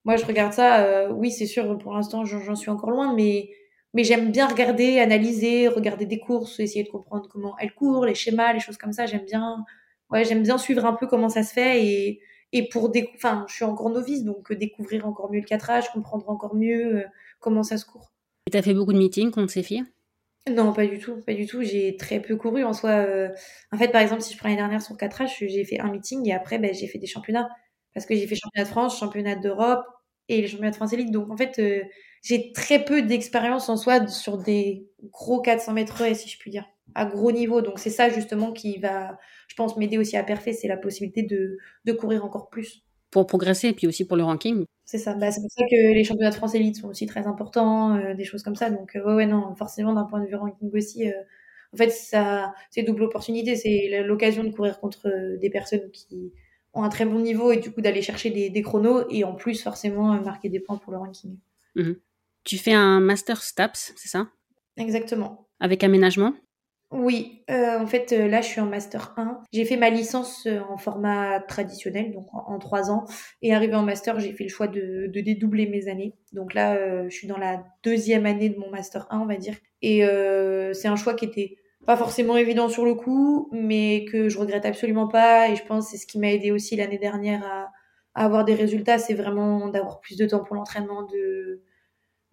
moi, 0.06 0.18
je 0.18 0.26
regarde 0.26 0.54
ça. 0.54 0.86
Euh, 0.86 1.10
oui, 1.12 1.32
c'est 1.32 1.48
sûr, 1.48 1.78
pour 1.80 1.94
l'instant, 1.94 2.26
j'en 2.26 2.56
suis 2.56 2.70
encore 2.70 2.92
loin, 2.92 3.14
mais 3.16 3.50
mais 3.94 4.04
j'aime 4.04 4.32
bien 4.32 4.48
regarder, 4.48 5.00
analyser, 5.00 5.70
regarder 5.70 6.06
des 6.06 6.20
courses, 6.20 6.60
essayer 6.60 6.84
de 6.84 6.90
comprendre 6.90 7.30
comment 7.32 7.56
elles 7.60 7.74
courent, 7.74 8.06
les 8.06 8.16
schémas, 8.16 8.52
les 8.54 8.60
choses 8.60 8.78
comme 8.78 8.92
ça. 8.92 9.06
J'aime 9.06 9.26
bien, 9.26 9.64
ouais, 10.12 10.26
j'aime 10.26 10.44
bien 10.44 10.58
suivre 10.58 10.86
un 10.86 10.94
peu 10.94 11.08
comment 11.08 11.30
ça 11.30 11.44
se 11.44 11.54
fait 11.54 11.86
et 11.86 12.20
et 12.52 12.70
pour 12.70 12.92
enfin, 13.16 13.46
je 13.50 13.56
suis 13.56 13.66
encore 13.66 13.90
novice, 13.90 14.24
donc 14.24 14.52
euh, 14.52 14.56
découvrir 14.56 15.08
encore 15.08 15.32
mieux 15.32 15.40
le 15.40 15.46
cadrage, 15.46 15.90
comprendre 15.92 16.30
encore 16.30 16.56
mieux 16.56 17.06
comment 17.40 17.64
ça 17.64 17.78
se 17.78 17.86
court. 17.86 18.14
Tu 18.52 18.58
as 18.58 18.62
fait 18.62 18.74
beaucoup 18.74 18.94
de 18.94 18.98
meetings 19.00 19.32
contre 19.32 19.52
ces 19.52 19.64
filles? 19.64 19.86
Non, 20.52 20.74
pas 20.74 20.86
du 20.86 21.00
tout, 21.00 21.22
pas 21.22 21.34
du 21.34 21.48
tout. 21.48 21.64
J'ai 21.64 21.98
très 21.98 22.22
peu 22.22 22.36
couru 22.36 22.64
en 22.64 22.74
soi. 22.74 22.92
Euh, 22.92 23.30
en 23.72 23.78
fait, 23.78 23.88
par 23.90 24.02
exemple, 24.02 24.22
si 24.22 24.34
je 24.34 24.38
prends 24.38 24.48
l'année 24.48 24.62
dernière 24.62 24.82
sur 24.82 24.96
4 24.96 25.22
H, 25.24 25.48
j'ai 25.48 25.66
fait 25.66 25.80
un 25.80 25.90
meeting 25.92 26.28
et 26.30 26.34
après, 26.34 26.60
ben, 26.60 26.74
j'ai 26.74 26.88
fait 26.88 27.00
des 27.00 27.08
championnats. 27.08 27.50
Parce 27.94 28.06
que 28.06 28.16
j'ai 28.16 28.28
fait 28.28 28.36
championnat 28.36 28.66
de 28.66 28.70
France, 28.70 29.00
championnat 29.00 29.36
d'Europe 29.36 29.84
et 30.30 30.42
les 30.42 30.48
championnats 30.48 30.72
de 30.72 30.76
France 30.76 30.94
Elite. 30.94 31.12
Donc, 31.12 31.32
en 31.32 31.38
fait, 31.38 31.58
euh, 31.60 31.84
j'ai 32.22 32.52
très 32.54 32.84
peu 32.86 33.02
d'expérience 33.02 33.70
en 33.70 33.78
soi 33.78 34.08
sur 34.08 34.38
des 34.38 34.88
gros 35.12 35.42
400 35.42 35.74
mètres 35.74 36.04
si 36.16 36.30
je 36.30 36.38
puis 36.38 36.52
dire, 36.52 36.66
à 36.94 37.06
gros 37.06 37.32
niveau. 37.32 37.62
Donc, 37.62 37.80
c'est 37.80 37.90
ça 37.90 38.10
justement 38.10 38.52
qui 38.52 38.78
va, 38.78 39.18
je 39.48 39.56
pense, 39.56 39.78
m'aider 39.78 39.98
aussi 39.98 40.16
à 40.18 40.24
parfait, 40.24 40.54
c'est 40.54 40.68
la 40.68 40.78
possibilité 40.78 41.24
de, 41.24 41.58
de 41.86 41.92
courir 41.94 42.24
encore 42.24 42.50
plus. 42.50 42.84
pour 43.12 43.26
progresser 43.28 43.70
et 43.70 43.74
puis 43.74 43.88
aussi 43.88 44.06
pour 44.06 44.18
le 44.18 44.24
ranking. 44.24 44.66
C'est 44.86 44.98
ça. 44.98 45.16
Bah, 45.16 45.32
c'est 45.32 45.42
pour 45.42 45.52
ça 45.52 45.64
que 45.70 45.76
les 45.76 46.04
championnats 46.04 46.30
de 46.30 46.36
France 46.36 46.56
élite 46.56 46.78
sont 46.78 46.88
aussi 46.88 47.08
très 47.08 47.26
importants, 47.28 47.96
euh, 47.96 48.14
des 48.14 48.24
choses 48.24 48.44
comme 48.44 48.56
ça. 48.56 48.70
Donc, 48.70 48.92
ouais, 48.96 49.14
ouais, 49.14 49.26
non, 49.26 49.56
forcément, 49.56 49.94
d'un 49.94 50.06
point 50.06 50.22
de 50.22 50.28
vue 50.28 50.36
ranking 50.36 50.72
aussi, 50.74 51.10
en 51.74 51.78
fait, 51.78 51.90
ça, 51.90 52.54
c'est 52.70 52.84
double 52.84 53.04
opportunité. 53.04 53.56
C'est 53.56 54.04
l'occasion 54.04 54.44
de 54.44 54.52
courir 54.52 54.80
contre 54.80 55.38
des 55.40 55.50
personnes 55.50 55.90
qui 55.92 56.32
ont 56.74 56.84
un 56.84 56.90
très 56.90 57.06
bon 57.06 57.20
niveau 57.20 57.52
et 57.52 57.58
du 57.58 57.72
coup 57.72 57.82
d'aller 57.82 58.02
chercher 58.02 58.30
des, 58.30 58.62
chronos 58.62 59.06
et 59.10 59.24
en 59.24 59.34
plus, 59.34 59.64
forcément, 59.64 60.14
marquer 60.22 60.50
des 60.50 60.60
points 60.60 60.78
pour 60.78 60.92
le 60.92 61.00
ranking. 61.00 61.38
Mmh 61.76 61.94
tu 62.46 62.60
fais 62.60 62.74
un 62.74 63.00
master 63.02 63.42
STAPS, 63.42 63.94
c'est 63.98 64.08
ça? 64.08 64.28
Exactement. 64.78 65.48
Avec 65.60 65.84
aménagement? 65.84 66.34
Oui, 66.92 67.44
euh, 67.50 67.80
en 67.80 67.88
fait, 67.88 68.14
euh, 68.14 68.28
là, 68.28 68.42
je 68.42 68.48
suis 68.48 68.62
en 68.62 68.68
master 68.68 69.14
1. 69.18 69.42
J'ai 69.52 69.66
fait 69.66 69.76
ma 69.76 69.90
licence 69.90 70.46
euh, 70.46 70.60
en 70.70 70.78
format 70.78 71.40
traditionnel, 71.40 72.12
donc 72.12 72.28
en, 72.32 72.60
trois 72.60 72.92
ans. 72.92 73.06
Et 73.42 73.54
arrivé 73.54 73.76
en 73.76 73.82
master, 73.82 74.20
j'ai 74.20 74.34
fait 74.34 74.44
le 74.44 74.50
choix 74.50 74.68
de, 74.68 75.08
dédoubler 75.08 75.68
mes 75.68 75.88
années. 75.88 76.14
Donc 76.32 76.54
là, 76.54 77.08
je 77.08 77.16
suis 77.16 77.28
dans 77.28 77.38
la 77.38 77.64
deuxième 77.84 78.26
année 78.26 78.50
de 78.50 78.58
mon 78.58 78.70
master 78.70 79.08
1, 79.10 79.20
on 79.20 79.26
va 79.26 79.36
dire. 79.36 79.56
Et 79.82 80.04
c'est 80.74 80.88
un 80.88 80.96
choix 80.96 81.16
qui 81.16 81.26
était 81.26 81.58
pas 81.86 81.98
forcément 81.98 82.38
évident 82.38 82.70
sur 82.70 82.86
le 82.86 82.96
coup, 82.96 83.50
mais 83.52 84.06
que 84.06 84.30
je 84.30 84.38
regrette 84.38 84.66
absolument 84.66 85.08
pas. 85.08 85.50
Et 85.50 85.56
je 85.56 85.66
pense 85.66 85.86
que 85.86 85.92
c'est 85.92 85.98
ce 85.98 86.08
qui 86.08 86.20
m'a 86.20 86.32
aidé 86.32 86.52
aussi 86.52 86.76
l'année 86.76 86.98
dernière 87.00 87.44
à, 87.46 87.72
avoir 88.24 88.46
des 88.46 88.56
résultats. 88.56 89.00
C'est 89.00 89.14
vraiment 89.14 89.70
d'avoir 89.70 90.00
plus 90.00 90.18
de 90.18 90.26
temps 90.26 90.44
pour 90.44 90.56
l'entraînement, 90.56 91.04
de 91.04 91.62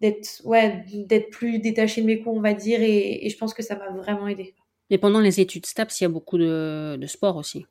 d'être 0.03 0.41
ouais, 0.43 0.83
d'être 0.91 1.29
plus 1.29 1.59
détaché 1.59 2.01
de 2.01 2.05
mes 2.05 2.19
cours, 2.19 2.35
on 2.35 2.41
va 2.41 2.53
dire, 2.53 2.79
et, 2.81 3.27
je 3.29 3.37
pense 3.37 3.53
que 3.53 3.63
ça 3.63 3.77
m'a 3.77 3.89
vraiment 3.89 4.27
aidé. 4.27 4.53
Et 4.89 4.97
pendant 4.97 5.21
les 5.21 5.39
études 5.39 5.65
STAPS, 5.65 6.01
il 6.01 6.03
y 6.03 6.05
a 6.05 6.09
beaucoup 6.09 6.37
de, 6.37 6.97
de 6.99 7.07
sport 7.07 7.37
aussi 7.37 7.65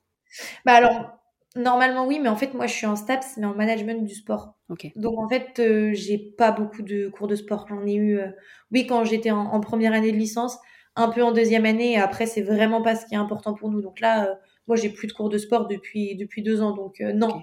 Bah 0.64 0.72
alors, 0.72 1.10
normalement 1.56 2.06
oui, 2.06 2.18
mais 2.20 2.30
en 2.30 2.36
fait, 2.36 2.54
moi, 2.54 2.66
je 2.66 2.72
suis 2.72 2.86
en 2.86 2.96
STAPS, 2.96 3.36
mais 3.36 3.44
en 3.44 3.54
management 3.54 4.02
du 4.02 4.14
sport. 4.14 4.54
Ok. 4.70 4.90
Donc, 4.96 5.18
en 5.18 5.28
fait, 5.28 5.58
euh, 5.58 5.90
j'ai 5.92 6.16
pas 6.16 6.52
beaucoup 6.52 6.80
de 6.80 7.08
cours 7.08 7.28
de 7.28 7.36
sport. 7.36 7.66
J'en 7.68 7.84
ai 7.84 7.94
eu, 7.94 8.18
euh, 8.18 8.28
oui, 8.70 8.86
quand 8.86 9.04
j'étais 9.04 9.30
en, 9.30 9.60
première 9.60 9.92
année 9.92 10.10
de 10.10 10.16
licence, 10.16 10.56
un 10.96 11.10
peu 11.10 11.22
en 11.22 11.32
deuxième 11.32 11.66
année, 11.66 11.92
et 11.92 11.98
après, 11.98 12.24
c'est 12.24 12.42
vraiment 12.42 12.80
pas 12.80 12.96
ce 12.96 13.04
qui 13.04 13.14
est 13.14 13.18
important 13.18 13.52
pour 13.52 13.70
nous. 13.70 13.82
Donc 13.82 14.00
là, 14.00 14.24
euh, 14.24 14.34
moi, 14.66 14.76
j'ai 14.78 14.88
plus 14.88 15.06
de 15.06 15.12
cours 15.12 15.28
de 15.28 15.36
sport 15.36 15.68
depuis, 15.68 16.16
depuis 16.16 16.42
deux 16.42 16.62
ans, 16.62 16.74
donc 16.74 17.00
non 17.00 17.42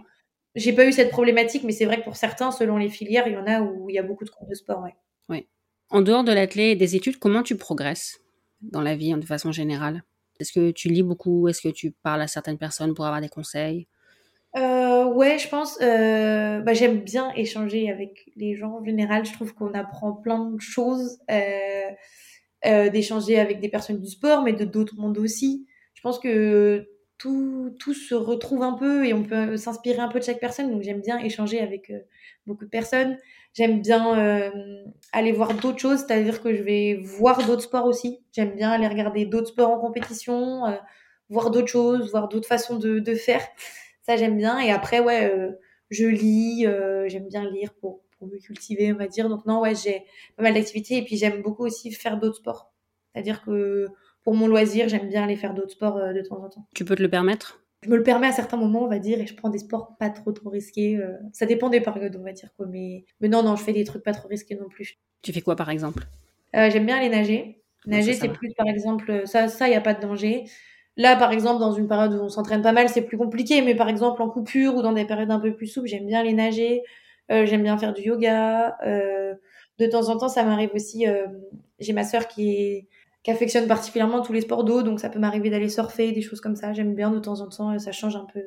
j'ai 0.56 0.74
pas 0.74 0.86
eu 0.86 0.92
cette 0.92 1.10
problématique, 1.10 1.64
mais 1.64 1.72
c'est 1.72 1.86
vrai 1.86 1.98
que 1.98 2.04
pour 2.04 2.16
certains, 2.16 2.52
selon 2.52 2.78
les 2.78 2.90
filières, 2.90 3.28
il 3.28 3.34
y 3.34 3.38
en 3.38 3.46
a 3.46 3.62
où 3.62 3.90
il 3.90 3.96
y 3.96 4.00
a 4.00 4.04
beaucoup 4.04 4.26
de 4.26 4.30
cours 4.30 4.48
de 4.48 4.56
sport. 4.56 4.82
Ouais. 4.82 4.96
Oui. 5.30 5.48
En 5.90 6.02
dehors 6.02 6.24
de 6.24 6.32
l'athlète 6.32 6.74
et 6.74 6.76
des 6.76 6.96
études, 6.96 7.18
comment 7.18 7.44
tu 7.44 7.56
progresses 7.56 8.20
dans 8.62 8.82
la 8.82 8.96
vie 8.96 9.14
de 9.14 9.26
façon 9.26 9.52
générale? 9.52 10.04
Est-ce 10.40 10.54
que 10.54 10.72
tu 10.72 10.88
lis 10.90 11.04
beaucoup? 11.04 11.48
Est-ce 11.48 11.62
que 11.62 11.70
tu 11.70 11.92
parles 11.92 12.22
à 12.22 12.28
certaines 12.28 12.58
personnes 12.58 12.94
pour 12.94 13.06
avoir 13.06 13.22
des 13.22 13.30
conseils? 13.30 13.88
Euh, 14.56 15.06
ouais, 15.06 15.38
je 15.38 15.48
pense. 15.48 15.78
Euh, 15.82 16.60
bah, 16.62 16.74
j'aime 16.74 17.02
bien 17.02 17.32
échanger 17.36 17.90
avec 17.92 18.32
les 18.36 18.56
gens 18.56 18.80
en 18.80 18.84
général. 18.84 19.26
Je 19.26 19.34
trouve 19.34 19.54
qu'on 19.54 19.74
apprend 19.74 20.14
plein 20.14 20.46
de 20.46 20.60
choses, 20.60 21.20
euh, 21.30 21.90
euh 22.66 22.90
d'échanger 22.90 23.40
avec 23.40 23.60
des 23.60 23.70
personnes 23.70 24.00
du 24.00 24.10
sport, 24.10 24.44
mais 24.44 24.54
de 24.54 24.66
d'autres 24.66 24.96
mondes 24.96 25.18
aussi. 25.18 25.68
Je 25.94 26.02
pense 26.02 26.20
que 26.20 26.88
tout, 27.20 27.76
tout 27.80 27.94
se 27.94 28.16
retrouve 28.16 28.64
un 28.64 28.74
peu 28.74 29.06
et 29.06 29.14
on 29.14 29.24
peut 29.24 29.58
s'inspirer 29.58 30.00
un 30.00 30.08
peu 30.08 30.20
de 30.20 30.24
chaque 30.24 30.40
personne. 30.40 30.72
Donc 30.72 30.82
j'aime 30.82 31.02
bien 31.02 31.20
échanger 31.20 31.60
avec 31.60 31.92
euh, 31.92 32.00
beaucoup 32.48 32.64
de 32.64 32.70
personnes. 32.70 33.18
J'aime 33.54 33.82
bien 33.82 34.18
euh, 34.18 34.84
aller 35.12 35.34
voir 35.34 35.54
d'autres 35.54 35.80
choses, 35.80 36.00
c'est-à-dire 36.00 36.42
que 36.42 36.56
je 36.56 36.64
vais 36.64 36.96
voir 37.04 37.46
d'autres 37.46 37.64
sports 37.64 37.86
aussi. 37.86 38.20
J'aime 38.32 38.56
bien 38.56 38.72
aller 38.72 38.88
regarder 38.88 39.26
d'autres 39.26 39.50
sports 39.50 39.70
en 39.70 39.80
compétition, 39.80 40.66
euh, 40.66 40.78
voir 41.30 41.52
d'autres 41.52 41.68
choses, 41.68 42.10
voir 42.10 42.30
d'autres 42.30 42.48
façons 42.48 42.78
de, 42.78 43.00
de, 43.00 43.16
faire. 43.16 43.46
Ça 44.04 44.16
j'aime 44.16 44.38
bien. 44.38 44.58
Et 44.60 44.72
après 44.72 45.02
ouais, 45.02 45.32
je 45.90 46.06
lis. 46.06 46.66
j'aime 47.08 47.28
bien 47.28 47.50
lire 47.52 47.74
pour, 47.82 48.02
pour 48.18 48.28
me 48.28 48.38
cultiver, 48.38 48.94
on 48.94 48.98
va 48.98 49.08
dire. 49.08 49.28
Donc 49.28 49.46
non 49.46 49.60
ouais, 49.60 49.76
j'ai 49.76 50.06
pas 50.38 50.44
mal 50.44 50.54
d'activités 50.54 50.98
et 50.98 51.04
puis 51.04 51.18
j'aime 51.18 51.42
beaucoup 51.42 51.66
aussi 51.66 51.92
faire 51.92 52.18
d'autres 52.18 52.38
sports. 52.38 52.72
C'est-à-dire 53.14 53.42
que 53.42 53.88
pour 54.24 54.36
mon 54.36 54.48
loisir, 54.48 54.90
j'aime 54.90 55.08
bien 55.08 55.24
aller 55.24 55.36
faire 55.36 55.54
d'autres 55.54 55.72
sports 55.72 55.98
euh, 55.98 56.14
de 56.14 56.22
temps 56.22 56.44
en 56.44 56.50
temps. 56.50 56.68
Tu 56.76 56.86
peux 56.86 56.96
te 56.96 57.02
le 57.02 57.10
permettre? 57.10 57.62
Je 57.82 57.90
me 57.90 57.96
le 57.96 58.04
permets 58.04 58.28
à 58.28 58.32
certains 58.32 58.58
moments, 58.58 58.84
on 58.84 58.88
va 58.90 59.00
dire, 59.00 59.22
et 59.22 59.26
je 59.26 59.34
prends 59.34 59.50
des 59.50 59.60
sports 59.60 59.96
pas 59.98 60.10
trop 60.10 60.34
trop 60.34 60.50
risqués. 60.50 60.98
Euh. 60.98 61.14
ça 61.32 61.46
dépend 61.46 61.70
des 61.70 61.80
périodes, 61.80 62.18
on 62.20 62.24
va 62.24 62.34
dire 62.34 62.50
quoi. 62.58 62.66
Mais, 62.70 63.06
mais 63.22 63.30
non, 63.30 63.42
non, 63.42 63.56
je 63.56 63.64
fais 63.64 63.72
des 63.72 63.86
trucs 63.86 64.04
pas 64.04 64.12
trop 64.12 64.28
risqués 64.28 64.56
non 64.56 64.68
plus. 64.68 64.98
Tu 65.22 65.32
fais 65.32 65.42
quoi 65.42 65.56
par 65.56 65.70
exemple? 65.70 66.04
Euh, 66.56 66.70
J'aime 66.70 66.86
bien 66.86 66.98
aller 66.98 67.10
nager. 67.10 67.62
Nager, 67.86 68.14
c'est 68.14 68.28
plus 68.30 68.54
par 68.54 68.68
exemple, 68.68 69.22
ça, 69.26 69.48
ça, 69.48 69.70
il 69.70 69.72
y 69.72 69.76
a 69.76 69.82
pas 69.82 69.94
de 69.94 70.02
danger. 70.02 70.44
Là, 70.98 71.16
par 71.16 71.32
exemple, 71.32 71.62
dans 71.62 71.72
une 71.72 71.88
période 71.88 72.14
où 72.14 72.22
on 72.22 72.28
s'entraîne 72.28 72.62
pas 72.62 72.74
mal, 72.74 72.90
c'est 72.90 73.04
plus 73.04 73.18
compliqué. 73.18 73.62
Mais 73.62 73.74
par 73.74 73.88
exemple, 73.88 74.22
en 74.22 74.30
coupure 74.30 74.76
ou 74.76 74.82
dans 74.82 74.92
des 74.92 75.06
périodes 75.06 75.32
un 75.32 75.40
peu 75.40 75.56
plus 75.56 75.68
souples, 75.68 75.88
j'aime 75.88 76.06
bien 76.06 76.20
aller 76.20 76.34
nager. 76.34 76.84
j'aime 77.30 77.64
bien 77.64 77.78
faire 77.78 77.94
du 77.94 78.02
yoga. 78.02 78.78
de 78.84 79.86
temps 79.90 80.10
en 80.10 80.18
temps, 80.18 80.28
ça 80.28 80.44
m'arrive 80.44 80.72
aussi. 80.74 81.06
J'ai 81.80 81.94
ma 81.94 82.04
sœur 82.04 82.28
qui 82.28 82.52
est 82.52 82.88
qui 83.24 83.32
affectionne 83.32 83.68
particulièrement 83.68 84.22
tous 84.22 84.34
les 84.34 84.42
sports 84.42 84.64
d'eau, 84.64 84.82
donc 84.82 85.00
ça 85.00 85.10
peut 85.10 85.20
m'arriver 85.20 85.50
d'aller 85.50 85.70
surfer, 85.70 86.12
des 86.12 86.22
choses 86.22 86.42
comme 86.42 86.56
ça. 86.56 86.74
J'aime 86.74 86.96
bien 86.96 87.12
de 87.12 87.20
temps 87.20 87.42
en 87.42 87.50
temps, 87.50 87.78
ça 87.78 87.92
change 87.92 88.16
un 88.16 88.26
peu, 88.34 88.42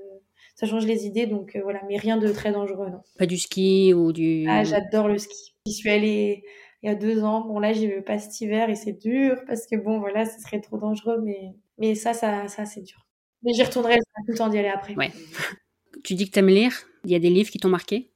ça 0.55 0.67
change 0.67 0.87
les 0.87 1.07
idées, 1.07 1.27
donc 1.27 1.57
euh, 1.57 1.61
voilà, 1.63 1.81
mais 1.89 1.97
rien 1.97 2.17
de 2.17 2.29
très 2.29 2.53
dangereux, 2.53 2.89
non. 2.89 3.01
Pas 3.19 3.27
du 3.27 3.39
ski 3.39 3.93
ou 3.95 4.13
du. 4.13 4.47
Ah, 4.49 4.65
j'adore 4.65 5.09
le 5.09 5.19
ski. 5.19 5.55
J'y 5.67 5.73
suis 5.73 5.91
allée 5.91 6.43
il 6.83 6.89
y 6.89 6.91
a 6.91 6.95
deux 6.95 7.23
ans. 7.23 7.47
Bon, 7.47 7.59
là, 7.59 7.73
j'y 7.73 7.87
vais 7.87 8.03
pas 8.03 8.19
cet 8.19 8.41
hiver 8.41 8.69
et 8.69 8.75
c'est 8.75 8.93
dur 8.93 9.37
parce 9.47 9.67
que 9.67 9.77
bon, 9.77 10.01
voilà, 10.01 10.25
ce 10.27 10.41
serait 10.41 10.61
trop 10.61 10.79
dangereux, 10.79 11.21
mais, 11.23 11.55
mais 11.79 11.95
ça, 11.95 12.13
ça, 12.13 12.49
ça, 12.49 12.65
c'est 12.65 12.83
dur. 12.83 13.07
Mais 13.43 13.53
j'y 13.55 13.63
retournerai 13.63 13.97
tout 13.97 14.33
le 14.33 14.37
temps 14.37 14.49
d'y 14.49 14.59
aller 14.59 14.69
après. 14.69 14.95
Ouais. 14.95 15.11
tu 16.05 16.15
dis 16.15 16.27
que 16.27 16.33
t'aimes 16.33 16.49
lire. 16.49 16.73
Il 17.05 17.11
y 17.11 17.15
a 17.15 17.19
des 17.19 17.31
livres 17.31 17.51
qui 17.51 17.59
t'ont 17.59 17.69
marqué? 17.69 18.12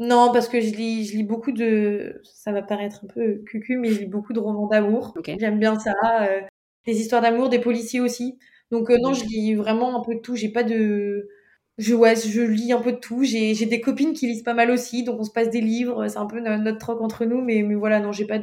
Non, 0.00 0.32
parce 0.32 0.48
que 0.48 0.62
je 0.62 0.70
lis, 0.70 1.04
je 1.04 1.16
lis 1.16 1.24
beaucoup 1.24 1.52
de. 1.52 2.22
Ça 2.24 2.52
va 2.52 2.62
paraître 2.62 3.04
un 3.04 3.06
peu 3.06 3.34
cucu, 3.46 3.76
mais 3.76 3.90
je 3.90 4.00
lis 4.00 4.06
beaucoup 4.06 4.32
de 4.32 4.40
romans 4.40 4.66
d'amour. 4.66 5.14
J'aime 5.38 5.58
bien 5.58 5.78
ça. 5.78 5.94
Euh, 6.22 6.40
des 6.86 6.98
histoires 7.00 7.20
d'amour, 7.20 7.50
des 7.50 7.58
policiers 7.58 8.00
aussi. 8.00 8.38
Donc, 8.70 8.88
euh, 8.90 8.96
non, 9.02 9.12
je 9.12 9.26
lis 9.26 9.54
vraiment 9.54 10.00
un 10.00 10.02
peu 10.02 10.14
de 10.14 10.20
tout. 10.20 10.36
J'ai 10.36 10.48
pas 10.48 10.62
de. 10.62 11.28
Je, 11.76 11.94
ouais, 11.94 12.16
je 12.16 12.40
lis 12.40 12.72
un 12.72 12.80
peu 12.80 12.92
de 12.92 12.96
tout. 12.96 13.24
J'ai 13.24 13.54
des 13.54 13.80
copines 13.82 14.14
qui 14.14 14.26
lisent 14.26 14.42
pas 14.42 14.54
mal 14.54 14.70
aussi, 14.70 15.04
donc 15.04 15.20
on 15.20 15.24
se 15.24 15.30
passe 15.30 15.50
des 15.50 15.60
livres. 15.60 16.08
C'est 16.08 16.18
un 16.18 16.26
peu 16.26 16.40
notre, 16.40 16.78
troc 16.78 17.02
entre 17.02 17.26
nous, 17.26 17.42
mais, 17.42 17.62
mais 17.62 17.74
voilà, 17.74 18.00
non, 18.00 18.10
j'ai 18.10 18.26
pas 18.26 18.40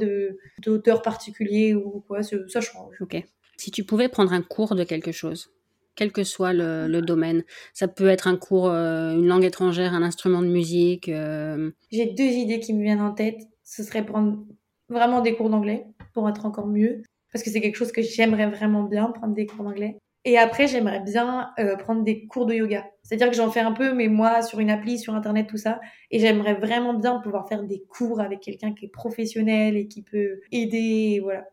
d'auteur 0.64 1.02
particulier 1.02 1.74
ou 1.74 2.04
quoi. 2.08 2.22
Ça 2.22 2.62
change. 2.62 3.02
Ok. 3.02 3.18
Si 3.58 3.72
tu 3.72 3.84
pouvais 3.84 4.10
prendre 4.10 4.32
un 4.32 4.44
cours 4.44 4.76
de 4.76 4.84
quelque 4.84 5.12
chose, 5.12 5.50
quel 5.98 6.14
que 6.14 6.24
soit 6.24 6.54
le, 6.54 7.02
domaine. 7.02 7.44
Ça 7.74 7.90
peut 7.90 8.08
être 8.08 8.28
un 8.28 8.38
cours, 8.38 8.70
euh, 8.70 9.14
une 9.14 9.28
langue 9.28 9.44
étrangère, 9.44 9.94
un 9.94 10.04
instrument 10.04 10.42
de 10.42 10.48
musique. 10.48 11.10
Euh. 11.10 11.72
J'ai 11.92 12.06
deux 12.06 12.24
idées 12.24 12.60
qui 12.60 12.74
me 12.74 12.84
viennent 12.84 13.02
en 13.02 13.14
tête. 13.14 13.42
Ce 13.64 13.84
serait 13.84 14.06
prendre 14.06 14.46
vraiment 14.88 15.22
des 15.22 15.36
cours 15.36 15.50
d'anglais 15.50 15.86
pour 16.14 16.30
être 16.30 16.46
encore 16.46 16.68
mieux. 16.68 17.02
Parce 17.34 17.44
que 17.44 17.50
c'est 17.50 17.60
quelque 17.60 17.76
chose 17.76 17.92
que 17.92 18.02
j'aimerais 18.02 18.50
vraiment 18.50 18.84
bien, 18.84 19.12
prendre 19.12 19.34
des 19.34 19.46
cours 19.46 19.66
d'anglais. 19.66 19.98
Et 20.24 20.38
après, 20.38 20.68
j'aimerais 20.68 21.02
bien 21.02 21.52
euh, 21.60 21.76
prendre 21.78 22.04
des 22.04 22.28
cours 22.28 22.46
de 22.46 22.54
yoga. 22.54 22.86
C'est-à-dire 23.04 23.30
que 23.30 23.36
j'en 23.36 23.50
fais 23.50 23.62
un 23.62 23.72
peu, 23.72 23.94
mais 23.94 24.08
moi, 24.08 24.42
sur 24.42 24.60
une 24.60 24.70
appli, 24.70 25.00
sur 25.00 25.16
Internet, 25.16 25.48
tout 25.48 25.58
ça. 25.58 25.80
Et 26.12 26.20
j'aimerais 26.20 26.56
vraiment 26.56 26.94
bien 26.94 27.20
pouvoir 27.20 27.48
faire 27.48 27.64
des 27.64 27.84
cours 27.90 28.20
avec 28.20 28.42
quelqu'un 28.42 28.74
qui 28.74 28.86
est 28.86 28.92
professionnel 28.92 29.78
et 29.78 29.88
qui 29.88 30.04
peut 30.04 30.42
aider. 30.52 31.20
voilà. 31.24 31.46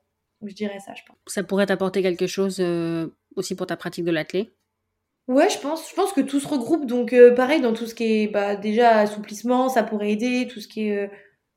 je 0.44 0.54
dirais 0.54 0.80
ça, 0.80 0.92
je 0.94 1.02
pense. 1.06 1.16
Ça 1.26 1.44
pourrait 1.44 1.66
t'apporter 1.66 2.02
quelque 2.02 2.26
chose 2.26 2.60
aussi 3.36 3.54
pour 3.54 3.66
ta 3.66 3.76
pratique 3.76 4.04
de 4.04 4.10
l'athlé? 4.10 4.52
Ouais, 5.26 5.48
je 5.48 5.58
pense. 5.58 5.88
Je 5.88 5.94
pense 5.94 6.12
que 6.12 6.20
tout 6.20 6.40
se 6.40 6.48
regroupe. 6.48 6.86
Donc, 6.86 7.12
euh, 7.12 7.34
pareil, 7.34 7.60
dans 7.60 7.72
tout 7.72 7.86
ce 7.86 7.94
qui 7.94 8.04
est 8.04 8.28
bah, 8.28 8.56
déjà 8.56 8.98
assouplissement, 8.98 9.68
ça 9.68 9.82
pourrait 9.82 10.12
aider. 10.12 10.46
Tout 10.48 10.60
ce 10.60 10.68
qui 10.68 10.88
est 10.88 11.04
euh, 11.04 11.08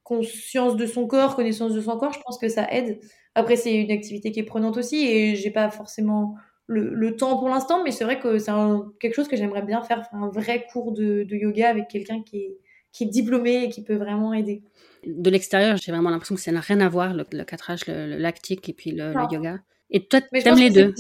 conscience 0.04 0.78
de 0.78 0.86
son 0.86 1.06
corps, 1.06 1.36
connaissance 1.36 1.74
de 1.74 1.82
son 1.82 1.98
corps, 1.98 2.14
je 2.14 2.20
pense 2.22 2.38
que 2.38 2.48
ça 2.48 2.68
aide. 2.72 3.00
Après, 3.36 3.56
c'est 3.58 3.76
une 3.76 3.92
activité 3.92 4.32
qui 4.32 4.40
est 4.40 4.44
prenante 4.44 4.78
aussi 4.78 5.06
et 5.06 5.36
j'ai 5.36 5.52
pas 5.52 5.70
forcément 5.70 6.36
le, 6.66 7.16
temps 7.16 7.38
pour 7.38 7.50
l'instant, 7.50 7.84
mais 7.84 7.92
c'est 7.92 8.04
vrai 8.04 8.20
que 8.20 8.40
c'est 8.40 8.52
quelque 9.00 9.14
chose 9.14 9.28
que 9.28 9.36
j'aimerais 9.36 9.62
bien 9.62 9.84
faire, 9.84 10.08
faire 10.10 10.20
un 10.20 10.30
vrai 10.30 10.66
cours 10.72 10.92
de, 10.92 11.26
yoga 11.30 11.70
avec 11.70 11.88
quelqu'un 11.88 12.24
qui 12.24 12.38
est, 12.38 12.58
qui 12.92 13.04
est 13.04 13.08
diplômé 13.08 13.66
et 13.66 13.70
qui 13.70 13.84
peut 13.84 13.96
vraiment 13.96 14.34
aider. 14.34 14.64
De 15.06 15.30
l'extérieur, 15.30 15.78
j'ai 15.78 15.92
vraiment 15.92 16.10
l'impression 16.10 16.36
que 16.36 16.42
ça 16.42 16.52
n'a 16.52 16.62
rien 16.62 16.80
à 16.80 16.90
voir, 16.90 17.14
le, 17.14 17.26
le 17.32 17.44
catrage, 17.44 17.86
le, 17.88 18.18
lactique 18.18 18.68
et 18.70 18.74
puis 18.74 18.92
le, 18.92 19.14
yoga. 19.32 19.60
Et 19.90 20.08
toi, 20.08 20.22
t'aimes 20.22 20.56
les 20.56 20.70
deux? 20.70 20.94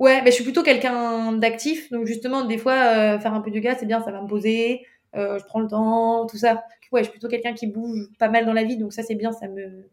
Ouais, 0.00 0.22
mais 0.22 0.30
je 0.30 0.36
suis 0.36 0.44
plutôt 0.44 0.62
quelqu'un 0.62 1.32
d'actif, 1.32 1.90
donc 1.90 2.06
justement, 2.06 2.44
des 2.44 2.58
fois, 2.58 2.72
euh, 2.72 3.18
faire 3.18 3.32
un 3.32 3.40
peu 3.40 3.50
de 3.50 3.56
yoga, 3.56 3.76
c'est 3.78 3.86
bien, 3.86 4.02
ça 4.02 4.10
va 4.10 4.20
me 4.20 4.26
poser, 4.26 4.84
euh, 5.14 5.38
je 5.38 5.44
prends 5.44 5.60
le 5.60 5.68
temps, 5.68 6.26
tout 6.26 6.36
ça. 6.36 6.64
Ouais, 6.90 7.00
je 7.00 7.04
suis 7.04 7.12
plutôt 7.12 7.28
quelqu'un 7.28 7.54
qui 7.54 7.66
bouge 7.66 8.08
pas 8.18 8.28
mal 8.28 8.44
dans 8.46 8.52
la 8.52 8.64
vie, 8.64 8.76
donc 8.76 8.92
ça, 8.92 9.02
c'est 9.02 9.14
bien, 9.14 9.32
ça 9.32 9.48
me, 9.48 9.88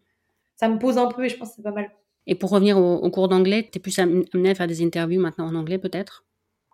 ça 0.55 0.69
me 0.69 0.79
pose 0.79 0.97
un 0.97 1.07
peu 1.07 1.25
et 1.25 1.29
je 1.29 1.37
pense 1.37 1.49
que 1.49 1.55
c'est 1.57 1.61
pas 1.63 1.71
mal. 1.71 1.91
Et 2.27 2.35
pour 2.35 2.51
revenir 2.51 2.77
au, 2.77 3.09
cours 3.09 3.27
d'anglais, 3.27 3.67
tu 3.71 3.77
es 3.77 3.81
plus 3.81 3.97
amené 3.99 4.49
à 4.49 4.55
faire 4.55 4.67
des 4.67 4.83
interviews 4.83 5.19
maintenant 5.19 5.47
en 5.47 5.55
anglais, 5.55 5.79
peut-être? 5.79 6.23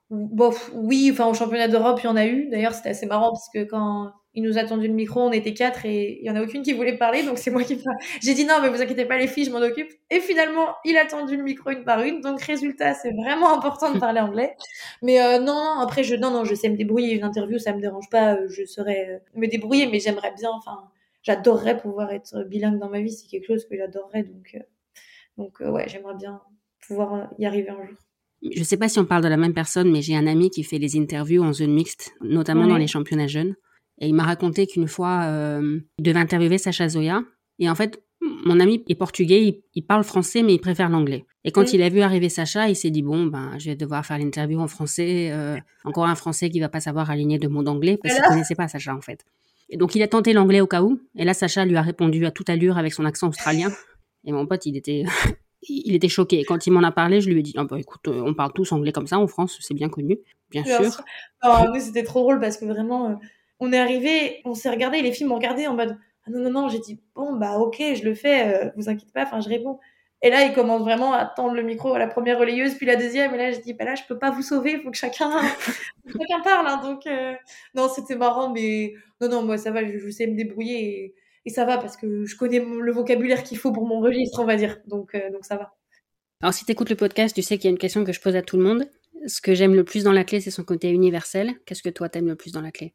Bof, 0.09 0.71
oui, 0.73 1.09
enfin 1.11 1.25
au 1.27 1.33
championnat 1.33 1.67
d'Europe, 1.67 1.99
il 2.01 2.05
y 2.05 2.09
en 2.09 2.15
a 2.15 2.25
eu. 2.25 2.47
D'ailleurs, 2.49 2.73
c'était 2.73 2.89
assez 2.89 3.05
marrant 3.05 3.29
parce 3.29 3.49
que 3.53 3.63
quand 3.65 4.13
il 4.33 4.43
nous 4.43 4.57
a 4.57 4.63
tendu 4.63 4.87
le 4.87 4.93
micro, 4.93 5.21
on 5.21 5.31
était 5.31 5.53
quatre 5.53 5.85
et 5.85 6.19
il 6.21 6.25
y 6.25 6.29
en 6.29 6.35
a 6.35 6.43
aucune 6.43 6.61
qui 6.61 6.71
voulait 6.71 6.95
parler, 6.97 7.23
donc 7.23 7.39
c'est 7.39 7.51
moi 7.51 7.63
qui 7.63 7.77
J'ai 8.21 8.33
dit 8.33 8.45
non, 8.45 8.59
mais 8.61 8.69
vous 8.69 8.81
inquiétez 8.81 9.05
pas 9.05 9.17
les 9.17 9.27
filles, 9.27 9.45
je 9.45 9.51
m'en 9.51 9.59
occupe. 9.59 9.91
Et 10.09 10.19
finalement, 10.21 10.75
il 10.85 10.95
a 10.95 11.05
tendu 11.05 11.35
le 11.35 11.43
micro 11.43 11.71
une 11.71 11.83
par 11.83 12.01
une, 12.03 12.21
donc 12.21 12.41
résultat, 12.41 12.93
c'est 12.93 13.11
vraiment 13.13 13.53
important 13.53 13.91
de 13.93 13.99
parler 13.99 14.21
anglais. 14.21 14.55
Mais 15.01 15.21
euh, 15.21 15.39
non, 15.39 15.79
après 15.81 16.03
je 16.03 16.15
non 16.15 16.31
non, 16.31 16.45
je 16.45 16.55
sais 16.55 16.69
me 16.69 16.77
débrouiller. 16.77 17.15
Une 17.15 17.23
interview, 17.25 17.57
ça 17.59 17.73
me 17.73 17.81
dérange 17.81 18.09
pas. 18.09 18.35
Euh, 18.35 18.47
je 18.47 18.63
saurais 18.65 19.09
euh, 19.09 19.19
me 19.35 19.47
débrouiller, 19.47 19.87
mais 19.87 19.99
j'aimerais 19.99 20.33
bien. 20.37 20.51
Enfin, 20.51 20.89
j'adorerais 21.23 21.77
pouvoir 21.77 22.11
être 22.13 22.43
bilingue 22.43 22.79
dans 22.79 22.89
ma 22.89 23.01
vie. 23.01 23.11
C'est 23.11 23.27
quelque 23.27 23.47
chose 23.47 23.65
que 23.67 23.75
j'adorerais, 23.75 24.23
donc 24.23 24.57
donc 25.37 25.59
ouais, 25.59 25.87
j'aimerais 25.89 26.15
bien 26.15 26.41
pouvoir 26.87 27.29
y 27.39 27.45
arriver 27.45 27.69
un 27.71 27.85
jour. 27.85 27.97
Je 28.41 28.59
ne 28.59 28.63
sais 28.63 28.77
pas 28.77 28.87
si 28.87 28.99
on 28.99 29.05
parle 29.05 29.23
de 29.23 29.27
la 29.27 29.37
même 29.37 29.53
personne, 29.53 29.91
mais 29.91 30.01
j'ai 30.01 30.15
un 30.15 30.27
ami 30.27 30.49
qui 30.49 30.63
fait 30.63 30.79
des 30.79 30.97
interviews 30.97 31.43
en 31.43 31.53
zone 31.53 31.73
mixte, 31.73 32.13
notamment 32.21 32.67
dans 32.67 32.77
les 32.77 32.87
championnats 32.87 33.27
jeunes. 33.27 33.55
Et 33.99 34.07
il 34.07 34.13
m'a 34.13 34.23
raconté 34.23 34.67
qu'une 34.67 34.87
fois, 34.87 35.23
euh, 35.23 35.79
il 35.97 36.03
devait 36.03 36.19
interviewer 36.19 36.57
Sacha 36.57 36.87
Zoya. 36.87 37.23
Et 37.59 37.67
en 37.67 37.75
fait, 37.75 38.01
mon 38.21 38.59
ami 38.59 38.83
est 38.87 38.95
portugais, 38.95 39.63
il, 39.73 39.81
parle 39.83 40.03
français, 40.03 40.43
mais 40.43 40.53
il 40.53 40.59
préfère 40.59 40.89
l'anglais. 40.89 41.25
Et 41.43 41.51
quand 41.51 41.73
il 41.73 41.81
a 41.81 41.89
vu 41.89 42.01
arriver 42.01 42.29
Sacha, 42.29 42.69
il 42.69 42.75
s'est 42.75 42.91
dit 42.91 43.01
bon, 43.01 43.25
ben, 43.25 43.57
je 43.57 43.69
vais 43.69 43.75
devoir 43.75 44.05
faire 44.05 44.17
l'interview 44.17 44.59
en 44.59 44.67
français. 44.67 45.29
Euh, 45.31 45.57
encore 45.83 46.05
un 46.05 46.15
français 46.15 46.49
qui 46.49 46.59
va 46.59 46.69
pas 46.69 46.79
savoir 46.81 47.09
aligner 47.09 47.39
de 47.39 47.47
mots 47.47 47.63
d'anglais 47.63 47.97
parce 48.01 48.15
qu'il 48.15 48.23
connaissait 48.23 48.55
pas 48.55 48.67
Sacha 48.67 48.95
en 48.95 49.01
fait. 49.01 49.23
Et 49.69 49.77
donc 49.77 49.95
il 49.95 50.01
a 50.01 50.07
tenté 50.07 50.33
l'anglais 50.33 50.61
au 50.61 50.67
cas 50.67 50.81
où. 50.83 50.99
Et 51.15 51.25
là, 51.25 51.33
Sacha 51.33 51.65
lui 51.65 51.75
a 51.75 51.81
répondu 51.81 52.25
à 52.25 52.31
toute 52.31 52.49
allure 52.49 52.77
avec 52.77 52.93
son 52.93 53.05
accent 53.05 53.29
australien. 53.29 53.71
Et 54.25 54.31
mon 54.31 54.45
pote, 54.45 54.65
il 54.65 54.77
était 54.77 55.05
il 55.63 55.95
était 55.95 56.09
choqué. 56.09 56.43
Quand 56.43 56.67
il 56.67 56.71
m'en 56.71 56.83
a 56.83 56.91
parlé, 56.91 57.21
je 57.21 57.29
lui 57.29 57.39
ai 57.39 57.43
dit, 57.43 57.53
ah 57.57 57.63
bah, 57.63 57.79
écoute, 57.79 58.07
euh, 58.07 58.21
on 58.25 58.33
parle 58.33 58.53
tous 58.53 58.71
anglais 58.71 58.91
comme 58.91 59.07
ça 59.07 59.19
en 59.19 59.27
France, 59.27 59.57
c'est 59.61 59.73
bien 59.73 59.89
connu, 59.89 60.19
bien, 60.49 60.63
sûr. 60.63 61.01
nous, 61.43 61.79
c'était 61.79 62.03
trop 62.03 62.21
drôle 62.21 62.39
parce 62.39 62.57
que 62.57 62.65
vraiment, 62.65 63.09
euh, 63.09 63.15
on 63.59 63.71
est 63.73 63.79
arrivé, 63.79 64.41
on 64.45 64.53
s'est 64.53 64.69
regardé, 64.69 65.01
les 65.01 65.11
filles 65.11 65.27
m'ont 65.27 65.35
regardé 65.35 65.67
en 65.67 65.75
mode, 65.75 65.97
ah 66.25 66.29
non, 66.29 66.39
non, 66.39 66.49
non, 66.49 66.69
j'ai 66.69 66.79
dit, 66.79 66.99
bon, 67.15 67.35
bah 67.35 67.57
ok, 67.57 67.77
je 67.79 68.03
le 68.03 68.13
fais, 68.13 68.65
euh, 68.65 68.69
vous 68.75 68.89
inquiétez 68.89 69.11
pas, 69.13 69.23
enfin, 69.23 69.39
je 69.39 69.49
réponds. 69.49 69.79
Et 70.23 70.31
là, 70.31 70.43
il 70.45 70.53
commence 70.53 70.81
vraiment 70.81 71.13
à 71.13 71.25
tendre 71.25 71.53
le 71.53 71.61
micro 71.61 71.93
à 71.93 71.99
la 71.99 72.07
première 72.07 72.39
relayeuse, 72.39 72.73
puis 72.73 72.87
la 72.87 72.95
deuxième. 72.95 73.35
Et 73.35 73.37
là, 73.37 73.51
je 73.51 73.59
dis, 73.59 73.73
bah 73.73 73.85
là, 73.85 73.93
je 73.93 74.01
peux 74.07 74.17
pas 74.17 74.31
vous 74.31 74.41
sauver, 74.41 74.71
il 74.71 74.81
faut 74.81 74.89
que 74.89 74.97
chacun, 74.97 75.29
chacun 76.07 76.41
parle. 76.43 76.65
Hein, 76.67 76.81
donc, 76.83 77.07
non, 77.75 77.87
c'était 77.87 78.15
marrant, 78.15 78.51
mais 78.51 78.95
non, 79.21 79.29
non, 79.29 79.43
moi, 79.43 79.59
ça 79.59 79.69
va, 79.69 79.85
je, 79.85 80.09
sais 80.09 80.25
me 80.25 80.35
débrouiller. 80.35 80.89
Et 80.89 81.15
et 81.47 81.49
ça 81.49 81.63
va 81.63 81.77
parce 81.77 81.95
que 81.95 82.25
je 82.25 82.35
connais 82.35 82.59
le 82.59 82.91
vocabulaire 82.91 83.41
qu'il 83.41 83.57
faut 83.57 83.71
pour 83.71 83.87
mon 83.87 84.01
registre, 84.01 84.41
on 84.41 84.45
va 84.45 84.57
dire. 84.57 84.79
Donc, 84.85 85.15
euh, 85.15 85.31
donc 85.31 85.45
ça 85.45 85.55
va. 85.55 85.73
Alors, 86.41 86.53
si 86.53 86.65
tu 86.65 86.73
écoutes 86.73 86.89
le 86.89 86.97
podcast, 86.97 87.33
tu 87.33 87.41
sais 87.41 87.57
qu'il 87.57 87.65
y 87.65 87.67
a 87.69 87.71
une 87.71 87.77
question 87.77 88.03
que 88.03 88.11
je 88.11 88.19
pose 88.19 88.35
à 88.35 88.41
tout 88.41 88.57
le 88.57 88.63
monde. 88.63 88.89
Ce 89.27 89.39
que 89.39 89.55
j'aime 89.55 89.73
le 89.73 89.85
plus 89.85 90.03
dans 90.03 90.11
la 90.11 90.25
clé, 90.25 90.41
c'est 90.41 90.51
son 90.51 90.65
côté 90.65 90.89
universel. 90.89 91.53
Qu'est-ce 91.65 91.81
que 91.81 91.89
toi, 91.89 92.09
t'aimes 92.09 92.27
le 92.27 92.35
plus 92.35 92.51
dans 92.51 92.59
la 92.59 92.71
clé? 92.71 92.93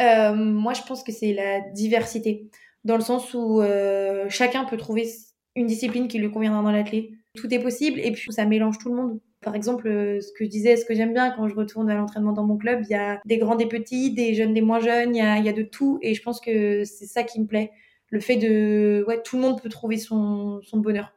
Euh, 0.00 0.34
Moi, 0.34 0.72
je 0.74 0.82
pense 0.82 1.04
que 1.04 1.12
c'est 1.12 1.32
la 1.34 1.60
diversité. 1.70 2.50
Dans 2.82 2.96
le 2.96 3.02
sens 3.02 3.32
où 3.32 3.62
euh, 3.62 4.28
chacun 4.28 4.64
peut 4.64 4.76
trouver 4.76 5.08
une 5.54 5.68
discipline 5.68 6.08
qui 6.08 6.18
lui 6.18 6.32
conviendra 6.32 6.62
dans 6.62 6.72
la 6.72 6.82
clé. 6.82 7.12
Tout 7.36 7.54
est 7.54 7.62
possible 7.62 8.00
et 8.00 8.10
puis 8.10 8.32
ça 8.32 8.44
mélange 8.44 8.78
tout 8.78 8.88
le 8.88 8.96
monde. 8.96 9.20
Par 9.42 9.54
exemple, 9.54 9.88
euh, 9.88 10.20
ce 10.20 10.32
que 10.32 10.44
je 10.44 10.48
disais, 10.50 10.76
ce 10.76 10.84
que 10.84 10.94
j'aime 10.94 11.12
bien 11.12 11.30
quand 11.32 11.48
je 11.48 11.54
retourne 11.54 11.90
à 11.90 11.94
l'entraînement 11.94 12.32
dans 12.32 12.44
mon 12.44 12.56
club, 12.56 12.80
il 12.84 12.90
y 12.90 12.94
a 12.94 13.20
des 13.24 13.38
grands, 13.38 13.56
des 13.56 13.66
petits, 13.66 14.12
des 14.12 14.34
jeunes, 14.34 14.54
des 14.54 14.60
moins 14.60 14.80
jeunes, 14.80 15.14
il 15.14 15.18
y 15.18 15.22
a, 15.22 15.38
il 15.38 15.44
y 15.44 15.48
a 15.48 15.52
de 15.52 15.62
tout. 15.62 15.98
Et 16.02 16.14
je 16.14 16.22
pense 16.22 16.40
que 16.40 16.84
c'est 16.84 17.06
ça 17.06 17.22
qui 17.24 17.40
me 17.40 17.46
plaît. 17.46 17.70
Le 18.10 18.20
fait 18.20 18.36
de, 18.36 19.04
ouais, 19.08 19.20
tout 19.22 19.36
le 19.36 19.42
monde 19.42 19.60
peut 19.60 19.68
trouver 19.68 19.96
son, 19.96 20.60
son 20.62 20.78
bonheur. 20.78 21.12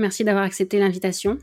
Merci 0.00 0.24
d'avoir 0.24 0.44
accepté 0.44 0.78
l'invitation. 0.78 1.38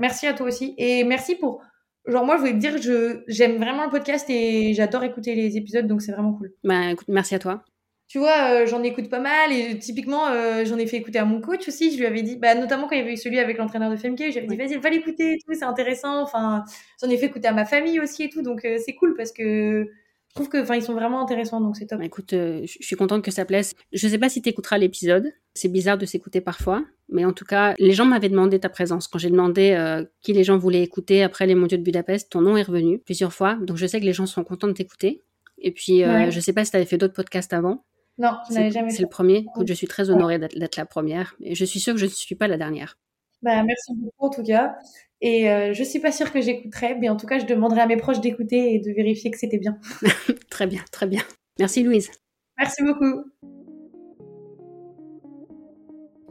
Merci 0.00 0.26
à 0.26 0.34
toi 0.34 0.46
aussi. 0.46 0.74
Et 0.78 1.04
merci 1.04 1.36
pour, 1.36 1.62
genre 2.06 2.24
moi, 2.24 2.36
je 2.36 2.40
voulais 2.40 2.52
te 2.54 2.58
dire, 2.58 2.80
je, 2.80 3.22
j'aime 3.28 3.56
vraiment 3.56 3.84
le 3.84 3.90
podcast 3.90 4.28
et 4.28 4.74
j'adore 4.74 5.04
écouter 5.04 5.34
les 5.34 5.56
épisodes, 5.56 5.86
donc 5.86 6.02
c'est 6.02 6.12
vraiment 6.12 6.32
cool. 6.32 6.52
Bah, 6.64 6.90
écoute, 6.90 7.08
merci 7.08 7.34
à 7.34 7.38
toi 7.38 7.64
tu 8.12 8.18
vois, 8.18 8.50
euh, 8.50 8.66
j'en 8.66 8.82
écoute 8.82 9.08
pas 9.08 9.20
mal 9.20 9.52
et 9.52 9.78
typiquement, 9.78 10.28
euh, 10.28 10.66
j'en 10.66 10.76
ai 10.76 10.86
fait 10.86 10.98
écouter 10.98 11.18
à 11.18 11.24
mon 11.24 11.40
coach 11.40 11.66
aussi. 11.66 11.92
Je 11.92 11.96
lui 11.96 12.04
avais 12.04 12.20
dit, 12.20 12.36
bah, 12.36 12.54
notamment 12.54 12.86
quand 12.86 12.94
il 12.94 12.98
y 12.98 13.00
avait 13.00 13.14
eu 13.14 13.16
celui 13.16 13.38
avec 13.38 13.56
l'entraîneur 13.56 13.90
de 13.90 13.96
FMK, 13.96 14.30
j'avais 14.34 14.46
dit, 14.46 14.54
vas-y, 14.54 14.76
va 14.76 14.90
l'écouter 14.90 15.32
et 15.32 15.38
tout, 15.38 15.54
c'est 15.54 15.64
intéressant. 15.64 16.20
Enfin, 16.20 16.62
j'en 17.00 17.08
ai 17.08 17.16
fait 17.16 17.24
écouter 17.24 17.48
à 17.48 17.54
ma 17.54 17.64
famille 17.64 18.00
aussi 18.00 18.24
et 18.24 18.28
tout, 18.28 18.42
donc 18.42 18.66
euh, 18.66 18.76
c'est 18.84 18.92
cool 18.92 19.14
parce 19.16 19.32
que 19.32 19.88
je 20.28 20.34
trouve 20.34 20.50
que, 20.50 20.60
enfin, 20.60 20.74
ils 20.74 20.82
sont 20.82 20.92
vraiment 20.92 21.22
intéressants, 21.22 21.62
donc 21.62 21.74
c'est 21.74 21.86
top. 21.86 22.00
Bah, 22.00 22.04
écoute, 22.04 22.32
je 22.32 22.66
suis 22.66 22.96
contente 22.96 23.24
que 23.24 23.30
ça 23.30 23.46
plaise. 23.46 23.72
Je 23.94 24.06
sais 24.06 24.18
pas 24.18 24.28
si 24.28 24.42
tu 24.42 24.50
écouteras 24.50 24.76
l'épisode. 24.76 25.32
C'est 25.54 25.70
bizarre 25.70 25.96
de 25.96 26.04
s'écouter 26.04 26.42
parfois, 26.42 26.84
mais 27.08 27.24
en 27.24 27.32
tout 27.32 27.46
cas, 27.46 27.74
les 27.78 27.94
gens 27.94 28.04
m'avaient 28.04 28.28
demandé 28.28 28.60
ta 28.60 28.68
présence. 28.68 29.08
Quand 29.08 29.18
j'ai 29.18 29.30
demandé 29.30 30.02
qui 30.20 30.34
les 30.34 30.44
gens 30.44 30.58
voulaient 30.58 30.82
écouter 30.82 31.22
après 31.22 31.46
les 31.46 31.54
mondiaux 31.54 31.78
de 31.78 31.82
Budapest, 31.82 32.30
ton 32.30 32.42
nom 32.42 32.58
est 32.58 32.62
revenu 32.62 32.98
plusieurs 32.98 33.32
fois, 33.32 33.54
donc 33.62 33.78
je 33.78 33.86
sais 33.86 34.00
que 34.00 34.04
les 34.04 34.12
gens 34.12 34.26
sont 34.26 34.44
contents 34.44 34.68
de 34.68 34.74
t'écouter. 34.74 35.22
Et 35.56 35.70
puis, 35.70 36.02
je 36.02 36.40
sais 36.40 36.52
pas 36.52 36.66
si 36.66 36.72
tu 36.72 36.76
avais 36.76 36.84
fait 36.84 36.98
d'autres 36.98 37.14
podcasts 37.14 37.54
avant. 37.54 37.86
Non, 38.18 38.32
je 38.48 38.54
n'avais 38.54 38.70
jamais 38.70 38.90
C'est 38.90 39.02
le 39.02 39.08
premier. 39.08 39.46
je 39.64 39.74
suis 39.74 39.86
très 39.86 40.10
honorée 40.10 40.38
d'être 40.38 40.76
la 40.76 40.86
première. 40.86 41.34
Et 41.40 41.54
je 41.54 41.64
suis 41.64 41.80
sûre 41.80 41.94
que 41.94 42.00
je 42.00 42.06
ne 42.06 42.10
suis 42.10 42.34
pas 42.34 42.48
la 42.48 42.56
dernière. 42.56 42.98
Bah, 43.42 43.62
merci 43.64 43.92
beaucoup 43.94 44.26
en 44.26 44.30
tout 44.30 44.42
cas. 44.42 44.76
Et 45.20 45.50
euh, 45.50 45.72
je 45.72 45.82
suis 45.84 46.00
pas 46.00 46.12
sûre 46.12 46.32
que 46.32 46.40
j'écouterai, 46.40 46.96
mais 46.96 47.08
en 47.08 47.16
tout 47.16 47.26
cas, 47.26 47.38
je 47.38 47.46
demanderai 47.46 47.80
à 47.80 47.86
mes 47.86 47.96
proches 47.96 48.20
d'écouter 48.20 48.74
et 48.74 48.78
de 48.80 48.92
vérifier 48.92 49.30
que 49.30 49.38
c'était 49.38 49.58
bien. 49.58 49.78
très 50.50 50.66
bien, 50.66 50.82
très 50.90 51.06
bien. 51.06 51.22
Merci 51.58 51.82
Louise. 51.82 52.10
Merci 52.58 52.82
beaucoup. 52.82 53.24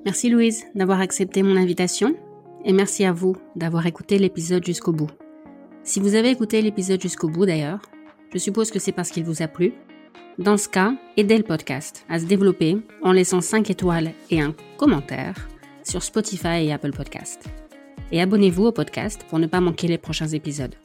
Merci 0.06 0.30
Louise 0.30 0.66
d'avoir 0.76 1.00
accepté 1.00 1.44
mon 1.44 1.56
invitation 1.56 2.16
et 2.66 2.74
merci 2.74 3.06
à 3.06 3.12
vous 3.12 3.36
d'avoir 3.56 3.86
écouté 3.86 4.18
l'épisode 4.18 4.66
jusqu'au 4.66 4.92
bout. 4.92 5.12
Si 5.84 6.00
vous 6.00 6.16
avez 6.16 6.30
écouté 6.30 6.62
l'épisode 6.62 7.02
jusqu'au 7.02 7.30
bout 7.30 7.46
d'ailleurs, 7.46 7.82
je 8.34 8.38
suppose 8.38 8.72
que 8.72 8.80
c'est 8.80 8.92
parce 8.92 9.10
qu'il 9.10 9.24
vous 9.24 9.42
a 9.42 9.48
plu 9.48 9.74
dans 10.38 10.58
ce 10.58 10.68
cas, 10.68 10.96
aidez 11.18 11.38
le 11.38 11.44
podcast 11.44 12.06
à 12.10 12.20
se 12.20 12.26
développer 12.26 12.78
en 13.04 13.12
laissant 13.12 13.42
5 13.42 13.70
étoiles 13.70 14.14
et 14.30 14.42
un 14.42 14.56
commentaire 14.78 15.36
sur 15.84 16.02
Spotify 16.02 16.66
et 16.66 16.74
Apple 16.74 16.94
Podcast. 16.94 17.50
Et 18.12 18.22
abonnez-vous 18.22 18.66
au 18.66 18.72
podcast 18.72 19.26
pour 19.30 19.40
ne 19.40 19.48
pas 19.48 19.62
manquer 19.62 19.88
les 19.88 19.98
prochains 19.98 20.30
épisodes. 20.30 20.76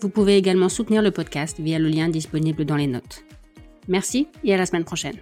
Vous 0.00 0.08
pouvez 0.08 0.36
également 0.36 0.68
soutenir 0.68 1.02
le 1.02 1.10
podcast 1.10 1.60
via 1.60 1.78
le 1.78 1.88
lien 1.88 2.08
disponible 2.08 2.64
dans 2.64 2.76
les 2.76 2.86
notes. 2.86 3.24
Merci 3.88 4.28
et 4.44 4.54
à 4.54 4.56
la 4.56 4.66
semaine 4.66 4.84
prochaine. 4.84 5.16